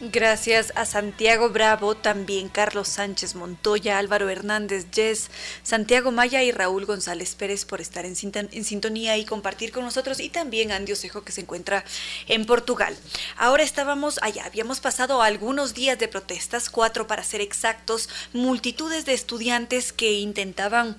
Gracias 0.00 0.72
a 0.76 0.86
Santiago 0.86 1.50
Bravo, 1.50 1.96
también 1.96 2.48
Carlos 2.48 2.86
Sánchez 2.86 3.34
Montoya, 3.34 3.98
Álvaro 3.98 4.28
Hernández 4.28 4.88
Yes, 4.92 5.28
Santiago 5.64 6.12
Maya 6.12 6.40
y 6.44 6.52
Raúl 6.52 6.86
González 6.86 7.34
Pérez 7.34 7.64
por 7.64 7.80
estar 7.80 8.06
en, 8.06 8.14
sintonía 8.14 9.16
y 9.16 9.24
compartir 9.24 9.72
con 9.72 9.82
nosotros 9.82 10.20
y 10.20 10.28
también 10.28 10.70
Andy 10.70 10.92
Osejo 10.92 11.24
que 11.24 11.32
se 11.32 11.40
encuentra 11.40 11.84
en 12.28 12.46
Portugal. 12.46 12.96
Ahora 13.36 13.64
estábamos 13.64 14.20
allá, 14.22 14.44
habíamos 14.46 14.78
pasado 14.78 15.20
algunos 15.20 15.74
días 15.74 15.98
de 15.98 16.06
protestas, 16.06 16.70
cuatro 16.70 17.08
para 17.08 17.24
ser 17.24 17.40
exactos, 17.40 18.08
multitudes 18.32 19.04
de 19.04 19.14
estudiantes 19.14 19.92
que 19.92 20.12
intentaban 20.12 20.96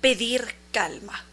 pedir 0.00 0.56
calma, 0.72 1.24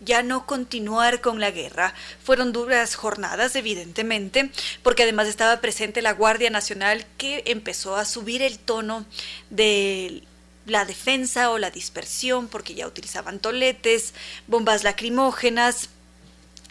ya 0.00 0.22
no 0.22 0.46
continuar 0.46 1.20
con 1.20 1.40
la 1.40 1.50
guerra. 1.50 1.94
Fueron 2.22 2.52
duras 2.52 2.94
jornadas, 2.94 3.56
evidentemente, 3.56 4.50
porque 4.82 5.04
además 5.04 5.28
estaba 5.28 5.60
presente 5.60 6.02
la 6.02 6.12
Guardia 6.12 6.50
Nacional 6.50 7.06
que 7.18 7.42
empezó 7.46 7.96
a 7.96 8.04
subir 8.04 8.42
el 8.42 8.58
tono 8.58 9.06
de 9.50 10.22
la 10.66 10.84
defensa 10.84 11.50
o 11.50 11.58
la 11.58 11.70
dispersión, 11.70 12.48
porque 12.48 12.74
ya 12.74 12.86
utilizaban 12.86 13.38
toletes, 13.38 14.14
bombas 14.46 14.84
lacrimógenas 14.84 15.88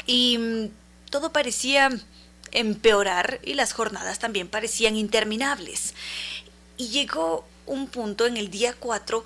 y 0.06 0.38
mm, 0.38 0.66
todo 1.10 1.32
parecía 1.32 1.90
empeorar 2.52 3.40
y 3.44 3.54
las 3.54 3.74
jornadas 3.74 4.20
también 4.20 4.48
parecían 4.48 4.96
interminables. 4.96 5.94
Y 6.78 6.90
llegó 6.90 7.48
un 7.66 7.88
punto 7.88 8.26
en 8.28 8.38
el 8.38 8.50
día 8.50 8.76
4 8.78 9.24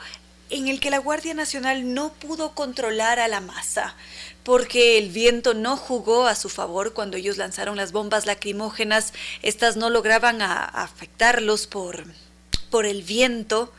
en 0.50 0.68
el 0.68 0.80
que 0.80 0.90
la 0.90 0.98
Guardia 0.98 1.34
Nacional 1.34 1.94
no 1.94 2.14
pudo 2.14 2.54
controlar 2.54 3.20
a 3.20 3.28
la 3.28 3.40
masa, 3.40 3.96
porque 4.44 4.98
el 4.98 5.10
viento 5.10 5.54
no 5.54 5.78
jugó 5.78 6.26
a 6.28 6.36
su 6.36 6.50
favor 6.50 6.94
cuando 6.94 7.18
ellos 7.18 7.38
lanzaron 7.38 7.78
las 7.78 7.92
bombas 7.92 8.26
lacrimógenas, 8.26 9.14
estas 9.42 9.78
no 9.78 9.90
lograban 9.90 10.42
afectarlos 10.42 11.68
por, 11.68 12.06
por 12.70 12.86
el 12.86 13.04
viento, 13.04 13.72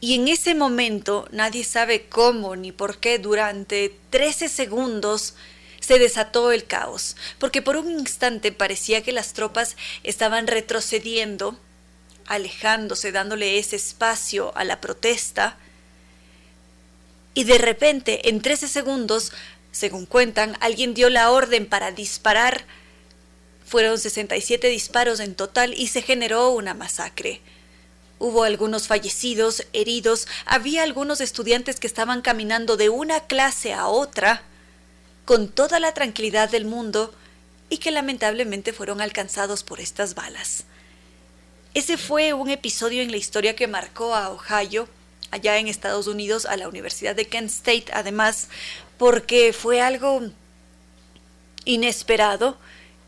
y 0.00 0.14
en 0.14 0.28
ese 0.28 0.54
momento 0.54 1.28
nadie 1.32 1.64
sabe 1.64 2.06
cómo 2.08 2.54
ni 2.54 2.70
por 2.70 2.98
qué 2.98 3.18
durante 3.18 3.96
13 4.10 4.48
segundos 4.48 5.34
se 5.80 5.98
desató 5.98 6.52
el 6.52 6.64
caos, 6.66 7.16
porque 7.38 7.62
por 7.62 7.76
un 7.76 7.90
instante 7.90 8.52
parecía 8.52 9.02
que 9.02 9.12
las 9.12 9.32
tropas 9.32 9.76
estaban 10.04 10.46
retrocediendo, 10.46 11.58
alejándose, 12.28 13.12
dándole 13.12 13.58
ese 13.58 13.76
espacio 13.76 14.56
a 14.56 14.64
la 14.64 14.80
protesta, 14.80 15.56
y 17.38 17.44
de 17.44 17.58
repente, 17.58 18.28
en 18.30 18.42
13 18.42 18.66
segundos, 18.66 19.32
según 19.70 20.06
cuentan, 20.06 20.56
alguien 20.58 20.92
dio 20.92 21.08
la 21.08 21.30
orden 21.30 21.66
para 21.66 21.92
disparar. 21.92 22.64
Fueron 23.64 23.96
67 23.96 24.66
disparos 24.68 25.20
en 25.20 25.36
total 25.36 25.72
y 25.72 25.86
se 25.86 26.02
generó 26.02 26.50
una 26.50 26.74
masacre. 26.74 27.40
Hubo 28.18 28.42
algunos 28.42 28.88
fallecidos, 28.88 29.64
heridos, 29.72 30.26
había 30.46 30.82
algunos 30.82 31.20
estudiantes 31.20 31.78
que 31.78 31.86
estaban 31.86 32.22
caminando 32.22 32.76
de 32.76 32.88
una 32.88 33.20
clase 33.28 33.72
a 33.72 33.86
otra 33.86 34.42
con 35.24 35.48
toda 35.48 35.78
la 35.78 35.94
tranquilidad 35.94 36.50
del 36.50 36.64
mundo 36.64 37.14
y 37.70 37.78
que 37.78 37.92
lamentablemente 37.92 38.72
fueron 38.72 39.00
alcanzados 39.00 39.62
por 39.62 39.78
estas 39.78 40.16
balas. 40.16 40.64
Ese 41.74 41.96
fue 41.96 42.32
un 42.32 42.50
episodio 42.50 43.02
en 43.02 43.10
la 43.10 43.16
historia 43.16 43.54
que 43.54 43.66
marcó 43.66 44.14
a 44.14 44.30
Ohio, 44.30 44.88
allá 45.30 45.58
en 45.58 45.68
Estados 45.68 46.06
Unidos, 46.06 46.46
a 46.46 46.56
la 46.56 46.68
Universidad 46.68 47.14
de 47.14 47.26
Kent 47.26 47.50
State, 47.50 47.86
además, 47.92 48.48
porque 48.96 49.52
fue 49.52 49.80
algo 49.80 50.22
inesperado 51.64 52.56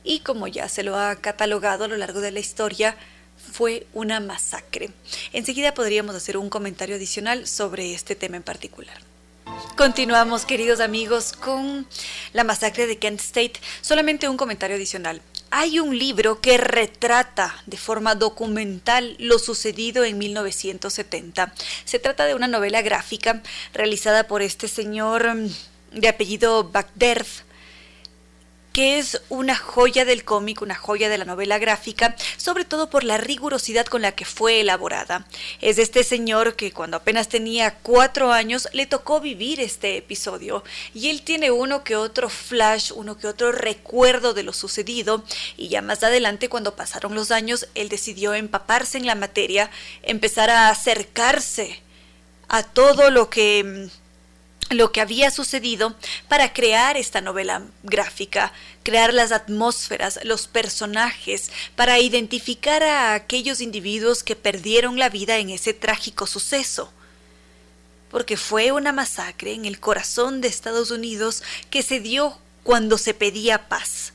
y 0.05 0.21
como 0.21 0.47
ya 0.47 0.69
se 0.69 0.83
lo 0.83 0.97
ha 0.97 1.17
catalogado 1.17 1.85
a 1.85 1.89
lo 1.89 1.97
largo 1.97 2.21
de 2.21 2.31
la 2.31 2.41
historia, 2.41 2.97
fue 3.53 3.87
una 3.95 4.21
masacre. 4.21 4.91
Enseguida 5.33 5.75
podríamos 5.75 6.15
hacer 6.15 6.37
un 6.37 6.51
comentario 6.51 6.97
adicional 6.97 7.47
sobre 7.47 7.95
este 7.95 8.15
tema 8.15 8.37
en 8.37 8.43
particular. 8.43 8.97
Continuamos, 9.77 10.45
queridos 10.45 10.81
amigos, 10.81 11.33
con 11.33 11.87
la 12.33 12.45
masacre 12.45 12.87
de 12.87 12.99
Kent 12.99 13.21
State. 13.21 13.55
Solamente 13.81 14.29
un 14.29 14.37
comentario 14.37 14.77
adicional. 14.77 15.23
Hay 15.53 15.81
un 15.81 15.99
libro 15.99 16.41
que 16.41 16.59
retrata 16.59 17.57
de 17.67 17.77
forma 17.77 18.15
documental 18.15 19.17
lo 19.19 19.41
sucedido 19.41 20.05
en 20.05 20.17
1970. 20.17 21.53
Se 21.85 21.99
trata 21.99 22.25
de 22.25 22.37
una 22.37 22.47
novela 22.47 22.83
gráfica 22.83 23.43
realizada 23.75 24.29
por 24.29 24.43
este 24.43 24.69
señor 24.69 25.35
mm, 25.35 25.51
de 25.93 26.09
apellido 26.09 26.71
Bagderf 26.71 27.43
que 28.73 28.99
es 28.99 29.21
una 29.29 29.57
joya 29.57 30.05
del 30.05 30.25
cómic, 30.25 30.63
una 30.63 30.75
joya 30.75 31.09
de 31.09 31.19
la 31.19 31.25
novela 31.25 31.59
gráfica, 31.59 32.15
sobre 32.37 32.65
todo 32.65 32.91
por 32.91 33.05
la 33.05 33.19
rigurosidad 33.19 33.87
con 33.87 34.03
la 34.03 34.13
que 34.13 34.25
fue 34.25 34.61
elaborada. 34.61 35.27
Es 35.61 35.77
de 35.77 35.83
este 35.83 36.05
señor 36.05 36.55
que 36.55 36.73
cuando 36.73 36.97
apenas 36.97 37.29
tenía 37.29 37.75
cuatro 37.83 38.33
años 38.33 38.69
le 38.73 38.87
tocó 38.87 39.21
vivir 39.21 39.61
este 39.61 39.97
episodio 39.97 40.63
y 40.95 41.11
él 41.11 41.23
tiene 41.23 41.51
uno 41.51 41.85
que 41.85 41.97
otro 41.97 42.29
flash, 42.29 42.93
uno 42.95 43.17
que 43.19 43.27
otro 43.27 43.53
recuerdo 43.53 44.35
de 44.35 44.43
lo 44.43 44.53
sucedido 44.53 45.25
y 45.57 45.69
ya 45.69 45.83
más 45.83 46.03
adelante 46.03 46.49
cuando 46.49 46.77
pasaron 46.77 47.15
los 47.15 47.31
años 47.31 47.69
él 47.75 47.89
decidió 47.89 48.35
empaparse 48.35 48.99
en 48.99 49.07
la 49.07 49.15
materia, 49.15 49.71
empezar 50.03 50.51
a 50.51 50.69
acercarse 50.69 51.81
a 52.49 52.65
todo 52.65 53.11
lo 53.11 53.31
que 53.31 53.65
mm, 53.65 54.00
lo 54.71 54.93
que 54.93 55.01
había 55.01 55.31
sucedido 55.31 55.95
para 56.29 56.53
crear 56.53 56.97
esta 56.97 57.21
novela 57.21 57.63
gráfica, 57.83 58.53
crear 58.83 59.13
las 59.13 59.33
atmósferas, 59.33 60.21
los 60.25 60.47
personajes, 60.47 61.51
para 61.75 61.99
identificar 61.99 62.83
a 62.83 63.15
aquellos 63.15 63.61
individuos 63.61 64.23
que 64.23 64.37
perdieron 64.37 64.99
la 64.99 65.09
vida 65.09 65.39
en 65.39 65.51
ese 65.51 65.75
trágico 65.75 66.27
suceso. 66.27 66.93
Porque 68.11 68.37
fue 68.37 68.73
una 68.73 68.93
masacre 68.93 69.53
en 69.55 69.65
el 69.65 69.81
corazón 69.81 70.41
de 70.41 70.49
Estados 70.49 70.91
Unidos 70.91 71.43
que 71.71 71.83
se 71.83 72.01
dio 72.01 72.39
cuando 72.63 72.99
se 72.99 73.15
pedía 73.15 73.69
paz 73.69 74.13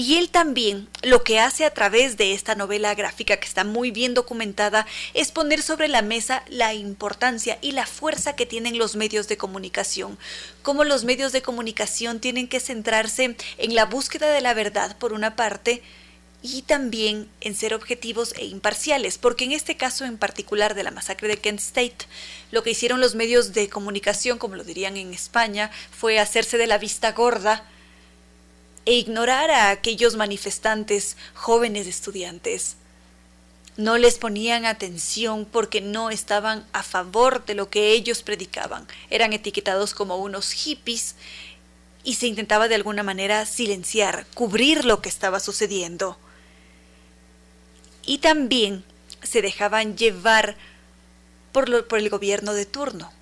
y 0.00 0.16
él 0.16 0.30
también 0.30 0.88
lo 1.02 1.24
que 1.24 1.38
hace 1.38 1.66
a 1.66 1.74
través 1.74 2.16
de 2.16 2.32
esta 2.32 2.54
novela 2.54 2.94
gráfica 2.94 3.36
que 3.36 3.46
está 3.46 3.64
muy 3.64 3.90
bien 3.90 4.14
documentada 4.14 4.86
es 5.12 5.30
poner 5.30 5.60
sobre 5.60 5.88
la 5.88 6.00
mesa 6.00 6.42
la 6.48 6.72
importancia 6.72 7.58
y 7.60 7.72
la 7.72 7.84
fuerza 7.84 8.34
que 8.34 8.46
tienen 8.46 8.78
los 8.78 8.96
medios 8.96 9.28
de 9.28 9.36
comunicación, 9.36 10.16
cómo 10.62 10.84
los 10.84 11.04
medios 11.04 11.32
de 11.32 11.42
comunicación 11.42 12.18
tienen 12.18 12.48
que 12.48 12.60
centrarse 12.60 13.36
en 13.58 13.74
la 13.74 13.84
búsqueda 13.84 14.32
de 14.32 14.40
la 14.40 14.54
verdad 14.54 14.96
por 14.96 15.12
una 15.12 15.36
parte, 15.36 15.82
y 16.42 16.62
también 16.62 17.28
en 17.42 17.54
ser 17.54 17.74
objetivos 17.74 18.32
e 18.38 18.46
imparciales, 18.46 19.18
porque 19.18 19.44
en 19.44 19.52
este 19.52 19.76
caso 19.76 20.06
en 20.06 20.16
particular 20.16 20.74
de 20.74 20.82
la 20.82 20.90
masacre 20.90 21.28
de 21.28 21.36
Kent 21.36 21.60
State, 21.60 22.06
lo 22.50 22.62
que 22.62 22.70
hicieron 22.70 23.02
los 23.02 23.14
medios 23.14 23.52
de 23.52 23.68
comunicación, 23.68 24.38
como 24.38 24.56
lo 24.56 24.64
dirían 24.64 24.96
en 24.96 25.12
España, 25.12 25.70
fue 25.90 26.18
hacerse 26.18 26.56
de 26.56 26.66
la 26.66 26.78
vista 26.78 27.12
gorda, 27.12 27.68
e 28.90 28.94
ignorar 28.94 29.52
a 29.52 29.70
aquellos 29.70 30.16
manifestantes 30.16 31.16
jóvenes 31.32 31.86
estudiantes. 31.86 32.74
No 33.76 33.98
les 33.98 34.18
ponían 34.18 34.66
atención 34.66 35.44
porque 35.44 35.80
no 35.80 36.10
estaban 36.10 36.66
a 36.72 36.82
favor 36.82 37.44
de 37.44 37.54
lo 37.54 37.70
que 37.70 37.92
ellos 37.92 38.24
predicaban. 38.24 38.88
Eran 39.08 39.32
etiquetados 39.32 39.94
como 39.94 40.16
unos 40.16 40.50
hippies 40.50 41.14
y 42.02 42.16
se 42.16 42.26
intentaba 42.26 42.66
de 42.66 42.74
alguna 42.74 43.04
manera 43.04 43.46
silenciar, 43.46 44.26
cubrir 44.34 44.84
lo 44.84 45.00
que 45.00 45.08
estaba 45.08 45.38
sucediendo. 45.38 46.18
Y 48.04 48.18
también 48.18 48.82
se 49.22 49.40
dejaban 49.40 49.96
llevar 49.96 50.56
por, 51.52 51.86
por 51.86 52.00
el 52.00 52.10
gobierno 52.10 52.54
de 52.54 52.66
turno. 52.66 53.12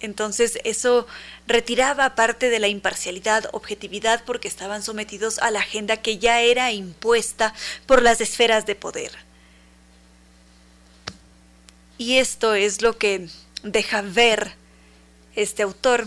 Entonces 0.00 0.58
eso 0.64 1.06
retiraba 1.46 2.14
parte 2.14 2.48
de 2.48 2.58
la 2.58 2.68
imparcialidad, 2.68 3.48
objetividad, 3.52 4.24
porque 4.24 4.48
estaban 4.48 4.82
sometidos 4.82 5.38
a 5.38 5.50
la 5.50 5.60
agenda 5.60 5.98
que 5.98 6.18
ya 6.18 6.40
era 6.40 6.72
impuesta 6.72 7.54
por 7.86 8.02
las 8.02 8.20
esferas 8.20 8.66
de 8.66 8.74
poder. 8.74 9.12
Y 11.98 12.16
esto 12.16 12.54
es 12.54 12.80
lo 12.80 12.96
que 12.96 13.28
deja 13.62 14.00
ver 14.00 14.54
este 15.34 15.62
autor. 15.62 16.06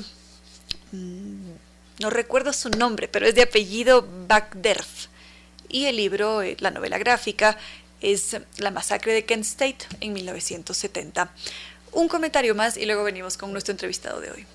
Mm, 0.91 1.51
no 1.99 2.09
recuerdo 2.09 2.51
su 2.51 2.69
nombre, 2.69 3.07
pero 3.07 3.27
es 3.27 3.35
de 3.35 3.43
apellido 3.43 4.07
Bagderf. 4.27 5.07
Y 5.69 5.85
el 5.85 5.97
libro, 5.97 6.41
eh, 6.41 6.57
la 6.59 6.71
novela 6.71 6.97
gráfica, 6.97 7.57
es 8.01 8.35
La 8.57 8.69
masacre 8.69 9.13
de 9.13 9.23
Kent 9.23 9.45
State 9.45 9.85
en 10.01 10.13
1970 10.13 11.31
un 11.93 12.07
comentario 12.07 12.55
más 12.55 12.77
y 12.77 12.85
luego 12.85 13.03
venimos 13.03 13.37
con 13.37 13.51
nuestro 13.51 13.71
entrevistado 13.71 14.21
de 14.21 14.31
hoy. 14.31 14.45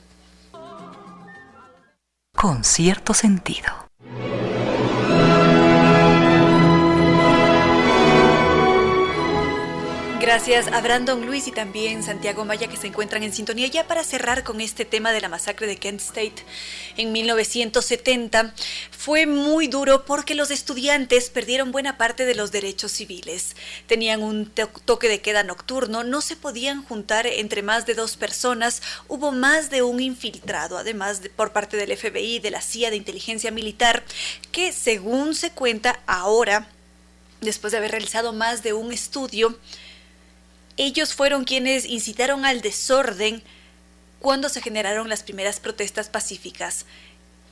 Con 2.34 2.62
cierto 2.62 3.14
sentido. 3.14 3.88
Gracias 10.20 10.66
a 10.66 10.80
Brandon 10.80 11.24
Luis 11.24 11.46
y 11.46 11.52
también 11.52 12.02
Santiago 12.02 12.44
Maya 12.44 12.66
que 12.66 12.76
se 12.76 12.88
encuentran 12.88 13.22
en 13.22 13.32
sintonía. 13.32 13.68
Ya 13.68 13.86
para 13.86 14.02
cerrar 14.02 14.42
con 14.42 14.60
este 14.60 14.84
tema 14.84 15.12
de 15.12 15.20
la 15.20 15.28
masacre 15.28 15.68
de 15.68 15.76
Kent 15.76 16.00
State 16.00 16.44
en 16.96 17.12
1970, 17.12 18.52
fue 18.90 19.26
muy 19.26 19.68
duro 19.68 20.04
porque 20.04 20.34
los 20.34 20.50
estudiantes 20.50 21.30
perdieron 21.30 21.70
buena 21.70 21.96
parte 21.98 22.26
de 22.26 22.34
los 22.34 22.50
derechos 22.50 22.90
civiles. 22.90 23.54
Tenían 23.86 24.24
un 24.24 24.50
toque 24.84 25.08
de 25.08 25.20
queda 25.20 25.44
nocturno, 25.44 26.02
no 26.02 26.20
se 26.20 26.34
podían 26.34 26.84
juntar 26.84 27.28
entre 27.28 27.62
más 27.62 27.86
de 27.86 27.94
dos 27.94 28.16
personas, 28.16 28.82
hubo 29.06 29.30
más 29.30 29.70
de 29.70 29.82
un 29.82 30.00
infiltrado, 30.00 30.78
además 30.78 31.22
por 31.36 31.52
parte 31.52 31.76
del 31.76 31.96
FBI, 31.96 32.40
de 32.40 32.50
la 32.50 32.60
CIA, 32.60 32.90
de 32.90 32.96
inteligencia 32.96 33.52
militar, 33.52 34.02
que 34.50 34.72
según 34.72 35.36
se 35.36 35.52
cuenta 35.52 36.00
ahora, 36.06 36.66
después 37.40 37.70
de 37.70 37.78
haber 37.78 37.92
realizado 37.92 38.32
más 38.32 38.64
de 38.64 38.72
un 38.72 38.92
estudio, 38.92 39.56
ellos 40.78 41.12
fueron 41.12 41.44
quienes 41.44 41.84
incitaron 41.84 42.46
al 42.46 42.62
desorden 42.62 43.42
cuando 44.20 44.48
se 44.48 44.62
generaron 44.62 45.08
las 45.08 45.22
primeras 45.22 45.60
protestas 45.60 46.08
pacíficas. 46.08 46.86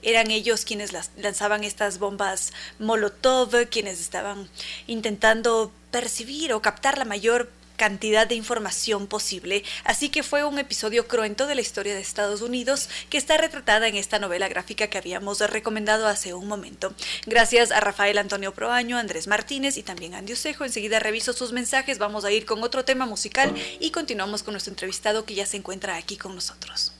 Eran 0.02 0.30
ellos 0.30 0.64
quienes 0.64 0.92
lanzaban 1.16 1.64
estas 1.64 1.98
bombas 1.98 2.52
Molotov, 2.78 3.68
quienes 3.68 4.00
estaban 4.00 4.48
intentando 4.86 5.72
percibir 5.90 6.52
o 6.52 6.62
captar 6.62 6.98
la 6.98 7.04
mayor 7.04 7.50
cantidad 7.76 8.26
de 8.26 8.34
información 8.34 9.06
posible, 9.06 9.64
así 9.84 10.08
que 10.08 10.22
fue 10.22 10.44
un 10.44 10.58
episodio 10.58 11.06
cruento 11.06 11.46
de 11.46 11.54
la 11.54 11.60
historia 11.60 11.94
de 11.94 12.00
Estados 12.00 12.42
Unidos 12.42 12.88
que 13.10 13.18
está 13.18 13.36
retratada 13.36 13.88
en 13.88 13.96
esta 13.96 14.18
novela 14.18 14.48
gráfica 14.48 14.88
que 14.88 14.98
habíamos 14.98 15.40
recomendado 15.40 16.06
hace 16.06 16.34
un 16.34 16.48
momento. 16.48 16.94
Gracias 17.26 17.70
a 17.70 17.80
Rafael 17.80 18.18
Antonio 18.18 18.52
Proaño, 18.52 18.98
Andrés 18.98 19.26
Martínez 19.26 19.76
y 19.76 19.82
también 19.82 20.14
Andy 20.14 20.32
Osejo. 20.32 20.64
Enseguida 20.64 20.98
reviso 20.98 21.32
sus 21.32 21.52
mensajes, 21.52 21.98
vamos 21.98 22.24
a 22.24 22.32
ir 22.32 22.46
con 22.46 22.62
otro 22.62 22.84
tema 22.84 23.06
musical 23.06 23.54
y 23.80 23.90
continuamos 23.90 24.42
con 24.42 24.54
nuestro 24.54 24.72
entrevistado 24.72 25.24
que 25.24 25.34
ya 25.34 25.46
se 25.46 25.56
encuentra 25.56 25.96
aquí 25.96 26.16
con 26.16 26.34
nosotros. 26.34 26.92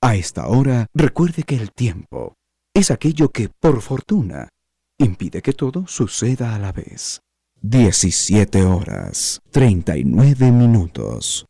A 0.00 0.16
esta 0.16 0.48
hora, 0.48 0.86
recuerde 0.92 1.44
que 1.44 1.54
el 1.54 1.70
tiempo 1.70 2.34
es 2.74 2.90
aquello 2.90 3.28
que, 3.28 3.48
por 3.48 3.80
fortuna, 3.82 4.48
impide 4.98 5.42
que 5.42 5.52
todo 5.52 5.86
suceda 5.86 6.54
a 6.54 6.58
la 6.58 6.72
vez. 6.72 7.20
17 7.64 8.64
horas 8.64 9.40
39 9.52 10.50
minutos. 10.50 11.46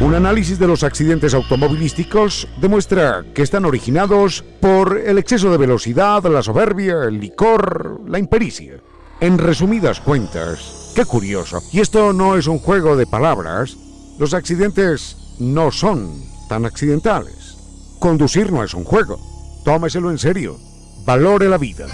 Un 0.00 0.14
análisis 0.14 0.58
de 0.58 0.66
los 0.66 0.82
accidentes 0.82 1.32
automovilísticos 1.32 2.46
demuestra 2.60 3.24
que 3.34 3.40
están 3.40 3.64
originados 3.64 4.44
por 4.60 4.98
el 4.98 5.16
exceso 5.16 5.50
de 5.50 5.56
velocidad, 5.56 6.22
la 6.24 6.42
soberbia, 6.42 7.04
el 7.04 7.18
licor, 7.18 8.02
la 8.06 8.18
impericia. 8.18 8.74
En 9.20 9.38
resumidas 9.38 10.00
cuentas, 10.00 10.92
qué 10.94 11.06
curioso, 11.06 11.62
y 11.72 11.80
esto 11.80 12.12
no 12.12 12.36
es 12.36 12.46
un 12.46 12.58
juego 12.58 12.96
de 12.96 13.06
palabras, 13.06 13.78
los 14.18 14.34
accidentes 14.34 15.16
no 15.38 15.70
son 15.70 16.22
tan 16.50 16.66
accidentales. 16.66 17.56
Conducir 17.98 18.52
no 18.52 18.62
es 18.62 18.74
un 18.74 18.84
juego, 18.84 19.18
tómeselo 19.64 20.10
en 20.10 20.18
serio, 20.18 20.58
valore 21.06 21.48
la 21.48 21.56
vida. 21.56 21.86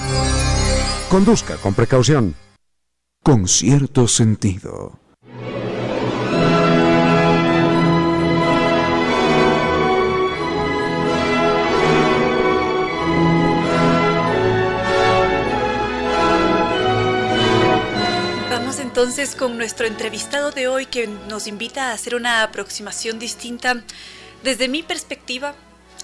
Conduzca 1.08 1.56
con 1.58 1.72
precaución 1.72 2.34
con 3.26 3.48
cierto 3.48 4.06
sentido. 4.06 5.00
Vamos 18.48 18.78
entonces 18.78 19.34
con 19.34 19.58
nuestro 19.58 19.88
entrevistado 19.88 20.52
de 20.52 20.68
hoy 20.68 20.86
que 20.86 21.08
nos 21.08 21.48
invita 21.48 21.90
a 21.90 21.94
hacer 21.94 22.14
una 22.14 22.44
aproximación 22.44 23.18
distinta 23.18 23.82
desde 24.44 24.68
mi 24.68 24.84
perspectiva 24.84 25.56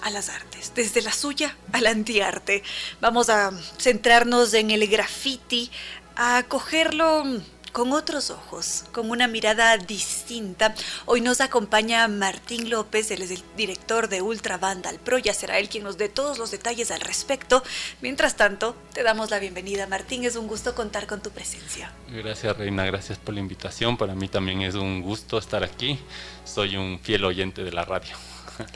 a 0.02 0.10
las 0.10 0.28
artes, 0.28 0.72
desde 0.74 1.00
la 1.02 1.12
suya 1.12 1.56
al 1.70 1.86
antiarte. 1.86 2.64
Vamos 3.00 3.30
a 3.30 3.52
centrarnos 3.78 4.52
en 4.54 4.72
el 4.72 4.88
graffiti, 4.88 5.70
a 6.16 6.42
cogerlo 6.48 7.24
con 7.72 7.92
otros 7.92 8.30
ojos, 8.30 8.84
con 8.92 9.10
una 9.10 9.26
mirada 9.26 9.78
distinta. 9.78 10.74
Hoy 11.06 11.22
nos 11.22 11.40
acompaña 11.40 12.06
Martín 12.06 12.68
López, 12.68 13.10
él 13.10 13.22
es 13.22 13.30
el 13.30 13.42
director 13.56 14.08
de 14.08 14.20
Ultra 14.20 14.58
Vandal 14.58 14.98
Pro, 14.98 15.16
ya 15.18 15.32
será 15.32 15.58
él 15.58 15.70
quien 15.70 15.84
nos 15.84 15.96
dé 15.96 16.10
todos 16.10 16.38
los 16.38 16.50
detalles 16.50 16.90
al 16.90 17.00
respecto. 17.00 17.62
Mientras 18.02 18.36
tanto, 18.36 18.76
te 18.92 19.02
damos 19.02 19.30
la 19.30 19.38
bienvenida. 19.38 19.86
Martín, 19.86 20.24
es 20.24 20.36
un 20.36 20.48
gusto 20.48 20.74
contar 20.74 21.06
con 21.06 21.22
tu 21.22 21.30
presencia. 21.30 21.90
Gracias, 22.10 22.56
Reina, 22.56 22.84
gracias 22.84 23.18
por 23.18 23.34
la 23.34 23.40
invitación. 23.40 23.96
Para 23.96 24.14
mí 24.14 24.28
también 24.28 24.60
es 24.60 24.74
un 24.74 25.00
gusto 25.00 25.38
estar 25.38 25.64
aquí. 25.64 25.98
Soy 26.44 26.76
un 26.76 27.00
fiel 27.00 27.24
oyente 27.24 27.64
de 27.64 27.72
la 27.72 27.86
radio. 27.86 28.14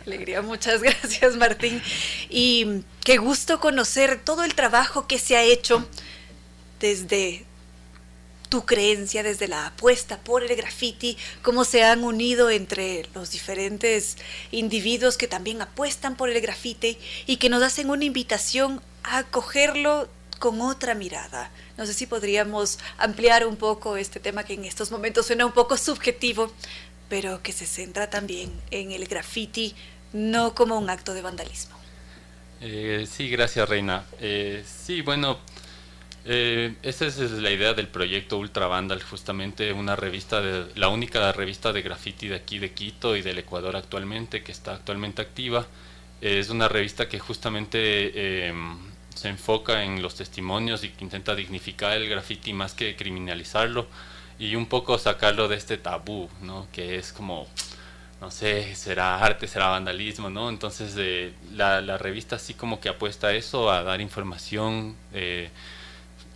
Alegría, 0.06 0.40
muchas 0.40 0.82
gracias, 0.82 1.36
Martín. 1.36 1.82
Y 2.30 2.82
qué 3.04 3.18
gusto 3.18 3.60
conocer 3.60 4.22
todo 4.24 4.42
el 4.42 4.54
trabajo 4.54 5.06
que 5.06 5.18
se 5.18 5.36
ha 5.36 5.42
hecho 5.42 5.86
desde 6.80 7.44
tu 8.48 8.64
creencia, 8.64 9.22
desde 9.22 9.48
la 9.48 9.66
apuesta 9.66 10.18
por 10.18 10.42
el 10.42 10.54
graffiti, 10.56 11.16
cómo 11.42 11.64
se 11.64 11.82
han 11.82 12.04
unido 12.04 12.50
entre 12.50 13.08
los 13.14 13.30
diferentes 13.30 14.16
individuos 14.50 15.16
que 15.16 15.28
también 15.28 15.60
apuestan 15.62 16.16
por 16.16 16.30
el 16.30 16.40
graffiti 16.40 16.98
y 17.26 17.36
que 17.36 17.48
nos 17.48 17.62
hacen 17.62 17.90
una 17.90 18.04
invitación 18.04 18.80
a 19.02 19.24
cogerlo 19.24 20.08
con 20.38 20.60
otra 20.60 20.94
mirada. 20.94 21.50
No 21.76 21.86
sé 21.86 21.94
si 21.94 22.06
podríamos 22.06 22.78
ampliar 22.98 23.46
un 23.46 23.56
poco 23.56 23.96
este 23.96 24.20
tema 24.20 24.44
que 24.44 24.54
en 24.54 24.64
estos 24.64 24.90
momentos 24.90 25.26
suena 25.26 25.46
un 25.46 25.52
poco 25.52 25.76
subjetivo, 25.76 26.52
pero 27.08 27.42
que 27.42 27.52
se 27.52 27.66
centra 27.66 28.10
también 28.10 28.52
en 28.70 28.92
el 28.92 29.06
graffiti, 29.06 29.74
no 30.12 30.54
como 30.54 30.78
un 30.78 30.90
acto 30.90 31.14
de 31.14 31.22
vandalismo. 31.22 31.76
Eh, 32.60 33.06
sí, 33.10 33.28
gracias 33.28 33.68
Reina. 33.68 34.06
Eh, 34.20 34.64
sí, 34.66 35.02
bueno, 35.02 35.38
eh, 36.28 36.74
esa 36.82 37.06
es 37.06 37.18
la 37.18 37.52
idea 37.52 37.72
del 37.72 37.86
proyecto 37.86 38.38
Ultra 38.38 38.66
Vandal, 38.66 39.00
justamente 39.00 39.72
una 39.72 39.94
revista, 39.94 40.40
de, 40.40 40.66
la 40.74 40.88
única 40.88 41.30
revista 41.30 41.72
de 41.72 41.82
graffiti 41.82 42.26
de 42.26 42.34
aquí 42.34 42.58
de 42.58 42.72
Quito 42.72 43.14
y 43.14 43.22
del 43.22 43.38
Ecuador 43.38 43.76
actualmente, 43.76 44.42
que 44.42 44.50
está 44.50 44.74
actualmente 44.74 45.22
activa. 45.22 45.66
es 46.20 46.50
una 46.50 46.68
revista 46.68 47.08
que 47.08 47.20
justamente 47.20 48.48
em, 48.48 48.76
se 49.14 49.28
enfoca 49.28 49.84
en 49.84 50.02
los 50.02 50.16
testimonios 50.16 50.82
y 50.82 50.88
que 50.90 51.04
intenta 51.04 51.34
dignificar 51.36 51.96
el 51.96 52.08
graffiti 52.08 52.52
más 52.52 52.74
que 52.74 52.96
criminalizarlo 52.96 53.86
y 54.38 54.56
un 54.56 54.66
poco 54.66 54.98
sacarlo 54.98 55.46
de 55.48 55.56
este 55.56 55.78
tabú, 55.78 56.28
¿no? 56.42 56.66
que 56.72 56.96
es 56.96 57.12
como, 57.12 57.46
no 58.20 58.30
sé, 58.32 58.74
será 58.74 59.18
arte, 59.24 59.46
será 59.46 59.68
vandalismo, 59.68 60.28
¿no? 60.30 60.48
Entonces 60.50 60.94
eh, 60.98 61.32
la, 61.54 61.80
la, 61.80 61.98
revista 61.98 62.36
así 62.36 62.54
como 62.54 62.80
que 62.80 62.88
apuesta 62.88 63.28
a 63.28 63.34
eso, 63.34 63.70
a 63.70 63.82
dar 63.82 64.00
información. 64.00 64.96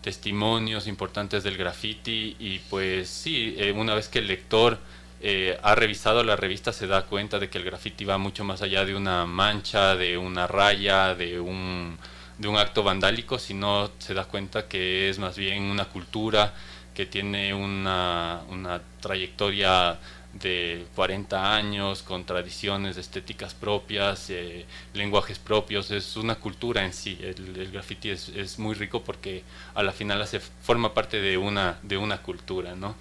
Testimonios 0.03 0.87
importantes 0.87 1.43
del 1.43 1.57
graffiti 1.57 2.37
y 2.39 2.59
pues 2.71 3.09
sí, 3.09 3.55
eh, 3.59 3.73
una 3.73 3.95
vez 3.95 4.09
que 4.09 4.21
el 4.21 4.29
lector 4.29 4.79
eh, 5.23 5.59
ha 5.63 5.75
revisado 5.75 6.25
la 6.25 6.37
revista 6.37 6.73
se 6.73 6.87
da 6.87 7.05
cuenta 7.05 7.39
de 7.39 7.51
que 7.51 7.59
el 7.59 7.65
graffiti 7.65 8.07
va 8.07 8.17
mucho 8.17 8.43
más 8.43 8.63
allá 8.63 8.87
de 8.87 8.95
una 8.95 9.27
mancha, 9.27 9.95
de 9.95 10.17
una 10.17 10.47
raya, 10.47 11.15
de 11.15 11.39
un, 11.39 11.99
de 12.39 12.49
un 12.49 12.57
acto 12.57 12.83
vandálico, 12.83 13.39
sino 13.39 13.91
se 13.99 14.15
da 14.15 14.25
cuenta 14.25 14.67
que 14.67 15.11
es 15.11 15.19
más 15.19 15.37
bien 15.37 15.65
una 15.65 15.85
cultura 15.85 16.55
que 16.95 17.05
tiene 17.05 17.53
una, 17.53 18.41
una 18.49 18.81
trayectoria 19.01 19.99
de 20.33 20.87
40 20.95 21.55
años, 21.55 22.03
con 22.03 22.25
tradiciones 22.25 22.97
estéticas 22.97 23.55
propias, 23.55 24.31
eh, 24.31 24.65
lenguajes 24.95 25.39
propios, 25.39 25.91
es 25.91 26.17
una 26.17 26.37
cultura 26.37 26.85
en 26.85 26.93
sí. 26.93 27.19
El, 27.21 27.71
graffiti 27.73 28.11
es, 28.11 28.29
es, 28.31 28.59
muy 28.59 28.75
rico 28.75 29.03
porque 29.03 29.43
a 29.75 29.83
la 29.83 29.93
final 29.93 30.23
hace, 30.23 30.41
forma 30.41 30.95
parte 30.95 31.21
de 31.21 31.37
una, 31.37 31.79
de 31.83 31.97
una 31.97 32.23
cultura, 32.23 32.75
¿no? 32.75 32.95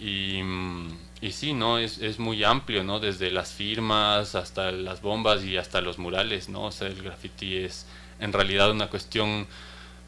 Y, 0.00 0.42
mm, 0.42 0.98
y 1.20 1.32
sí, 1.32 1.52
¿no? 1.52 1.78
Es, 1.78 1.98
es, 1.98 2.18
muy 2.18 2.44
amplio, 2.44 2.84
¿no? 2.84 3.00
Desde 3.00 3.30
las 3.30 3.52
firmas 3.52 4.34
hasta 4.34 4.72
las 4.72 5.02
bombas 5.02 5.44
y 5.44 5.56
hasta 5.56 5.80
los 5.80 5.98
murales, 5.98 6.48
¿no? 6.48 6.70
El 6.80 7.02
graffiti 7.02 7.56
es 7.56 7.86
en 8.20 8.32
realidad 8.32 8.70
una 8.70 8.88
cuestión 8.88 9.46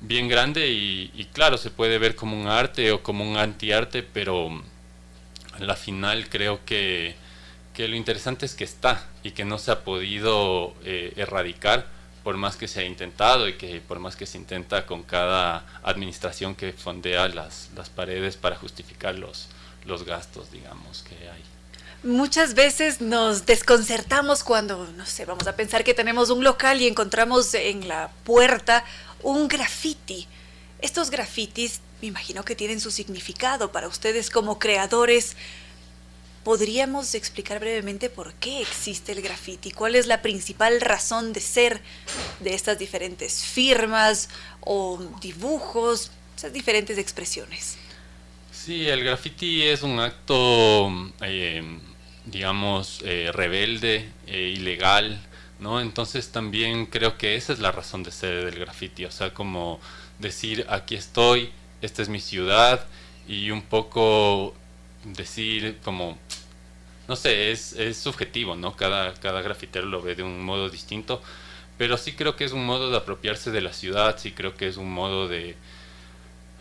bien 0.00 0.28
grande 0.28 0.68
y, 0.68 1.28
claro, 1.32 1.58
se 1.58 1.70
puede 1.70 1.98
ver 1.98 2.16
como 2.16 2.40
un 2.40 2.48
arte 2.48 2.92
o 2.92 3.02
como 3.02 3.28
un 3.28 3.36
antiarte, 3.36 4.02
pero 4.02 4.62
la 5.66 5.76
final 5.76 6.28
creo 6.28 6.64
que, 6.64 7.14
que, 7.74 7.88
lo 7.88 7.96
interesante 7.96 8.46
es 8.46 8.54
que 8.54 8.64
está 8.64 9.06
y 9.22 9.32
que 9.32 9.44
no 9.44 9.58
se 9.58 9.70
ha 9.70 9.84
podido 9.84 10.74
eh, 10.84 11.12
erradicar 11.16 11.86
por 12.22 12.36
más 12.36 12.56
que 12.56 12.68
se 12.68 12.80
ha 12.80 12.84
intentado 12.84 13.48
y 13.48 13.54
que 13.54 13.80
por 13.80 13.98
más 13.98 14.16
que 14.16 14.26
se 14.26 14.38
intenta 14.38 14.86
con 14.86 15.02
cada 15.02 15.64
administración 15.82 16.54
que 16.54 16.72
fondea 16.72 17.28
las, 17.28 17.70
las 17.76 17.88
paredes 17.88 18.36
para 18.36 18.56
justificar 18.56 19.14
los, 19.14 19.48
los 19.86 20.04
gastos, 20.04 20.50
digamos, 20.50 21.02
que 21.02 21.14
hay. 21.28 21.42
Muchas 22.02 22.54
veces 22.54 23.02
nos 23.02 23.44
desconcertamos 23.44 24.42
cuando, 24.42 24.86
no 24.96 25.04
sé, 25.04 25.26
vamos 25.26 25.46
a 25.46 25.54
pensar 25.54 25.84
que 25.84 25.92
tenemos 25.92 26.30
un 26.30 26.42
local 26.42 26.80
y 26.80 26.86
encontramos 26.86 27.52
en 27.54 27.88
la 27.88 28.10
puerta 28.24 28.84
un 29.22 29.48
graffiti. 29.48 30.26
Estos 30.80 31.10
grafitis, 31.10 31.80
me 32.00 32.08
imagino 32.08 32.44
que 32.44 32.54
tienen 32.54 32.80
su 32.80 32.90
significado 32.90 33.72
para 33.72 33.88
ustedes 33.88 34.30
como 34.30 34.58
creadores. 34.58 35.36
¿Podríamos 36.44 37.14
explicar 37.14 37.60
brevemente 37.60 38.08
por 38.08 38.32
qué 38.34 38.62
existe 38.62 39.12
el 39.12 39.20
graffiti? 39.20 39.70
¿Cuál 39.72 39.94
es 39.94 40.06
la 40.06 40.22
principal 40.22 40.80
razón 40.80 41.34
de 41.34 41.40
ser 41.40 41.82
de 42.40 42.54
estas 42.54 42.78
diferentes 42.78 43.44
firmas 43.44 44.30
o 44.60 44.98
dibujos, 45.20 46.10
esas 46.36 46.52
diferentes 46.52 46.96
expresiones? 46.96 47.76
Sí, 48.50 48.88
el 48.88 49.04
graffiti 49.04 49.62
es 49.62 49.82
un 49.82 50.00
acto, 50.00 50.90
eh, 51.20 51.62
digamos, 52.24 53.00
eh, 53.04 53.30
rebelde, 53.32 54.10
eh, 54.26 54.54
ilegal, 54.56 55.20
¿no? 55.58 55.80
Entonces 55.80 56.32
también 56.32 56.86
creo 56.86 57.18
que 57.18 57.36
esa 57.36 57.52
es 57.52 57.58
la 57.58 57.70
razón 57.70 58.02
de 58.02 58.12
ser 58.12 58.46
del 58.46 58.58
graffiti, 58.58 59.04
o 59.04 59.10
sea, 59.10 59.34
como 59.34 59.78
decir, 60.18 60.66
aquí 60.68 60.94
estoy, 60.94 61.52
esta 61.82 62.02
es 62.02 62.08
mi 62.08 62.20
ciudad, 62.20 62.86
y 63.28 63.50
un 63.50 63.62
poco 63.62 64.54
decir 65.04 65.78
como, 65.84 66.18
no 67.08 67.16
sé, 67.16 67.50
es, 67.52 67.72
es 67.74 67.96
subjetivo, 67.96 68.56
¿no? 68.56 68.76
Cada, 68.76 69.14
cada 69.14 69.42
grafitero 69.42 69.86
lo 69.86 70.02
ve 70.02 70.14
de 70.14 70.22
un 70.22 70.42
modo 70.44 70.68
distinto, 70.70 71.22
pero 71.78 71.96
sí 71.96 72.12
creo 72.12 72.36
que 72.36 72.44
es 72.44 72.52
un 72.52 72.66
modo 72.66 72.90
de 72.90 72.96
apropiarse 72.96 73.50
de 73.50 73.62
la 73.62 73.72
ciudad, 73.72 74.18
sí 74.18 74.32
creo 74.32 74.56
que 74.56 74.68
es 74.68 74.76
un 74.76 74.92
modo 74.92 75.28
de... 75.28 75.56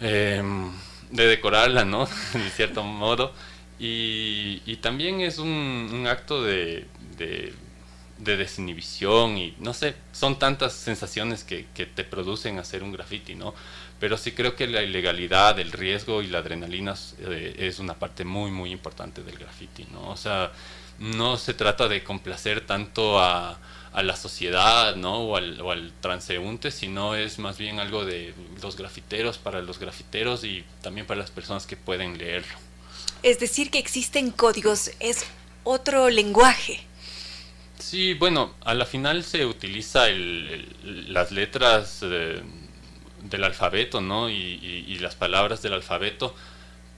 Eh, 0.02 0.42
de 1.12 1.26
decorarla, 1.26 1.86
¿no? 1.86 2.06
de 2.34 2.50
cierto 2.50 2.84
modo. 2.84 3.34
Y, 3.80 4.62
y 4.66 4.78
también 4.78 5.22
es 5.22 5.38
un, 5.38 5.90
un 5.94 6.08
acto 6.08 6.44
de, 6.44 6.86
de, 7.18 7.54
de, 8.18 8.38
desinhibición 8.38 9.38
y 9.38 9.56
no 9.60 9.74
sé, 9.74 9.96
son 10.12 10.38
tantas 10.38 10.74
sensaciones 10.74 11.46
que, 11.46 11.66
que, 11.74 11.86
te 11.86 12.04
producen 12.04 12.60
hacer 12.60 12.84
un 12.84 12.92
graffiti, 12.92 13.36
¿no? 13.36 13.54
Pero 14.00 14.18
sí 14.18 14.32
creo 14.32 14.56
que 14.56 14.68
la 14.68 14.82
ilegalidad, 14.82 15.60
el 15.60 15.72
riesgo 15.72 16.22
y 16.22 16.28
la 16.28 16.40
adrenalina 16.40 16.96
eh, 17.20 17.56
es 17.58 17.80
una 17.80 17.96
parte 17.96 18.24
muy, 18.24 18.50
muy 18.52 18.72
importante 18.72 19.24
del 19.24 19.38
graffiti, 19.38 19.86
¿no? 19.92 20.10
O 20.10 20.18
sea, 20.18 20.52
no 21.00 21.38
se 21.38 21.54
trata 21.54 21.88
de 21.88 22.04
complacer 22.04 22.66
tanto 22.66 23.20
a, 23.20 23.60
a 23.94 24.04
la 24.04 24.16
sociedad 24.16 24.96
¿no? 24.96 25.20
o, 25.20 25.38
al, 25.38 25.60
o 25.62 25.72
al 25.72 25.92
transeúnte, 26.02 26.72
sino 26.72 27.16
es 27.16 27.40
más 27.40 27.58
bien 27.58 27.80
algo 27.80 28.06
de 28.06 28.34
los 28.62 28.78
grafiteros 28.78 29.38
para 29.38 29.62
los 29.62 29.80
grafiteros 29.80 30.44
y 30.44 30.64
también 30.82 31.08
para 31.08 31.20
las 31.20 31.32
personas 31.32 31.66
que 31.66 31.76
pueden 31.76 32.18
leerlo. 32.18 32.54
Es 33.24 33.40
decir, 33.40 33.72
que 33.72 33.80
existen 33.80 34.32
códigos, 34.32 34.92
es 35.00 35.26
otro 35.64 36.10
lenguaje. 36.10 36.82
Sí, 37.80 38.14
bueno, 38.14 38.54
a 38.62 38.74
la 38.74 38.86
final 38.86 39.24
se 39.24 39.46
utiliza 39.46 40.08
el, 40.10 40.68
el, 40.84 41.14
las 41.14 41.32
letras 41.32 42.02
de, 42.02 42.42
del 43.24 43.44
alfabeto, 43.44 44.02
¿no? 44.02 44.30
Y, 44.30 44.98
las 45.00 45.16
palabras 45.16 45.62
del 45.62 45.74
alfabeto, 45.74 46.36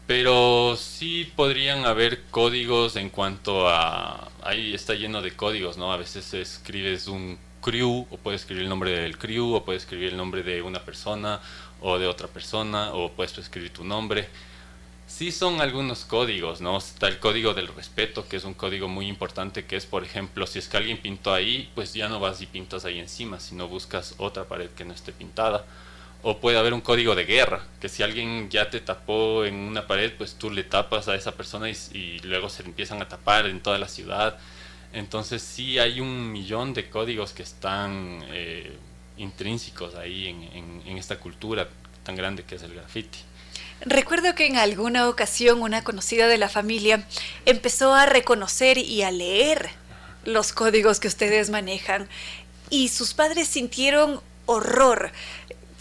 pero 0.07 0.75
sí 0.75 1.31
podrían 1.35 1.85
haber 1.85 2.23
códigos 2.31 2.95
en 2.95 3.09
cuanto 3.09 3.69
a... 3.69 4.29
Ahí 4.43 4.73
está 4.73 4.95
lleno 4.95 5.21
de 5.21 5.35
códigos, 5.35 5.77
¿no? 5.77 5.93
A 5.93 5.97
veces 5.97 6.33
escribes 6.33 7.07
un 7.07 7.37
crew, 7.61 8.07
o 8.09 8.17
puedes 8.17 8.41
escribir 8.41 8.63
el 8.63 8.69
nombre 8.69 8.91
del 8.91 9.19
crew, 9.19 9.53
o 9.53 9.63
puedes 9.63 9.83
escribir 9.83 10.09
el 10.09 10.17
nombre 10.17 10.41
de 10.41 10.63
una 10.63 10.79
persona, 10.83 11.39
o 11.79 11.99
de 11.99 12.07
otra 12.07 12.27
persona, 12.27 12.93
o 12.93 13.11
puedes 13.11 13.37
escribir 13.37 13.71
tu 13.71 13.83
nombre. 13.83 14.27
Sí 15.05 15.31
son 15.31 15.61
algunos 15.61 16.05
códigos, 16.05 16.59
¿no? 16.59 16.77
Está 16.77 17.07
el 17.07 17.19
código 17.19 17.53
del 17.53 17.67
respeto, 17.67 18.27
que 18.27 18.37
es 18.37 18.45
un 18.45 18.55
código 18.55 18.87
muy 18.87 19.07
importante, 19.07 19.65
que 19.65 19.75
es, 19.75 19.85
por 19.85 20.03
ejemplo, 20.03 20.47
si 20.47 20.57
es 20.57 20.67
que 20.67 20.77
alguien 20.77 20.97
pintó 20.97 21.33
ahí, 21.33 21.69
pues 21.75 21.93
ya 21.93 22.09
no 22.09 22.19
vas 22.19 22.41
y 22.41 22.47
pintas 22.47 22.85
ahí 22.85 22.97
encima, 22.99 23.39
sino 23.39 23.67
buscas 23.67 24.15
otra 24.17 24.45
pared 24.45 24.69
que 24.71 24.85
no 24.85 24.93
esté 24.93 25.11
pintada 25.11 25.65
o 26.23 26.39
puede 26.39 26.57
haber 26.57 26.73
un 26.73 26.81
código 26.81 27.15
de 27.15 27.25
guerra, 27.25 27.65
que 27.79 27.89
si 27.89 28.03
alguien 28.03 28.49
ya 28.49 28.69
te 28.69 28.79
tapó 28.79 29.45
en 29.45 29.55
una 29.55 29.87
pared, 29.87 30.13
pues 30.17 30.35
tú 30.35 30.49
le 30.51 30.63
tapas 30.63 31.07
a 31.07 31.15
esa 31.15 31.33
persona 31.33 31.69
y, 31.69 32.19
luego 32.23 32.49
se 32.49 32.63
empiezan 32.63 33.01
a 33.01 33.07
tapar 33.07 33.47
en 33.47 33.61
toda 33.61 33.77
la 33.77 33.87
ciudad. 33.87 34.37
Entonces 34.93 35.41
sí 35.41 35.79
hay 35.79 35.99
un 35.99 36.31
millón 36.31 36.73
de 36.73 36.89
códigos 36.89 37.33
que 37.33 37.43
están 37.43 38.23
eh, 38.29 38.77
intrínsecos 39.17 39.95
ahí 39.95 40.27
en, 40.27 40.81
en 40.85 40.97
esta 40.97 41.17
cultura 41.17 41.67
tan 42.03 42.15
grande 42.15 42.43
que 42.43 42.55
es 42.55 42.63
el 42.63 42.73
graffiti. 42.73 43.19
Recuerdo 43.81 44.35
que 44.35 44.45
en 44.45 44.57
alguna 44.57 45.09
ocasión 45.09 45.61
una 45.61 45.83
conocida 45.83 46.27
de 46.27 46.37
la 46.37 46.49
familia 46.49 47.05
empezó 47.45 47.95
a 47.95 48.05
reconocer 48.05 48.77
y 48.77 49.01
a 49.01 49.11
leer 49.11 49.69
los 50.23 50.53
códigos 50.53 50.99
que 50.99 51.07
ustedes 51.07 51.49
manejan 51.49 52.07
y 52.69 52.89
sus 52.89 53.15
padres 53.15 53.47
sintieron 53.47 54.21
horror 54.45 55.11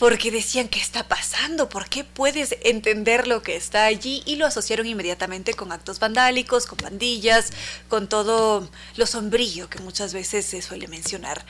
porque 0.00 0.30
decían, 0.30 0.68
¿qué 0.68 0.80
está 0.80 1.06
pasando? 1.08 1.68
¿Por 1.68 1.90
qué 1.90 2.04
puedes 2.04 2.56
entender 2.62 3.28
lo 3.28 3.42
que 3.42 3.54
está 3.54 3.84
allí? 3.84 4.22
Y 4.24 4.36
lo 4.36 4.46
asociaron 4.46 4.86
inmediatamente 4.86 5.52
con 5.52 5.72
actos 5.72 5.98
vandálicos, 5.98 6.64
con 6.64 6.78
pandillas, 6.78 7.50
con 7.90 8.08
todo 8.08 8.66
lo 8.96 9.06
sombrío 9.06 9.68
que 9.68 9.78
muchas 9.80 10.14
veces 10.14 10.46
se 10.46 10.62
suele 10.62 10.88
mencionar. 10.88 11.44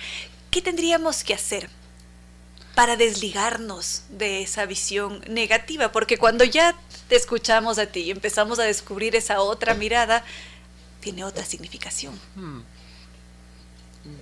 ¿Qué 0.50 0.60
tendríamos 0.62 1.22
que 1.22 1.32
hacer 1.32 1.70
para 2.74 2.96
desligarnos 2.96 4.02
de 4.08 4.42
esa 4.42 4.66
visión 4.66 5.22
negativa? 5.28 5.92
Porque 5.92 6.18
cuando 6.18 6.42
ya 6.42 6.76
te 7.08 7.14
escuchamos 7.14 7.78
a 7.78 7.86
ti 7.86 8.00
y 8.00 8.10
empezamos 8.10 8.58
a 8.58 8.64
descubrir 8.64 9.14
esa 9.14 9.42
otra 9.42 9.74
mirada, 9.74 10.24
tiene 10.98 11.22
otra 11.22 11.44
significación. 11.44 12.18
Hmm. 12.34 12.62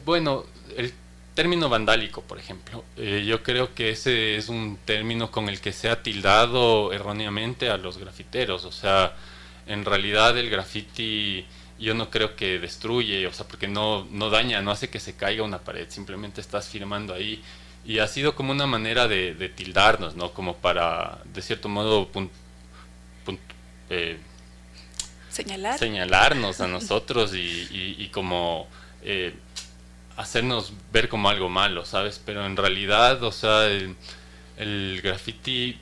Bueno, 0.04 0.44
el 0.76 0.92
término 1.38 1.68
vandálico, 1.68 2.22
por 2.22 2.36
ejemplo. 2.36 2.84
Eh, 2.96 3.24
yo 3.24 3.44
creo 3.44 3.72
que 3.72 3.90
ese 3.90 4.34
es 4.34 4.48
un 4.48 4.76
término 4.84 5.30
con 5.30 5.48
el 5.48 5.60
que 5.60 5.70
se 5.70 5.88
ha 5.88 6.02
tildado 6.02 6.92
erróneamente 6.92 7.70
a 7.70 7.76
los 7.76 7.96
grafiteros. 7.96 8.64
O 8.64 8.72
sea, 8.72 9.14
en 9.68 9.84
realidad 9.84 10.36
el 10.36 10.50
graffiti 10.50 11.46
yo 11.78 11.94
no 11.94 12.10
creo 12.10 12.34
que 12.34 12.58
destruye, 12.58 13.24
o 13.28 13.32
sea, 13.32 13.46
porque 13.46 13.68
no, 13.68 14.04
no 14.10 14.30
daña, 14.30 14.60
no 14.62 14.72
hace 14.72 14.90
que 14.90 14.98
se 14.98 15.14
caiga 15.14 15.44
una 15.44 15.60
pared, 15.60 15.86
simplemente 15.88 16.40
estás 16.40 16.68
firmando 16.68 17.14
ahí. 17.14 17.40
Y 17.86 18.00
ha 18.00 18.08
sido 18.08 18.34
como 18.34 18.50
una 18.50 18.66
manera 18.66 19.06
de, 19.06 19.34
de 19.34 19.48
tildarnos, 19.48 20.16
¿no? 20.16 20.32
Como 20.32 20.56
para, 20.56 21.20
de 21.32 21.40
cierto 21.40 21.68
modo, 21.68 22.10
eh, 23.90 24.18
señalar. 25.30 25.78
señalarnos 25.78 26.60
a 26.60 26.66
nosotros 26.66 27.32
y, 27.32 27.68
y, 27.70 27.94
y 27.96 28.08
como... 28.08 28.66
Eh, 29.04 29.32
hacernos 30.18 30.72
ver 30.92 31.08
como 31.08 31.30
algo 31.30 31.48
malo, 31.48 31.84
¿sabes? 31.84 32.20
Pero 32.24 32.44
en 32.44 32.56
realidad, 32.56 33.22
o 33.22 33.32
sea, 33.32 33.66
el, 33.66 33.94
el 34.56 35.00
graffiti 35.02 35.78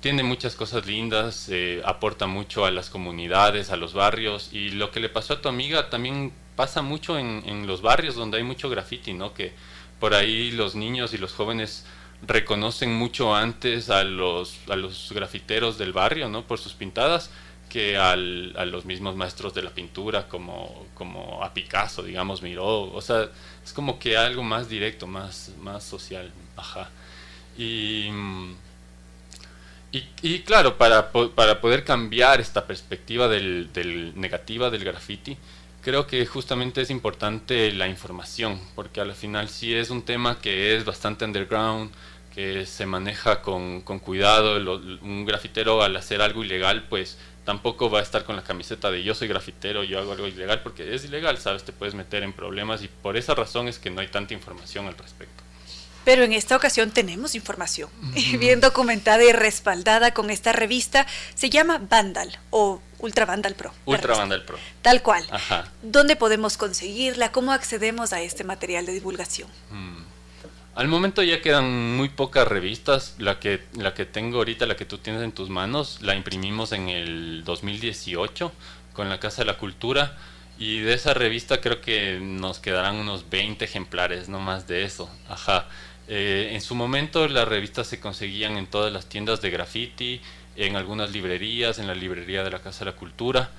tiene 0.00 0.22
muchas 0.22 0.54
cosas 0.54 0.86
lindas, 0.86 1.48
eh, 1.50 1.82
aporta 1.84 2.26
mucho 2.26 2.64
a 2.64 2.70
las 2.70 2.88
comunidades, 2.88 3.70
a 3.70 3.76
los 3.76 3.94
barrios, 3.94 4.50
y 4.52 4.70
lo 4.70 4.92
que 4.92 5.00
le 5.00 5.08
pasó 5.08 5.34
a 5.34 5.40
tu 5.42 5.48
amiga 5.48 5.90
también 5.90 6.32
pasa 6.56 6.82
mucho 6.82 7.18
en, 7.18 7.42
en 7.46 7.66
los 7.66 7.82
barrios 7.82 8.14
donde 8.14 8.38
hay 8.38 8.44
mucho 8.44 8.70
graffiti, 8.70 9.12
¿no? 9.12 9.34
Que 9.34 9.52
por 9.98 10.14
ahí 10.14 10.52
los 10.52 10.76
niños 10.76 11.12
y 11.12 11.18
los 11.18 11.32
jóvenes 11.32 11.84
reconocen 12.24 12.94
mucho 12.94 13.34
antes 13.34 13.90
a 13.90 14.04
los, 14.04 14.58
a 14.68 14.76
los 14.76 15.10
grafiteros 15.12 15.78
del 15.78 15.92
barrio, 15.92 16.28
¿no? 16.28 16.46
Por 16.46 16.58
sus 16.58 16.74
pintadas, 16.74 17.30
que 17.72 17.96
al, 17.96 18.52
a 18.58 18.66
los 18.66 18.84
mismos 18.84 19.16
maestros 19.16 19.54
de 19.54 19.62
la 19.62 19.70
pintura, 19.70 20.28
como, 20.28 20.86
como 20.92 21.42
a 21.42 21.54
Picasso, 21.54 22.02
digamos, 22.02 22.42
Miró. 22.42 22.92
O 22.92 23.00
sea, 23.00 23.30
es 23.64 23.72
como 23.72 23.98
que 23.98 24.14
algo 24.14 24.42
más 24.42 24.68
directo, 24.68 25.06
más, 25.06 25.52
más 25.58 25.82
social. 25.82 26.30
Ajá. 26.54 26.90
Y, 27.56 28.08
y, 29.90 30.04
y 30.20 30.40
claro, 30.40 30.76
para, 30.76 31.10
para 31.10 31.62
poder 31.62 31.82
cambiar 31.82 32.42
esta 32.42 32.66
perspectiva 32.66 33.26
del, 33.26 33.72
del 33.72 34.12
negativa 34.20 34.68
del 34.68 34.84
graffiti, 34.84 35.38
creo 35.80 36.06
que 36.06 36.26
justamente 36.26 36.82
es 36.82 36.90
importante 36.90 37.72
la 37.72 37.88
información, 37.88 38.60
porque 38.74 39.00
al 39.00 39.14
final 39.14 39.48
sí 39.48 39.74
es 39.74 39.88
un 39.88 40.02
tema 40.02 40.38
que 40.42 40.76
es 40.76 40.84
bastante 40.84 41.24
underground, 41.24 41.90
que 42.34 42.66
se 42.66 42.84
maneja 42.84 43.40
con, 43.42 43.80
con 43.82 43.98
cuidado. 43.98 44.56
un 45.02 45.24
grafitero 45.24 45.82
al 45.82 45.96
hacer 45.96 46.20
algo 46.20 46.44
ilegal, 46.44 46.84
pues 46.88 47.18
tampoco 47.44 47.90
va 47.90 48.00
a 48.00 48.02
estar 48.02 48.24
con 48.24 48.36
la 48.36 48.44
camiseta 48.44 48.90
de 48.90 49.02
yo 49.02 49.14
soy 49.14 49.28
grafitero, 49.28 49.84
yo 49.84 49.98
hago 49.98 50.12
algo 50.12 50.26
ilegal, 50.26 50.62
porque 50.62 50.94
es 50.94 51.04
ilegal, 51.04 51.38
¿sabes? 51.38 51.64
Te 51.64 51.72
puedes 51.72 51.94
meter 51.94 52.22
en 52.22 52.32
problemas 52.32 52.82
y 52.82 52.88
por 52.88 53.16
esa 53.16 53.34
razón 53.34 53.68
es 53.68 53.78
que 53.78 53.90
no 53.90 54.00
hay 54.00 54.08
tanta 54.08 54.34
información 54.34 54.86
al 54.86 54.96
respecto. 54.96 55.42
Pero 56.04 56.24
en 56.24 56.32
esta 56.32 56.56
ocasión 56.56 56.90
tenemos 56.90 57.34
información, 57.34 57.88
bien 58.38 58.60
documentada 58.60 59.22
y 59.22 59.32
respaldada 59.32 60.12
con 60.12 60.30
esta 60.30 60.52
revista. 60.52 61.06
Se 61.34 61.48
llama 61.48 61.78
Vandal 61.78 62.38
o 62.50 62.80
Ultra 62.98 63.24
Vandal 63.24 63.54
Pro. 63.54 63.72
Ultra 63.84 64.16
Vandal 64.16 64.44
Pro. 64.44 64.58
Tal 64.82 65.02
cual. 65.02 65.24
Ajá. 65.30 65.70
¿Dónde 65.82 66.16
podemos 66.16 66.56
conseguirla? 66.56 67.30
¿Cómo 67.30 67.52
accedemos 67.52 68.12
a 68.12 68.20
este 68.20 68.44
material 68.44 68.86
de 68.86 68.92
divulgación? 68.92 69.48
Mm. 69.70 70.11
Al 70.74 70.88
momento 70.88 71.22
ya 71.22 71.42
quedan 71.42 71.96
muy 71.96 72.08
pocas 72.08 72.48
revistas. 72.48 73.14
La 73.18 73.38
que, 73.38 73.62
la 73.76 73.92
que 73.92 74.06
tengo 74.06 74.38
ahorita, 74.38 74.66
la 74.66 74.76
que 74.76 74.86
tú 74.86 74.98
tienes 74.98 75.22
en 75.22 75.32
tus 75.32 75.50
manos, 75.50 76.00
la 76.00 76.14
imprimimos 76.14 76.72
en 76.72 76.88
el 76.88 77.44
2018 77.44 78.52
con 78.94 79.08
la 79.08 79.20
Casa 79.20 79.42
de 79.42 79.46
la 79.46 79.58
Cultura. 79.58 80.16
Y 80.58 80.78
de 80.78 80.94
esa 80.94 81.12
revista 81.12 81.60
creo 81.60 81.80
que 81.80 82.18
nos 82.20 82.58
quedarán 82.58 82.96
unos 82.96 83.28
20 83.28 83.64
ejemplares, 83.64 84.28
no 84.28 84.40
más 84.40 84.66
de 84.66 84.84
eso. 84.84 85.10
Ajá. 85.28 85.66
Eh, 86.08 86.50
en 86.52 86.60
su 86.60 86.74
momento 86.74 87.28
las 87.28 87.46
revistas 87.48 87.86
se 87.86 88.00
conseguían 88.00 88.56
en 88.56 88.66
todas 88.66 88.92
las 88.92 89.06
tiendas 89.06 89.40
de 89.40 89.50
graffiti, 89.50 90.20
en 90.56 90.76
algunas 90.76 91.10
librerías, 91.10 91.78
en 91.78 91.86
la 91.86 91.94
librería 91.94 92.44
de 92.44 92.50
la 92.50 92.60
Casa 92.60 92.84
de 92.84 92.92
la 92.92 92.96
Cultura. 92.96 93.50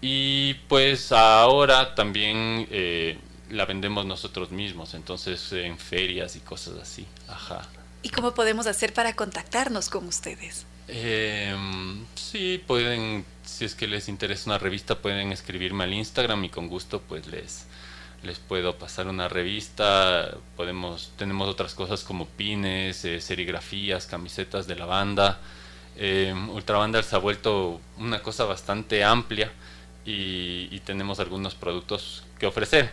Y 0.00 0.54
pues 0.68 1.12
ahora 1.12 1.94
también 1.94 2.66
eh, 2.70 3.18
la 3.50 3.64
vendemos 3.66 4.06
nosotros 4.06 4.50
mismos, 4.50 4.94
entonces 4.94 5.52
en 5.52 5.78
ferias 5.78 6.36
y 6.36 6.40
cosas 6.40 6.74
así. 6.80 7.06
Ajá. 7.28 7.68
¿Y 8.02 8.10
cómo 8.10 8.32
podemos 8.32 8.66
hacer 8.66 8.94
para 8.94 9.14
contactarnos 9.14 9.88
con 9.88 10.06
ustedes? 10.06 10.64
Em, 10.88 12.04
sí, 12.14 12.62
pueden, 12.66 13.24
si 13.44 13.64
es 13.64 13.74
que 13.74 13.86
les 13.86 14.08
interesa 14.08 14.50
una 14.50 14.58
revista, 14.58 14.98
pueden 14.98 15.32
escribirme 15.32 15.84
al 15.84 15.92
Instagram 15.92 16.44
y 16.44 16.48
con 16.48 16.68
gusto 16.68 17.00
pues 17.00 17.26
les, 17.26 17.66
les 18.22 18.38
puedo 18.38 18.76
pasar 18.76 19.06
una 19.06 19.28
revista. 19.28 20.36
Podemos, 20.56 21.12
tenemos 21.16 21.48
otras 21.48 21.74
cosas 21.74 22.02
como 22.02 22.26
pines, 22.26 23.04
eh, 23.04 23.20
serigrafías, 23.20 24.06
camisetas 24.06 24.66
de 24.66 24.76
la 24.76 24.86
banda. 24.86 25.38
Eh, 25.96 26.34
Ultra 26.48 27.02
se 27.02 27.16
ha 27.16 27.18
vuelto 27.18 27.80
una 27.98 28.22
cosa 28.22 28.44
bastante 28.44 29.04
amplia 29.04 29.52
y, 30.04 30.80
tenemos 30.80 31.20
algunos 31.20 31.54
productos 31.54 32.24
que 32.38 32.46
ofrecer. 32.46 32.90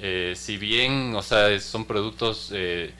Eh, 0.00 0.34
si 0.36 0.56
bien, 0.56 1.14
o 1.14 1.22
sea, 1.22 1.58
son 1.60 1.84
productos 1.84 2.50
eh, 2.52 2.92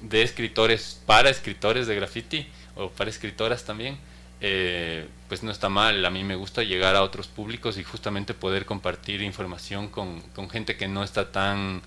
de 0.00 0.22
escritores 0.22 1.00
para 1.06 1.30
escritores 1.30 1.86
de 1.86 1.96
graffiti 1.96 2.46
o 2.76 2.90
para 2.90 3.10
escritoras 3.10 3.64
también, 3.64 3.98
eh, 4.40 5.08
pues 5.28 5.42
no 5.42 5.50
está 5.50 5.68
mal. 5.68 6.04
A 6.04 6.10
mí 6.10 6.22
me 6.22 6.36
gusta 6.36 6.62
llegar 6.62 6.96
a 6.96 7.02
otros 7.02 7.28
públicos 7.28 7.78
y 7.78 7.84
justamente 7.84 8.34
poder 8.34 8.66
compartir 8.66 9.22
información 9.22 9.88
con, 9.88 10.22
gente 10.50 10.76
que 10.76 10.86
no 10.86 11.02
está 11.02 11.32
tan 11.32 11.82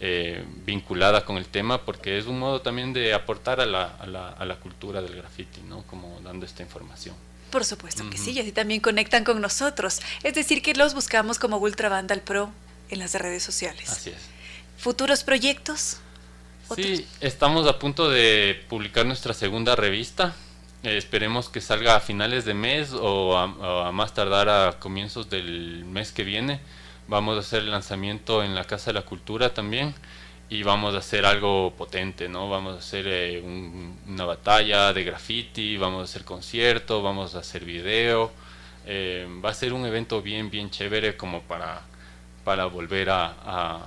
eh, 0.00 0.44
vinculada 0.66 1.24
con 1.24 1.36
el 1.36 1.46
tema, 1.46 1.84
porque 1.84 2.18
es 2.18 2.26
un 2.26 2.38
modo 2.38 2.60
también 2.60 2.92
de 2.92 3.14
aportar 3.14 3.60
a 3.60 3.66
la, 3.66 3.84
a 3.84 4.06
la, 4.06 4.28
a 4.28 4.44
la 4.44 4.56
cultura 4.56 5.00
del 5.00 5.16
graffiti, 5.16 5.62
¿no? 5.62 5.82
Como 5.84 6.20
dando 6.22 6.44
esta 6.44 6.62
información. 6.62 7.14
Por 7.50 7.64
supuesto 7.64 8.08
que 8.08 8.16
sí, 8.16 8.32
y 8.32 8.40
así 8.40 8.50
también 8.50 8.80
conectan 8.80 9.24
con 9.24 9.40
nosotros. 9.40 10.00
Es 10.22 10.34
decir, 10.34 10.62
que 10.62 10.74
los 10.74 10.94
buscamos 10.94 11.38
como 11.38 11.58
Ultra 11.58 11.88
Vandal 11.88 12.20
Pro 12.20 12.50
en 12.92 12.98
las 12.98 13.14
redes 13.14 13.42
sociales. 13.42 13.88
Así 13.90 14.10
es. 14.10 14.28
¿Futuros 14.76 15.24
proyectos? 15.24 15.96
Sí, 16.76 17.06
estamos 17.20 17.66
a 17.66 17.78
punto 17.78 18.08
de 18.10 18.64
publicar 18.68 19.06
nuestra 19.06 19.34
segunda 19.34 19.74
revista. 19.74 20.34
Eh, 20.82 20.96
esperemos 20.98 21.48
que 21.48 21.60
salga 21.60 21.96
a 21.96 22.00
finales 22.00 22.44
de 22.44 22.54
mes 22.54 22.92
o 22.92 23.36
a, 23.36 23.92
más 23.92 24.14
tardar 24.14 24.48
a 24.48 24.78
comienzos 24.78 25.30
del 25.30 25.84
mes 25.86 26.12
que 26.12 26.22
viene. 26.22 26.60
Vamos 27.08 27.36
a 27.36 27.40
hacer 27.40 27.60
el 27.60 27.70
lanzamiento 27.70 28.42
en 28.42 28.54
la 28.54 28.64
Casa 28.64 28.90
de 28.90 28.94
la 28.94 29.02
Cultura 29.02 29.54
también 29.54 29.94
y 30.50 30.62
vamos 30.62 30.94
a 30.94 30.98
hacer 30.98 31.24
algo 31.24 31.72
potente, 31.76 32.28
¿no? 32.28 32.50
Vamos 32.50 32.76
a 32.76 32.78
hacer 32.78 33.06
eh, 33.08 33.42
una 34.06 34.24
batalla 34.26 34.92
de 34.92 35.04
graffiti, 35.04 35.78
vamos 35.78 36.02
a 36.02 36.04
hacer 36.04 36.24
concierto, 36.24 37.02
vamos 37.02 37.34
a 37.34 37.38
hacer 37.38 37.64
video. 37.64 38.30
Eh, 38.84 39.26
va 39.42 39.50
a 39.50 39.54
ser 39.54 39.72
un 39.72 39.86
evento 39.86 40.20
bien, 40.20 40.50
bien 40.50 40.70
chévere 40.70 41.16
como 41.16 41.40
para, 41.42 41.82
para 42.44 42.66
volver 42.66 43.10
a, 43.10 43.86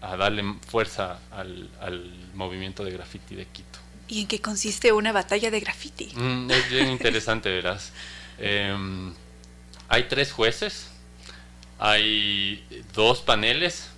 a, 0.00 0.16
darle 0.16 0.44
fuerza 0.66 1.18
al, 1.32 1.68
al 1.80 2.12
movimiento 2.34 2.84
de 2.84 2.92
graffiti 2.92 3.34
de 3.34 3.46
Quito. 3.46 3.78
¿Y 4.08 4.20
en 4.22 4.26
qué 4.28 4.40
consiste 4.40 4.92
una 4.92 5.12
batalla 5.12 5.50
de 5.50 5.60
graffiti? 5.60 6.10
Mm, 6.14 6.50
es 6.50 6.70
bien 6.70 6.88
interesante, 6.88 7.50
verás. 7.50 7.92
Em, 8.38 9.12
hay 9.88 10.04
tres 10.04 10.32
jueces, 10.32 10.90
hay 11.78 12.64
dos 12.94 13.20
paneles 13.20 13.88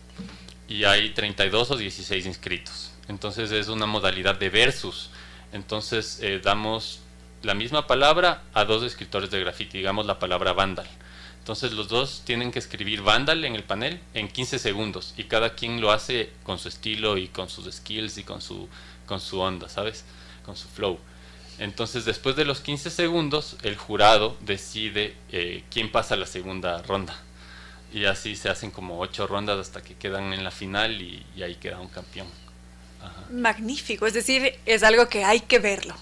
y 0.66 0.84
hay 0.84 1.10
32 1.10 1.70
o 1.70 1.76
16 1.76 2.26
inscritos. 2.26 2.92
Entonces 3.08 3.50
es 3.50 3.68
una 3.68 3.86
modalidad 3.86 4.38
de 4.38 4.50
versus. 4.50 5.10
Entonces 5.52 6.20
eh, 6.22 6.40
damos 6.42 7.00
la 7.42 7.54
misma 7.54 7.86
palabra 7.86 8.42
a 8.54 8.64
dos 8.64 8.82
escritores 8.82 9.30
de 9.30 9.40
graffiti, 9.40 9.78
digamos 9.78 10.06
la 10.06 10.18
palabra 10.18 10.52
vandal. 10.52 10.88
Entonces 11.48 11.72
los 11.72 11.88
dos 11.88 12.20
tienen 12.26 12.50
que 12.50 12.58
escribir 12.58 13.00
vandal 13.00 13.42
en 13.42 13.54
el 13.54 13.64
panel 13.64 13.98
en 14.12 14.28
15 14.28 14.58
segundos 14.58 15.14
y 15.16 15.24
cada 15.24 15.54
quien 15.54 15.80
lo 15.80 15.90
hace 15.90 16.28
con 16.42 16.58
su 16.58 16.68
estilo 16.68 17.16
y 17.16 17.28
con 17.28 17.48
sus 17.48 17.74
skills 17.74 18.18
y 18.18 18.22
con 18.22 18.42
su 18.42 18.68
con 19.06 19.18
su 19.18 19.40
onda, 19.40 19.66
¿sabes? 19.70 20.04
Con 20.44 20.58
su 20.58 20.68
flow. 20.68 20.98
Entonces, 21.58 22.04
después 22.04 22.36
de 22.36 22.44
los 22.44 22.60
15 22.60 22.90
segundos, 22.90 23.56
el 23.62 23.78
jurado 23.78 24.36
decide 24.40 25.16
eh, 25.32 25.64
quién 25.70 25.90
pasa 25.90 26.16
a 26.16 26.18
la 26.18 26.26
segunda 26.26 26.82
ronda. 26.82 27.16
Y 27.94 28.04
así 28.04 28.36
se 28.36 28.50
hacen 28.50 28.70
como 28.70 29.00
ocho 29.00 29.26
rondas 29.26 29.58
hasta 29.58 29.82
que 29.82 29.94
quedan 29.94 30.34
en 30.34 30.44
la 30.44 30.50
final 30.50 31.00
y, 31.00 31.24
ahí 31.42 31.54
queda 31.54 31.80
un 31.80 31.88
campeón. 31.88 32.26
Magnífico, 33.30 34.06
es 34.06 34.12
decir, 34.12 34.54
es 34.66 34.82
algo 34.82 35.08
que 35.08 35.24
hay 35.24 35.40
que 35.40 35.60
verlo. 35.60 35.96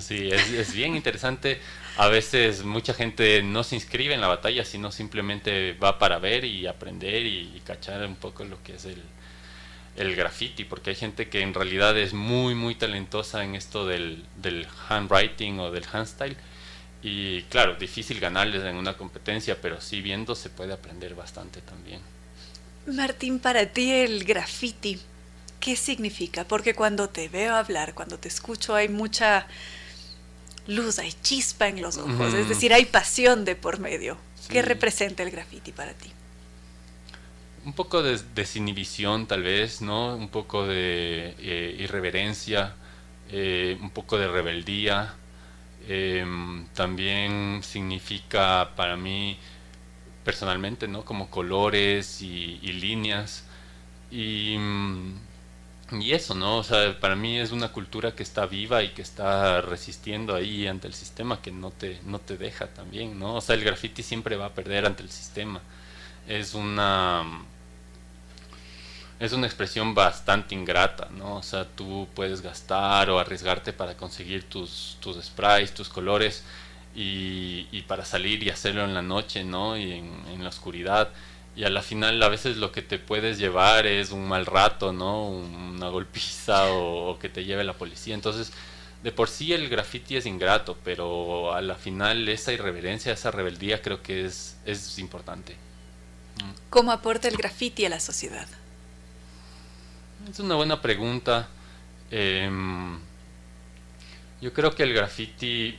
Sí, 0.00 0.28
es, 0.32 0.72
bien 0.72 0.96
interesante. 0.96 1.60
A 1.96 2.08
veces 2.08 2.64
mucha 2.64 2.94
gente 2.94 3.42
no 3.42 3.64
se 3.64 3.74
inscribe 3.74 4.14
en 4.14 4.20
la 4.20 4.28
batalla, 4.28 4.64
sino 4.64 4.90
simplemente 4.90 5.74
va 5.74 5.98
para 5.98 6.18
ver 6.18 6.44
y 6.44 6.66
aprender 6.66 7.26
y 7.26 7.60
cachar 7.64 8.06
un 8.06 8.16
poco 8.16 8.44
lo 8.44 8.62
que 8.62 8.76
es 8.76 8.86
el, 8.86 9.02
el 9.96 10.16
graffiti, 10.16 10.64
porque 10.64 10.90
hay 10.90 10.96
gente 10.96 11.28
que 11.28 11.40
en 11.40 11.54
realidad 11.54 11.96
es 11.98 12.14
muy, 12.14 12.54
muy 12.54 12.74
talentosa 12.74 13.44
en 13.44 13.54
esto 13.54 13.86
del, 13.86 14.24
del 14.36 14.66
handwriting 14.88 15.58
o 15.60 15.70
del 15.70 15.84
handstyle. 15.90 16.36
Y 17.02 17.42
claro, 17.42 17.74
difícil 17.74 18.20
ganarles 18.20 18.64
en 18.64 18.76
una 18.76 18.96
competencia, 18.96 19.60
pero 19.60 19.80
sí 19.80 20.00
viendo 20.00 20.34
se 20.34 20.50
puede 20.50 20.72
aprender 20.72 21.14
bastante 21.14 21.60
también. 21.60 22.00
Martín, 22.86 23.38
para 23.38 23.66
ti 23.66 23.90
el 23.90 24.24
graffiti, 24.24 24.98
¿qué 25.60 25.76
significa? 25.76 26.44
Porque 26.44 26.74
cuando 26.74 27.08
te 27.08 27.28
veo 27.28 27.54
hablar, 27.54 27.94
cuando 27.94 28.18
te 28.18 28.28
escucho, 28.28 28.74
hay 28.74 28.88
mucha 28.88 29.46
luz, 30.66 30.98
hay 30.98 31.12
chispa 31.22 31.68
en 31.68 31.82
los 31.82 31.98
ojos, 31.98 32.34
es 32.34 32.48
decir, 32.48 32.72
hay 32.72 32.86
pasión 32.86 33.44
de 33.44 33.56
por 33.56 33.78
medio. 33.78 34.16
¿Qué 34.48 34.62
representa 34.62 35.22
el 35.22 35.30
graffiti 35.30 35.72
para 35.72 35.94
ti? 35.94 36.10
un 37.64 37.72
poco 37.72 38.02
de 38.02 38.18
desinhibición 38.34 39.26
tal 39.26 39.42
vez, 39.42 39.82
¿no? 39.82 40.16
Un 40.16 40.28
poco 40.28 40.66
de 40.66 41.34
eh, 41.38 41.76
irreverencia, 41.78 42.74
eh, 43.30 43.78
un 43.80 43.90
poco 43.90 44.18
de 44.18 44.28
rebeldía. 44.28 45.14
Em, 45.88 46.66
también 46.74 47.60
significa 47.62 48.72
para 48.76 48.96
mí 48.96 49.38
personalmente, 50.24 50.88
¿no? 50.88 51.04
Como 51.04 51.30
colores 51.30 52.22
y, 52.22 52.58
líneas. 52.72 53.44
Y, 54.10 54.56
y, 56.00 56.12
eso, 56.12 56.34
¿no? 56.34 56.58
O 56.58 56.64
sea, 56.64 56.98
para 57.00 57.16
mí 57.16 57.38
es 57.38 57.52
una 57.52 57.72
cultura 57.72 58.12
que 58.14 58.22
está 58.22 58.46
viva 58.46 58.82
y 58.82 58.90
que 58.90 59.02
está 59.02 59.60
resistiendo 59.60 60.34
ahí 60.34 60.66
ante 60.66 60.86
el 60.86 60.94
sistema 60.94 61.40
que 61.42 61.50
no 61.52 61.70
te, 61.70 62.00
no 62.04 62.18
te 62.18 62.36
deja 62.36 62.68
también, 62.68 63.18
¿no? 63.18 63.36
O 63.36 63.40
sea, 63.40 63.54
el 63.54 63.64
graffiti 63.64 64.02
siempre 64.02 64.36
va 64.36 64.46
a 64.46 64.54
perder 64.54 64.86
ante 64.86 65.02
el 65.02 65.10
sistema. 65.10 65.60
Es 66.26 66.54
una 66.54 67.24
es 69.22 69.32
una 69.32 69.46
expresión 69.46 69.94
bastante 69.94 70.52
ingrata, 70.56 71.08
¿no? 71.16 71.36
O 71.36 71.42
sea, 71.44 71.64
tú 71.64 72.08
puedes 72.12 72.40
gastar 72.40 73.08
o 73.08 73.20
arriesgarte 73.20 73.72
para 73.72 73.96
conseguir 73.96 74.48
tus, 74.48 74.96
tus 75.00 75.16
sprays, 75.24 75.72
tus 75.72 75.88
colores 75.88 76.42
y, 76.92 77.68
y 77.70 77.82
para 77.82 78.04
salir 78.04 78.42
y 78.42 78.50
hacerlo 78.50 78.84
en 78.84 78.94
la 78.94 79.02
noche, 79.02 79.44
¿no? 79.44 79.76
Y 79.76 79.92
en, 79.92 80.24
en, 80.28 80.42
la 80.42 80.48
oscuridad. 80.48 81.10
Y 81.54 81.64
a 81.64 81.70
la 81.70 81.82
final 81.82 82.22
a 82.22 82.28
veces 82.28 82.56
lo 82.56 82.72
que 82.72 82.80
te 82.82 82.98
puedes 82.98 83.38
llevar 83.38 83.86
es 83.86 84.10
un 84.10 84.26
mal 84.26 84.46
rato, 84.46 84.92
¿no? 84.92 85.28
Una 85.28 85.88
golpiza 85.88 86.72
o, 86.72 87.18
que 87.18 87.28
te 87.28 87.44
lleve 87.44 87.62
la 87.64 87.74
policía. 87.74 88.14
Entonces, 88.14 88.52
de 89.02 89.12
por 89.12 89.28
sí 89.28 89.52
el 89.52 89.68
graffiti 89.68 90.16
es 90.16 90.24
ingrato, 90.26 90.78
pero 90.84 91.52
a 91.52 91.60
la 91.60 91.74
final 91.74 92.28
esa 92.28 92.52
irreverencia, 92.52 93.12
esa 93.12 93.30
rebeldía 93.30 93.82
creo 93.82 94.02
que 94.02 94.24
es, 94.24 94.56
es 94.64 94.98
importante. 94.98 95.56
¿Cómo 96.70 96.90
aporta 96.92 97.28
el 97.28 97.36
graffiti 97.36 97.84
a 97.84 97.90
la 97.90 98.00
sociedad? 98.00 98.48
Es 100.30 100.38
una 100.40 100.54
buena 100.54 100.80
pregunta. 100.80 101.48
Em, 102.10 102.98
Yo 104.40 104.52
creo 104.52 104.74
que 104.74 104.82
el 104.82 104.92
graffiti 104.92 105.78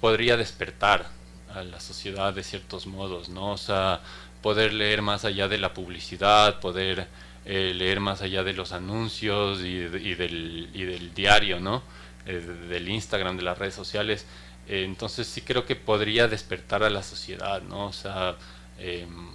podría 0.00 0.36
despertar 0.36 1.08
a 1.54 1.64
la 1.64 1.80
sociedad 1.80 2.32
de 2.32 2.42
ciertos 2.42 2.86
modos, 2.86 3.28
¿no? 3.28 3.52
O 3.52 3.58
sea, 3.58 4.00
poder 4.42 4.72
leer 4.72 5.02
más 5.02 5.24
allá 5.24 5.48
de 5.48 5.58
la 5.58 5.72
publicidad, 5.72 6.60
poder 6.60 7.08
eh, 7.44 7.72
leer 7.74 8.00
más 8.00 8.22
allá 8.22 8.44
de 8.44 8.52
los 8.52 8.72
anuncios 8.72 9.60
y, 9.60 9.78
del, 9.78 10.70
y 10.74 10.84
del, 10.84 11.14
diario, 11.14 11.60
¿no? 11.60 11.82
Eh, 12.26 12.38
del 12.68 12.88
Instagram, 12.88 13.36
de 13.36 13.42
las 13.42 13.58
redes 13.58 13.74
sociales. 13.74 14.26
Eh, 14.68 14.84
entonces 14.84 15.26
sí 15.26 15.40
creo 15.42 15.66
que 15.66 15.76
podría 15.76 16.28
despertar 16.28 16.82
a 16.84 16.90
la 16.90 17.02
sociedad, 17.02 17.62
¿no? 17.62 17.86
O 17.86 17.92
sea, 17.92 18.36
em, 18.78 19.30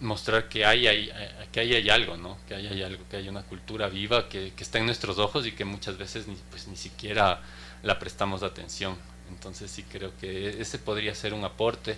mostrar 0.00 0.48
que 0.48 0.64
hay, 0.64 0.86
hay, 0.86 1.10
que 1.50 1.60
hay, 1.60 1.90
algo, 1.90 2.16
¿no? 2.16 2.38
Que 2.46 2.54
hay, 2.54 2.82
algo, 2.82 3.02
que 3.10 3.16
hay 3.16 3.28
una 3.28 3.42
cultura 3.42 3.88
viva 3.88 4.28
que, 4.28 4.52
que, 4.54 4.62
está 4.62 4.78
en 4.78 4.86
nuestros 4.86 5.18
ojos 5.18 5.46
y 5.46 5.52
que 5.52 5.64
muchas 5.64 5.98
veces 5.98 6.28
ni, 6.28 6.36
pues, 6.50 6.68
ni 6.68 6.76
siquiera 6.76 7.40
la 7.82 7.98
prestamos 7.98 8.42
atención. 8.42 8.96
Entonces 9.28 9.70
sí 9.70 9.82
creo 9.82 10.12
que 10.20 10.60
ese 10.60 10.78
podría 10.78 11.14
ser 11.14 11.34
un 11.34 11.44
aporte. 11.44 11.96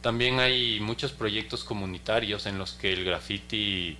También 0.00 0.38
hay 0.38 0.80
muchos 0.80 1.12
proyectos 1.12 1.64
comunitarios 1.64 2.46
en 2.46 2.58
los 2.58 2.72
que 2.72 2.92
el 2.92 3.04
graffiti 3.04 3.98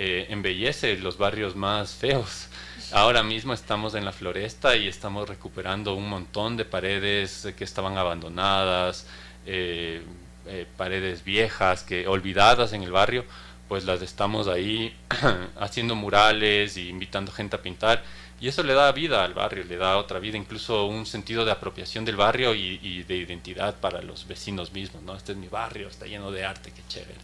eh, 0.00 0.26
embellece 0.30 0.96
los 0.98 1.18
barrios 1.18 1.56
más 1.56 1.94
feos. 1.94 2.48
Ahora 2.92 3.24
mismo 3.24 3.52
estamos 3.52 3.94
en 3.94 4.04
la 4.04 4.12
floresta 4.12 4.76
y 4.76 4.86
estamos 4.86 5.28
recuperando 5.28 5.94
un 5.94 6.08
montón 6.08 6.56
de 6.56 6.64
paredes 6.64 7.48
que 7.56 7.64
estaban 7.64 7.98
abandonadas, 7.98 9.06
eh, 9.44 10.02
eh, 10.46 10.66
paredes 10.76 11.24
viejas, 11.24 11.82
que 11.82 12.06
olvidadas 12.06 12.72
en 12.72 12.84
el 12.84 12.92
barrio, 12.92 13.24
pues 13.68 13.84
las 13.84 14.00
estamos 14.00 14.46
ahí 14.46 14.96
haciendo 15.60 15.94
murales 15.94 16.76
y 16.76 16.88
invitando 16.88 17.32
gente 17.32 17.56
a 17.56 17.62
pintar 17.62 18.02
y 18.40 18.48
eso 18.48 18.62
le 18.62 18.72
da 18.72 18.92
vida 18.92 19.24
al 19.24 19.34
barrio, 19.34 19.64
le 19.64 19.76
da 19.76 19.96
otra 19.96 20.20
vida, 20.20 20.36
incluso 20.36 20.86
un 20.86 21.06
sentido 21.06 21.44
de 21.44 21.50
apropiación 21.50 22.04
del 22.04 22.16
barrio 22.16 22.54
y, 22.54 23.02
de 23.02 23.16
identidad 23.16 23.74
para 23.76 24.00
los 24.00 24.28
vecinos 24.28 24.72
mismos, 24.72 25.02
¿no? 25.02 25.16
Este 25.16 25.32
es 25.32 25.38
mi 25.38 25.48
barrio, 25.48 25.88
está 25.88 26.06
lleno 26.06 26.30
de 26.30 26.44
arte, 26.44 26.72
qué 26.74 26.82
chévere. 26.88 27.18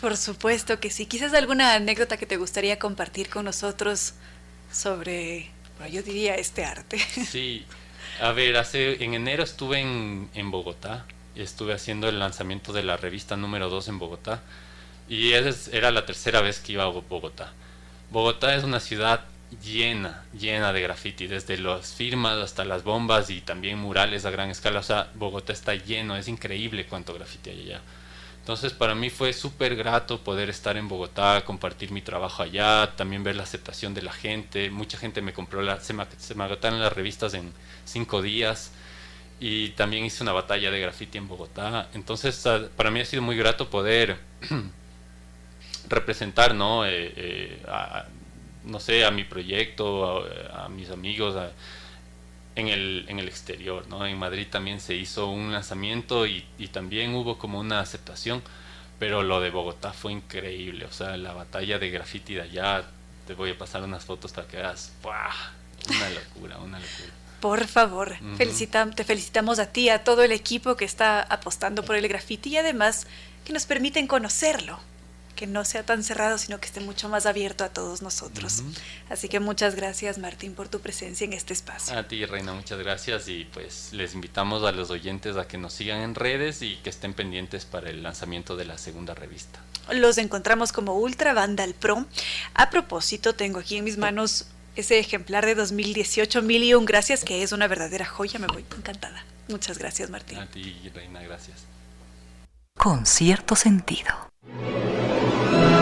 Por 0.00 0.16
supuesto 0.16 0.80
que 0.80 0.90
sí. 0.90 1.06
Quizás 1.06 1.34
alguna 1.34 1.74
anécdota 1.74 2.16
que 2.16 2.26
te 2.26 2.38
gustaría 2.38 2.78
compartir 2.78 3.28
con 3.28 3.44
nosotros 3.44 4.14
sobre, 4.72 5.50
bueno, 5.78 5.92
yo 5.92 6.02
diría, 6.02 6.34
este 6.36 6.64
arte. 6.64 6.98
Sí, 7.30 7.66
a 8.20 8.32
ver, 8.32 8.56
hace, 8.56 9.04
en 9.04 9.12
enero 9.12 9.42
estuve 9.42 9.80
en, 9.80 10.30
en 10.34 10.50
Bogotá, 10.50 11.04
estuve 11.34 11.74
haciendo 11.74 12.08
el 12.08 12.18
lanzamiento 12.18 12.72
de 12.72 12.84
la 12.84 12.96
revista 12.96 13.36
número 13.36 13.68
2 13.68 13.88
en 13.88 13.98
Bogotá, 13.98 14.42
y 15.10 15.32
era 15.32 15.90
la 15.90 16.06
tercera 16.06 16.40
vez 16.40 16.60
que 16.60 16.72
iba 16.72 16.84
a 16.84 16.86
Bogotá. 16.86 17.52
Bogotá 18.10 18.54
es 18.54 18.64
una 18.64 18.80
ciudad 18.80 19.26
llena, 19.62 20.24
llena 20.38 20.72
de 20.72 20.80
graffiti, 20.80 21.26
desde 21.26 21.58
las 21.58 21.94
firmas 21.94 22.38
hasta 22.38 22.64
las 22.64 22.84
bombas 22.84 23.30
y 23.30 23.40
también 23.40 23.78
murales 23.78 24.24
a 24.24 24.30
gran 24.30 24.50
escala. 24.50 24.80
O 24.80 24.82
sea, 24.82 25.10
Bogotá 25.14 25.52
está 25.52 25.74
lleno, 25.74 26.16
es 26.16 26.28
increíble 26.28 26.86
cuánto 26.86 27.14
graffiti 27.14 27.50
hay 27.50 27.62
allá. 27.62 27.80
Entonces 28.44 28.74
para 28.74 28.94
mí 28.94 29.08
fue 29.08 29.32
súper 29.32 29.74
grato 29.74 30.20
poder 30.20 30.50
estar 30.50 30.76
en 30.76 30.86
Bogotá, 30.86 31.42
compartir 31.46 31.90
mi 31.92 32.02
trabajo 32.02 32.42
allá, 32.42 32.92
también 32.94 33.24
ver 33.24 33.36
la 33.36 33.44
aceptación 33.44 33.94
de 33.94 34.02
la 34.02 34.12
gente. 34.12 34.70
Mucha 34.70 34.98
gente 34.98 35.22
me 35.22 35.32
compró, 35.32 35.62
la, 35.62 35.80
se, 35.80 35.94
me, 35.94 36.04
se 36.18 36.34
me 36.34 36.44
agotaron 36.44 36.78
las 36.78 36.92
revistas 36.92 37.32
en 37.32 37.50
cinco 37.86 38.20
días 38.20 38.70
y 39.40 39.70
también 39.70 40.04
hice 40.04 40.22
una 40.22 40.32
batalla 40.32 40.70
de 40.70 40.78
graffiti 40.78 41.16
en 41.16 41.26
Bogotá. 41.26 41.88
Entonces 41.94 42.44
para 42.76 42.90
mí 42.90 43.00
ha 43.00 43.06
sido 43.06 43.22
muy 43.22 43.36
grato 43.36 43.70
poder 43.70 44.18
representar 45.88 46.54
¿no? 46.54 46.84
Eh, 46.84 47.12
eh, 47.16 47.62
no 48.64 48.80
sé, 48.80 49.04
a 49.04 49.10
mi 49.10 49.24
proyecto, 49.24 50.26
a, 50.52 50.68
mis 50.68 50.90
amigos, 50.90 51.36
en, 52.56 52.68
el, 52.68 53.04
en 53.08 53.18
el 53.18 53.28
exterior, 53.28 53.86
¿no? 53.88 54.06
En 54.06 54.18
Madrid 54.18 54.46
también 54.50 54.80
se 54.80 54.94
hizo 54.94 55.28
un 55.28 55.52
lanzamiento 55.52 56.26
y, 56.26 56.44
también 56.72 57.14
hubo 57.14 57.38
como 57.38 57.60
una 57.60 57.80
aceptación, 57.80 58.42
pero 58.98 59.22
lo 59.22 59.40
de 59.40 59.50
Bogotá 59.50 59.92
fue 59.92 60.12
increíble, 60.12 60.86
o 60.86 60.92
sea, 60.92 61.16
la 61.16 61.32
batalla 61.32 61.78
de 61.78 61.90
graffiti 61.90 62.34
de 62.34 62.42
allá, 62.42 62.84
te 63.26 63.34
voy 63.34 63.50
a 63.50 63.58
pasar 63.58 63.82
unas 63.82 64.04
fotos 64.04 64.32
para 64.32 64.48
que 64.48 64.56
veas, 64.56 64.92
una 65.88 66.10
locura, 66.10 66.58
una 66.58 66.78
locura. 66.78 67.12
Por 67.40 67.66
favor, 67.66 68.16
te 68.38 69.04
felicitamos 69.04 69.58
a 69.58 69.66
ti, 69.70 69.90
a 69.90 70.02
todo 70.02 70.22
el 70.22 70.32
equipo 70.32 70.76
que 70.76 70.86
está 70.86 71.20
apostando 71.20 71.84
por 71.84 71.96
el 71.96 72.08
graffiti 72.08 72.50
y 72.50 72.56
además 72.56 73.06
que 73.44 73.52
nos 73.52 73.66
permiten 73.66 74.06
conocerlo 74.06 74.80
que 75.34 75.46
no 75.46 75.64
sea 75.64 75.84
tan 75.84 76.02
cerrado, 76.02 76.38
sino 76.38 76.60
que 76.60 76.66
esté 76.66 76.80
mucho 76.80 77.08
más 77.08 77.26
abierto 77.26 77.64
a 77.64 77.68
todos 77.68 78.02
nosotros. 78.02 78.62
Así 79.08 79.28
que 79.28 79.40
muchas 79.40 79.74
gracias, 79.74 80.18
Martín, 80.18 80.54
por 80.54 80.68
tu 80.68 80.80
presencia 80.80 81.24
en 81.24 81.32
este 81.32 81.52
espacio. 81.52 81.96
A 81.96 82.04
ti, 82.04 82.24
Reina, 82.24 82.52
muchas 82.52 82.78
gracias 82.78 83.28
y 83.28 83.44
pues 83.44 83.92
les 83.92 84.14
invitamos 84.14 84.64
a 84.64 84.72
los 84.72 84.90
oyentes 84.90 85.36
a 85.36 85.46
que 85.46 85.58
nos 85.58 85.72
sigan 85.72 86.00
en 86.00 86.14
redes 86.14 86.62
y 86.62 86.76
que 86.76 86.90
estén 86.90 87.14
pendientes 87.14 87.64
para 87.64 87.90
el 87.90 88.02
lanzamiento 88.02 88.56
de 88.56 88.64
la 88.64 88.78
segunda 88.78 89.14
revista. 89.14 89.60
Los 89.92 90.18
encontramos 90.18 90.72
como 90.72 90.94
Ultra 90.94 91.34
Vandal 91.34 91.74
Pro. 91.74 92.06
A 92.54 92.70
propósito, 92.70 93.34
tengo 93.34 93.58
aquí 93.58 93.76
en 93.76 93.84
mis 93.84 93.98
manos 93.98 94.46
ese 94.76 94.98
ejemplar 94.98 95.46
de 95.46 95.54
2018, 95.54 96.42
mil 96.42 96.62
y 96.62 96.74
un 96.74 96.84
gracias, 96.84 97.24
que 97.24 97.42
es 97.42 97.52
una 97.52 97.68
verdadera 97.68 98.06
joya, 98.06 98.38
me 98.38 98.46
voy 98.46 98.64
encantada. 98.76 99.24
Muchas 99.48 99.78
gracias, 99.78 100.10
Martín. 100.10 100.38
A 100.38 100.46
ti, 100.46 100.90
Reina, 100.94 101.22
gracias. 101.22 101.64
Con 102.76 103.06
cierto 103.06 103.54
sentido. 103.54 104.33
Música 104.46 105.73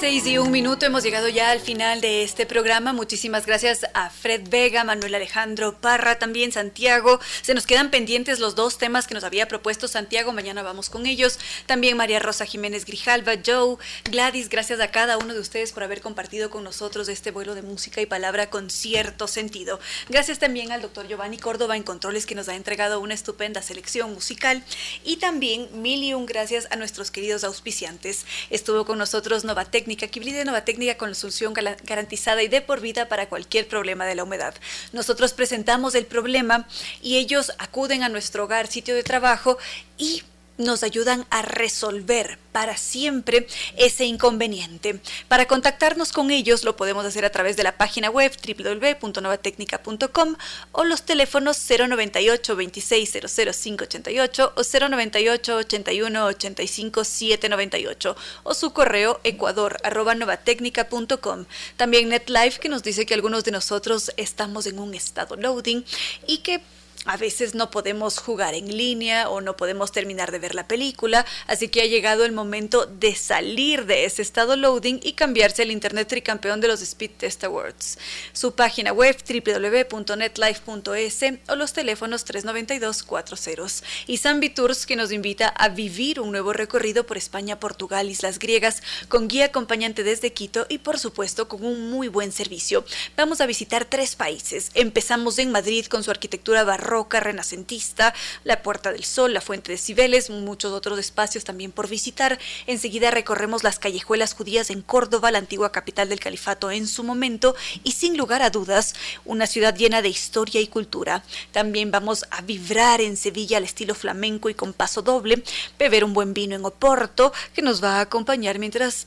6 0.00 0.26
y 0.28 0.38
un 0.38 0.50
minuto, 0.50 0.86
hemos 0.86 1.02
llegado 1.02 1.28
ya 1.28 1.50
al 1.50 1.60
final 1.60 2.00
de 2.00 2.22
este 2.22 2.46
programa. 2.46 2.94
Muchísimas 2.94 3.44
gracias 3.44 3.86
a 3.92 4.08
Fred 4.08 4.48
Vega, 4.48 4.82
Manuel 4.82 5.14
Alejandro 5.14 5.78
Parra, 5.78 6.18
también 6.18 6.52
Santiago. 6.52 7.20
Se 7.42 7.52
nos 7.52 7.66
quedan 7.66 7.90
pendientes 7.90 8.38
los 8.38 8.54
dos 8.54 8.78
temas 8.78 9.06
que 9.06 9.12
nos 9.12 9.24
había 9.24 9.46
propuesto 9.46 9.88
Santiago, 9.88 10.32
mañana 10.32 10.62
vamos 10.62 10.88
con 10.88 11.04
ellos. 11.04 11.38
También 11.66 11.98
María 11.98 12.18
Rosa 12.18 12.46
Jiménez 12.46 12.86
Grijalva, 12.86 13.32
Joe, 13.44 13.76
Gladys, 14.04 14.48
gracias 14.48 14.80
a 14.80 14.90
cada 14.90 15.18
uno 15.18 15.34
de 15.34 15.40
ustedes 15.40 15.72
por 15.72 15.82
haber 15.82 16.00
compartido 16.00 16.48
con 16.48 16.64
nosotros 16.64 17.10
este 17.10 17.30
vuelo 17.30 17.54
de 17.54 17.60
música 17.60 18.00
y 18.00 18.06
palabra 18.06 18.48
con 18.48 18.70
cierto 18.70 19.28
sentido. 19.28 19.80
Gracias 20.08 20.38
también 20.38 20.72
al 20.72 20.80
doctor 20.80 21.08
Giovanni 21.08 21.36
Córdoba 21.36 21.76
en 21.76 21.82
Controles 21.82 22.24
que 22.24 22.34
nos 22.34 22.48
ha 22.48 22.54
entregado 22.54 23.00
una 23.00 23.12
estupenda 23.12 23.60
selección 23.60 24.14
musical. 24.14 24.64
Y 25.04 25.16
también 25.16 25.68
mil 25.82 26.02
y 26.02 26.14
un 26.14 26.24
gracias 26.24 26.68
a 26.70 26.76
nuestros 26.76 27.10
queridos 27.10 27.44
auspiciantes. 27.44 28.24
Estuvo 28.48 28.86
con 28.86 28.96
nosotros 28.96 29.44
Nova 29.44 29.66
Técnica, 29.96 30.38
de 30.38 30.44
Nova 30.44 30.64
Técnica 30.64 30.96
con 30.96 31.08
la 31.08 31.14
solución 31.14 31.52
garantizada 31.52 32.42
y 32.42 32.48
de 32.48 32.60
por 32.60 32.80
vida 32.80 33.08
para 33.08 33.28
cualquier 33.28 33.66
problema 33.66 34.06
de 34.06 34.14
la 34.14 34.22
humedad. 34.22 34.54
Nosotros 34.92 35.32
presentamos 35.32 35.94
el 35.94 36.06
problema 36.06 36.68
y 37.02 37.16
ellos 37.16 37.52
acuden 37.58 38.02
a 38.02 38.08
nuestro 38.08 38.44
hogar, 38.44 38.68
sitio 38.68 38.94
de 38.94 39.02
trabajo 39.02 39.58
y 39.98 40.22
nos 40.60 40.82
ayudan 40.82 41.26
a 41.30 41.42
resolver 41.42 42.38
para 42.52 42.76
siempre 42.76 43.46
ese 43.76 44.04
inconveniente. 44.04 45.00
Para 45.28 45.46
contactarnos 45.46 46.12
con 46.12 46.30
ellos 46.30 46.64
lo 46.64 46.76
podemos 46.76 47.04
hacer 47.04 47.24
a 47.24 47.30
través 47.30 47.56
de 47.56 47.62
la 47.62 47.76
página 47.76 48.10
web 48.10 48.32
www.novatecnica.com 48.46 50.36
o 50.72 50.84
los 50.84 51.02
teléfonos 51.02 51.58
098 51.68 52.56
26 52.56 53.12
588 53.12 54.52
o 54.56 54.62
098 54.62 55.56
81 55.56 56.26
85 56.26 57.04
798 57.04 58.16
o 58.42 58.54
su 58.54 58.72
correo 58.72 59.20
ecuador@novatecnica.com. 59.24 61.44
También 61.76 62.08
NetLife 62.08 62.60
que 62.60 62.68
nos 62.68 62.82
dice 62.82 63.06
que 63.06 63.14
algunos 63.14 63.44
de 63.44 63.52
nosotros 63.52 64.12
estamos 64.16 64.66
en 64.66 64.78
un 64.78 64.94
estado 64.94 65.36
loading 65.36 65.84
y 66.26 66.38
que 66.38 66.62
a 67.06 67.16
veces 67.16 67.54
no 67.54 67.70
podemos 67.70 68.18
jugar 68.18 68.54
en 68.54 68.76
línea 68.76 69.30
o 69.30 69.40
no 69.40 69.56
podemos 69.56 69.90
terminar 69.90 70.32
de 70.32 70.38
ver 70.38 70.54
la 70.54 70.68
película, 70.68 71.24
así 71.46 71.68
que 71.68 71.80
ha 71.80 71.86
llegado 71.86 72.26
el 72.26 72.32
momento 72.32 72.84
de 72.84 73.14
salir 73.14 73.86
de 73.86 74.04
ese 74.04 74.20
estado 74.20 74.54
loading 74.54 75.00
y 75.02 75.14
cambiarse 75.14 75.62
al 75.62 75.70
Internet 75.70 76.08
tricampeón 76.08 76.60
de 76.60 76.68
los 76.68 76.82
Speed 76.82 77.12
Test 77.16 77.42
Awards. 77.44 77.96
Su 78.34 78.54
página 78.54 78.92
web 78.92 79.16
www.netlife.es 79.16 81.20
o 81.48 81.56
los 81.56 81.72
teléfonos 81.72 82.26
392-40. 82.26 83.82
Y 84.06 84.18
Zambi 84.18 84.50
Tours 84.50 84.84
que 84.84 84.96
nos 84.96 85.10
invita 85.10 85.48
a 85.48 85.70
vivir 85.70 86.20
un 86.20 86.32
nuevo 86.32 86.52
recorrido 86.52 87.06
por 87.06 87.16
España, 87.16 87.58
Portugal, 87.58 88.10
Islas 88.10 88.38
Griegas, 88.38 88.82
con 89.08 89.26
guía 89.26 89.46
acompañante 89.46 90.04
desde 90.04 90.34
Quito 90.34 90.66
y 90.68 90.76
por 90.78 90.98
supuesto 90.98 91.48
con 91.48 91.64
un 91.64 91.90
muy 91.90 92.08
buen 92.08 92.30
servicio. 92.30 92.84
Vamos 93.16 93.40
a 93.40 93.46
visitar 93.46 93.86
tres 93.86 94.16
países. 94.16 94.70
Empezamos 94.74 95.38
en 95.38 95.50
Madrid 95.50 95.86
con 95.86 96.04
su 96.04 96.10
arquitectura 96.10 96.62
barroca 96.64 96.89
roca 96.90 97.20
renacentista, 97.20 98.12
la 98.44 98.62
Puerta 98.62 98.92
del 98.92 99.04
Sol, 99.04 99.32
la 99.32 99.40
Fuente 99.40 99.72
de 99.72 99.78
Cibeles, 99.78 100.28
muchos 100.28 100.72
otros 100.72 100.98
espacios 100.98 101.44
también 101.44 101.72
por 101.72 101.88
visitar. 101.88 102.38
Enseguida 102.66 103.10
recorremos 103.10 103.62
las 103.62 103.78
callejuelas 103.78 104.34
judías 104.34 104.70
en 104.70 104.82
Córdoba, 104.82 105.30
la 105.30 105.38
antigua 105.38 105.72
capital 105.72 106.08
del 106.08 106.20
califato 106.20 106.70
en 106.70 106.86
su 106.88 107.04
momento, 107.04 107.54
y 107.84 107.92
sin 107.92 108.16
lugar 108.16 108.42
a 108.42 108.50
dudas, 108.50 108.94
una 109.24 109.46
ciudad 109.46 109.74
llena 109.74 110.02
de 110.02 110.08
historia 110.08 110.60
y 110.60 110.66
cultura. 110.66 111.22
También 111.52 111.90
vamos 111.90 112.26
a 112.30 112.42
vibrar 112.42 113.00
en 113.00 113.16
Sevilla 113.16 113.58
al 113.58 113.64
estilo 113.64 113.94
flamenco 113.94 114.50
y 114.50 114.54
con 114.54 114.72
paso 114.72 115.00
doble, 115.00 115.44
beber 115.78 116.04
un 116.04 116.12
buen 116.12 116.34
vino 116.34 116.56
en 116.56 116.64
Oporto, 116.64 117.32
que 117.54 117.62
nos 117.62 117.82
va 117.82 117.98
a 117.98 118.00
acompañar 118.00 118.58
mientras 118.58 119.06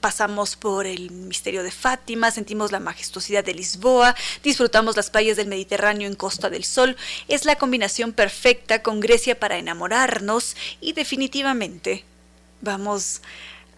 pasamos 0.00 0.56
por 0.56 0.86
el 0.86 1.10
misterio 1.10 1.62
de 1.62 1.70
Fátima, 1.70 2.30
sentimos 2.30 2.72
la 2.72 2.80
majestuosidad 2.80 3.44
de 3.44 3.54
Lisboa, 3.54 4.14
disfrutamos 4.42 4.96
las 4.96 5.10
playas 5.10 5.36
del 5.36 5.48
Mediterráneo 5.48 6.08
en 6.08 6.14
Costa 6.14 6.50
del 6.50 6.64
Sol. 6.64 6.96
Es 7.28 7.44
la 7.44 7.56
combinación 7.56 8.12
perfecta 8.12 8.82
con 8.82 9.00
Grecia 9.00 9.38
para 9.38 9.58
enamorarnos 9.58 10.56
y 10.80 10.92
definitivamente 10.92 12.04
vamos 12.60 13.22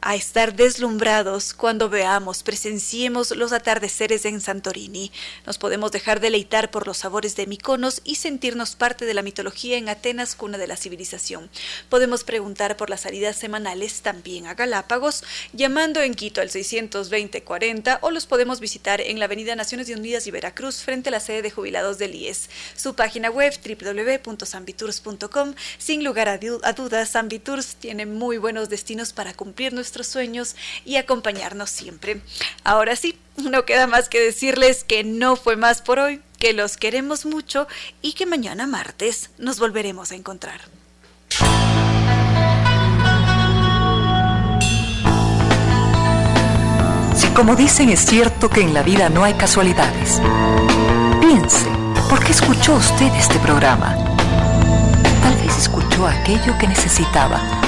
a 0.00 0.14
estar 0.14 0.54
deslumbrados 0.54 1.54
cuando 1.54 1.88
veamos, 1.88 2.42
presenciemos 2.42 3.30
los 3.36 3.52
atardeceres 3.52 4.24
en 4.24 4.40
Santorini. 4.40 5.10
Nos 5.46 5.58
podemos 5.58 5.92
dejar 5.92 6.20
deleitar 6.20 6.70
por 6.70 6.86
los 6.86 6.98
sabores 6.98 7.36
de 7.36 7.46
Miconos 7.46 8.00
y 8.04 8.16
sentirnos 8.16 8.76
parte 8.76 9.04
de 9.04 9.14
la 9.14 9.22
mitología 9.22 9.76
en 9.76 9.88
Atenas, 9.88 10.34
cuna 10.34 10.58
de 10.58 10.66
la 10.66 10.76
civilización. 10.76 11.50
Podemos 11.88 12.24
preguntar 12.24 12.76
por 12.76 12.90
las 12.90 13.02
salidas 13.02 13.36
semanales 13.36 14.02
también 14.02 14.46
a 14.46 14.54
Galápagos, 14.54 15.24
llamando 15.52 16.00
en 16.00 16.14
Quito 16.14 16.40
al 16.40 16.50
620-40 16.50 17.98
o 18.02 18.10
los 18.10 18.26
podemos 18.26 18.60
visitar 18.60 19.00
en 19.00 19.18
la 19.18 19.24
Avenida 19.24 19.56
Naciones 19.56 19.88
Unidas 19.88 20.26
y 20.26 20.30
Veracruz 20.30 20.82
frente 20.82 21.08
a 21.08 21.12
la 21.12 21.20
sede 21.20 21.42
de 21.42 21.50
jubilados 21.50 21.98
del 21.98 22.14
IES. 22.14 22.48
Su 22.76 22.94
página 22.94 23.30
web 23.30 23.52
www.sanvitours.com. 23.64 25.54
Sin 25.78 26.04
lugar 26.04 26.28
a, 26.28 26.38
dudas, 26.38 27.10
Sanvitours 27.10 27.76
tiene 27.76 28.06
muy 28.06 28.38
buenos 28.38 28.68
destinos 28.68 29.12
para 29.12 29.34
cumplir 29.34 29.72
sueños 29.90 30.56
y 30.84 30.96
acompañarnos 30.96 31.70
siempre. 31.70 32.20
Ahora 32.64 32.96
sí, 32.96 33.18
no 33.36 33.64
queda 33.64 33.86
más 33.86 34.08
que 34.08 34.20
decirles 34.20 34.84
que 34.84 35.04
no 35.04 35.36
fue 35.36 35.56
más 35.56 35.82
por 35.82 35.98
hoy, 35.98 36.20
que 36.38 36.52
los 36.52 36.76
queremos 36.76 37.26
mucho 37.26 37.66
y 38.02 38.12
que 38.12 38.26
mañana 38.26 38.66
martes 38.66 39.30
nos 39.38 39.58
volveremos 39.58 40.12
a 40.12 40.14
encontrar. 40.14 40.60
Si 47.16 47.28
como 47.28 47.56
dicen 47.56 47.88
es 47.90 48.00
cierto 48.00 48.48
que 48.48 48.60
en 48.60 48.74
la 48.74 48.82
vida 48.82 49.08
no 49.08 49.24
hay 49.24 49.34
casualidades, 49.34 50.20
piense, 51.20 51.66
¿por 52.08 52.24
qué 52.24 52.32
escuchó 52.32 52.74
usted 52.74 53.12
este 53.14 53.38
programa? 53.40 53.96
Tal 55.22 55.34
vez 55.36 55.56
escuchó 55.58 56.06
aquello 56.06 56.56
que 56.58 56.68
necesitaba 56.68 57.67